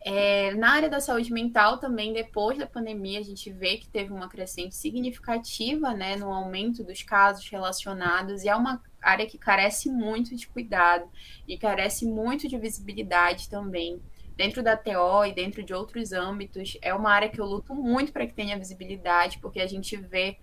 É, 0.00 0.54
na 0.54 0.74
área 0.74 0.88
da 0.88 1.00
saúde 1.00 1.32
mental 1.32 1.78
também, 1.78 2.12
depois 2.12 2.56
da 2.56 2.68
pandemia, 2.68 3.18
a 3.18 3.24
gente 3.24 3.50
vê 3.50 3.78
que 3.78 3.88
teve 3.88 4.12
uma 4.12 4.28
crescente 4.28 4.76
significativa 4.76 5.92
né, 5.92 6.14
no 6.14 6.32
aumento 6.32 6.84
dos 6.84 7.02
casos 7.02 7.48
relacionados, 7.48 8.44
e 8.44 8.48
é 8.48 8.54
uma 8.54 8.80
área 9.02 9.26
que 9.26 9.38
carece 9.38 9.90
muito 9.90 10.36
de 10.36 10.46
cuidado 10.46 11.10
e 11.48 11.58
carece 11.58 12.06
muito 12.06 12.46
de 12.46 12.56
visibilidade 12.56 13.50
também 13.50 14.00
dentro 14.36 14.62
da 14.62 14.76
TO 14.76 15.24
e 15.26 15.32
dentro 15.32 15.62
de 15.62 15.72
outros 15.72 16.12
âmbitos, 16.12 16.76
é 16.82 16.92
uma 16.92 17.10
área 17.10 17.28
que 17.28 17.40
eu 17.40 17.44
luto 17.44 17.74
muito 17.74 18.12
para 18.12 18.26
que 18.26 18.34
tenha 18.34 18.58
visibilidade, 18.58 19.38
porque 19.38 19.60
a 19.60 19.66
gente 19.66 19.96
vê 19.96 20.36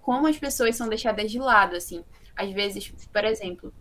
como 0.00 0.26
as 0.26 0.38
pessoas 0.38 0.76
são 0.76 0.88
deixadas 0.88 1.30
de 1.30 1.38
lado, 1.38 1.76
assim. 1.76 2.04
Às 2.34 2.52
vezes, 2.52 2.92
por 3.12 3.24
exemplo, 3.24 3.72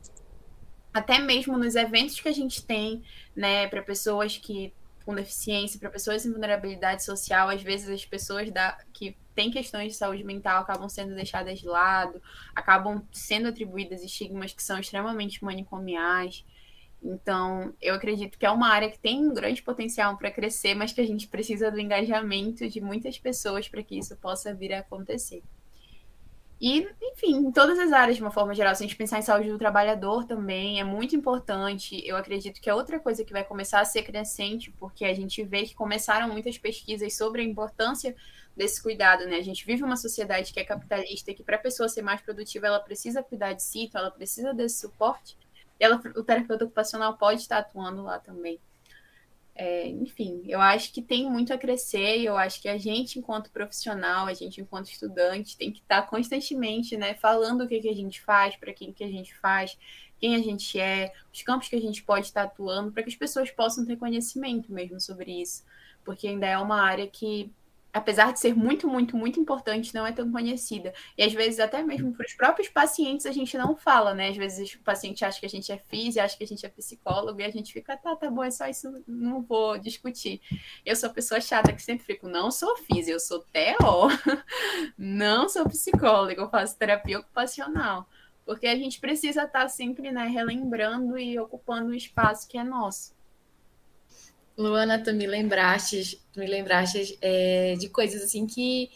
até 0.94 1.20
mesmo 1.20 1.58
nos 1.58 1.76
eventos 1.76 2.20
que 2.20 2.30
a 2.30 2.34
gente 2.34 2.66
tem, 2.66 3.04
né, 3.36 3.68
para 3.68 3.82
pessoas 3.82 4.38
que 4.38 4.74
com 5.06 5.14
deficiência, 5.14 5.80
para 5.80 5.92
pessoas 5.92 6.26
em 6.26 6.32
vulnerabilidade 6.32 7.04
social, 7.04 7.50
às 7.50 7.62
vezes 7.62 7.88
as 7.90 8.04
pessoas 8.04 8.50
da, 8.50 8.76
que 8.92 9.16
têm 9.36 9.52
questões 9.52 9.92
de 9.92 9.98
saúde 9.98 10.24
mental 10.24 10.64
acabam 10.64 10.90
sendo 10.90 11.14
deixadas 11.14 11.60
de 11.60 11.68
lado, 11.68 12.20
acabam 12.56 13.06
sendo 13.12 13.48
atribuídas 13.48 14.02
estigmas 14.02 14.52
que 14.52 14.64
são 14.64 14.80
extremamente 14.80 15.44
manicomiais. 15.44 16.44
Então, 17.06 17.72
eu 17.80 17.94
acredito 17.94 18.36
que 18.36 18.48
é 18.48 18.50
uma 18.50 18.68
área 18.68 18.90
que 18.90 18.98
tem 18.98 19.24
um 19.24 19.34
grande 19.34 19.62
potencial 19.62 20.18
para 20.18 20.32
crescer, 20.32 20.74
mas 20.74 20.92
que 20.92 21.00
a 21.00 21.06
gente 21.06 21.28
precisa 21.28 21.70
do 21.70 21.80
engajamento 21.80 22.68
de 22.68 22.82
muitas 22.82 23.20
pessoas 23.20 23.68
para 23.68 23.84
que 23.84 23.96
isso 23.96 24.16
possa 24.18 24.56
vir 24.56 24.74
a 24.74 24.80
acontecer. 24.80 25.44
E, 26.60 26.88
enfim, 27.00 27.36
em 27.36 27.52
todas 27.52 27.78
as 27.78 27.92
áreas, 27.92 28.18
de 28.18 28.24
uma 28.24 28.32
forma 28.32 28.56
geral, 28.56 28.74
se 28.74 28.84
a 28.84 28.88
gente 28.88 28.96
pensar 28.96 29.20
em 29.20 29.22
saúde 29.22 29.50
do 29.50 29.58
trabalhador 29.60 30.26
também, 30.26 30.80
é 30.80 30.84
muito 30.84 31.16
importante. 31.16 32.02
Eu 32.08 32.18
acredito 32.18 32.60
que 32.60 32.70
é 32.70 32.74
outra 32.74 33.00
coisa 33.00 33.24
que 33.24 33.34
vai 33.34 33.44
começar 33.44 33.82
a 33.82 33.86
ser 33.86 34.02
crescente, 34.02 34.72
porque 34.72 35.06
a 35.06 35.14
gente 35.14 35.44
vê 35.44 35.64
que 35.64 35.76
começaram 35.76 36.28
muitas 36.30 36.58
pesquisas 36.58 37.16
sobre 37.16 37.42
a 37.42 37.46
importância 37.46 38.16
desse 38.58 38.82
cuidado, 38.82 39.26
né? 39.26 39.36
A 39.36 39.44
gente 39.44 39.64
vive 39.64 39.84
uma 39.84 39.98
sociedade 39.98 40.52
que 40.52 40.60
é 40.60 40.64
capitalista 40.64 41.34
que 41.36 41.44
para 41.44 41.58
a 41.58 41.60
pessoa 41.60 41.88
ser 41.88 42.02
mais 42.02 42.22
produtiva, 42.22 42.66
ela 42.66 42.80
precisa 42.80 43.22
cuidar 43.22 43.54
de 43.54 43.62
si, 43.62 43.82
então 43.82 44.02
ela 44.02 44.10
precisa 44.10 44.54
desse 44.54 44.80
suporte 44.80 45.38
ela, 45.80 46.02
o 46.16 46.24
terapeuta 46.24 46.66
ocupacional 46.66 47.18
pode 47.18 47.42
estar 47.42 47.60
atuando 47.60 48.04
lá 48.04 48.20
também. 48.20 48.60
É, 49.58 49.88
enfim, 49.88 50.44
eu 50.46 50.60
acho 50.60 50.92
que 50.92 51.02
tem 51.02 51.32
muito 51.32 51.54
a 51.54 51.58
crescer 51.58 52.18
eu 52.20 52.36
acho 52.36 52.62
que 52.62 52.68
a 52.68 52.78
gente, 52.78 53.18
enquanto 53.18 53.50
profissional, 53.50 54.28
a 54.28 54.34
gente, 54.34 54.60
enquanto 54.60 54.88
estudante, 54.88 55.56
tem 55.56 55.72
que 55.72 55.80
estar 55.80 56.02
constantemente 56.04 56.98
né, 56.98 57.14
falando 57.14 57.64
o 57.64 57.68
que, 57.68 57.80
que 57.80 57.88
a 57.88 57.96
gente 57.96 58.22
faz, 58.22 58.58
para 58.58 58.74
quem 58.74 58.92
que 58.92 59.04
a 59.04 59.08
gente 59.08 59.34
faz, 59.36 59.78
quem 60.20 60.36
a 60.36 60.40
gente 60.40 60.78
é, 60.78 61.14
os 61.34 61.42
campos 61.42 61.70
que 61.70 61.76
a 61.78 61.82
gente 61.82 62.04
pode 62.04 62.26
estar 62.26 62.44
atuando, 62.44 62.92
para 62.92 63.04
que 63.04 63.10
as 63.10 63.16
pessoas 63.16 63.50
possam 63.50 63.86
ter 63.86 63.96
conhecimento 63.96 64.74
mesmo 64.74 65.00
sobre 65.00 65.42
isso, 65.42 65.64
porque 66.04 66.28
ainda 66.28 66.48
é 66.48 66.58
uma 66.58 66.82
área 66.82 67.08
que 67.08 67.50
apesar 67.96 68.34
de 68.34 68.42
ser 68.42 68.54
muito, 68.54 68.90
muito, 68.90 69.16
muito 69.16 69.40
importante, 69.40 69.96
não 69.96 70.06
é 70.06 70.12
tão 70.12 70.30
conhecida. 70.30 70.94
E 71.18 71.24
às 71.24 71.32
vezes, 71.32 71.62
até 71.62 71.82
mesmo 71.82 72.14
para 72.14 72.26
os 72.26 72.34
próprios 72.34 72.68
pacientes, 72.68 73.26
a 73.26 73.32
gente 73.32 73.58
não 73.58 73.74
fala, 73.74 74.14
né? 74.14 74.28
Às 74.30 74.36
vezes 74.36 74.74
o 74.74 74.82
paciente 74.82 75.24
acha 75.24 75.40
que 75.40 75.46
a 75.46 75.50
gente 75.50 75.72
é 75.72 75.78
físico, 75.78 76.24
acha 76.24 76.38
que 76.38 76.44
a 76.44 76.48
gente 76.48 76.66
é 76.66 76.70
psicólogo, 76.70 77.40
e 77.40 77.46
a 77.46 77.50
gente 77.50 77.72
fica, 77.72 77.96
tá, 77.96 78.14
tá 78.14 78.30
bom, 78.30 78.44
é 78.44 78.52
só 78.52 78.68
isso, 78.68 79.02
não 79.08 79.42
vou 79.42 79.78
discutir. 79.78 80.42
Eu 80.86 80.94
sou 80.94 81.10
a 81.10 81.14
pessoa 81.14 81.40
chata 81.40 81.72
que 81.72 81.82
sempre 81.82 82.06
fico, 82.06 82.28
não 82.28 82.52
sou 82.52 82.76
físico, 82.80 83.12
eu 83.12 83.20
sou 83.20 83.40
TO, 83.40 84.10
não 84.98 85.48
sou 85.48 85.64
psicólogo, 85.70 86.42
eu 86.42 86.50
faço 86.50 86.78
terapia 86.78 87.20
ocupacional. 87.20 88.10
Porque 88.46 88.68
a 88.68 88.76
gente 88.76 89.00
precisa 89.00 89.44
estar 89.44 89.70
sempre, 89.70 90.12
né, 90.12 90.28
relembrando 90.28 91.18
e 91.18 91.40
ocupando 91.40 91.92
o 91.92 91.96
espaço 91.96 92.48
que 92.48 92.58
é 92.58 92.64
nosso. 92.64 93.15
Luana, 94.58 95.04
tu 95.04 95.12
me 95.14 95.28
lembraste, 95.28 96.22
tu 96.32 96.40
me 96.40 96.48
lembraste 96.48 97.18
é, 97.22 97.76
de 97.78 97.90
coisas 97.90 98.24
assim 98.24 98.48
que 98.48 98.90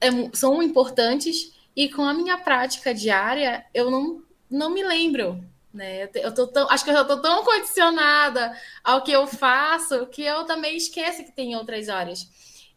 é, 0.00 0.08
são 0.32 0.62
importantes 0.62 1.52
e 1.74 1.88
com 1.88 2.02
a 2.02 2.14
minha 2.14 2.38
prática 2.38 2.94
diária 2.94 3.64
eu 3.74 3.90
não, 3.90 4.22
não 4.50 4.70
me 4.70 4.82
lembro. 4.84 5.42
Né? 5.72 6.08
Eu 6.14 6.34
tô 6.34 6.46
tão, 6.46 6.70
acho 6.70 6.84
que 6.84 6.90
eu 6.90 7.00
estou 7.00 7.20
tão 7.20 7.44
condicionada 7.44 8.54
ao 8.84 9.02
que 9.02 9.10
eu 9.10 9.26
faço 9.26 10.06
que 10.06 10.22
eu 10.22 10.44
também 10.44 10.76
esqueço 10.76 11.24
que 11.24 11.32
tem 11.32 11.56
outras 11.56 11.88
áreas. 11.88 12.28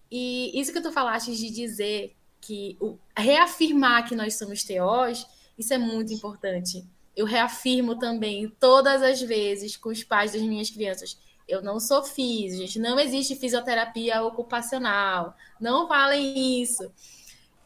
E 0.09 0.59
isso 0.59 0.71
que 0.71 0.81
tu 0.81 0.91
falaste 0.91 1.35
de 1.35 1.49
dizer 1.49 2.15
que 2.39 2.77
o, 2.79 2.97
reafirmar 3.17 4.07
que 4.07 4.15
nós 4.15 4.37
somos 4.37 4.63
TOs, 4.63 5.27
isso 5.57 5.73
é 5.73 5.77
muito 5.77 6.13
importante. 6.13 6.85
Eu 7.15 7.25
reafirmo 7.25 7.97
também 7.97 8.49
todas 8.59 9.01
as 9.01 9.21
vezes 9.21 9.75
com 9.75 9.89
os 9.89 10.03
pais 10.03 10.33
das 10.33 10.41
minhas 10.41 10.69
crianças 10.69 11.17
eu 11.47 11.61
não 11.61 11.79
sou 11.79 12.03
físico, 12.03 12.61
gente. 12.61 12.79
Não 12.79 12.99
existe 12.99 13.35
fisioterapia 13.35 14.23
ocupacional. 14.23 15.35
Não 15.59 15.87
falem 15.87 16.61
isso. 16.61 16.91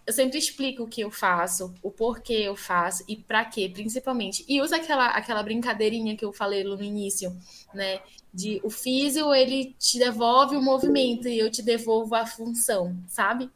Eu 0.05 0.13
sempre 0.13 0.39
explico 0.39 0.83
o 0.83 0.87
que 0.87 1.01
eu 1.01 1.11
faço, 1.11 1.73
o 1.83 1.91
porquê 1.91 2.33
eu 2.33 2.55
faço 2.55 3.03
e 3.07 3.15
para 3.15 3.45
quê, 3.45 3.69
principalmente. 3.71 4.43
E 4.47 4.59
usa 4.59 4.77
aquela, 4.77 5.07
aquela 5.09 5.43
brincadeirinha 5.43 6.17
que 6.17 6.25
eu 6.25 6.33
falei 6.33 6.63
no 6.63 6.81
início, 6.81 7.35
né? 7.73 8.01
De 8.33 8.59
o 8.63 8.69
físico, 8.69 9.33
ele 9.33 9.75
te 9.77 9.99
devolve 9.99 10.55
o 10.55 10.61
movimento 10.61 11.27
e 11.27 11.37
eu 11.37 11.51
te 11.51 11.61
devolvo 11.61 12.15
a 12.15 12.25
função, 12.25 12.97
sabe? 13.07 13.51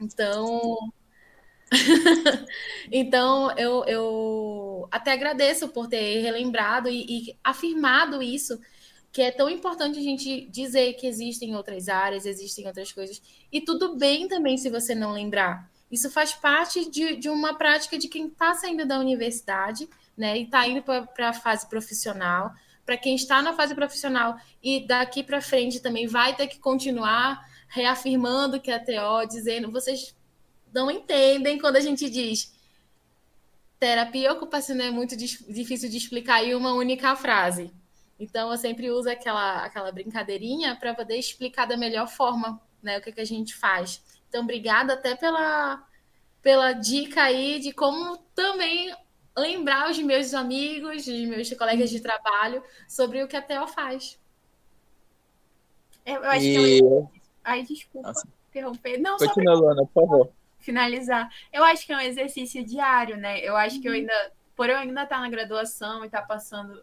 Então, 0.00 0.92
então, 2.90 3.52
eu, 3.56 3.84
eu 3.84 4.88
até 4.90 5.12
agradeço 5.12 5.68
por 5.68 5.88
ter 5.88 6.20
relembrado 6.20 6.88
e, 6.88 7.04
e, 7.30 7.36
afirmado 7.42 8.22
isso, 8.22 8.60
que 9.12 9.22
é 9.22 9.30
tão 9.30 9.48
importante 9.48 9.98
a 9.98 10.02
gente 10.02 10.46
dizer 10.46 10.94
que 10.94 11.06
existem 11.06 11.56
outras 11.56 11.88
áreas, 11.88 12.26
existem 12.26 12.66
outras 12.66 12.92
coisas. 12.92 13.20
E 13.50 13.60
tudo 13.60 13.96
bem 13.96 14.28
também 14.28 14.56
se 14.56 14.70
você 14.70 14.94
não 14.94 15.12
lembrar. 15.12 15.68
Isso 15.90 16.08
faz 16.10 16.32
parte 16.32 16.88
de, 16.88 17.16
de 17.16 17.28
uma 17.28 17.54
prática 17.54 17.98
de 17.98 18.06
quem 18.06 18.26
está 18.26 18.54
saindo 18.54 18.86
da 18.86 19.00
universidade, 19.00 19.88
né? 20.16 20.38
E 20.38 20.44
está 20.44 20.66
indo 20.66 20.82
para 20.82 21.28
a 21.28 21.32
fase 21.32 21.68
profissional. 21.68 22.52
Para 22.86 22.96
quem 22.96 23.16
está 23.16 23.42
na 23.42 23.52
fase 23.52 23.74
profissional 23.74 24.36
e 24.62 24.86
daqui 24.86 25.22
para 25.22 25.40
frente 25.40 25.80
também 25.80 26.06
vai 26.06 26.34
ter 26.34 26.46
que 26.46 26.58
continuar 26.58 27.44
reafirmando 27.68 28.60
que 28.60 28.70
é 28.70 28.78
TO, 28.78 29.26
dizendo, 29.28 29.70
vocês 29.70 30.14
não 30.72 30.90
entendem 30.90 31.58
quando 31.58 31.76
a 31.76 31.80
gente 31.80 32.08
diz 32.08 32.52
terapia 33.78 34.32
ocupacional 34.32 34.88
é 34.88 34.90
muito 34.90 35.16
difícil 35.16 35.88
de 35.88 35.96
explicar 35.96 36.44
em 36.44 36.54
uma 36.54 36.74
única 36.74 37.16
frase. 37.16 37.72
Então 38.20 38.52
eu 38.52 38.58
sempre 38.58 38.90
uso 38.90 39.08
aquela, 39.08 39.64
aquela 39.64 39.90
brincadeirinha 39.90 40.76
para 40.76 40.94
poder 40.94 41.16
explicar 41.16 41.66
da 41.66 41.76
melhor 41.76 42.06
forma 42.06 42.60
né, 42.82 42.98
o 42.98 43.00
que, 43.00 43.12
que 43.12 43.20
a 43.20 43.24
gente 43.24 43.56
faz. 43.56 44.04
Então, 44.28 44.42
obrigada 44.42 44.92
até 44.92 45.16
pela, 45.16 45.82
pela 46.42 46.74
dica 46.74 47.22
aí 47.22 47.58
de 47.58 47.72
como 47.72 48.18
também 48.34 48.94
lembrar 49.36 49.90
os 49.90 49.98
meus 49.98 50.34
amigos, 50.34 51.06
os 51.06 51.24
meus 51.24 51.52
colegas 51.54 51.88
de 51.88 52.00
trabalho 52.00 52.62
sobre 52.86 53.22
o 53.22 53.28
que 53.28 53.36
a 53.36 53.42
Theo 53.42 53.66
faz. 53.66 54.20
Eu 56.04 56.22
acho 56.24 56.44
e... 56.44 56.54
que 56.54 56.84
eu... 56.84 57.10
Ai, 57.42 57.62
desculpa. 57.62 58.08
Nossa. 58.08 58.28
interromper. 58.50 58.98
Não, 58.98 59.16
Continua, 59.16 59.56
só 59.56 59.74
pra... 59.74 59.86
Por 59.86 59.92
favor. 59.92 60.32
Finalizar. 60.58 61.30
Eu 61.50 61.64
acho 61.64 61.86
que 61.86 61.92
é 61.92 61.96
um 61.96 62.00
exercício 62.00 62.62
diário, 62.62 63.16
né? 63.16 63.40
Eu 63.40 63.56
acho 63.56 63.76
uhum. 63.76 63.82
que 63.82 63.88
eu 63.88 63.92
uhum. 63.92 63.98
ainda, 63.98 64.32
por 64.54 64.68
eu 64.68 64.76
ainda 64.76 65.04
estar 65.04 65.16
tá 65.16 65.20
na 65.22 65.30
graduação 65.30 66.02
e 66.02 66.06
estar 66.06 66.20
tá 66.20 66.26
passando 66.26 66.82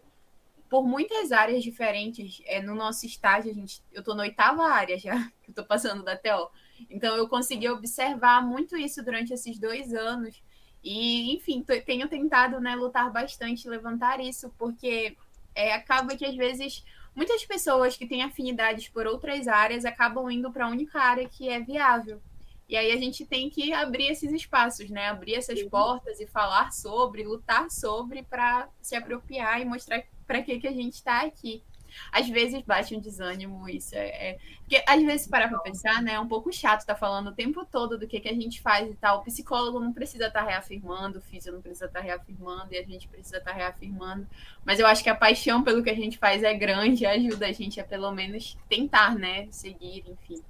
por 0.68 0.86
muitas 0.86 1.32
áreas 1.32 1.62
diferentes, 1.62 2.42
é, 2.46 2.60
no 2.60 2.74
nosso 2.74 3.06
estágio, 3.06 3.50
a 3.50 3.54
gente, 3.54 3.82
eu 3.92 4.00
estou 4.00 4.14
na 4.14 4.22
oitava 4.22 4.64
área 4.64 4.98
já, 4.98 5.16
que 5.42 5.50
eu 5.50 5.52
estou 5.52 5.64
passando 5.64 6.04
da 6.04 6.16
TO. 6.16 6.50
Então, 6.88 7.16
eu 7.16 7.28
consegui 7.28 7.68
observar 7.68 8.44
muito 8.44 8.76
isso 8.76 9.02
durante 9.02 9.32
esses 9.32 9.58
dois 9.58 9.92
anos. 9.92 10.42
E, 10.82 11.34
enfim, 11.34 11.64
tenho 11.84 12.08
tentado 12.08 12.60
né, 12.60 12.76
lutar 12.76 13.10
bastante, 13.10 13.68
levantar 13.68 14.20
isso, 14.20 14.52
porque 14.56 15.16
é, 15.54 15.72
acaba 15.72 16.16
que 16.16 16.24
às 16.24 16.36
vezes 16.36 16.84
muitas 17.14 17.44
pessoas 17.44 17.96
que 17.96 18.06
têm 18.06 18.22
afinidades 18.22 18.88
por 18.88 19.06
outras 19.06 19.48
áreas 19.48 19.84
acabam 19.84 20.30
indo 20.30 20.52
para 20.52 20.66
a 20.66 20.70
única 20.70 21.00
área 21.00 21.28
que 21.28 21.48
é 21.48 21.58
viável. 21.60 22.22
E 22.68 22.76
aí 22.76 22.92
a 22.92 22.96
gente 22.96 23.24
tem 23.24 23.48
que 23.48 23.72
abrir 23.72 24.08
esses 24.08 24.30
espaços, 24.30 24.90
né? 24.90 25.08
Abrir 25.08 25.34
essas 25.34 25.60
uhum. 25.62 25.70
portas 25.70 26.20
e 26.20 26.26
falar 26.26 26.70
sobre, 26.70 27.24
lutar 27.24 27.70
sobre 27.70 28.22
para 28.22 28.68
se 28.82 28.94
apropriar 28.94 29.60
e 29.60 29.64
mostrar 29.64 30.04
para 30.28 30.42
que, 30.42 30.60
que 30.60 30.68
a 30.68 30.72
gente 30.72 30.94
está 30.94 31.22
aqui 31.22 31.64
às 32.12 32.28
vezes 32.28 32.62
bate 32.62 32.94
um 32.94 33.00
desânimo, 33.00 33.68
isso 33.68 33.94
é. 33.94 34.08
é... 34.08 34.38
Porque 34.60 34.82
às 34.86 35.02
vezes, 35.02 35.26
parar 35.26 35.48
pra 35.48 35.58
pensar, 35.58 36.02
né? 36.02 36.12
É 36.12 36.20
um 36.20 36.28
pouco 36.28 36.52
chato 36.52 36.80
estar 36.80 36.94
tá 36.94 36.98
falando 36.98 37.28
o 37.28 37.34
tempo 37.34 37.64
todo 37.64 37.98
do 37.98 38.06
que, 38.06 38.20
que 38.20 38.28
a 38.28 38.34
gente 38.34 38.60
faz 38.60 38.90
e 38.90 38.94
tal. 38.94 39.18
O 39.18 39.24
psicólogo 39.24 39.80
não 39.80 39.92
precisa 39.92 40.26
estar 40.26 40.40
tá 40.40 40.46
reafirmando, 40.46 41.18
o 41.18 41.22
físico 41.22 41.54
não 41.54 41.62
precisa 41.62 41.86
estar 41.86 42.00
tá 42.00 42.04
reafirmando, 42.04 42.72
e 42.72 42.78
a 42.78 42.82
gente 42.82 43.08
precisa 43.08 43.38
estar 43.38 43.52
tá 43.52 43.56
reafirmando. 43.56 44.26
Mas 44.64 44.78
eu 44.78 44.86
acho 44.86 45.02
que 45.02 45.10
a 45.10 45.14
paixão 45.14 45.62
pelo 45.62 45.82
que 45.82 45.90
a 45.90 45.96
gente 45.96 46.18
faz 46.18 46.42
é 46.42 46.54
grande 46.54 47.04
e 47.04 47.06
ajuda 47.06 47.46
a 47.46 47.52
gente 47.52 47.80
a 47.80 47.84
pelo 47.84 48.12
menos 48.12 48.56
tentar, 48.68 49.14
né? 49.14 49.48
Seguir, 49.50 50.04
enfim. 50.06 50.42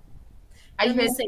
Às 0.78 0.88
eu 0.88 0.94
vezes. 0.94 1.18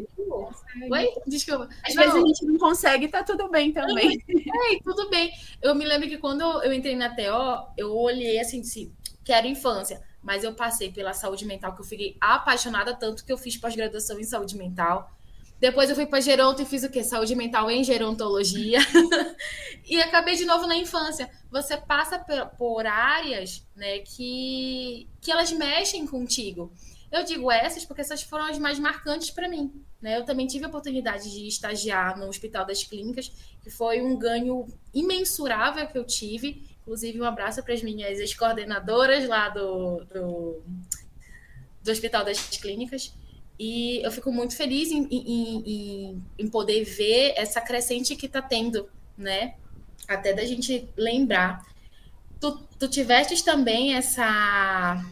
Oi? 0.91 1.13
Desculpa. 1.27 1.69
Às 1.85 1.95
não. 1.95 2.03
vezes 2.05 2.17
a 2.17 2.27
gente 2.27 2.47
não 2.47 2.59
consegue, 2.59 3.09
tá 3.09 3.23
tudo 3.23 3.51
bem 3.51 3.73
também. 3.73 4.25
É, 4.29 4.79
tudo 4.83 5.11
bem. 5.11 5.31
Eu 5.61 5.75
me 5.75 5.85
lembro 5.85 6.09
que 6.09 6.17
quando 6.17 6.43
eu 6.63 6.73
entrei 6.73 6.97
na 6.97 7.11
TO, 7.11 7.73
eu 7.77 7.95
olhei 7.95 8.39
assim, 8.39 8.61
disse, 8.61 8.93
quero 9.25 9.47
infância 9.47 10.01
mas 10.23 10.45
eu 10.45 10.53
passei 10.53 10.93
pela 10.93 11.13
saúde 11.13 11.47
mental, 11.47 11.75
que 11.75 11.81
eu 11.81 11.85
fiquei 11.85 12.17
apaixonada 12.21 12.95
tanto 12.95 13.25
que 13.25 13.33
eu 13.33 13.39
fiz 13.39 13.57
pós-graduação 13.57 14.19
em 14.21 14.25
saúde 14.25 14.57
mental. 14.57 15.11
Depois 15.59 15.91
eu 15.91 15.97
fui 15.97 16.07
para 16.07 16.21
geronto 16.21 16.63
e 16.63 16.65
fiz 16.65 16.83
o 16.85 16.91
quê? 16.91 17.05
Saúde 17.05 17.35
mental 17.35 17.71
em 17.71 17.85
gerontologia. 17.85 18.79
e 19.87 20.01
acabei 20.01 20.35
de 20.35 20.47
novo 20.47 20.67
na 20.67 20.75
infância. 20.75 21.31
Você 21.51 21.77
passa 21.77 22.19
por, 22.57 22.87
áreas 22.87 23.67
né, 23.77 23.99
que, 23.99 25.07
que 25.21 25.31
elas 25.31 25.53
mexem 25.53 26.07
contigo. 26.07 26.73
Eu 27.11 27.25
digo 27.25 27.51
essas 27.51 27.85
porque 27.85 28.03
essas 28.03 28.23
foram 28.23 28.47
as 28.47 28.59
mais 28.59 28.79
marcantes 28.79 29.31
para 29.31 29.49
mim. 29.49 29.73
Né? 30.01 30.19
Eu 30.19 30.25
também 30.25 30.47
tive 30.47 30.65
a 30.65 30.69
oportunidade 30.69 31.31
de 31.31 31.47
estagiar 31.49 32.19
no 32.19 32.29
Hospital 32.29 32.65
das 32.65 32.85
Clínicas, 32.85 33.33
que 33.63 33.71
foi 33.71 34.01
um 34.01 34.17
ganho 34.17 34.67
imensurável 34.95 35.87
que 35.89 35.99
eu 35.99 36.05
tive 36.05 36.71
Inclusive, 36.91 37.21
um 37.21 37.25
abraço 37.25 37.63
para 37.63 37.73
as 37.73 37.83
minhas 37.83 38.19
ex-coordenadoras 38.19 39.29
lá 39.29 39.49
do, 39.49 40.05
do, 40.07 40.63
do, 41.85 41.91
Hospital 41.91 42.25
das 42.25 42.41
Clínicas. 42.57 43.15
E 43.57 44.05
eu 44.05 44.11
fico 44.11 44.33
muito 44.33 44.57
feliz 44.57 44.91
em, 44.91 45.07
em, 45.11 45.63
em, 45.67 46.25
em 46.37 46.49
poder 46.49 46.83
ver 46.83 47.35
essa 47.37 47.61
crescente 47.61 48.17
que 48.17 48.27
está 48.27 48.43
tendo, 48.43 48.91
né? 49.17 49.55
Até 50.09 50.33
da 50.33 50.45
gente 50.45 50.89
lembrar. 50.97 51.65
Tu, 52.41 52.59
tu 52.77 52.89
tiveste 52.89 53.45
também 53.45 53.95
essa, 53.95 55.05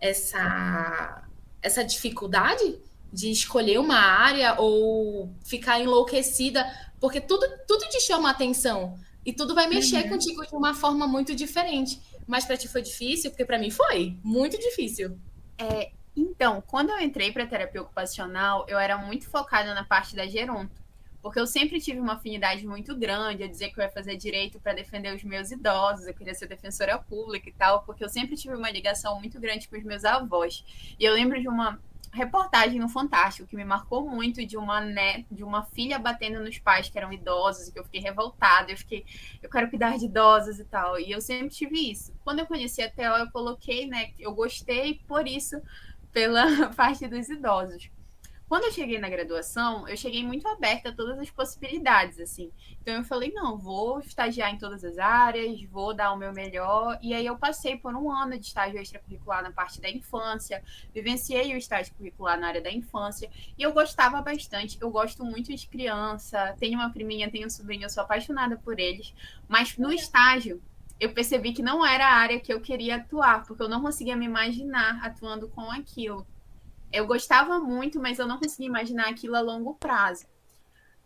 essa, 0.00 1.23
essa 1.64 1.82
dificuldade 1.82 2.78
de 3.10 3.30
escolher 3.30 3.78
uma 3.78 3.96
área 3.98 4.60
ou 4.60 5.32
ficar 5.42 5.80
enlouquecida, 5.80 6.64
porque 7.00 7.20
tudo, 7.20 7.46
tudo 7.66 7.88
te 7.88 8.00
chama 8.00 8.30
atenção. 8.30 8.98
E 9.24 9.32
tudo 9.32 9.54
vai 9.54 9.66
mexer 9.66 10.04
uhum. 10.04 10.10
contigo 10.10 10.46
de 10.46 10.54
uma 10.54 10.74
forma 10.74 11.06
muito 11.06 11.34
diferente. 11.34 11.98
Mas 12.26 12.44
para 12.44 12.58
ti 12.58 12.68
foi 12.68 12.82
difícil? 12.82 13.30
Porque 13.30 13.44
para 13.44 13.58
mim 13.58 13.70
foi 13.70 14.18
muito 14.22 14.58
difícil. 14.58 15.18
É, 15.56 15.92
então, 16.14 16.62
quando 16.66 16.90
eu 16.90 17.00
entrei 17.00 17.32
para 17.32 17.46
terapia 17.46 17.80
ocupacional, 17.80 18.66
eu 18.68 18.78
era 18.78 18.98
muito 18.98 19.26
focada 19.28 19.72
na 19.74 19.84
parte 19.84 20.14
da 20.14 20.26
geronto. 20.26 20.83
Porque 21.24 21.40
eu 21.40 21.46
sempre 21.46 21.80
tive 21.80 21.98
uma 21.98 22.16
afinidade 22.16 22.66
muito 22.66 22.94
grande 22.94 23.42
a 23.42 23.48
dizer 23.48 23.70
que 23.70 23.80
eu 23.80 23.82
ia 23.82 23.90
fazer 23.90 24.14
direito 24.14 24.60
para 24.60 24.74
defender 24.74 25.16
os 25.16 25.24
meus 25.24 25.50
idosos, 25.50 26.06
eu 26.06 26.12
queria 26.12 26.34
ser 26.34 26.46
defensora 26.46 26.98
pública 26.98 27.48
e 27.48 27.52
tal, 27.54 27.82
porque 27.82 28.04
eu 28.04 28.10
sempre 28.10 28.36
tive 28.36 28.54
uma 28.54 28.70
ligação 28.70 29.18
muito 29.18 29.40
grande 29.40 29.66
com 29.66 29.74
os 29.74 29.82
meus 29.82 30.04
avós. 30.04 30.62
E 31.00 31.02
eu 31.02 31.14
lembro 31.14 31.40
de 31.40 31.48
uma 31.48 31.80
reportagem 32.12 32.78
no 32.78 32.90
Fantástico 32.90 33.48
que 33.48 33.56
me 33.56 33.64
marcou 33.64 34.06
muito 34.06 34.44
de 34.44 34.58
uma 34.58 34.82
né, 34.82 35.24
de 35.30 35.42
uma 35.42 35.62
filha 35.64 35.98
batendo 35.98 36.40
nos 36.40 36.58
pais 36.58 36.90
que 36.90 36.98
eram 36.98 37.10
idosos, 37.10 37.68
e 37.68 37.72
que 37.72 37.78
eu 37.78 37.84
fiquei 37.84 38.02
revoltada, 38.02 38.70
eu 38.70 38.76
fiquei, 38.76 39.06
eu 39.42 39.48
quero 39.48 39.70
cuidar 39.70 39.96
de 39.96 40.04
idosos 40.04 40.60
e 40.60 40.64
tal. 40.66 41.00
E 41.00 41.10
eu 41.10 41.22
sempre 41.22 41.48
tive 41.48 41.90
isso. 41.90 42.12
Quando 42.22 42.40
eu 42.40 42.46
conheci 42.46 42.82
a 42.82 42.90
Theo, 42.90 43.14
eu 43.14 43.30
coloquei, 43.30 43.86
né, 43.86 44.12
eu 44.18 44.34
gostei 44.34 45.00
por 45.08 45.26
isso 45.26 45.58
pela 46.12 46.68
parte 46.76 47.08
dos 47.08 47.30
idosos. 47.30 47.88
Quando 48.54 48.66
eu 48.66 48.72
cheguei 48.72 49.00
na 49.00 49.08
graduação, 49.08 49.88
eu 49.88 49.96
cheguei 49.96 50.24
muito 50.24 50.46
aberta 50.46 50.90
a 50.90 50.92
todas 50.92 51.18
as 51.18 51.28
possibilidades, 51.28 52.20
assim. 52.20 52.52
Então 52.80 52.94
eu 52.94 53.02
falei, 53.02 53.32
não, 53.32 53.58
vou 53.58 53.98
estagiar 53.98 54.54
em 54.54 54.58
todas 54.58 54.84
as 54.84 54.96
áreas, 54.96 55.60
vou 55.64 55.92
dar 55.92 56.12
o 56.12 56.16
meu 56.16 56.32
melhor. 56.32 56.96
E 57.02 57.12
aí 57.12 57.26
eu 57.26 57.36
passei 57.36 57.76
por 57.76 57.96
um 57.96 58.08
ano 58.08 58.38
de 58.38 58.46
estágio 58.46 58.80
extracurricular 58.80 59.42
na 59.42 59.50
parte 59.50 59.80
da 59.80 59.90
infância, 59.90 60.62
vivenciei 60.94 61.52
o 61.52 61.56
estágio 61.56 61.92
curricular 61.96 62.38
na 62.38 62.46
área 62.46 62.62
da 62.62 62.70
infância, 62.70 63.28
e 63.58 63.62
eu 63.64 63.72
gostava 63.72 64.22
bastante. 64.22 64.78
Eu 64.80 64.88
gosto 64.88 65.24
muito 65.24 65.52
de 65.52 65.66
criança, 65.66 66.54
tenho 66.56 66.78
uma 66.78 66.90
priminha, 66.90 67.28
tenho 67.28 67.48
um 67.48 67.50
sobrinho, 67.50 67.86
eu 67.86 67.90
sou 67.90 68.04
apaixonada 68.04 68.56
por 68.56 68.78
eles. 68.78 69.12
Mas 69.48 69.76
no 69.76 69.92
estágio, 69.92 70.62
eu 71.00 71.12
percebi 71.12 71.52
que 71.52 71.60
não 71.60 71.84
era 71.84 72.06
a 72.06 72.14
área 72.14 72.38
que 72.38 72.52
eu 72.52 72.60
queria 72.60 72.98
atuar, 72.98 73.44
porque 73.44 73.64
eu 73.64 73.68
não 73.68 73.82
conseguia 73.82 74.14
me 74.14 74.26
imaginar 74.26 75.04
atuando 75.04 75.48
com 75.48 75.72
aquilo 75.72 76.24
eu 76.94 77.06
gostava 77.08 77.58
muito, 77.58 78.00
mas 78.00 78.20
eu 78.20 78.26
não 78.26 78.38
conseguia 78.38 78.68
imaginar 78.68 79.08
aquilo 79.08 79.34
a 79.34 79.40
longo 79.40 79.74
prazo. 79.74 80.26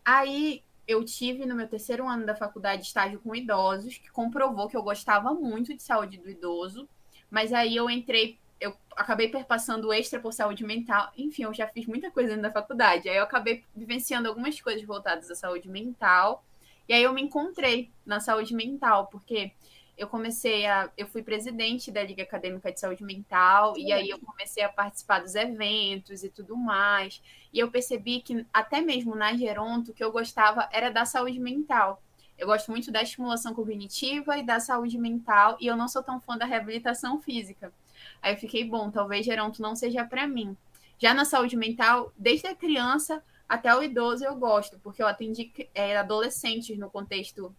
Aí 0.05 0.63
eu 0.87 1.03
tive 1.03 1.47
no 1.47 1.55
meu 1.55 1.67
terceiro 1.67 2.07
ano 2.07 2.27
da 2.27 2.35
faculdade 2.35 2.83
estágio 2.83 3.19
com 3.19 3.35
idosos, 3.35 3.97
que 3.97 4.11
comprovou 4.11 4.69
que 4.69 4.77
eu 4.77 4.83
gostava 4.83 5.33
muito 5.33 5.75
de 5.75 5.81
saúde 5.81 6.19
do 6.19 6.29
idoso, 6.29 6.87
mas 7.29 7.51
aí 7.51 7.75
eu 7.75 7.89
entrei, 7.89 8.37
eu 8.61 8.75
acabei 8.95 9.29
perpassando 9.29 9.91
extra 9.91 10.19
por 10.19 10.31
saúde 10.31 10.63
mental. 10.63 11.11
Enfim, 11.17 11.43
eu 11.43 11.53
já 11.55 11.67
fiz 11.67 11.87
muita 11.87 12.11
coisa 12.11 12.29
dentro 12.29 12.43
da 12.43 12.51
faculdade. 12.51 13.09
Aí 13.09 13.17
eu 13.17 13.23
acabei 13.23 13.63
vivenciando 13.75 14.29
algumas 14.29 14.61
coisas 14.61 14.83
voltadas 14.83 15.29
à 15.31 15.35
saúde 15.35 15.67
mental. 15.67 16.43
E 16.87 16.93
aí 16.93 17.01
eu 17.01 17.13
me 17.13 17.21
encontrei 17.23 17.91
na 18.05 18.19
saúde 18.19 18.53
mental, 18.53 19.07
porque 19.07 19.53
eu 19.99 20.07
comecei 20.07 20.65
a. 20.65 20.89
Eu 20.97 21.05
fui 21.07 21.21
presidente 21.21 21.91
da 21.91 22.01
Liga 22.01 22.23
Acadêmica 22.23 22.71
de 22.71 22.79
Saúde 22.79 23.03
Mental, 23.03 23.77
e 23.77 23.91
aí 23.91 24.09
eu 24.09 24.17
comecei 24.17 24.63
a 24.63 24.69
participar 24.69 25.19
dos 25.19 25.35
eventos 25.35 26.23
e 26.23 26.29
tudo 26.29 26.55
mais. 26.55 27.21
E 27.51 27.59
eu 27.59 27.69
percebi 27.69 28.21
que, 28.21 28.45
até 28.53 28.79
mesmo 28.79 29.13
na 29.13 29.35
Geronto, 29.35 29.91
o 29.91 29.93
que 29.93 30.01
eu 30.01 30.09
gostava 30.09 30.69
era 30.71 30.89
da 30.89 31.03
saúde 31.03 31.37
mental. 31.37 32.01
Eu 32.37 32.47
gosto 32.47 32.71
muito 32.71 32.89
da 32.89 33.03
estimulação 33.03 33.53
cognitiva 33.53 34.37
e 34.37 34.43
da 34.43 34.61
saúde 34.61 34.97
mental, 34.97 35.57
e 35.59 35.67
eu 35.67 35.75
não 35.75 35.89
sou 35.89 36.01
tão 36.01 36.21
fã 36.21 36.37
da 36.37 36.45
reabilitação 36.45 37.21
física. 37.21 37.73
Aí 38.21 38.33
eu 38.33 38.37
fiquei, 38.37 38.63
bom, 38.63 38.89
talvez 38.89 39.25
Geronto 39.25 39.61
não 39.61 39.75
seja 39.75 40.05
para 40.05 40.25
mim. 40.25 40.55
Já 40.97 41.13
na 41.13 41.25
saúde 41.25 41.57
mental, 41.57 42.13
desde 42.17 42.47
a 42.47 42.55
criança 42.55 43.21
até 43.49 43.75
o 43.75 43.83
idoso 43.83 44.23
eu 44.23 44.35
gosto, 44.37 44.79
porque 44.79 45.03
eu 45.03 45.07
atendi 45.07 45.51
é, 45.75 45.97
adolescentes 45.97 46.77
no 46.77 46.89
contexto 46.89 47.53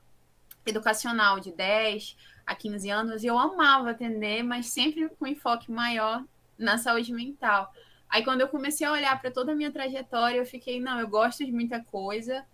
educacional 0.67 1.41
de 1.41 1.53
10 1.53 2.17
a 2.47 2.55
15 2.55 2.91
anos 2.91 3.23
e 3.23 3.27
eu 3.27 3.39
amava 3.39 3.91
atender, 3.91 4.43
mas 4.43 4.67
sempre 4.67 5.09
com 5.09 5.27
enfoque 5.27 5.71
maior 5.71 6.25
na 6.59 6.79
saúde 6.79 7.13
mental. 7.13 7.73
Aí 8.09 8.25
quando 8.25 8.41
eu 8.41 8.49
comecei 8.49 8.87
a 8.87 8.93
olhar 8.93 9.21
para 9.21 9.31
toda 9.31 9.53
a 9.53 9.55
minha 9.55 9.71
trajetória, 9.71 10.39
eu 10.39 10.47
fiquei, 10.47 10.81
não, 10.81 10.99
eu 10.99 11.09
gosto 11.09 11.45
de 11.45 11.53
muita 11.53 11.83
coisa, 11.85 12.45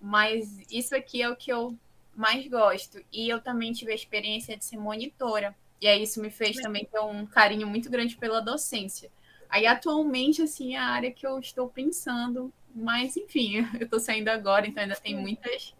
mas 0.00 0.60
isso 0.70 0.94
aqui 0.94 1.22
é 1.22 1.28
o 1.28 1.36
que 1.36 1.50
eu 1.50 1.76
mais 2.14 2.46
gosto. 2.46 3.00
E 3.12 3.28
eu 3.28 3.40
também 3.40 3.72
tive 3.72 3.92
a 3.92 3.94
experiência 3.94 4.56
de 4.56 4.64
ser 4.64 4.76
monitora. 4.76 5.56
E 5.80 5.86
aí 5.86 6.02
isso 6.02 6.20
me 6.20 6.30
fez 6.30 6.56
também 6.56 6.84
ter 6.84 7.00
um 7.00 7.24
carinho 7.24 7.66
muito 7.66 7.88
grande 7.88 8.16
pela 8.16 8.40
docência. 8.40 9.10
Aí 9.48 9.66
atualmente 9.66 10.42
assim 10.42 10.74
é 10.74 10.78
a 10.78 10.88
área 10.88 11.10
que 11.10 11.26
eu 11.26 11.38
estou 11.38 11.68
pensando, 11.68 12.52
mas 12.74 13.16
enfim, 13.16 13.66
eu 13.78 13.84
estou 13.84 13.98
saindo 13.98 14.28
agora, 14.28 14.66
então 14.66 14.82
ainda 14.82 14.96
tem 14.96 15.14
muitas 15.14 15.74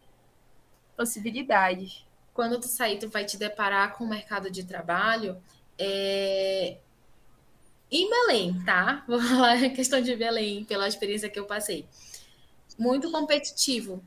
possibilidades. 0.98 2.04
Quando 2.34 2.58
tu 2.58 2.66
sair, 2.66 2.98
tu 2.98 3.08
vai 3.08 3.24
te 3.24 3.36
deparar 3.36 3.96
com 3.96 4.04
o 4.04 4.08
mercado 4.08 4.50
de 4.50 4.64
trabalho 4.64 5.40
é... 5.78 6.76
em 7.90 8.10
Belém, 8.10 8.60
tá? 8.64 9.04
Vou 9.06 9.20
falar 9.22 9.64
a 9.64 9.70
questão 9.70 10.00
de 10.00 10.14
Belém, 10.16 10.64
pela 10.64 10.88
experiência 10.88 11.30
que 11.30 11.38
eu 11.38 11.46
passei. 11.46 11.86
Muito 12.76 13.10
competitivo. 13.12 14.02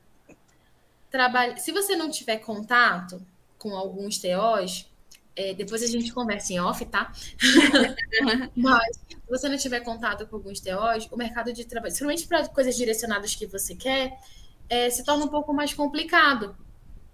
Trabalho... 1.10 1.58
Se 1.58 1.72
você 1.72 1.96
não 1.96 2.12
tiver 2.12 2.38
contato 2.40 3.26
com 3.58 3.76
alguns 3.76 4.18
TOs, 4.18 4.90
é, 5.36 5.54
depois 5.54 5.82
a 5.82 5.88
gente 5.88 6.12
conversa 6.12 6.52
em 6.52 6.60
off, 6.60 6.84
tá? 6.86 7.14
Mas, 8.56 8.98
se 9.08 9.18
você 9.30 9.48
não 9.48 9.58
tiver 9.58 9.80
contato 9.80 10.28
com 10.28 10.36
alguns 10.36 10.60
TOs, 10.60 11.08
o 11.10 11.16
mercado 11.16 11.54
de 11.54 11.64
trabalho, 11.66 11.94
principalmente 11.94 12.28
para 12.28 12.48
coisas 12.50 12.76
direcionadas 12.76 13.34
que 13.34 13.46
você 13.46 13.76
quer, 13.76 14.18
é, 14.70 14.90
se 14.90 15.04
torna 15.06 15.26
um 15.26 15.30
pouco 15.30 15.54
mais 15.54 15.74
complicado. 15.74 16.56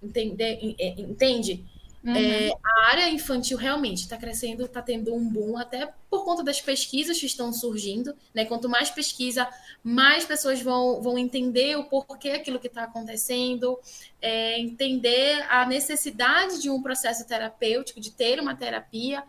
Entende? 0.01 0.75
Entende? 0.97 1.65
Uhum. 2.03 2.15
É, 2.15 2.51
a 2.63 2.89
área 2.91 3.09
infantil 3.09 3.57
realmente 3.57 4.03
está 4.03 4.15
crescendo, 4.15 4.63
está 4.63 4.81
tendo 4.81 5.13
um 5.13 5.27
boom, 5.27 5.57
até 5.57 5.91
por 6.09 6.23
conta 6.23 6.41
das 6.41 6.61
pesquisas 6.61 7.19
que 7.19 7.25
estão 7.25 7.51
surgindo. 7.51 8.15
Né? 8.33 8.45
Quanto 8.45 8.69
mais 8.69 8.89
pesquisa, 8.89 9.47
mais 9.83 10.23
pessoas 10.23 10.61
vão, 10.61 11.01
vão 11.01 11.17
entender 11.17 11.75
o 11.75 11.83
porquê 11.83 12.29
aquilo 12.29 12.59
que 12.59 12.67
está 12.67 12.83
acontecendo, 12.83 13.77
é, 14.21 14.59
entender 14.59 15.45
a 15.49 15.65
necessidade 15.65 16.61
de 16.61 16.69
um 16.69 16.81
processo 16.81 17.27
terapêutico, 17.27 17.99
de 17.99 18.11
ter 18.11 18.39
uma 18.39 18.55
terapia, 18.55 19.23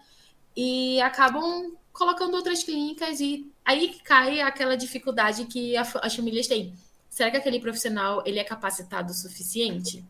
e 0.56 1.00
acabam 1.00 1.72
colocando 1.92 2.34
outras 2.34 2.62
clínicas, 2.62 3.18
e 3.20 3.50
aí 3.64 3.98
cai 4.04 4.40
aquela 4.40 4.76
dificuldade 4.76 5.46
que 5.46 5.76
as 5.76 6.14
famílias 6.14 6.46
têm. 6.46 6.72
Será 7.10 7.28
que 7.28 7.36
aquele 7.36 7.58
profissional 7.58 8.22
ele 8.24 8.38
é 8.38 8.44
capacitado 8.44 9.10
o 9.10 9.14
suficiente? 9.14 10.04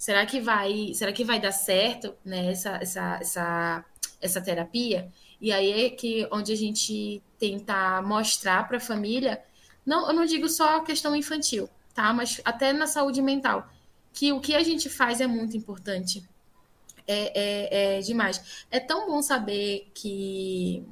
Será 0.00 0.24
que 0.24 0.40
vai, 0.40 0.94
será 0.94 1.12
que 1.12 1.22
vai 1.22 1.38
dar 1.38 1.52
certo, 1.52 2.14
né, 2.24 2.50
essa, 2.50 2.70
essa, 2.76 3.18
essa, 3.20 3.84
essa 4.18 4.40
terapia? 4.40 5.12
E 5.38 5.52
aí 5.52 5.84
é 5.84 5.90
que 5.90 6.26
onde 6.32 6.50
a 6.54 6.56
gente 6.56 7.22
tenta 7.38 8.00
mostrar 8.00 8.66
para 8.66 8.78
a 8.78 8.80
família, 8.80 9.44
não, 9.84 10.08
eu 10.08 10.14
não 10.14 10.24
digo 10.24 10.48
só 10.48 10.78
a 10.78 10.84
questão 10.84 11.14
infantil, 11.14 11.68
tá? 11.94 12.14
Mas 12.14 12.40
até 12.46 12.72
na 12.72 12.86
saúde 12.86 13.20
mental, 13.20 13.68
que 14.10 14.32
o 14.32 14.40
que 14.40 14.54
a 14.54 14.62
gente 14.62 14.88
faz 14.88 15.20
é 15.20 15.26
muito 15.26 15.54
importante. 15.54 16.26
É, 17.06 17.96
é, 17.96 17.98
é 17.98 18.00
demais. 18.00 18.64
É 18.70 18.80
tão 18.80 19.06
bom 19.06 19.20
saber 19.20 19.90
que 19.92 20.82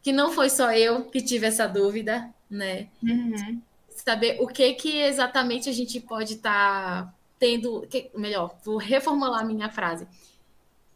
que 0.00 0.12
não 0.12 0.30
foi 0.30 0.48
só 0.48 0.70
eu 0.72 1.06
que 1.06 1.20
tive 1.20 1.46
essa 1.46 1.66
dúvida, 1.66 2.32
né? 2.48 2.86
Uhum. 3.02 3.60
Saber 3.88 4.36
o 4.40 4.46
que 4.46 4.74
que 4.74 5.00
exatamente 5.00 5.68
a 5.68 5.72
gente 5.72 5.98
pode 5.98 6.34
estar 6.34 7.06
tá 7.06 7.14
tendo. 7.38 7.86
Que, 7.88 8.10
melhor, 8.14 8.56
vou 8.64 8.76
reformular 8.76 9.40
a 9.40 9.44
minha 9.44 9.70
frase. 9.70 10.06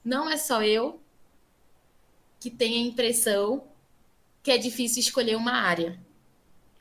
Não 0.04 0.28
é 0.28 0.36
só 0.36 0.62
eu 0.62 1.00
que 2.38 2.50
tenho 2.50 2.76
a 2.76 2.88
impressão 2.88 3.64
que 4.42 4.50
é 4.50 4.58
difícil 4.58 5.00
escolher 5.00 5.36
uma 5.36 5.52
área. 5.52 5.98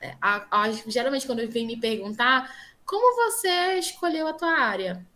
É, 0.00 0.16
a, 0.20 0.62
a, 0.62 0.70
geralmente, 0.86 1.26
quando 1.26 1.46
vem 1.48 1.66
me 1.66 1.76
perguntar 1.76 2.50
como 2.86 3.14
você 3.14 3.78
escolheu 3.78 4.26
a 4.26 4.32
tua 4.32 4.50
área, 4.50 5.06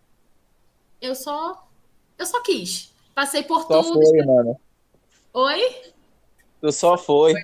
eu 1.00 1.14
só 1.14 1.66
eu 2.18 2.26
só 2.26 2.40
quis. 2.42 2.92
Passei 3.14 3.42
por 3.42 3.62
só 3.62 3.82
tudo. 3.82 3.94
Foi, 3.94 4.24
mano. 4.24 4.60
Oi? 5.32 5.92
Tu 6.60 6.72
só 6.72 6.96
foi. 6.96 7.34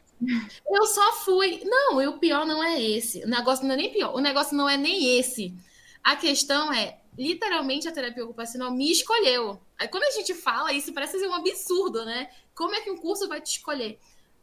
Eu 0.68 0.86
só 0.86 1.12
fui. 1.12 1.62
Não, 1.64 2.01
e 2.01 2.06
o 2.06 2.18
pior 2.18 2.47
não 2.47 2.62
é 2.62 2.81
esse. 2.81 3.24
O 3.24 3.28
negócio 3.28 3.66
não 3.66 3.74
é 3.74 3.77
nem 3.77 3.93
pior. 3.93 4.14
O 4.14 4.20
negócio 4.20 4.56
não 4.56 4.68
é 4.68 4.77
nem 4.77 5.18
esse. 5.18 5.55
A 6.02 6.16
questão 6.16 6.72
é, 6.72 7.01
literalmente, 7.16 7.89
a 7.89 7.93
terapia 7.93 8.24
ocupacional 8.24 8.72
me 8.72 8.90
escolheu. 8.90 9.60
Aí 9.78 9.89
quando 9.89 10.05
a 10.05 10.10
gente 10.10 10.35
fala 10.35 10.72
isso, 10.72 10.93
parece 10.93 11.18
ser 11.18 11.28
um 11.28 11.35
absurdo, 11.35 12.05
né? 12.05 12.31
Como 12.55 12.74
é 12.74 12.81
que 12.81 12.90
um 12.90 12.97
curso 12.97 13.28
vai 13.28 13.40
te 13.40 13.52
escolher? 13.52 13.98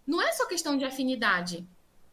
Não 0.05 0.21
é 0.21 0.31
só 0.31 0.45
questão 0.45 0.77
de 0.77 0.85
afinidade. 0.85 1.67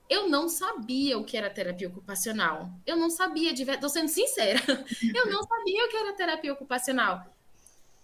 Eu 0.09 0.29
não 0.29 0.49
sabia 0.49 1.19
o 1.19 1.25
que 1.25 1.37
era 1.37 1.49
terapia 1.49 1.89
ocupacional. 1.89 2.71
Eu 2.87 2.97
não 2.97 3.09
sabia, 3.09 3.55
tô 3.79 3.89
sendo 3.89 4.09
sincera. 4.09 4.61
Eu 5.15 5.27
não 5.31 5.43
sabia 5.43 5.85
o 5.85 5.89
que 5.89 5.97
era 5.97 6.13
terapia 6.13 6.53
ocupacional. 6.53 7.25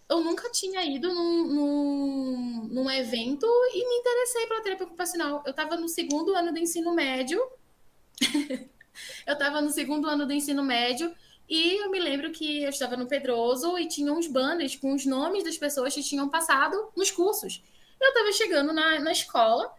Eu 0.08 0.20
nunca 0.22 0.50
tinha 0.50 0.82
ido 0.84 1.12
num, 1.12 1.46
num, 1.46 2.68
num 2.70 2.90
evento 2.90 3.46
e 3.74 3.88
me 3.88 3.96
interessei 3.96 4.46
pela 4.46 4.62
terapia 4.62 4.86
ocupacional. 4.86 5.42
Eu 5.44 5.50
estava 5.50 5.76
no 5.76 5.88
segundo 5.88 6.34
ano 6.34 6.52
do 6.52 6.58
ensino 6.58 6.92
médio. 6.94 7.40
eu 9.26 9.32
estava 9.34 9.60
no 9.60 9.70
segundo 9.70 10.08
ano 10.08 10.26
do 10.26 10.32
ensino 10.32 10.62
médio 10.62 11.14
e 11.50 11.82
eu 11.82 11.90
me 11.90 11.98
lembro 11.98 12.30
que 12.30 12.62
eu 12.62 12.70
estava 12.70 12.96
no 12.96 13.08
Pedroso 13.08 13.76
e 13.76 13.88
tinha 13.88 14.12
uns 14.12 14.28
banners 14.28 14.76
com 14.76 14.94
os 14.94 15.04
nomes 15.04 15.42
das 15.42 15.58
pessoas 15.58 15.92
que 15.92 16.02
tinham 16.02 16.28
passado 16.28 16.92
nos 16.96 17.10
cursos. 17.10 17.60
Eu 18.00 18.08
estava 18.10 18.30
chegando 18.30 18.72
na, 18.72 19.00
na 19.00 19.10
escola 19.10 19.74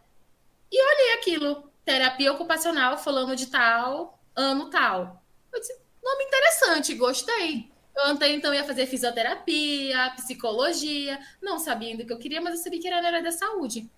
e 0.69 0.83
olhei 0.83 1.13
aquilo, 1.13 1.63
terapia 1.85 2.33
ocupacional, 2.33 2.97
falando 2.97 3.37
de 3.37 3.47
tal, 3.47 4.19
ano 4.35 4.69
tal. 4.69 5.23
Eu 5.53 5.61
disse, 5.61 5.73
nome 6.03 6.25
interessante, 6.25 6.93
gostei. 6.93 7.71
Eu 7.95 8.03
até 8.03 8.29
então 8.33 8.53
ia 8.53 8.65
fazer 8.65 8.85
fisioterapia, 8.85 10.11
psicologia, 10.17 11.19
não 11.41 11.57
sabia 11.57 11.89
ainda 11.89 12.03
o 12.03 12.05
que 12.05 12.11
eu 12.11 12.19
queria, 12.19 12.41
mas 12.41 12.55
eu 12.55 12.63
sabia 12.63 12.81
que 12.81 12.87
era 12.87 13.01
na 13.01 13.07
área 13.07 13.23
da 13.23 13.31
saúde. 13.31 13.89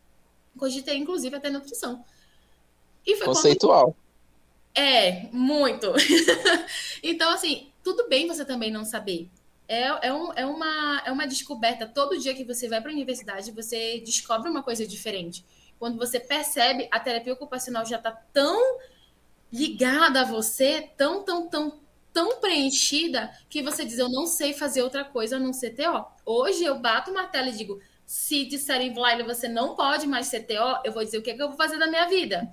Cogitei, 0.59 0.95
inclusive, 0.95 1.35
até 1.35 1.49
nutrição. 1.49 2.05
Conceitual. 3.25 3.85
Quando... 3.85 4.02
É, 4.75 5.27
muito. 5.31 5.93
então, 7.03 7.31
assim, 7.31 7.71
tudo 7.83 8.07
bem 8.07 8.27
você 8.27 8.43
também 8.43 8.71
não 8.71 8.83
saber. 8.83 9.29
É, 9.67 10.07
é, 10.07 10.13
um, 10.13 10.33
é, 10.33 10.45
uma, 10.45 11.01
é 11.05 11.11
uma 11.11 11.27
descoberta. 11.27 11.87
Todo 11.87 12.17
dia 12.17 12.33
que 12.33 12.43
você 12.43 12.67
vai 12.67 12.81
para 12.81 12.91
a 12.91 12.93
universidade, 12.93 13.51
você 13.51 13.99
descobre 13.99 14.49
uma 14.49 14.63
coisa 14.63 14.85
diferente. 14.85 15.45
Quando 15.79 15.97
você 15.97 16.19
percebe, 16.19 16.87
a 16.91 16.99
terapia 16.99 17.33
ocupacional 17.33 17.85
já 17.85 17.97
está 17.97 18.11
tão 18.11 18.79
ligada 19.51 20.21
a 20.21 20.25
você, 20.25 20.89
tão, 20.97 21.23
tão, 21.23 21.47
tão, 21.47 21.79
tão 22.11 22.39
preenchida, 22.39 23.31
que 23.49 23.61
você 23.61 23.85
diz: 23.85 23.99
Eu 23.99 24.09
não 24.09 24.25
sei 24.25 24.53
fazer 24.53 24.81
outra 24.81 25.03
coisa 25.03 25.35
a 25.35 25.39
não 25.39 25.53
ser 25.53 25.71
TO. 25.71 26.05
Hoje 26.25 26.63
eu 26.63 26.79
bato 26.79 27.11
o 27.11 27.13
martelo 27.13 27.49
e 27.49 27.53
digo: 27.53 27.79
se 28.05 28.45
disserem, 28.45 28.93
Vlaila, 28.93 29.23
você 29.23 29.47
não 29.47 29.75
pode 29.75 30.07
mais 30.07 30.27
ser 30.27 30.41
TO, 30.41 30.81
eu 30.83 30.91
vou 30.91 31.03
dizer 31.03 31.17
o 31.17 31.21
que, 31.21 31.31
é 31.31 31.35
que 31.35 31.41
eu 31.41 31.49
vou 31.49 31.57
fazer 31.57 31.77
da 31.77 31.87
minha 31.87 32.07
vida. 32.07 32.49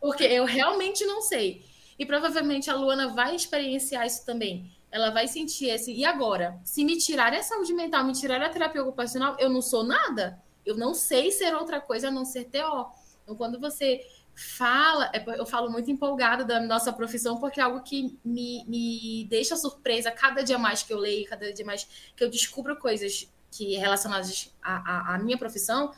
Porque 0.00 0.24
eu 0.24 0.44
realmente 0.44 1.04
não 1.04 1.20
sei. 1.20 1.64
E 1.98 2.06
provavelmente 2.06 2.70
a 2.70 2.74
Luana 2.74 3.08
vai 3.08 3.34
experienciar 3.34 4.06
isso 4.06 4.24
também. 4.24 4.70
Ela 4.90 5.10
vai 5.10 5.26
sentir 5.26 5.66
esse. 5.66 5.92
E 5.92 6.04
agora? 6.04 6.58
Se 6.64 6.84
me 6.84 6.96
tirar 6.96 7.32
a 7.34 7.42
saúde 7.42 7.72
mental, 7.74 8.04
me 8.04 8.12
tirar 8.12 8.40
a 8.40 8.48
terapia 8.48 8.82
ocupacional, 8.82 9.36
eu 9.38 9.48
não 9.48 9.60
sou 9.60 9.84
nada. 9.84 10.40
Eu 10.64 10.76
não 10.76 10.94
sei 10.94 11.30
ser 11.30 11.54
outra 11.54 11.80
coisa 11.80 12.08
a 12.08 12.10
não 12.10 12.24
ser 12.24 12.44
TO. 12.44 12.86
Então, 13.22 13.36
quando 13.36 13.58
você 13.58 14.00
fala, 14.34 15.10
é 15.12 15.24
eu 15.38 15.44
falo 15.44 15.68
muito 15.68 15.90
empolgada 15.90 16.44
da 16.44 16.60
nossa 16.60 16.92
profissão, 16.92 17.38
porque 17.40 17.60
é 17.60 17.64
algo 17.64 17.82
que 17.82 18.16
me, 18.24 18.64
me 18.66 19.26
deixa 19.28 19.56
surpresa 19.56 20.12
cada 20.12 20.44
dia 20.44 20.56
mais 20.56 20.82
que 20.82 20.92
eu 20.92 20.98
leio, 20.98 21.26
cada 21.26 21.52
dia 21.52 21.64
mais 21.64 21.88
que 22.14 22.22
eu 22.22 22.30
descubro 22.30 22.78
coisas 22.78 23.28
que 23.50 23.76
relacionadas 23.76 24.54
à, 24.62 24.76
à, 24.76 25.14
à 25.14 25.18
minha 25.18 25.36
profissão 25.36 25.90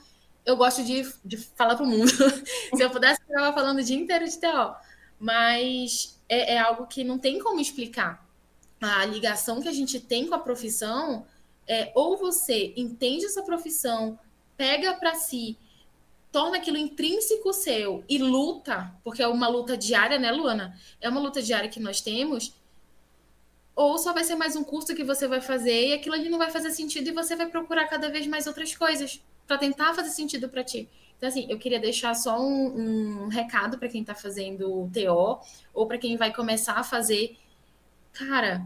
eu 0.45 0.57
gosto 0.57 0.83
de, 0.83 1.11
de 1.25 1.37
falar 1.37 1.77
para 1.77 1.85
o 1.85 1.89
mundo. 1.89 2.11
Se 2.75 2.83
eu 2.83 2.91
pudesse, 2.91 3.21
eu 3.29 3.37
estava 3.37 3.55
falando 3.55 3.79
o 3.79 3.85
dia 3.85 3.97
inteiro 3.97 4.25
de 4.25 4.39
TO. 4.39 4.75
Mas 5.19 6.19
é, 6.29 6.55
é, 6.55 6.59
algo 6.59 6.87
que 6.87 7.05
não 7.05 7.19
tem 7.19 7.39
como 7.39 7.61
explicar. 7.61 8.27
A 8.81 9.05
ligação 9.05 9.61
que 9.61 9.69
a 9.69 9.73
gente 9.73 10.01
tem 10.01 10.27
com 10.27 10.35
a 10.35 10.39
profissão 10.39 11.27
é 11.67 11.93
ou 11.95 12.17
você 12.17 12.73
entende 12.77 13.27
essa 13.27 13.43
profissão, 13.43 14.19
pega 14.57 14.95
para 14.95 15.15
si, 15.15 15.59
torna 16.33 16.57
aquilo 16.57 16.79
intrínseco 16.79 17.53
seu 17.53 18.03
e 18.09 18.19
luta, 18.19 18.93
porque 19.05 19.23
é 19.23 19.29
uma 19.29 19.47
luta 19.47 19.77
diária, 19.77 20.19
né, 20.19 20.33
Luana? 20.33 20.75
É 21.01 21.09
uma 21.09 21.21
luta 21.21 21.43
diária 21.43 21.69
que 21.69 21.79
nós 21.79 22.01
temos. 22.01 22.55
Ou 23.77 23.99
só 23.99 24.13
vai 24.13 24.25
ser 24.25 24.35
mais 24.35 24.57
um 24.57 24.65
curso 24.65 24.95
que 24.95 25.05
você 25.05 25.29
vai 25.29 25.41
fazer 25.41 25.89
e 25.89 25.93
aquilo 25.93 26.15
ali 26.15 26.29
não 26.29 26.39
vai 26.39 26.51
fazer 26.51 26.71
sentido 26.71 27.09
e 27.09 27.13
você 27.13 27.37
vai 27.37 27.47
procurar 27.47 27.87
cada 27.87 28.09
vez 28.09 28.27
mais 28.27 28.47
outras 28.47 28.75
coisas 28.75 29.21
para 29.51 29.59
tentar 29.59 29.95
fazer 29.95 30.11
sentido 30.11 30.49
para 30.49 30.63
ti. 30.63 30.89
Então, 31.17 31.29
assim, 31.29 31.45
eu 31.49 31.59
queria 31.59 31.81
deixar 31.81 32.15
só 32.15 32.41
um, 32.41 33.25
um 33.25 33.27
recado 33.27 33.79
para 33.79 33.89
quem 33.89 34.03
está 34.03 34.15
fazendo 34.15 34.89
TO 34.95 35.41
ou 35.75 35.87
para 35.89 35.99
quem 35.99 36.17
vai 36.17 36.33
começar 36.33 36.75
a 36.75 36.85
fazer. 36.85 37.37
Cara, 38.13 38.65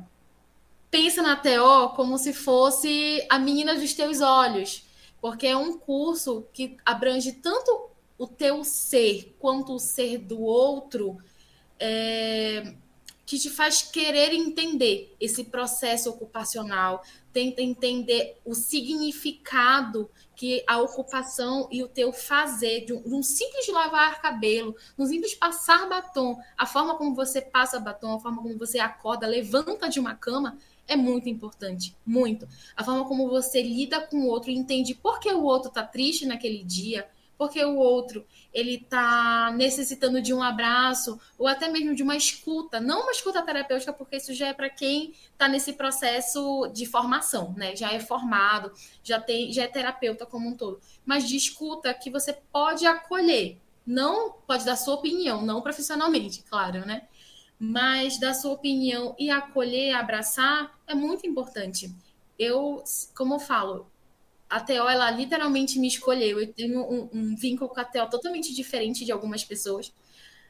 pensa 0.90 1.23
na 1.23 1.36
TO 1.36 1.94
como 1.97 2.19
se 2.19 2.35
fosse 2.35 3.27
a 3.31 3.39
menina 3.39 3.74
dos 3.74 3.94
teus 3.94 4.20
olhos, 4.20 4.85
porque 5.23 5.47
é 5.47 5.56
um 5.56 5.78
curso 5.78 6.47
que 6.52 6.77
abrange 6.85 7.32
tanto 7.32 7.89
o 8.19 8.27
teu 8.27 8.62
ser 8.62 9.35
quanto 9.39 9.73
o 9.77 9.78
ser 9.78 10.19
do 10.19 10.43
outro. 10.43 11.16
É, 11.81 12.74
que 13.26 13.38
te 13.38 13.48
faz 13.48 13.82
querer 13.82 14.32
entender 14.32 15.14
esse 15.18 15.44
processo 15.44 16.10
ocupacional, 16.10 17.02
tenta 17.32 17.62
entender 17.62 18.38
o 18.44 18.55
significado 18.55 20.10
que 20.36 20.62
a 20.66 20.80
ocupação 20.80 21.68
e 21.70 21.82
o 21.82 21.88
teu 21.88 22.12
fazer, 22.12 22.84
de 22.84 22.92
um, 22.92 23.02
de 23.02 23.14
um, 23.14 23.22
simples 23.22 23.68
lavar 23.68 24.20
cabelo, 24.20 24.76
de 24.96 25.02
um 25.02 25.06
simples 25.06 25.34
passar 25.34 25.88
batom, 25.88 26.38
a 26.56 26.66
forma 26.66 26.96
como 26.96 27.14
você 27.14 27.40
passa 27.40 27.80
batom, 27.80 28.16
a 28.16 28.20
forma 28.20 28.42
como 28.42 28.59
você 28.59 28.78
acorda, 28.78 29.26
levanta 29.26 29.88
de 29.88 29.98
uma 29.98 30.14
cama, 30.14 30.59
é 30.86 30.96
muito 30.96 31.28
importante, 31.28 31.96
muito. 32.05 32.46
A 32.76 32.84
forma 32.84 33.05
como 33.06 33.28
você 33.28 33.62
lida 33.62 34.02
com 34.02 34.18
o 34.18 34.26
outro, 34.26 34.51
entende 34.51 34.94
por 34.94 35.18
que 35.18 35.32
o 35.32 35.42
outro 35.42 35.68
está 35.68 35.82
triste 35.82 36.26
naquele 36.26 36.62
dia, 36.62 37.09
porque 37.36 37.65
o 37.65 37.77
outro 37.77 38.24
ele 38.52 38.77
está 38.77 39.52
necessitando 39.56 40.23
de 40.23 40.32
um 40.32 40.43
abraço 40.43 41.20
ou 41.39 41.47
até 41.47 41.69
mesmo 41.69 41.94
de 41.94 42.02
uma 42.02 42.16
escuta, 42.16 42.81
não 42.81 43.02
uma 43.02 43.12
escuta 43.12 43.43
terapêutica, 43.43 43.93
porque 43.93 44.16
isso 44.16 44.32
já 44.32 44.48
é 44.48 44.52
para 44.55 44.70
quem 44.70 45.12
está 45.32 45.48
nesse 45.48 45.73
processo 45.73 46.69
de 46.73 46.86
formação, 46.86 47.52
né? 47.56 47.74
Já 47.74 47.93
é 47.93 47.98
formado, 47.98 48.73
já 49.02 49.20
tem, 49.20 49.52
já 49.52 49.65
é 49.65 49.69
terapeuta 49.69 50.24
como 50.24 50.48
um 50.48 50.56
todo, 50.56 50.81
mas 51.05 51.28
de 51.28 51.36
escuta 51.36 51.93
que 51.93 52.11
você 52.11 52.32
pode 52.52 52.86
acolher, 52.86 53.59
não 53.86 54.32
pode 54.47 54.65
dar 54.65 54.77
sua 54.77 54.94
opinião, 54.94 55.43
não 55.43 55.61
profissionalmente, 55.61 56.43
claro, 56.48 56.86
né? 56.86 57.02
Mas 57.59 58.19
dar 58.19 58.35
sua 58.35 58.52
opinião 58.52 59.15
e 59.19 59.31
acolher, 59.31 59.94
abraçar 59.94 60.78
é 60.86 60.94
muito 60.94 61.27
importante. 61.27 61.94
Eu, 62.39 62.82
como 63.15 63.35
eu 63.35 63.39
falo, 63.39 63.90
a 64.49 64.61
Theo, 64.61 64.89
ela 64.89 65.11
literalmente 65.11 65.79
me 65.79 65.89
escolheu. 65.89 66.41
Eu 66.41 66.53
tenho 66.53 66.81
um, 66.81 67.09
um 67.12 67.37
vínculo 67.37 67.71
com 67.71 67.81
a 67.81 67.85
Theo 67.85 68.09
totalmente 68.09 68.55
diferente 68.55 69.05
de 69.05 69.12
algumas 69.12 69.45
pessoas. 69.45 69.93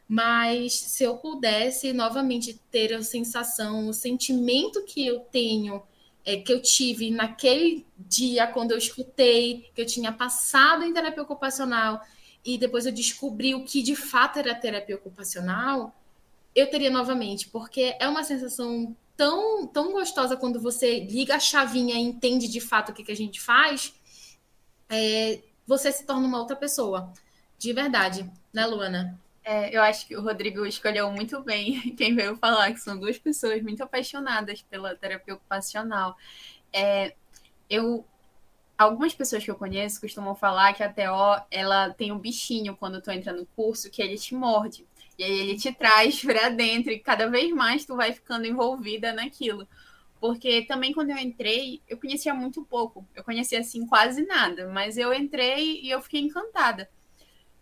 Mas 0.08 0.74
se 0.74 1.04
eu 1.04 1.16
pudesse 1.16 1.92
novamente 1.92 2.60
ter 2.70 2.92
a 2.92 3.02
sensação, 3.02 3.88
o 3.88 3.94
sentimento 3.94 4.84
que 4.84 5.06
eu 5.06 5.20
tenho, 5.20 5.82
é, 6.24 6.36
que 6.36 6.52
eu 6.52 6.60
tive 6.60 7.10
naquele 7.10 7.86
dia, 7.96 8.46
quando 8.46 8.72
eu 8.72 8.78
escutei, 8.78 9.70
que 9.74 9.80
eu 9.80 9.86
tinha 9.86 10.12
passado 10.12 10.84
em 10.84 10.92
terapia 10.92 11.22
ocupacional, 11.22 12.02
e 12.44 12.58
depois 12.58 12.84
eu 12.84 12.92
descobri 12.92 13.54
o 13.54 13.64
que 13.64 13.82
de 13.82 13.96
fato 13.96 14.38
era 14.38 14.54
terapia 14.54 14.96
ocupacional, 14.96 15.94
eu 16.54 16.68
teria 16.68 16.90
novamente, 16.90 17.48
porque 17.48 17.96
é 17.98 18.06
uma 18.06 18.22
sensação 18.22 18.94
tão, 19.16 19.66
tão 19.66 19.92
gostosa 19.92 20.36
quando 20.36 20.60
você 20.60 21.00
liga 21.00 21.36
a 21.36 21.40
chavinha 21.40 21.94
e 21.94 22.02
entende 22.02 22.48
de 22.48 22.60
fato 22.60 22.90
o 22.90 22.94
que, 22.94 23.04
que 23.04 23.12
a 23.12 23.16
gente 23.16 23.40
faz, 23.40 23.94
é, 24.88 25.40
você 25.66 25.90
se 25.92 26.04
torna 26.04 26.26
uma 26.26 26.38
outra 26.38 26.56
pessoa. 26.56 27.12
De 27.58 27.72
verdade, 27.72 28.30
né, 28.52 28.66
Luana? 28.66 29.18
É, 29.44 29.76
eu 29.76 29.82
acho 29.82 30.06
que 30.06 30.16
o 30.16 30.22
Rodrigo 30.22 30.64
escolheu 30.64 31.10
muito 31.10 31.40
bem 31.42 31.80
quem 31.96 32.14
veio 32.14 32.36
falar, 32.36 32.72
que 32.72 32.80
são 32.80 32.98
duas 32.98 33.18
pessoas 33.18 33.62
muito 33.62 33.82
apaixonadas 33.82 34.62
pela 34.62 34.94
terapia 34.94 35.34
ocupacional. 35.34 36.16
É, 36.72 37.14
eu 37.68 38.04
algumas 38.76 39.14
pessoas 39.14 39.44
que 39.44 39.50
eu 39.50 39.54
conheço 39.54 40.00
costumam 40.00 40.34
falar 40.34 40.72
que 40.74 40.82
a 40.82 40.92
TO 40.92 41.46
ela 41.50 41.90
tem 41.90 42.10
um 42.10 42.18
bichinho 42.18 42.76
quando 42.76 43.00
tu 43.00 43.10
entra 43.10 43.32
no 43.32 43.46
curso 43.54 43.90
que 43.90 44.02
ele 44.02 44.16
te 44.16 44.34
morde. 44.34 44.86
E 45.18 45.24
aí 45.24 45.40
ele 45.40 45.58
te 45.58 45.72
traz 45.72 46.20
para 46.22 46.48
dentro 46.50 46.92
e 46.92 46.98
cada 46.98 47.28
vez 47.28 47.52
mais 47.52 47.84
tu 47.84 47.96
vai 47.96 48.12
ficando 48.12 48.46
envolvida 48.46 49.12
naquilo. 49.12 49.66
Porque 50.20 50.62
também 50.62 50.92
quando 50.92 51.10
eu 51.10 51.18
entrei, 51.18 51.82
eu 51.88 51.98
conhecia 51.98 52.34
muito 52.34 52.64
pouco. 52.64 53.06
Eu 53.14 53.22
conhecia 53.24 53.60
assim 53.60 53.86
quase 53.86 54.24
nada, 54.26 54.68
mas 54.68 54.96
eu 54.96 55.12
entrei 55.12 55.80
e 55.82 55.90
eu 55.90 56.00
fiquei 56.00 56.20
encantada. 56.20 56.88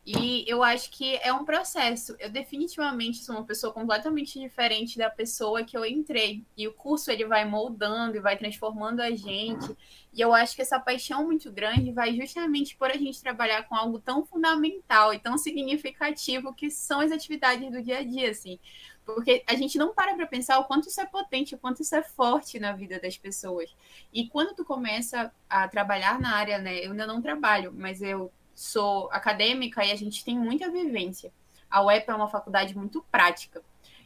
E 0.04 0.44
eu 0.48 0.64
acho 0.64 0.90
que 0.90 1.16
é 1.22 1.32
um 1.32 1.44
processo. 1.44 2.16
Eu 2.18 2.28
definitivamente 2.28 3.18
sou 3.22 3.36
uma 3.36 3.44
pessoa 3.44 3.72
completamente 3.72 4.36
diferente 4.36 4.98
da 4.98 5.08
pessoa 5.08 5.62
que 5.62 5.76
eu 5.76 5.84
entrei. 5.86 6.44
E 6.56 6.66
o 6.66 6.72
curso 6.74 7.08
ele 7.08 7.24
vai 7.24 7.44
moldando 7.44 8.16
e 8.16 8.20
vai 8.20 8.36
transformando 8.36 9.00
a 9.00 9.12
gente. 9.12 9.76
E 10.12 10.20
eu 10.20 10.34
acho 10.34 10.56
que 10.56 10.62
essa 10.62 10.80
paixão 10.80 11.24
muito 11.24 11.52
grande 11.52 11.92
vai 11.92 12.16
justamente 12.16 12.76
por 12.76 12.90
a 12.90 12.96
gente 12.96 13.22
trabalhar 13.22 13.62
com 13.68 13.76
algo 13.76 14.00
tão 14.00 14.24
fundamental 14.26 15.14
e 15.14 15.20
tão 15.20 15.38
significativo 15.38 16.52
que 16.52 16.68
são 16.68 16.98
as 16.98 17.12
atividades 17.12 17.70
do 17.70 17.80
dia 17.80 17.98
a 17.98 18.02
dia, 18.02 18.30
assim. 18.30 18.58
Porque 19.04 19.44
a 19.46 19.54
gente 19.54 19.78
não 19.78 19.94
para 19.94 20.16
para 20.16 20.26
pensar 20.26 20.58
o 20.58 20.64
quanto 20.64 20.88
isso 20.88 21.00
é 21.00 21.06
potente, 21.06 21.54
o 21.54 21.58
quanto 21.58 21.80
isso 21.80 21.94
é 21.94 22.02
forte 22.02 22.58
na 22.58 22.72
vida 22.72 22.98
das 22.98 23.16
pessoas. 23.16 23.72
E 24.12 24.28
quando 24.28 24.54
tu 24.54 24.64
começa 24.64 25.32
a 25.48 25.68
trabalhar 25.68 26.20
na 26.20 26.34
área, 26.34 26.58
né? 26.58 26.84
Eu 26.84 26.90
ainda 26.90 27.06
não 27.06 27.22
trabalho, 27.22 27.72
mas 27.72 28.02
eu 28.02 28.32
sou 28.54 29.10
acadêmica 29.10 29.84
e 29.84 29.90
a 29.90 29.96
gente 29.96 30.24
tem 30.24 30.38
muita 30.38 30.70
vivência. 30.70 31.32
A 31.70 31.82
UEP 31.84 32.10
é 32.10 32.14
uma 32.14 32.28
faculdade 32.28 32.76
muito 32.76 33.04
prática. 33.10 33.62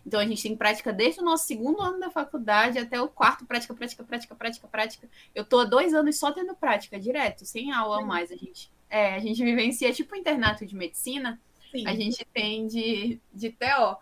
Então 0.06 0.20
a 0.20 0.24
gente 0.24 0.40
tem 0.40 0.56
prática 0.56 0.92
desde 0.92 1.20
o 1.20 1.24
nosso 1.24 1.46
segundo 1.46 1.82
ano 1.82 1.98
da 1.98 2.08
faculdade 2.10 2.78
até 2.78 3.00
o 3.00 3.08
quarto, 3.08 3.44
prática, 3.44 3.74
prática, 3.74 4.04
prática, 4.04 4.34
prática, 4.36 4.68
prática. 4.68 5.08
Eu 5.34 5.44
tô 5.44 5.58
há 5.58 5.64
dois 5.64 5.92
anos 5.92 6.16
só 6.16 6.30
tendo 6.30 6.54
prática, 6.54 6.98
direto, 6.98 7.44
sem 7.44 7.72
aula 7.72 8.00
mais. 8.02 8.30
A 8.30 8.36
gente, 8.36 8.70
é, 8.88 9.16
a 9.16 9.18
gente 9.18 9.42
vivencia 9.42 9.92
tipo 9.92 10.14
o 10.14 10.16
internato 10.16 10.64
de 10.64 10.76
medicina, 10.76 11.40
Sim. 11.72 11.88
a 11.88 11.94
gente 11.94 12.24
tem 12.32 12.68
de, 12.68 13.20
de 13.34 13.50
TO. 13.50 13.98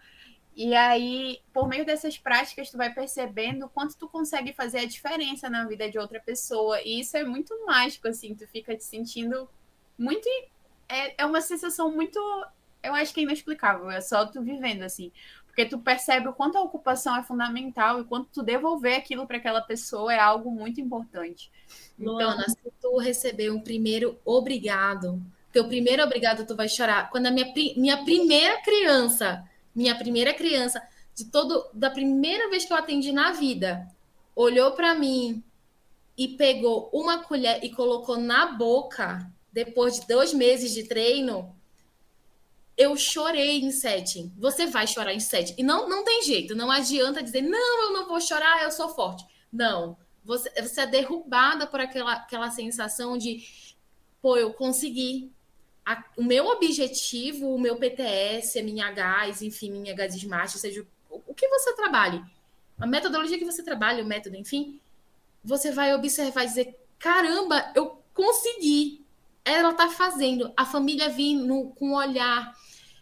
E 0.55 0.75
aí, 0.75 1.41
por 1.53 1.67
meio 1.67 1.87
dessas 1.87 2.19
práticas, 2.19 2.71
tu 2.71 2.77
vai 2.77 2.93
percebendo 2.93 3.69
quanto 3.71 3.97
tu 3.97 4.07
consegue 4.07 4.53
fazer 4.53 4.81
a 4.81 4.87
diferença 4.87 5.49
na 5.49 5.67
vida 5.67 5.91
de 5.91 5.99
outra 5.99 6.21
pessoa. 6.21 6.81
E 6.83 7.01
isso 7.01 7.17
é 7.17 7.25
muito 7.25 7.53
mágico, 7.67 8.07
assim, 8.07 8.35
tu 8.35 8.47
fica 8.47 8.77
te 8.77 8.85
sentindo 8.85 9.49
muito. 9.99 10.29
É, 10.89 11.23
é 11.23 11.27
uma 11.27 11.41
sensação 11.41 11.91
muito. 11.91 12.19
Eu 12.83 12.95
acho 12.95 13.15
que 13.15 13.21
é 13.21 13.23
inexplicável, 13.23 13.91
é 13.91 14.01
só 14.01 14.27
tu 14.27 14.43
vivendo 14.43 14.83
assim. 14.83 15.11
Porque 15.47 15.67
tu 15.67 15.79
percebe 15.79 16.29
o 16.29 16.33
quanto 16.33 16.59
a 16.59 16.63
ocupação 16.63 17.17
é 17.17 17.23
fundamental 17.23 18.01
e 18.01 18.05
quanto 18.05 18.29
tu 18.33 18.43
devolver 18.43 18.97
aquilo 18.97 19.27
para 19.27 19.37
aquela 19.37 19.61
pessoa 19.61 20.13
é 20.13 20.19
algo 20.19 20.51
muito 20.51 20.81
importante. 20.81 21.51
Luana, 21.99 22.43
então, 22.43 22.55
se 22.55 22.73
tu 22.83 22.99
receber 22.99 23.51
um 23.51 23.61
primeiro 23.61 24.19
obrigado, 24.25 25.23
teu 25.53 25.69
primeiro 25.69 26.03
obrigado 26.03 26.45
tu 26.45 26.57
vai 26.57 26.69
chorar. 26.69 27.09
Quando 27.09 27.27
a 27.27 27.31
minha, 27.31 27.53
minha 27.77 28.05
primeira 28.05 28.61
criança, 28.63 29.49
minha 29.73 29.97
primeira 29.97 30.35
criança, 30.35 30.83
de 31.15 31.27
todo 31.27 31.67
da 31.73 31.89
primeira 31.89 32.51
vez 32.51 32.65
que 32.65 32.73
eu 32.73 32.77
atendi 32.77 33.13
na 33.13 33.31
vida, 33.31 33.89
olhou 34.35 34.73
para 34.73 34.95
mim 34.95 35.41
e 36.19 36.29
pegou 36.29 36.91
uma 36.93 37.23
colher 37.23 37.63
e 37.63 37.71
colocou 37.71 38.17
na 38.17 38.47
boca, 38.47 39.31
depois 39.55 40.01
de 40.01 40.07
dois 40.09 40.35
meses 40.35 40.75
de 40.75 40.83
treino, 40.83 41.55
eu 42.77 42.97
chorei 42.97 43.61
em 43.61 43.71
setting. 43.71 44.33
Você 44.37 44.67
vai 44.67 44.85
chorar 44.85 45.15
em 45.15 45.21
setting. 45.21 45.55
E 45.57 45.63
não, 45.63 45.89
não 45.89 46.03
tem 46.03 46.25
jeito. 46.25 46.57
Não 46.57 46.73
adianta 46.73 47.23
dizer, 47.23 47.41
não, 47.41 47.85
eu 47.85 47.93
não 47.93 48.09
vou 48.09 48.21
chorar, 48.21 48.65
eu 48.65 48.73
sou 48.73 48.89
forte. 48.89 49.25
Não. 49.53 49.97
Você, 50.25 50.51
você 50.61 50.81
é 50.81 50.87
derrubada 50.89 51.69
por 51.69 51.79
aquela, 51.79 52.15
aquela 52.15 52.51
sensação 52.51 53.17
de, 53.17 53.47
pô, 54.21 54.37
eu 54.37 54.53
consegui. 54.53 55.31
A, 55.87 56.03
o 56.17 56.25
meu 56.25 56.47
objetivo, 56.47 57.55
o 57.55 57.61
meu 57.61 57.77
PTS, 57.77 58.59
a 58.59 58.63
minha 58.63 58.91
gás, 58.91 59.41
enfim, 59.41 59.71
minha 59.71 59.95
gás 59.95 60.17
smart, 60.17 60.59
seja 60.59 60.85
o, 61.09 61.23
o 61.29 61.35
que 61.35 61.47
você 61.47 61.77
trabalhe, 61.77 62.25
a 62.81 62.87
metodologia 62.87 63.39
que 63.39 63.45
você 63.45 63.63
trabalha, 63.63 64.03
o 64.03 64.07
método, 64.07 64.35
enfim, 64.35 64.81
você 65.45 65.71
vai 65.71 65.95
observar 65.95 66.45
e 66.45 66.47
dizer, 66.47 66.75
caramba, 66.99 67.71
eu 67.75 68.03
consegui 68.15 69.04
ela 69.45 69.71
está 69.71 69.91
fazendo, 69.91 70.53
a 70.57 70.65
família 70.65 71.09
vindo 71.09 71.73
com 71.77 71.91
um 71.91 71.95
olhar 71.95 72.55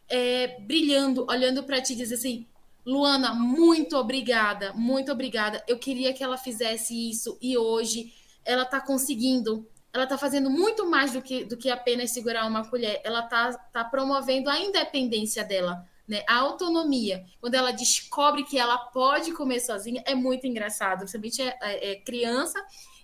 é, 0.08 0.60
brilhando, 0.60 1.24
olhando 1.28 1.62
para 1.62 1.80
ti 1.80 1.94
diz 1.94 2.12
assim: 2.12 2.46
Luana, 2.84 3.32
muito 3.32 3.96
obrigada, 3.96 4.72
muito 4.72 5.12
obrigada. 5.12 5.62
Eu 5.68 5.78
queria 5.78 6.12
que 6.12 6.22
ela 6.22 6.36
fizesse 6.36 7.10
isso 7.10 7.38
e 7.40 7.56
hoje 7.56 8.12
ela 8.44 8.64
está 8.64 8.80
conseguindo. 8.80 9.66
Ela 9.92 10.04
está 10.04 10.18
fazendo 10.18 10.50
muito 10.50 10.88
mais 10.88 11.12
do 11.12 11.22
que, 11.22 11.44
do 11.44 11.56
que 11.56 11.70
apenas 11.70 12.10
segurar 12.10 12.46
uma 12.46 12.66
colher. 12.68 13.00
Ela 13.04 13.20
está 13.20 13.52
tá 13.72 13.84
promovendo 13.84 14.48
a 14.48 14.58
independência 14.58 15.44
dela, 15.44 15.86
né? 16.08 16.24
a 16.26 16.36
autonomia. 16.36 17.24
Quando 17.40 17.54
ela 17.54 17.72
descobre 17.72 18.42
que 18.44 18.58
ela 18.58 18.78
pode 18.78 19.32
comer 19.32 19.60
sozinha, 19.60 20.02
é 20.06 20.14
muito 20.14 20.46
engraçado. 20.46 21.00
Principalmente 21.00 21.42
é, 21.42 21.58
é, 21.60 21.92
é 21.92 21.96
criança 21.96 22.58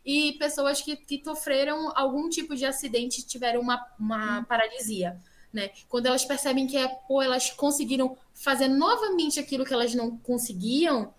e 0.09 0.33
pessoas 0.39 0.81
que, 0.81 0.97
que 0.97 1.23
sofreram 1.23 1.93
algum 1.95 2.31
tipo 2.31 2.57
de 2.57 2.65
acidente 2.65 3.27
tiveram 3.27 3.61
uma, 3.61 3.87
uma 4.01 4.43
paralisia. 4.45 5.21
Né? 5.53 5.69
Quando 5.87 6.07
elas 6.07 6.25
percebem 6.25 6.67
que 6.67 6.79
é, 6.79 6.89
pô, 7.07 7.21
elas 7.21 7.51
conseguiram 7.51 8.17
fazer 8.33 8.69
novamente 8.69 9.39
aquilo 9.39 9.67
que 9.67 9.75
elas 9.75 9.95
não 9.95 10.17
conseguiam, 10.17 11.13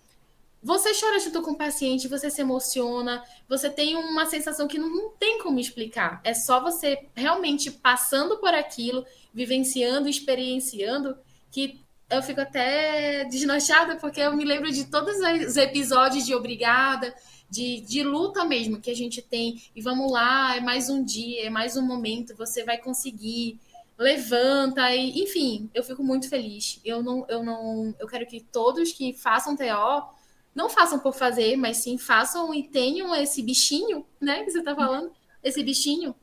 você 0.60 0.92
chora 0.92 1.20
junto 1.20 1.40
com 1.40 1.52
o 1.52 1.56
paciente, 1.56 2.08
você 2.08 2.28
se 2.32 2.40
emociona, 2.40 3.22
você 3.48 3.70
tem 3.70 3.94
uma 3.94 4.26
sensação 4.26 4.66
que 4.66 4.76
não, 4.76 4.90
não 4.90 5.10
tem 5.10 5.38
como 5.38 5.60
explicar. 5.60 6.20
É 6.24 6.34
só 6.34 6.60
você 6.60 7.06
realmente 7.14 7.70
passando 7.70 8.38
por 8.38 8.52
aquilo, 8.52 9.06
vivenciando, 9.32 10.08
experienciando, 10.08 11.16
que 11.48 11.80
eu 12.10 12.20
fico 12.24 12.40
até 12.40 13.24
desnochada, 13.26 13.94
porque 13.96 14.20
eu 14.20 14.36
me 14.36 14.44
lembro 14.44 14.72
de 14.72 14.86
todos 14.86 15.14
os 15.46 15.56
episódios 15.56 16.26
de 16.26 16.34
Obrigada, 16.34 17.14
de, 17.50 17.80
de 17.80 18.02
luta 18.02 18.44
mesmo 18.44 18.80
que 18.80 18.90
a 18.90 18.96
gente 18.96 19.20
tem. 19.20 19.62
E 19.74 19.82
vamos 19.82 20.10
lá, 20.10 20.56
é 20.56 20.60
mais 20.60 20.88
um 20.88 21.04
dia, 21.04 21.46
é 21.46 21.50
mais 21.50 21.76
um 21.76 21.82
momento, 21.82 22.36
você 22.36 22.64
vai 22.64 22.78
conseguir. 22.78 23.58
Levanta 23.98 24.94
e, 24.94 25.22
enfim, 25.22 25.68
eu 25.74 25.82
fico 25.82 26.02
muito 26.02 26.28
feliz. 26.28 26.80
Eu 26.82 27.02
não, 27.02 27.26
eu 27.28 27.42
não, 27.42 27.94
eu 27.98 28.06
quero 28.06 28.26
que 28.26 28.40
todos 28.40 28.92
que 28.92 29.12
façam 29.12 29.54
TO 29.54 30.08
não 30.54 30.70
façam 30.70 30.98
por 30.98 31.12
fazer, 31.12 31.56
mas 31.56 31.78
sim 31.78 31.98
façam 31.98 32.54
e 32.54 32.62
tenham 32.62 33.14
esse 33.14 33.42
bichinho, 33.42 34.06
né, 34.20 34.42
que 34.42 34.50
você 34.50 34.62
tá 34.62 34.74
falando, 34.74 35.12
esse 35.42 35.62
bichinho 35.62 36.14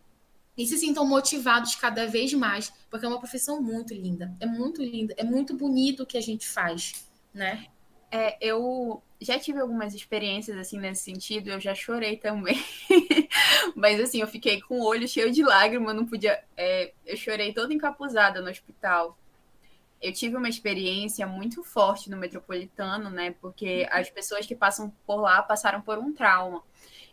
e 0.58 0.66
se 0.66 0.78
sintam 0.78 1.06
motivados 1.06 1.76
cada 1.76 2.08
vez 2.08 2.34
mais, 2.34 2.74
porque 2.90 3.06
é 3.06 3.10
uma 3.10 3.20
profissão 3.20 3.62
muito 3.62 3.94
linda, 3.94 4.36
é 4.40 4.46
muito 4.46 4.82
linda, 4.82 5.14
é 5.16 5.24
muito 5.24 5.56
bonito 5.56 6.02
o 6.02 6.06
que 6.06 6.18
a 6.18 6.22
gente 6.22 6.48
faz, 6.48 7.08
né? 7.32 7.68
É, 8.10 8.38
eu 8.42 9.04
já 9.20 9.40
tive 9.40 9.60
algumas 9.60 9.94
experiências 9.94 10.58
assim 10.58 10.80
nesse 10.80 11.04
sentido, 11.04 11.50
eu 11.50 11.60
já 11.60 11.74
chorei 11.74 12.18
também. 12.18 12.64
Mas 13.76 14.00
assim, 14.00 14.22
eu 14.22 14.28
fiquei 14.28 14.62
com 14.62 14.80
o 14.80 14.86
olho 14.86 15.08
cheio 15.08 15.32
de 15.32 15.44
lágrimas, 15.44 15.96
não 15.96 16.06
podia. 16.06 16.44
É, 16.56 16.94
eu 17.06 17.18
chorei 17.18 17.54
toda 17.54 17.74
encapuzada 17.74 18.42
no 18.42 18.50
hospital. 18.50 19.18
Eu 20.00 20.14
tive 20.14 20.36
uma 20.36 20.48
experiência 20.48 21.26
muito 21.26 21.64
forte 21.64 22.10
no 22.10 22.18
metropolitano, 22.18 23.10
né? 23.10 23.36
Porque 23.42 23.88
as 23.92 24.10
pessoas 24.10 24.46
que 24.46 24.56
passam 24.56 24.94
por 25.06 25.22
lá 25.22 25.42
passaram 25.42 25.82
por 25.82 25.98
um 25.98 26.14
trauma. 26.14 26.64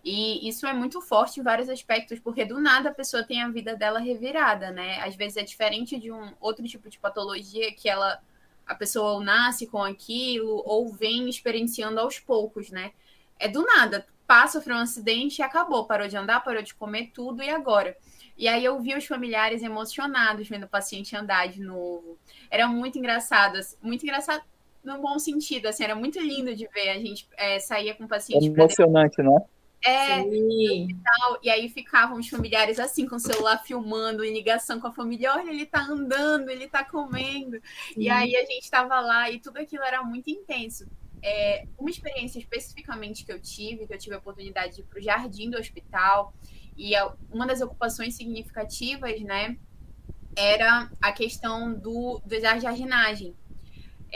E 0.05 0.47
isso 0.47 0.67
é 0.67 0.73
muito 0.75 1.01
forte 1.01 1.41
em 1.41 1.43
vários 1.43 1.71
aspectos, 1.71 2.21
porque 2.21 2.45
do 2.45 2.61
nada 2.61 2.91
a 2.91 2.95
pessoa 2.95 3.25
tem 3.25 3.43
a 3.43 3.49
vida 3.49 3.75
dela 3.75 3.99
revirada, 3.99 4.71
né? 4.71 5.01
Às 5.01 5.17
vezes 5.17 5.39
é 5.39 5.43
diferente 5.43 5.99
de 5.99 6.13
um 6.13 6.35
outro 6.39 6.63
tipo 6.67 6.91
de 6.91 6.99
patologia 6.99 7.73
que 7.73 7.89
ela 7.89 8.21
a 8.67 8.75
pessoa 8.75 9.13
ou 9.13 9.21
nasce 9.21 9.67
com 9.67 9.83
aquilo 9.83 10.63
ou 10.65 10.93
vem 10.93 11.29
experienciando 11.29 12.01
aos 12.01 12.19
poucos, 12.19 12.71
né? 12.71 12.93
É 13.39 13.49
do 13.49 13.63
nada, 13.63 14.07
passa, 14.27 14.59
sofreu 14.59 14.77
um 14.77 14.81
acidente 14.81 15.41
e 15.41 15.43
acabou, 15.43 15.87
parou 15.87 16.09
de 16.09 16.17
andar, 16.17 16.43
parou 16.43 16.63
de 16.63 16.75
comer 16.75 17.11
tudo 17.13 17.43
e 17.43 17.51
agora. 17.51 17.97
E 18.37 18.49
aí 18.49 18.65
eu 18.65 18.81
vi 18.81 18.95
os 18.97 19.07
familiares 19.07 19.63
emocionados 19.63 20.49
vendo 20.49 20.65
o 20.65 20.69
paciente 20.69 21.17
andar 21.17 21.49
de 21.49 21.61
novo. 21.61 22.19
Era 22.51 22.67
muito 22.67 22.99
engraçado, 22.99 23.57
assim, 23.57 23.77
muito 23.81 24.03
engraçado 24.03 24.43
no 24.83 25.01
bom 25.01 25.19
sentido, 25.19 25.67
assim, 25.67 25.85
era 25.85 25.95
muito 25.95 26.21
lindo 26.21 26.55
de 26.55 26.69
ver 26.69 26.91
a 26.91 26.99
gente 26.99 27.27
é, 27.37 27.59
com 27.95 28.05
o 28.05 28.09
paciente. 28.09 28.45
É 28.45 28.49
emocionante, 28.49 29.23
né? 29.23 29.39
É, 29.87 30.19
e, 30.21 30.97
tal, 31.05 31.39
e 31.43 31.51
aí 31.51 31.69
ficavam 31.69 32.19
os 32.19 32.27
familiares 32.27 32.79
assim, 32.79 33.07
com 33.07 33.17
o 33.17 33.21
celular 33.21 33.59
filmando, 33.59 34.25
em 34.25 34.33
ligação 34.33 34.81
com 34.81 34.87
a 34.87 34.93
família, 34.93 35.35
olha, 35.35 35.51
ele 35.51 35.67
tá 35.67 35.83
andando, 35.83 36.49
ele 36.49 36.67
tá 36.67 36.83
comendo. 36.83 37.61
Sim. 37.93 38.01
E 38.01 38.09
aí 38.09 38.35
a 38.35 38.47
gente 38.47 38.71
tava 38.71 38.99
lá 39.01 39.31
e 39.31 39.39
tudo 39.39 39.59
aquilo 39.59 39.85
era 39.85 40.03
muito 40.03 40.31
intenso. 40.31 40.87
É, 41.23 41.67
uma 41.79 41.91
experiência 41.91 42.39
especificamente 42.39 43.27
que 43.27 43.33
eu 43.33 43.41
tive, 43.41 43.87
que 43.87 43.93
eu 43.93 43.99
tive 43.99 44.15
a 44.15 44.19
oportunidade 44.19 44.77
de 44.77 44.81
ir 44.81 44.85
para 44.85 44.99
o 44.99 45.03
jardim 45.03 45.51
do 45.51 45.59
hospital, 45.59 46.33
e 46.77 46.97
a, 46.97 47.15
uma 47.31 47.47
das 47.47 47.61
ocupações 47.61 48.15
significativas, 48.15 49.21
né, 49.21 49.57
era 50.37 50.91
a 51.01 51.13
questão 51.13 51.73
do, 51.73 52.21
do 52.25 52.41
da 52.41 52.59
jardinagem. 52.59 53.35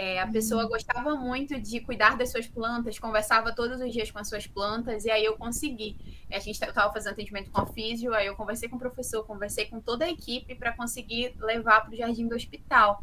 É, 0.01 0.21
a 0.21 0.29
pessoa 0.29 0.63
uhum. 0.63 0.69
gostava 0.69 1.17
muito 1.17 1.61
de 1.61 1.81
cuidar 1.81 2.17
das 2.17 2.31
suas 2.31 2.47
plantas, 2.47 3.01
conversava 3.01 3.53
todos 3.53 3.81
os 3.81 3.93
dias 3.93 4.09
com 4.13 4.21
as 4.21 4.29
suas 4.29 4.47
plantas, 4.47 5.05
e 5.05 5.11
aí 5.11 5.25
eu 5.25 5.37
consegui. 5.37 5.99
A 6.31 6.39
gente 6.39 6.53
estava 6.53 6.93
fazendo 6.93 7.15
atendimento 7.15 7.51
com 7.51 7.61
a 7.61 7.67
físio, 7.67 8.15
aí 8.15 8.29
eu 8.29 8.37
conversei 8.37 8.69
com 8.69 8.77
o 8.77 8.79
professor, 8.79 9.27
conversei 9.27 9.65
com 9.65 9.81
toda 9.81 10.05
a 10.05 10.09
equipe 10.09 10.55
para 10.55 10.73
conseguir 10.73 11.35
levar 11.41 11.81
para 11.81 11.93
o 11.93 11.97
jardim 11.97 12.29
do 12.29 12.37
hospital. 12.37 13.03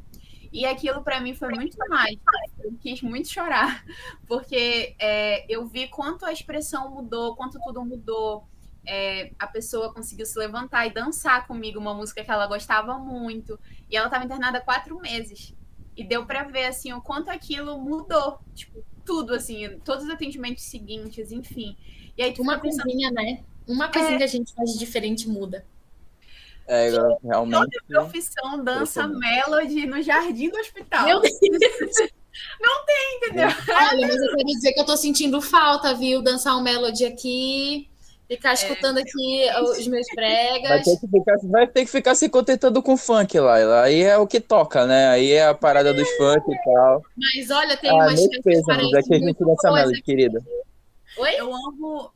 E 0.54 0.66
aquilo 0.66 1.04
para 1.04 1.20
mim 1.20 1.36
foi 1.36 1.50
muito 1.50 1.78
mágico. 1.90 2.24
Eu 2.64 2.74
quis 2.80 3.02
muito 3.02 3.28
chorar, 3.28 3.84
porque 4.26 4.96
é, 4.98 5.46
eu 5.54 5.68
vi 5.68 5.90
quanto 5.90 6.26
a 6.26 6.32
expressão 6.32 6.90
mudou, 6.90 7.36
quanto 7.36 7.60
tudo 7.60 7.84
mudou. 7.84 8.48
É, 8.88 9.34
a 9.38 9.48
pessoa 9.48 9.94
conseguiu 9.94 10.26
se 10.26 10.40
levantar 10.40 10.88
e 10.88 10.94
dançar 10.94 11.46
comigo 11.46 11.78
uma 11.78 11.94
música 11.94 12.24
que 12.24 12.32
ela 12.32 12.48
gostava 12.48 12.98
muito. 12.98 13.60
E 13.90 13.98
ela 13.98 14.06
estava 14.08 14.24
internada 14.24 14.60
há 14.60 14.62
quatro 14.62 14.98
meses. 14.98 15.54
E 15.96 16.04
deu 16.04 16.26
para 16.26 16.44
ver 16.44 16.66
assim 16.66 16.92
o 16.94 17.02
quanto 17.02 17.30
aquilo 17.30 17.80
mudou, 17.80 18.40
tipo, 18.54 18.84
tudo 19.06 19.34
assim, 19.34 19.80
todos 19.84 20.04
os 20.06 20.10
atendimentos 20.10 20.64
seguintes, 20.64 21.32
enfim. 21.32 21.78
E 22.18 22.24
aí 22.24 22.34
uma 22.40 22.60
coisinha, 22.60 23.12
né? 23.12 23.44
Uma 23.68 23.88
coisinha 23.88 24.16
é... 24.16 24.18
que 24.18 24.24
a 24.24 24.28
gente 24.28 24.54
faz 24.54 24.74
de 24.74 24.80
diferente 24.80 25.30
muda. 25.30 25.66
É, 26.68 26.90
realmente. 27.24 27.80
Toda 27.88 28.02
profissão 28.04 28.64
dança 28.64 29.08
melody 29.08 29.86
no 29.86 30.02
jardim 30.02 30.50
do 30.50 30.58
hospital. 30.58 31.06
Meu 31.06 31.22
Deus. 31.22 31.34
Não 32.60 32.86
tem, 32.86 33.18
entendeu? 33.18 33.48
Olha, 33.48 34.08
mas 34.08 34.22
eu 34.22 34.36
quero 34.36 34.48
dizer 34.48 34.74
que 34.74 34.80
eu 34.82 34.86
tô 34.86 34.98
sentindo 34.98 35.42
falta, 35.42 35.94
viu? 35.94 36.22
Dançar 36.22 36.58
um 36.58 36.62
melody 36.62 37.06
aqui. 37.06 37.90
Ficar 38.28 38.52
é. 38.52 38.54
escutando 38.54 38.98
é, 38.98 39.02
aqui 39.02 39.50
os 39.62 39.88
meus 39.88 40.08
pregas. 40.08 40.70
Vai 40.70 40.82
ter, 40.82 41.00
que 41.00 41.08
ficar, 41.08 41.38
vai 41.44 41.68
ter 41.68 41.86
que 41.86 41.92
ficar 41.92 42.16
se 42.16 42.30
contentando 42.30 42.82
com 42.82 42.98
funk 42.98 43.40
lá. 43.40 43.84
Aí 43.84 44.02
é 44.02 44.18
o 44.18 44.26
que 44.26 44.40
toca, 44.40 44.86
né? 44.86 45.10
Aí 45.10 45.32
é 45.32 45.46
a 45.46 45.54
parada 45.54 45.94
dos 45.94 46.10
funk 46.18 46.42
e 46.52 46.64
tal. 46.64 47.04
Mas 47.16 47.52
olha, 47.52 47.78
tem 47.78 47.90
ah, 47.90 47.96
umas 47.96 48.16
coisas 48.16 48.68
é 48.68 49.02
que 49.04 49.14
a 49.14 49.20
gente 49.20 49.40
dança 49.40 49.72
melody, 49.72 50.02
querida. 50.02 50.44
Oi? 51.18 51.36
Eu 51.36 51.54
amo 51.54 52.12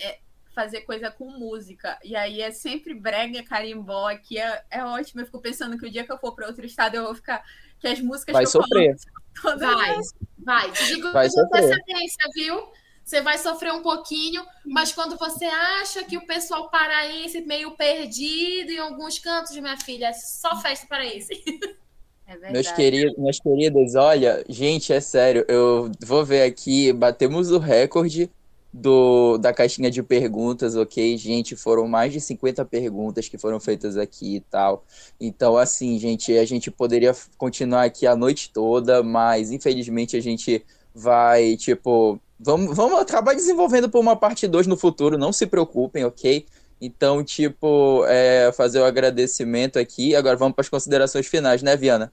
é, 0.00 0.18
fazer 0.54 0.80
coisa 0.80 1.10
com 1.10 1.30
música. 1.30 1.96
E 2.02 2.16
aí 2.16 2.40
é 2.40 2.50
sempre 2.50 2.92
brega, 2.92 3.42
carimbó. 3.44 4.08
Aqui 4.08 4.38
é, 4.38 4.62
é 4.70 4.84
ótimo. 4.84 5.20
Eu 5.20 5.26
fico 5.26 5.40
pensando 5.40 5.78
que 5.78 5.86
o 5.86 5.90
dia 5.90 6.04
que 6.04 6.12
eu 6.12 6.18
for 6.18 6.34
para 6.34 6.48
outro 6.48 6.66
estado, 6.66 6.96
eu 6.96 7.04
vou 7.04 7.14
ficar. 7.14 7.44
Que 7.78 7.86
as 7.88 8.00
músicas 8.00 8.32
vai 8.32 8.46
sofrer. 8.46 8.96
Vai, 9.42 10.00
vai. 10.38 10.72
Te 10.72 10.86
digo 10.86 11.12
vai 11.12 11.28
com 11.28 11.40
antecedência, 11.40 12.30
viu? 12.34 12.72
Você 13.06 13.20
vai 13.20 13.38
sofrer 13.38 13.72
um 13.72 13.82
pouquinho, 13.82 14.44
mas 14.64 14.92
quando 14.92 15.16
você 15.16 15.44
acha 15.44 16.02
que 16.02 16.16
o 16.16 16.26
pessoal 16.26 16.68
paraense 16.68 17.40
meio 17.42 17.70
perdido 17.76 18.72
em 18.72 18.78
alguns 18.78 19.16
cantos, 19.20 19.56
minha 19.56 19.76
filha, 19.76 20.06
é 20.06 20.12
só 20.12 20.60
festa 20.60 20.86
paraense. 20.88 21.30
É 22.28 22.50
meus 22.50 22.72
queridos, 22.72 23.16
meus 23.16 23.38
queridos, 23.38 23.94
olha, 23.94 24.44
gente, 24.48 24.92
é 24.92 24.98
sério, 24.98 25.44
eu 25.46 25.92
vou 26.04 26.24
ver 26.24 26.42
aqui, 26.42 26.92
batemos 26.92 27.52
o 27.52 27.58
recorde 27.60 28.28
do, 28.72 29.38
da 29.38 29.52
caixinha 29.52 29.88
de 29.92 30.02
perguntas, 30.02 30.74
ok? 30.74 31.16
Gente, 31.16 31.54
foram 31.54 31.86
mais 31.86 32.12
de 32.12 32.20
50 32.20 32.64
perguntas 32.64 33.28
que 33.28 33.38
foram 33.38 33.60
feitas 33.60 33.96
aqui 33.96 34.34
e 34.34 34.40
tal. 34.40 34.84
Então, 35.20 35.56
assim, 35.56 36.00
gente, 36.00 36.36
a 36.36 36.44
gente 36.44 36.68
poderia 36.68 37.14
continuar 37.38 37.84
aqui 37.84 38.08
a 38.08 38.16
noite 38.16 38.50
toda, 38.52 39.04
mas 39.04 39.52
infelizmente 39.52 40.16
a 40.16 40.20
gente 40.20 40.66
vai, 40.92 41.56
tipo, 41.56 42.20
Vamos, 42.38 42.76
vamos 42.76 43.00
acabar 43.00 43.34
desenvolvendo 43.34 43.88
por 43.88 44.00
uma 44.00 44.14
parte 44.14 44.46
2 44.46 44.66
no 44.66 44.76
futuro, 44.76 45.16
não 45.16 45.32
se 45.32 45.46
preocupem, 45.46 46.04
ok? 46.04 46.46
Então, 46.80 47.24
tipo, 47.24 48.04
é, 48.06 48.52
fazer 48.52 48.80
o 48.80 48.84
agradecimento 48.84 49.78
aqui. 49.78 50.14
Agora 50.14 50.36
vamos 50.36 50.54
para 50.54 50.62
as 50.62 50.68
considerações 50.68 51.26
finais, 51.26 51.62
né, 51.62 51.76
Viana? 51.76 52.12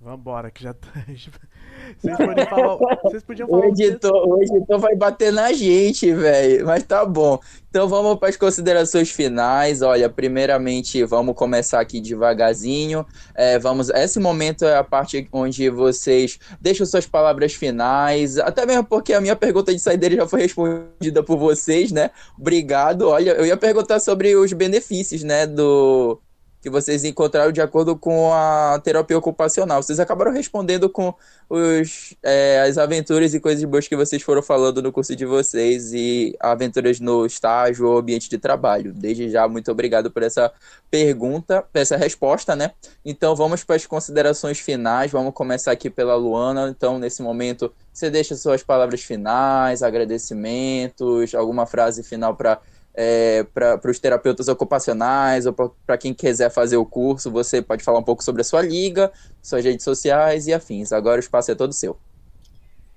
Vambora, 0.00 0.50
que 0.50 0.62
já 0.62 0.74
tá. 0.74 0.88
Vocês, 1.98 2.16
podem 2.16 2.46
falar, 2.46 2.98
vocês 3.02 3.22
podiam 3.22 3.48
falar. 3.48 3.62
O 3.62 3.68
editor, 3.68 4.28
o 4.28 4.42
editor 4.42 4.78
vai 4.78 4.94
bater 4.96 5.32
na 5.32 5.52
gente, 5.52 6.12
velho. 6.12 6.66
Mas 6.66 6.82
tá 6.82 7.04
bom. 7.04 7.38
Então 7.68 7.88
vamos 7.88 8.18
para 8.18 8.28
as 8.28 8.36
considerações 8.36 9.10
finais. 9.10 9.82
Olha, 9.82 10.08
primeiramente, 10.08 11.02
vamos 11.04 11.34
começar 11.34 11.80
aqui 11.80 12.00
devagarzinho. 12.00 13.04
É, 13.34 13.58
vamos. 13.58 13.90
Esse 13.90 14.20
momento 14.20 14.64
é 14.64 14.76
a 14.76 14.84
parte 14.84 15.28
onde 15.32 15.68
vocês 15.70 16.38
deixam 16.60 16.86
suas 16.86 17.06
palavras 17.06 17.54
finais. 17.54 18.38
Até 18.38 18.64
mesmo 18.64 18.84
porque 18.84 19.12
a 19.12 19.20
minha 19.20 19.34
pergunta 19.34 19.72
de 19.72 19.80
saideira 19.80 20.16
já 20.16 20.28
foi 20.28 20.42
respondida 20.42 21.22
por 21.22 21.36
vocês, 21.36 21.90
né? 21.90 22.10
Obrigado. 22.38 23.08
Olha, 23.08 23.32
eu 23.32 23.44
ia 23.44 23.56
perguntar 23.56 23.98
sobre 23.98 24.36
os 24.36 24.52
benefícios, 24.52 25.22
né? 25.22 25.46
Do 25.46 26.20
que 26.64 26.70
vocês 26.70 27.04
encontraram 27.04 27.52
de 27.52 27.60
acordo 27.60 27.94
com 27.94 28.32
a 28.32 28.80
terapia 28.82 29.18
ocupacional. 29.18 29.82
Vocês 29.82 30.00
acabaram 30.00 30.32
respondendo 30.32 30.88
com 30.88 31.12
os, 31.46 32.14
é, 32.22 32.62
as 32.62 32.78
aventuras 32.78 33.34
e 33.34 33.38
coisas 33.38 33.62
boas 33.64 33.86
que 33.86 33.94
vocês 33.94 34.22
foram 34.22 34.42
falando 34.42 34.80
no 34.80 34.90
curso 34.90 35.14
de 35.14 35.26
vocês 35.26 35.92
e 35.92 36.34
aventuras 36.40 37.00
no 37.00 37.26
estágio 37.26 37.86
ou 37.86 37.98
ambiente 37.98 38.30
de 38.30 38.38
trabalho. 38.38 38.94
Desde 38.94 39.28
já, 39.28 39.46
muito 39.46 39.70
obrigado 39.70 40.10
por 40.10 40.22
essa 40.22 40.50
pergunta, 40.90 41.60
por 41.70 41.78
essa 41.78 41.98
resposta, 41.98 42.56
né? 42.56 42.70
Então 43.04 43.36
vamos 43.36 43.62
para 43.62 43.76
as 43.76 43.84
considerações 43.84 44.58
finais. 44.58 45.12
Vamos 45.12 45.34
começar 45.34 45.70
aqui 45.70 45.90
pela 45.90 46.14
Luana. 46.14 46.70
Então, 46.74 46.98
nesse 46.98 47.22
momento, 47.22 47.70
você 47.92 48.08
deixa 48.08 48.34
suas 48.36 48.62
palavras 48.62 49.02
finais, 49.02 49.82
agradecimentos, 49.82 51.34
alguma 51.34 51.66
frase 51.66 52.02
final 52.02 52.34
para 52.34 52.58
é, 52.94 53.42
para 53.42 53.90
os 53.90 53.98
terapeutas 53.98 54.46
ocupacionais 54.46 55.46
ou 55.46 55.52
para 55.52 55.98
quem 55.98 56.14
quiser 56.14 56.50
fazer 56.50 56.76
o 56.76 56.86
curso, 56.86 57.30
você 57.30 57.60
pode 57.60 57.82
falar 57.82 57.98
um 57.98 58.04
pouco 58.04 58.22
sobre 58.22 58.42
a 58.42 58.44
sua 58.44 58.62
liga, 58.62 59.12
suas 59.42 59.64
redes 59.64 59.84
sociais 59.84 60.46
e 60.46 60.52
afins. 60.52 60.92
Agora 60.92 61.16
o 61.16 61.20
espaço 61.20 61.50
é 61.50 61.54
todo 61.54 61.72
seu. 61.72 61.98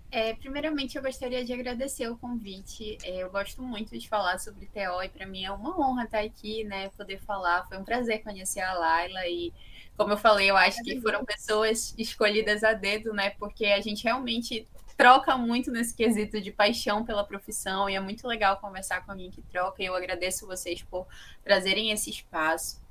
É, 0.10 0.34
primeiramente, 0.36 0.96
eu 0.96 1.04
gostaria 1.04 1.44
de 1.44 1.52
agradecer 1.52 2.08
o 2.08 2.16
convite. 2.16 2.98
É, 3.04 3.24
eu 3.24 3.30
gosto 3.30 3.62
muito 3.62 3.98
de 3.98 4.08
falar 4.08 4.40
sobre 4.40 4.66
TO 4.68 5.04
e 5.04 5.10
para 5.10 5.26
mim 5.26 5.44
é 5.44 5.52
uma 5.52 5.78
honra 5.78 6.06
estar 6.06 6.20
aqui, 6.20 6.64
né? 6.64 6.90
Poder 6.96 7.20
falar. 7.20 7.68
Foi 7.68 7.78
um 7.78 7.84
prazer 7.84 8.24
conhecer 8.24 8.62
a 8.62 8.74
Laila 8.74 9.28
e, 9.28 9.52
como 9.98 10.14
eu 10.14 10.18
falei, 10.18 10.50
eu 10.50 10.56
acho 10.56 10.82
que 10.82 11.02
foram 11.02 11.26
pessoas 11.26 11.94
escolhidas 11.98 12.64
a 12.64 12.72
dedo, 12.72 13.14
né? 13.14 13.32
Porque 13.32 13.66
a 13.66 13.82
gente 13.82 14.06
realmente 14.06 14.66
troca 14.98 15.38
muito 15.38 15.72
nesse 15.72 15.94
quesito 15.94 16.42
de 16.42 16.52
paixão 16.52 17.06
pela 17.06 17.24
profissão 17.24 17.88
e 17.88 17.96
é 17.96 18.00
muito 18.00 18.28
legal 18.28 18.58
conversar 18.58 19.06
com 19.06 19.12
alguém 19.12 19.30
que 19.30 19.44
troca. 19.44 19.82
E 19.82 19.86
eu 19.86 19.96
agradeço 19.96 20.48
vocês 20.48 20.82
por 20.82 21.08
trazerem 21.44 21.92
esse 21.92 22.10
espaço. 22.10 22.82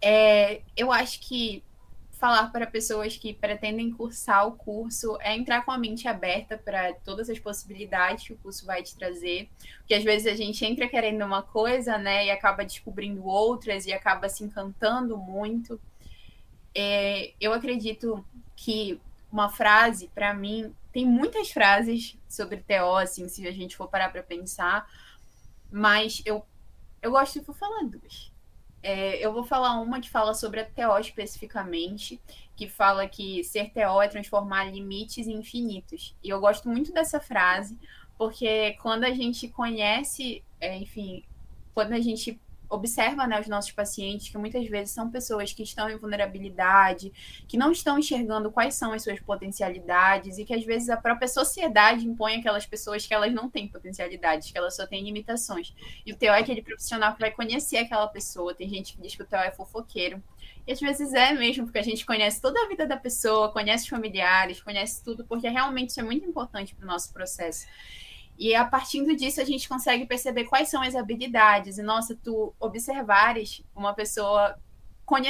É, 0.00 0.62
eu 0.74 0.90
acho 0.90 1.20
que 1.20 1.62
falar 2.12 2.50
para 2.50 2.66
pessoas 2.66 3.18
que 3.18 3.34
pretendem 3.34 3.90
cursar 3.90 4.46
o 4.46 4.52
curso 4.52 5.18
é 5.20 5.36
entrar 5.36 5.62
com 5.62 5.70
a 5.70 5.76
mente 5.76 6.08
aberta 6.08 6.56
para 6.56 6.94
todas 6.94 7.28
as 7.28 7.38
possibilidades 7.38 8.26
que 8.26 8.32
o 8.32 8.38
curso 8.38 8.64
vai 8.64 8.82
te 8.82 8.96
trazer. 8.96 9.50
Porque 9.78 9.92
às 9.92 10.02
vezes 10.02 10.26
a 10.32 10.34
gente 10.34 10.64
entra 10.64 10.88
querendo 10.88 11.22
uma 11.22 11.42
coisa, 11.42 11.98
né, 11.98 12.24
e 12.24 12.30
acaba 12.30 12.64
descobrindo 12.64 13.26
outras 13.26 13.84
e 13.84 13.92
acaba 13.92 14.30
se 14.30 14.42
encantando 14.42 15.18
muito. 15.18 15.78
É, 16.74 17.34
eu 17.38 17.52
acredito 17.52 18.24
que 18.56 18.98
uma 19.30 19.50
frase, 19.50 20.08
para 20.14 20.32
mim, 20.32 20.74
tem 20.94 21.04
muitas 21.04 21.50
frases 21.50 22.16
sobre 22.28 22.58
TO, 22.58 22.96
assim, 22.96 23.28
se 23.28 23.44
a 23.48 23.50
gente 23.50 23.76
for 23.76 23.88
parar 23.88 24.10
para 24.10 24.22
pensar, 24.22 24.88
mas 25.68 26.22
eu, 26.24 26.46
eu 27.02 27.10
gosto 27.10 27.40
de 27.40 27.58
falar 27.58 27.82
duas. 27.82 28.32
É, 28.80 29.16
eu 29.16 29.32
vou 29.32 29.42
falar 29.42 29.80
uma 29.80 30.00
que 30.00 30.08
fala 30.08 30.34
sobre 30.34 30.60
a 30.60 30.64
TO 30.64 30.96
especificamente, 31.00 32.20
que 32.54 32.68
fala 32.68 33.08
que 33.08 33.42
ser 33.42 33.72
TO 33.72 34.00
é 34.00 34.06
transformar 34.06 34.70
limites 34.70 35.26
em 35.26 35.32
infinitos. 35.32 36.14
E 36.22 36.28
eu 36.28 36.38
gosto 36.38 36.68
muito 36.68 36.92
dessa 36.92 37.18
frase, 37.18 37.76
porque 38.16 38.74
quando 38.74 39.02
a 39.02 39.10
gente 39.10 39.48
conhece, 39.48 40.44
é, 40.60 40.76
enfim, 40.78 41.24
quando 41.74 41.92
a 41.94 42.00
gente 42.00 42.40
observa 42.74 43.26
né, 43.26 43.40
os 43.40 43.48
nossos 43.48 43.72
pacientes, 43.72 44.28
que 44.28 44.38
muitas 44.38 44.66
vezes 44.68 44.94
são 44.94 45.10
pessoas 45.10 45.52
que 45.52 45.62
estão 45.62 45.88
em 45.88 45.96
vulnerabilidade, 45.96 47.12
que 47.46 47.56
não 47.56 47.72
estão 47.72 47.98
enxergando 47.98 48.50
quais 48.50 48.74
são 48.74 48.92
as 48.92 49.02
suas 49.02 49.20
potencialidades 49.20 50.38
e 50.38 50.44
que 50.44 50.54
às 50.54 50.64
vezes 50.64 50.88
a 50.88 50.96
própria 50.96 51.28
sociedade 51.28 52.06
impõe 52.06 52.36
aquelas 52.36 52.66
pessoas 52.66 53.06
que 53.06 53.14
elas 53.14 53.32
não 53.32 53.48
têm 53.48 53.68
potencialidades, 53.68 54.50
que 54.50 54.58
elas 54.58 54.76
só 54.76 54.86
têm 54.86 55.04
limitações. 55.04 55.74
E 56.04 56.12
o 56.12 56.16
TO 56.16 56.26
é 56.26 56.38
aquele 56.38 56.62
profissional 56.62 57.14
que 57.14 57.20
vai 57.20 57.30
conhecer 57.30 57.78
aquela 57.78 58.06
pessoa. 58.08 58.54
Tem 58.54 58.68
gente 58.68 58.94
que 58.94 59.00
diz 59.00 59.14
que 59.14 59.22
o 59.22 59.26
TO 59.26 59.36
é 59.36 59.50
fofoqueiro. 59.50 60.22
E 60.66 60.72
às 60.72 60.80
vezes 60.80 61.12
é 61.12 61.32
mesmo, 61.32 61.64
porque 61.64 61.78
a 61.78 61.82
gente 61.82 62.06
conhece 62.06 62.40
toda 62.40 62.58
a 62.60 62.68
vida 62.68 62.86
da 62.86 62.96
pessoa, 62.96 63.52
conhece 63.52 63.84
os 63.84 63.90
familiares, 63.90 64.62
conhece 64.62 65.02
tudo, 65.02 65.24
porque 65.24 65.48
realmente 65.48 65.90
isso 65.90 66.00
é 66.00 66.02
muito 66.02 66.26
importante 66.26 66.74
para 66.74 66.84
o 66.84 66.88
nosso 66.88 67.12
processo. 67.12 67.66
E 68.38 68.54
a 68.54 68.64
partir 68.64 69.04
disso 69.16 69.40
a 69.40 69.44
gente 69.44 69.68
consegue 69.68 70.06
perceber 70.06 70.44
quais 70.44 70.68
são 70.68 70.82
as 70.82 70.94
habilidades. 70.94 71.78
E 71.78 71.82
nossa, 71.82 72.16
tu 72.16 72.54
observares 72.58 73.62
uma 73.74 73.94
pessoa 73.94 74.58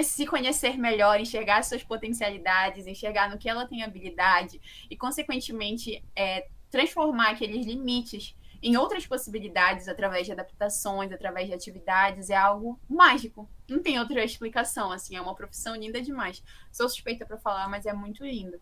se 0.02 0.26
conhecer 0.26 0.78
melhor, 0.78 1.20
enxergar 1.20 1.62
suas 1.64 1.82
potencialidades, 1.82 2.86
enxergar 2.86 3.28
no 3.28 3.38
que 3.38 3.48
ela 3.48 3.66
tem 3.66 3.82
habilidade 3.82 4.60
e, 4.88 4.96
consequentemente, 4.96 6.02
é, 6.14 6.46
transformar 6.70 7.30
aqueles 7.30 7.66
limites 7.66 8.36
em 8.62 8.78
outras 8.78 9.06
possibilidades 9.06 9.88
através 9.88 10.24
de 10.24 10.32
adaptações, 10.32 11.12
através 11.12 11.48
de 11.48 11.54
atividades, 11.54 12.30
é 12.30 12.36
algo 12.36 12.80
mágico. 12.88 13.48
Não 13.68 13.82
tem 13.82 13.98
outra 13.98 14.24
explicação, 14.24 14.90
assim, 14.90 15.16
é 15.16 15.20
uma 15.20 15.34
profissão 15.34 15.76
linda 15.76 16.00
demais. 16.00 16.42
Sou 16.72 16.88
suspeita 16.88 17.26
para 17.26 17.36
falar, 17.36 17.68
mas 17.68 17.84
é 17.84 17.92
muito 17.92 18.24
lindo. 18.24 18.58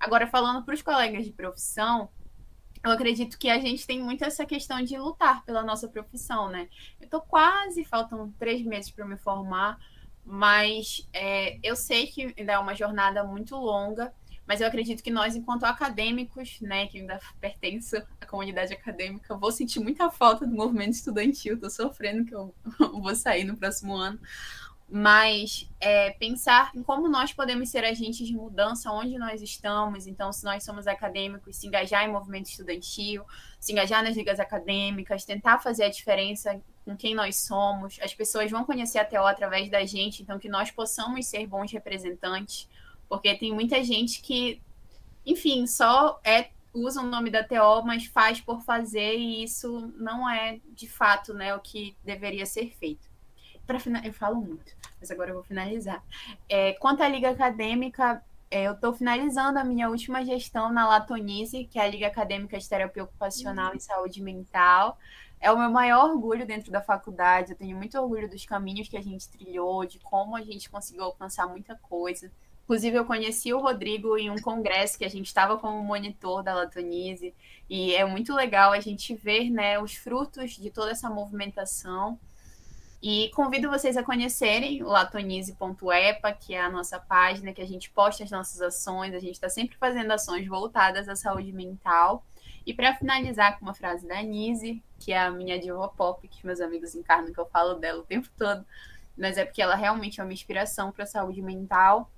Agora, 0.00 0.26
falando 0.26 0.64
para 0.64 0.74
os 0.74 0.80
colegas 0.80 1.24
de 1.26 1.32
profissão, 1.32 2.08
eu 2.84 2.90
acredito 2.90 3.38
que 3.38 3.48
a 3.48 3.58
gente 3.58 3.86
tem 3.86 4.02
muito 4.02 4.24
essa 4.24 4.44
questão 4.44 4.82
de 4.82 4.98
lutar 4.98 5.44
pela 5.44 5.62
nossa 5.62 5.88
profissão, 5.88 6.48
né? 6.48 6.68
Eu 7.00 7.08
tô 7.08 7.20
quase, 7.20 7.84
faltam 7.84 8.32
três 8.38 8.62
meses 8.64 8.90
para 8.90 9.06
me 9.06 9.16
formar, 9.16 9.78
mas 10.24 11.08
é, 11.12 11.58
eu 11.62 11.76
sei 11.76 12.06
que 12.06 12.34
ainda 12.36 12.52
é 12.52 12.58
uma 12.58 12.74
jornada 12.74 13.22
muito 13.22 13.56
longa, 13.56 14.12
mas 14.46 14.60
eu 14.60 14.66
acredito 14.66 15.02
que 15.02 15.10
nós, 15.10 15.36
enquanto 15.36 15.64
acadêmicos, 15.64 16.60
né, 16.60 16.86
que 16.88 16.98
ainda 16.98 17.20
pertenço 17.40 17.96
à 18.20 18.26
comunidade 18.26 18.72
acadêmica, 18.72 19.36
vou 19.36 19.52
sentir 19.52 19.78
muita 19.78 20.10
falta 20.10 20.44
do 20.46 20.54
movimento 20.54 20.94
estudantil, 20.94 21.58
tô 21.58 21.70
sofrendo 21.70 22.24
que 22.24 22.34
eu 22.34 22.52
vou 23.00 23.14
sair 23.14 23.44
no 23.44 23.56
próximo 23.56 23.94
ano, 23.94 24.18
mas 24.94 25.66
é, 25.80 26.10
pensar 26.10 26.70
em 26.74 26.82
como 26.82 27.08
nós 27.08 27.32
podemos 27.32 27.70
ser 27.70 27.82
agentes 27.82 28.26
de 28.26 28.34
mudança 28.34 28.92
onde 28.92 29.16
nós 29.16 29.40
estamos. 29.40 30.06
Então, 30.06 30.30
se 30.34 30.44
nós 30.44 30.62
somos 30.64 30.86
acadêmicos, 30.86 31.56
se 31.56 31.66
engajar 31.66 32.04
em 32.04 32.12
movimento 32.12 32.50
estudantil, 32.50 33.24
se 33.58 33.72
engajar 33.72 34.04
nas 34.04 34.14
ligas 34.14 34.38
acadêmicas, 34.38 35.24
tentar 35.24 35.60
fazer 35.60 35.84
a 35.84 35.88
diferença 35.88 36.60
com 36.84 36.94
quem 36.94 37.14
nós 37.14 37.36
somos. 37.36 37.98
As 38.02 38.12
pessoas 38.12 38.50
vão 38.50 38.66
conhecer 38.66 38.98
a 38.98 39.04
TO 39.06 39.16
através 39.16 39.70
da 39.70 39.82
gente, 39.86 40.22
então 40.22 40.38
que 40.38 40.48
nós 40.50 40.70
possamos 40.70 41.24
ser 41.24 41.46
bons 41.46 41.72
representantes, 41.72 42.68
porque 43.08 43.34
tem 43.34 43.50
muita 43.50 43.82
gente 43.82 44.20
que, 44.20 44.60
enfim, 45.24 45.66
só 45.66 46.20
é 46.22 46.50
usa 46.74 47.00
o 47.00 47.06
nome 47.06 47.30
da 47.30 47.42
TO, 47.42 47.82
mas 47.82 48.04
faz 48.04 48.42
por 48.42 48.60
fazer 48.60 49.16
e 49.16 49.42
isso 49.42 49.90
não 49.96 50.28
é 50.28 50.60
de 50.74 50.86
fato, 50.86 51.32
né, 51.32 51.54
o 51.54 51.60
que 51.60 51.96
deveria 52.04 52.44
ser 52.44 52.70
feito 52.76 53.11
para 53.66 53.78
final... 53.80 54.02
eu 54.04 54.12
falo 54.12 54.36
muito, 54.36 54.72
mas 55.00 55.10
agora 55.10 55.30
eu 55.30 55.34
vou 55.34 55.44
finalizar. 55.44 56.02
É, 56.48 56.72
quanto 56.74 57.02
à 57.02 57.08
liga 57.08 57.30
acadêmica, 57.30 58.22
é, 58.50 58.64
eu 58.64 58.72
estou 58.72 58.92
finalizando 58.92 59.58
a 59.58 59.64
minha 59.64 59.88
última 59.88 60.24
gestão 60.24 60.70
na 60.70 60.86
Latonise, 60.86 61.64
que 61.64 61.78
é 61.78 61.82
a 61.82 61.88
Liga 61.88 62.06
Acadêmica 62.06 62.58
de 62.58 62.68
Terapia 62.68 63.04
Ocupacional 63.04 63.70
uhum. 63.70 63.76
e 63.76 63.80
Saúde 63.80 64.22
Mental. 64.22 64.98
É 65.40 65.50
o 65.50 65.58
meu 65.58 65.70
maior 65.70 66.10
orgulho 66.10 66.46
dentro 66.46 66.70
da 66.70 66.82
faculdade. 66.82 67.52
Eu 67.52 67.56
tenho 67.56 67.76
muito 67.76 67.98
orgulho 67.98 68.28
dos 68.28 68.44
caminhos 68.44 68.88
que 68.88 68.96
a 68.96 69.02
gente 69.02 69.26
trilhou, 69.28 69.86
de 69.86 69.98
como 70.00 70.36
a 70.36 70.42
gente 70.42 70.68
conseguiu 70.68 71.04
alcançar 71.04 71.48
muita 71.48 71.74
coisa. 71.76 72.30
Inclusive, 72.64 72.96
eu 72.96 73.04
conheci 73.04 73.52
o 73.52 73.58
Rodrigo 73.58 74.16
em 74.16 74.30
um 74.30 74.38
congresso 74.38 74.98
que 74.98 75.04
a 75.04 75.10
gente 75.10 75.26
estava 75.26 75.58
como 75.58 75.82
monitor 75.82 76.42
da 76.42 76.54
Latonise, 76.54 77.34
e 77.68 77.94
é 77.94 78.04
muito 78.04 78.34
legal 78.34 78.72
a 78.72 78.80
gente 78.80 79.14
ver 79.14 79.50
né, 79.50 79.78
os 79.78 79.94
frutos 79.94 80.52
de 80.52 80.70
toda 80.70 80.90
essa 80.90 81.08
movimentação. 81.08 82.18
E 83.02 83.30
convido 83.30 83.68
vocês 83.68 83.96
a 83.96 84.02
conhecerem 84.04 84.80
o 84.84 84.86
latonize.epa, 84.86 86.32
que 86.32 86.54
é 86.54 86.60
a 86.60 86.70
nossa 86.70 87.00
página 87.00 87.52
que 87.52 87.60
a 87.60 87.66
gente 87.66 87.90
posta 87.90 88.22
as 88.22 88.30
nossas 88.30 88.62
ações. 88.62 89.12
A 89.12 89.18
gente 89.18 89.32
está 89.32 89.48
sempre 89.48 89.76
fazendo 89.76 90.12
ações 90.12 90.46
voltadas 90.46 91.08
à 91.08 91.16
saúde 91.16 91.50
mental. 91.52 92.24
E 92.64 92.72
para 92.72 92.94
finalizar 92.94 93.58
com 93.58 93.64
uma 93.64 93.74
frase 93.74 94.06
da 94.06 94.22
Nise, 94.22 94.80
que 95.00 95.12
é 95.12 95.18
a 95.18 95.32
minha 95.32 95.58
diva 95.58 95.88
pop, 95.88 96.28
que 96.28 96.46
meus 96.46 96.60
amigos 96.60 96.94
encarnam 96.94 97.32
que 97.32 97.40
eu 97.40 97.46
falo 97.46 97.74
dela 97.74 97.98
o 97.98 98.06
tempo 98.06 98.28
todo, 98.38 98.64
mas 99.18 99.36
é 99.36 99.44
porque 99.44 99.60
ela 99.60 99.74
realmente 99.74 100.20
é 100.20 100.24
uma 100.24 100.32
inspiração 100.32 100.92
para 100.92 101.02
a 101.02 101.06
saúde 101.06 101.42
mental. 101.42 102.08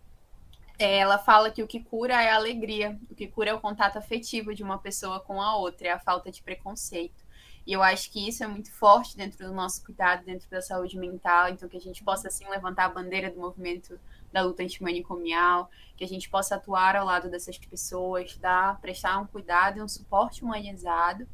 É, 0.78 0.98
ela 0.98 1.16
fala 1.16 1.51
que 1.51 1.62
o 1.62 1.66
que 1.66 1.81
cura 1.81 2.23
é 2.23 2.28
a 2.28 2.35
alegria, 2.35 2.98
o 3.11 3.15
que 3.15 3.27
cura 3.27 3.51
é 3.51 3.55
o 3.55 3.61
contato 3.61 3.97
afetivo 3.97 4.55
de 4.55 4.62
uma 4.62 4.77
pessoa 4.77 5.19
com 5.19 5.40
a 5.40 5.56
outra, 5.56 5.89
é 5.89 5.93
a 5.93 5.98
falta 5.98 6.31
de 6.31 6.43
preconceito. 6.43 7.23
E 7.66 7.73
eu 7.73 7.82
acho 7.82 8.11
que 8.11 8.28
isso 8.28 8.45
é 8.45 8.47
muito 8.47 8.70
forte 8.70 9.16
dentro 9.16 9.47
do 9.47 9.53
nosso 9.53 9.82
cuidado, 9.85 10.24
dentro 10.24 10.49
da 10.51 10.61
saúde 10.61 10.99
mental, 10.99 11.49
então 11.49 11.69
que 11.69 11.77
a 11.77 11.81
gente 11.81 12.05
possa, 12.05 12.28
assim, 12.28 12.47
levantar 12.49 12.85
a 12.85 12.89
bandeira 12.91 13.31
do 13.31 13.41
movimento 13.41 13.99
da 14.31 14.43
luta 14.43 14.62
antimanicomial, 14.62 15.70
que 15.97 16.05
a 16.05 16.09
gente 16.09 16.28
possa 16.28 16.57
atuar 16.57 16.97
ao 16.97 17.07
lado 17.07 17.31
dessas 17.31 17.57
pessoas, 17.57 18.36
dar, 18.36 18.78
prestar 18.81 19.19
um 19.19 19.27
cuidado 19.27 19.78
e 19.78 19.82
um 19.82 19.89
suporte 19.89 20.45
humanizado, 20.45 21.27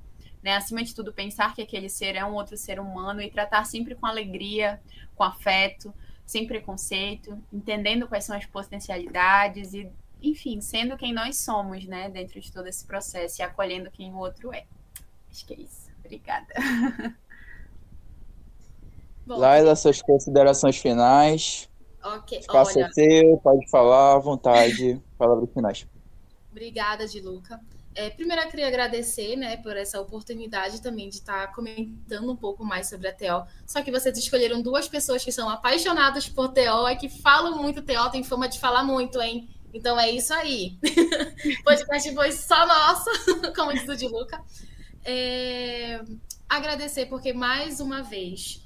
né? 0.42 0.54
Acima 0.56 0.84
de 0.84 0.94
tudo, 0.94 1.12
pensar 1.12 1.54
que 1.54 1.62
aquele 1.62 1.88
ser 1.88 2.14
é 2.14 2.24
um 2.24 2.34
outro 2.34 2.56
ser 2.56 2.78
humano 2.78 3.20
e 3.20 3.30
tratar 3.30 3.64
sempre 3.64 3.94
com 3.94 4.06
alegria, 4.06 4.80
com 5.16 5.24
afeto, 5.24 5.92
sem 6.24 6.46
preconceito, 6.46 7.42
entendendo 7.52 8.06
quais 8.06 8.24
são 8.24 8.36
as 8.36 8.46
potencialidades 8.46 9.74
e, 9.74 9.90
enfim, 10.22 10.60
sendo 10.60 10.96
quem 10.96 11.12
nós 11.12 11.38
somos, 11.38 11.84
né, 11.86 12.08
dentro 12.08 12.40
de 12.40 12.52
todo 12.52 12.68
esse 12.68 12.86
processo 12.86 13.40
e 13.40 13.42
acolhendo 13.42 13.90
quem 13.90 14.12
o 14.12 14.18
outro 14.18 14.54
é. 14.54 14.64
Acho 15.30 15.44
que 15.44 15.54
é 15.54 15.60
isso. 15.60 15.89
Obrigada. 16.10 16.52
Bom, 19.24 19.36
Laila, 19.36 19.76
suas 19.76 20.02
considerações 20.02 20.76
finais. 20.76 21.70
Ok, 22.02 22.38
o 22.38 22.40
espaço 22.40 22.78
olha... 22.78 22.86
é 22.86 22.92
seu, 22.92 23.38
pode 23.38 23.70
falar 23.70 24.16
à 24.16 24.18
vontade, 24.18 25.00
palavras 25.16 25.48
finais. 25.52 25.86
Obrigada, 26.50 27.06
Diluca. 27.06 27.60
É, 27.94 28.10
primeiro, 28.10 28.42
eu 28.42 28.48
queria 28.48 28.66
agradecer 28.66 29.36
né, 29.36 29.56
por 29.58 29.76
essa 29.76 30.00
oportunidade 30.00 30.82
também 30.82 31.08
de 31.08 31.16
estar 31.16 31.52
comentando 31.52 32.32
um 32.32 32.36
pouco 32.36 32.64
mais 32.64 32.88
sobre 32.88 33.06
a 33.06 33.12
TO. 33.12 33.46
Só 33.66 33.82
que 33.82 33.92
vocês 33.92 34.16
escolheram 34.18 34.60
duas 34.62 34.88
pessoas 34.88 35.24
que 35.24 35.30
são 35.30 35.48
apaixonadas 35.48 36.28
por 36.28 36.48
TO 36.48 36.88
e 36.90 36.96
que 36.96 37.08
falam 37.08 37.62
muito 37.62 37.82
TO, 37.82 38.10
tem 38.10 38.24
fama 38.24 38.48
de 38.48 38.58
falar 38.58 38.82
muito, 38.82 39.20
hein? 39.20 39.48
Então 39.72 39.98
é 39.98 40.10
isso 40.10 40.32
aí. 40.34 40.76
Podcast 41.62 42.12
foi 42.14 42.32
só 42.32 42.66
nosso, 42.66 43.10
como 43.54 43.72
diz 43.72 43.88
o 43.88 43.96
Diluca 43.96 44.42
é, 45.04 46.00
agradecer, 46.48 47.06
porque 47.06 47.32
mais 47.32 47.80
uma 47.80 48.02
vez 48.02 48.62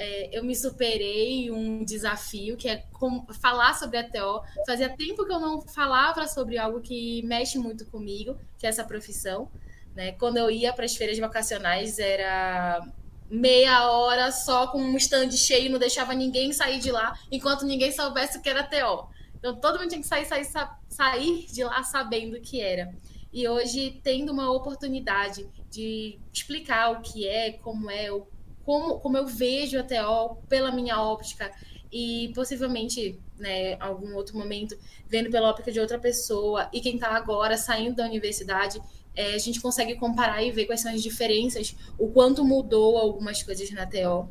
é, 0.00 0.30
eu 0.32 0.42
me 0.42 0.56
superei 0.56 1.50
um 1.50 1.84
desafio 1.84 2.56
que 2.56 2.68
é 2.68 2.84
com, 2.92 3.26
falar 3.34 3.74
sobre 3.74 3.98
a 3.98 4.04
TO. 4.04 4.42
Fazia 4.66 4.88
tempo 4.88 5.26
que 5.26 5.32
eu 5.32 5.38
não 5.38 5.60
falava 5.60 6.26
sobre 6.26 6.56
algo 6.56 6.80
que 6.80 7.22
mexe 7.22 7.58
muito 7.58 7.84
comigo, 7.84 8.36
que 8.58 8.66
é 8.66 8.70
essa 8.70 8.82
profissão. 8.82 9.50
Né? 9.94 10.12
Quando 10.12 10.38
eu 10.38 10.50
ia 10.50 10.72
para 10.72 10.86
as 10.86 10.96
feiras 10.96 11.18
vocacionais, 11.18 11.98
era 11.98 12.80
meia 13.30 13.90
hora 13.90 14.32
só 14.32 14.68
com 14.68 14.80
um 14.80 14.96
stand 14.96 15.32
cheio, 15.32 15.70
não 15.70 15.78
deixava 15.78 16.14
ninguém 16.14 16.52
sair 16.52 16.80
de 16.80 16.90
lá, 16.90 17.16
enquanto 17.30 17.64
ninguém 17.64 17.92
soubesse 17.92 18.38
o 18.38 18.42
que 18.42 18.48
era 18.48 18.64
TO. 18.64 19.06
Então 19.38 19.54
todo 19.56 19.78
mundo 19.78 19.88
tinha 19.88 20.00
que 20.00 20.06
sair, 20.06 20.24
sair, 20.24 20.46
sair 20.88 21.46
de 21.46 21.62
lá 21.62 21.82
sabendo 21.82 22.36
o 22.36 22.40
que 22.40 22.60
era. 22.60 22.90
E 23.32 23.46
hoje, 23.46 24.00
tendo 24.02 24.32
uma 24.32 24.50
oportunidade 24.50 25.46
de 25.70 26.18
explicar 26.32 26.90
o 26.92 27.00
que 27.00 27.26
é, 27.26 27.52
como 27.52 27.90
é, 27.90 28.08
como, 28.64 28.98
como 28.98 29.16
eu 29.16 29.26
vejo 29.26 29.78
a 29.78 29.82
TO 29.82 30.36
pela 30.48 30.72
minha 30.72 31.00
óptica 31.00 31.50
e 31.92 32.30
possivelmente, 32.34 33.18
né, 33.38 33.76
algum 33.80 34.14
outro 34.14 34.36
momento, 34.36 34.76
vendo 35.08 35.30
pela 35.30 35.48
óptica 35.48 35.72
de 35.72 35.80
outra 35.80 35.98
pessoa 35.98 36.68
e 36.72 36.80
quem 36.80 36.94
está 36.94 37.08
agora 37.08 37.56
saindo 37.56 37.96
da 37.96 38.04
universidade, 38.04 38.80
é, 39.14 39.34
a 39.34 39.38
gente 39.38 39.60
consegue 39.60 39.96
comparar 39.96 40.42
e 40.42 40.50
ver 40.50 40.66
quais 40.66 40.80
são 40.80 40.92
as 40.92 41.02
diferenças, 41.02 41.76
o 41.98 42.08
quanto 42.08 42.44
mudou 42.44 42.96
algumas 42.96 43.42
coisas 43.42 43.70
na 43.70 43.86
TO. 43.86 44.28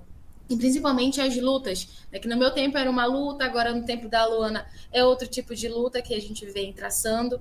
E 0.49 0.57
principalmente 0.57 1.21
as 1.21 1.35
lutas, 1.37 1.87
né, 2.11 2.17
que 2.17 2.27
no 2.27 2.37
meu 2.37 2.51
tempo 2.51 2.77
era 2.77 2.89
uma 2.89 3.05
luta, 3.05 3.45
agora 3.45 3.73
no 3.73 3.85
tempo 3.85 4.07
da 4.09 4.25
Luana 4.25 4.65
é 4.91 5.03
outro 5.03 5.27
tipo 5.27 5.53
de 5.53 5.67
luta 5.67 6.01
que 6.01 6.15
a 6.15 6.19
gente 6.19 6.45
vem 6.45 6.73
traçando. 6.73 7.39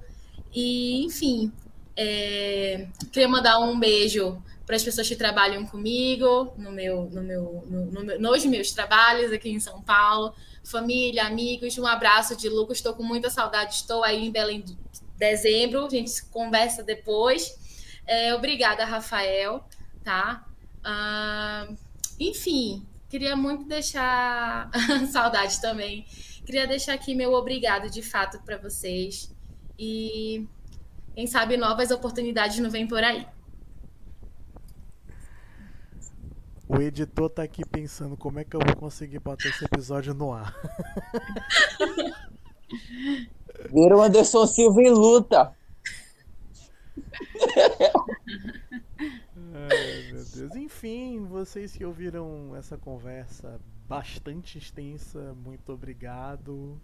E, 0.54 1.04
enfim, 1.04 1.52
É, 2.00 2.86
queria 3.12 3.28
mandar 3.28 3.58
um 3.58 3.76
beijo 3.76 4.40
para 4.64 4.76
as 4.76 4.84
pessoas 4.84 5.08
que 5.08 5.16
trabalham 5.16 5.66
comigo 5.66 6.52
no 6.56 6.70
meu, 6.70 7.10
no 7.10 7.22
meu, 7.22 7.64
no, 7.66 7.86
no, 7.86 8.18
nos 8.20 8.44
meus 8.44 8.70
trabalhos 8.70 9.32
aqui 9.32 9.50
em 9.50 9.58
São 9.58 9.82
Paulo, 9.82 10.32
família, 10.62 11.26
amigos. 11.26 11.76
Um 11.78 11.86
abraço 11.86 12.36
de 12.36 12.48
Lucas. 12.48 12.76
Estou 12.76 12.94
com 12.94 13.02
muita 13.02 13.30
saudade. 13.30 13.74
Estou 13.74 14.04
aí 14.04 14.26
em 14.26 14.30
Belém 14.30 14.60
de 14.60 14.76
dezembro. 15.16 15.86
A 15.86 15.90
gente 15.90 16.24
conversa 16.26 16.82
depois. 16.82 17.52
É, 18.06 18.34
obrigada, 18.34 18.84
Rafael. 18.84 19.64
Tá? 20.04 20.46
Uh, 20.84 21.76
enfim, 22.20 22.86
queria 23.08 23.34
muito 23.34 23.64
deixar 23.64 24.70
saudade 25.10 25.60
também. 25.60 26.06
Queria 26.44 26.66
deixar 26.66 26.94
aqui 26.94 27.14
meu 27.14 27.32
obrigado 27.32 27.90
de 27.90 28.02
fato 28.02 28.38
para 28.44 28.56
vocês. 28.56 29.30
E 29.78 30.46
quem 31.14 31.26
sabe 31.26 31.56
novas 31.56 31.90
oportunidades 31.90 32.58
não 32.58 32.70
vêm 32.70 32.86
por 32.86 33.02
aí. 33.02 33.26
O 36.68 36.76
editor 36.82 37.30
tá 37.30 37.42
aqui 37.42 37.64
pensando 37.64 38.16
como 38.16 38.38
é 38.40 38.44
que 38.44 38.54
eu 38.54 38.60
vou 38.60 38.76
conseguir 38.76 39.20
botar 39.20 39.48
esse 39.48 39.64
episódio 39.64 40.12
no 40.12 40.32
ar. 40.32 40.54
Vira 43.72 43.96
o 43.96 44.02
Anderson 44.02 44.46
Silva 44.46 44.82
em 44.82 44.90
luta. 44.90 45.56
Ai, 49.54 50.12
meu 50.12 50.24
Deus. 50.24 50.56
Enfim, 50.56 51.24
vocês 51.24 51.74
que 51.74 51.84
ouviram 51.84 52.54
essa 52.54 52.76
conversa 52.76 53.58
bastante 53.88 54.58
extensa, 54.58 55.34
muito 55.34 55.72
obrigado. 55.72 56.78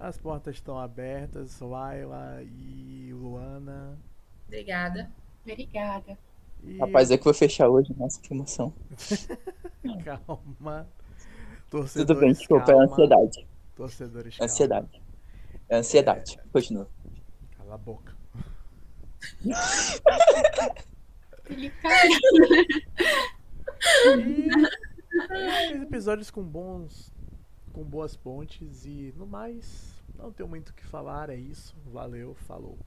As 0.00 0.16
portas 0.16 0.54
estão 0.54 0.78
abertas, 0.78 1.60
Laila 1.60 2.42
e 2.42 3.12
Luana. 3.12 3.98
Obrigada. 4.46 5.10
Obrigada. 5.42 6.18
E... 6.64 6.78
Rapaz, 6.78 7.10
é 7.10 7.18
que 7.18 7.24
vou 7.24 7.34
fechar 7.34 7.68
hoje, 7.68 7.94
nossa, 7.98 8.18
que 8.18 8.32
emoção. 8.32 8.72
calma. 10.02 10.88
Torcedores, 11.68 11.92
Tudo 11.92 12.18
bem, 12.18 12.32
desculpa, 12.32 12.64
calma. 12.64 12.82
é 12.82 12.86
ansiedade. 12.86 13.46
Torcedores, 13.76 14.38
calma. 14.38 14.50
Ansiedade. 14.50 15.02
É 15.68 15.76
ansiedade. 15.76 16.38
É... 16.38 16.48
Continua. 16.50 16.88
Cala 17.58 17.74
a 17.74 17.78
boca. 17.78 18.16
E... 21.50 21.70
episódios 25.82 26.30
com 26.30 26.42
bons. 26.42 27.12
Com 27.72 27.82
boas 27.82 28.16
pontes 28.16 28.84
e 28.84 29.14
no 29.16 29.26
mais, 29.26 30.02
não 30.18 30.32
tenho 30.32 30.48
muito 30.48 30.70
o 30.70 30.74
que 30.74 30.84
falar, 30.84 31.30
é 31.30 31.36
isso. 31.36 31.74
Valeu, 31.86 32.34
falou. 32.34 32.78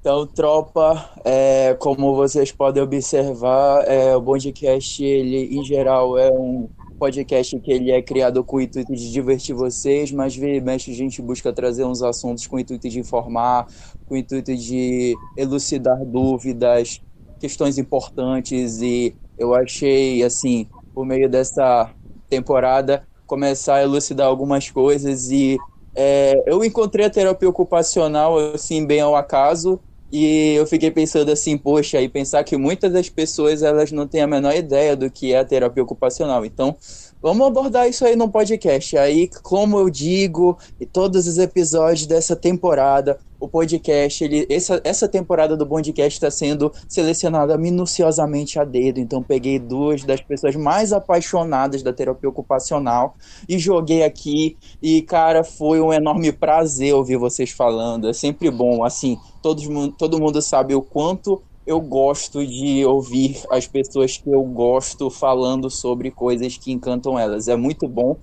Então, 0.00 0.24
tropa, 0.24 1.10
é, 1.24 1.74
como 1.74 2.14
vocês 2.14 2.52
podem 2.52 2.80
observar, 2.80 3.82
é, 3.88 4.14
o 4.14 4.20
Bondcast, 4.20 5.02
ele, 5.02 5.56
em 5.56 5.64
geral, 5.64 6.16
é 6.16 6.30
um 6.30 6.68
podcast 6.96 7.58
que 7.58 7.72
ele 7.72 7.90
é 7.90 8.00
criado 8.00 8.44
com 8.44 8.58
o 8.58 8.60
intuito 8.60 8.94
de 8.94 9.10
divertir 9.10 9.54
vocês, 9.54 10.12
mas 10.12 10.36
vira 10.36 10.64
mexe 10.64 10.92
a 10.92 10.94
gente 10.94 11.20
busca 11.20 11.52
trazer 11.52 11.84
uns 11.84 12.02
assuntos 12.02 12.46
com 12.46 12.54
o 12.56 12.60
intuito 12.60 12.88
de 12.88 13.00
informar, 13.00 13.66
com 14.06 14.14
o 14.14 14.16
intuito 14.16 14.54
de 14.54 15.16
elucidar 15.36 15.98
dúvidas, 16.04 17.02
questões 17.40 17.76
importantes 17.76 18.80
e 18.80 19.12
eu 19.36 19.54
achei, 19.54 20.22
assim, 20.22 20.68
por 20.94 21.04
meio 21.04 21.28
dessa 21.28 21.90
temporada, 22.28 23.02
começar 23.26 23.76
a 23.76 23.82
elucidar 23.82 24.26
algumas 24.26 24.70
coisas 24.70 25.30
e 25.30 25.56
é, 25.98 26.42
eu 26.46 26.62
encontrei 26.62 27.06
a 27.06 27.10
terapia 27.10 27.48
ocupacional, 27.48 28.38
assim, 28.54 28.84
bem 28.84 29.00
ao 29.00 29.16
acaso, 29.16 29.80
e 30.12 30.54
eu 30.54 30.66
fiquei 30.66 30.90
pensando 30.90 31.32
assim, 31.32 31.56
poxa, 31.56 32.00
e 32.00 32.08
pensar 32.08 32.44
que 32.44 32.56
muitas 32.56 32.92
das 32.92 33.08
pessoas 33.08 33.62
elas 33.62 33.90
não 33.90 34.06
têm 34.06 34.20
a 34.20 34.26
menor 34.26 34.54
ideia 34.54 34.94
do 34.94 35.10
que 35.10 35.32
é 35.32 35.38
a 35.38 35.44
terapia 35.44 35.82
ocupacional. 35.82 36.44
Então, 36.44 36.76
vamos 37.20 37.46
abordar 37.46 37.88
isso 37.88 38.04
aí 38.04 38.14
no 38.14 38.30
podcast. 38.30 38.96
Aí, 38.98 39.28
como 39.42 39.78
eu 39.78 39.88
digo, 39.90 40.58
e 40.78 40.86
todos 40.86 41.26
os 41.26 41.38
episódios 41.38 42.06
dessa 42.06 42.36
temporada, 42.36 43.18
o 43.38 43.48
podcast, 43.48 44.24
ele, 44.24 44.46
essa, 44.50 44.80
essa 44.84 45.08
temporada 45.08 45.56
do 45.56 45.66
podcast 45.66 46.16
está 46.16 46.30
sendo 46.30 46.72
selecionada 46.88 47.56
minuciosamente 47.56 48.58
a 48.58 48.64
dedo. 48.64 49.00
Então, 49.00 49.22
peguei 49.22 49.58
duas 49.58 50.04
das 50.04 50.20
pessoas 50.20 50.56
mais 50.56 50.92
apaixonadas 50.92 51.82
da 51.82 51.92
terapia 51.92 52.28
ocupacional 52.28 53.16
e 53.48 53.58
joguei 53.58 54.02
aqui. 54.02 54.56
E, 54.82 55.02
cara, 55.02 55.44
foi 55.44 55.80
um 55.80 55.92
enorme 55.92 56.32
prazer 56.32 56.94
ouvir 56.94 57.16
vocês 57.16 57.50
falando. 57.50 58.08
É 58.08 58.12
sempre 58.12 58.50
bom, 58.50 58.84
assim, 58.84 59.18
todo, 59.42 59.92
todo 59.92 60.20
mundo 60.20 60.40
sabe 60.40 60.74
o 60.74 60.82
quanto 60.82 61.42
eu 61.66 61.80
gosto 61.80 62.46
de 62.46 62.84
ouvir 62.84 63.42
as 63.50 63.66
pessoas 63.66 64.16
que 64.16 64.30
eu 64.30 64.42
gosto 64.44 65.10
falando 65.10 65.68
sobre 65.68 66.12
coisas 66.12 66.56
que 66.56 66.70
encantam 66.70 67.18
elas. 67.18 67.48
É 67.48 67.56
muito 67.56 67.88
bom 67.88 68.16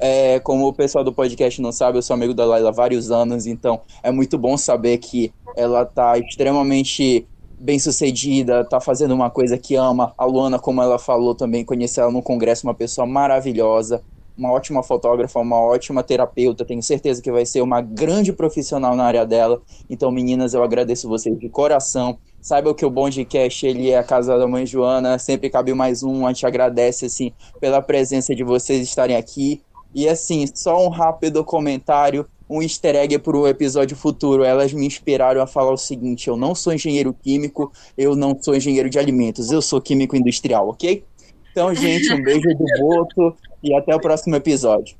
é, 0.00 0.40
como 0.40 0.66
o 0.66 0.72
pessoal 0.72 1.04
do 1.04 1.12
podcast 1.12 1.60
não 1.60 1.70
sabe, 1.70 1.98
eu 1.98 2.02
sou 2.02 2.14
amigo 2.14 2.34
da 2.34 2.44
Laila 2.44 2.70
há 2.70 2.72
vários 2.72 3.10
anos, 3.10 3.46
então 3.46 3.80
é 4.02 4.10
muito 4.10 4.38
bom 4.38 4.56
saber 4.56 4.98
que 4.98 5.32
ela 5.56 5.84
tá 5.84 6.18
extremamente 6.18 7.26
bem 7.58 7.78
sucedida, 7.78 8.64
tá 8.64 8.80
fazendo 8.80 9.12
uma 9.12 9.28
coisa 9.28 9.58
que 9.58 9.74
ama. 9.74 10.14
A 10.16 10.24
Luana, 10.24 10.58
como 10.58 10.82
ela 10.82 10.98
falou 10.98 11.34
também, 11.34 11.64
conheci 11.64 12.00
ela 12.00 12.10
no 12.10 12.22
congresso, 12.22 12.66
uma 12.66 12.74
pessoa 12.74 13.06
maravilhosa, 13.06 14.02
uma 14.36 14.50
ótima 14.50 14.82
fotógrafa, 14.82 15.38
uma 15.38 15.60
ótima 15.60 16.02
terapeuta, 16.02 16.64
tenho 16.64 16.82
certeza 16.82 17.20
que 17.20 17.30
vai 17.30 17.44
ser 17.44 17.60
uma 17.60 17.82
grande 17.82 18.32
profissional 18.32 18.96
na 18.96 19.04
área 19.04 19.26
dela. 19.26 19.60
Então, 19.90 20.10
meninas, 20.10 20.54
eu 20.54 20.62
agradeço 20.62 21.06
vocês 21.06 21.38
de 21.38 21.50
coração. 21.50 22.18
Saiba 22.40 22.74
que 22.74 22.86
o 22.86 22.90
Bondcast, 22.90 23.66
ele 23.66 23.90
é 23.90 23.98
a 23.98 24.02
casa 24.02 24.38
da 24.38 24.48
mãe 24.48 24.64
Joana, 24.64 25.18
sempre 25.18 25.50
cabe 25.50 25.74
mais 25.74 26.02
um, 26.02 26.26
a 26.26 26.32
gente 26.32 26.46
agradece, 26.46 27.04
assim, 27.04 27.32
pela 27.60 27.82
presença 27.82 28.34
de 28.34 28.42
vocês 28.42 28.80
estarem 28.80 29.14
aqui. 29.14 29.60
E 29.94 30.08
assim, 30.08 30.46
só 30.54 30.84
um 30.84 30.88
rápido 30.88 31.44
comentário, 31.44 32.26
um 32.48 32.62
easter 32.62 32.96
egg 32.96 33.18
para 33.18 33.36
o 33.36 33.46
episódio 33.46 33.96
futuro. 33.96 34.44
Elas 34.44 34.72
me 34.72 34.86
inspiraram 34.86 35.40
a 35.40 35.46
falar 35.46 35.72
o 35.72 35.76
seguinte: 35.76 36.28
eu 36.28 36.36
não 36.36 36.54
sou 36.54 36.72
engenheiro 36.72 37.14
químico, 37.14 37.72
eu 37.96 38.16
não 38.16 38.36
sou 38.40 38.54
engenheiro 38.54 38.90
de 38.90 38.98
alimentos, 38.98 39.50
eu 39.50 39.62
sou 39.62 39.80
químico 39.80 40.16
industrial, 40.16 40.68
ok? 40.68 41.04
Então, 41.50 41.74
gente, 41.74 42.12
um 42.12 42.22
beijo 42.22 42.48
do 42.48 42.64
Boto 42.78 43.36
e 43.62 43.74
até 43.74 43.94
o 43.94 44.00
próximo 44.00 44.36
episódio. 44.36 44.96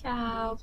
Tchau. 0.00 0.56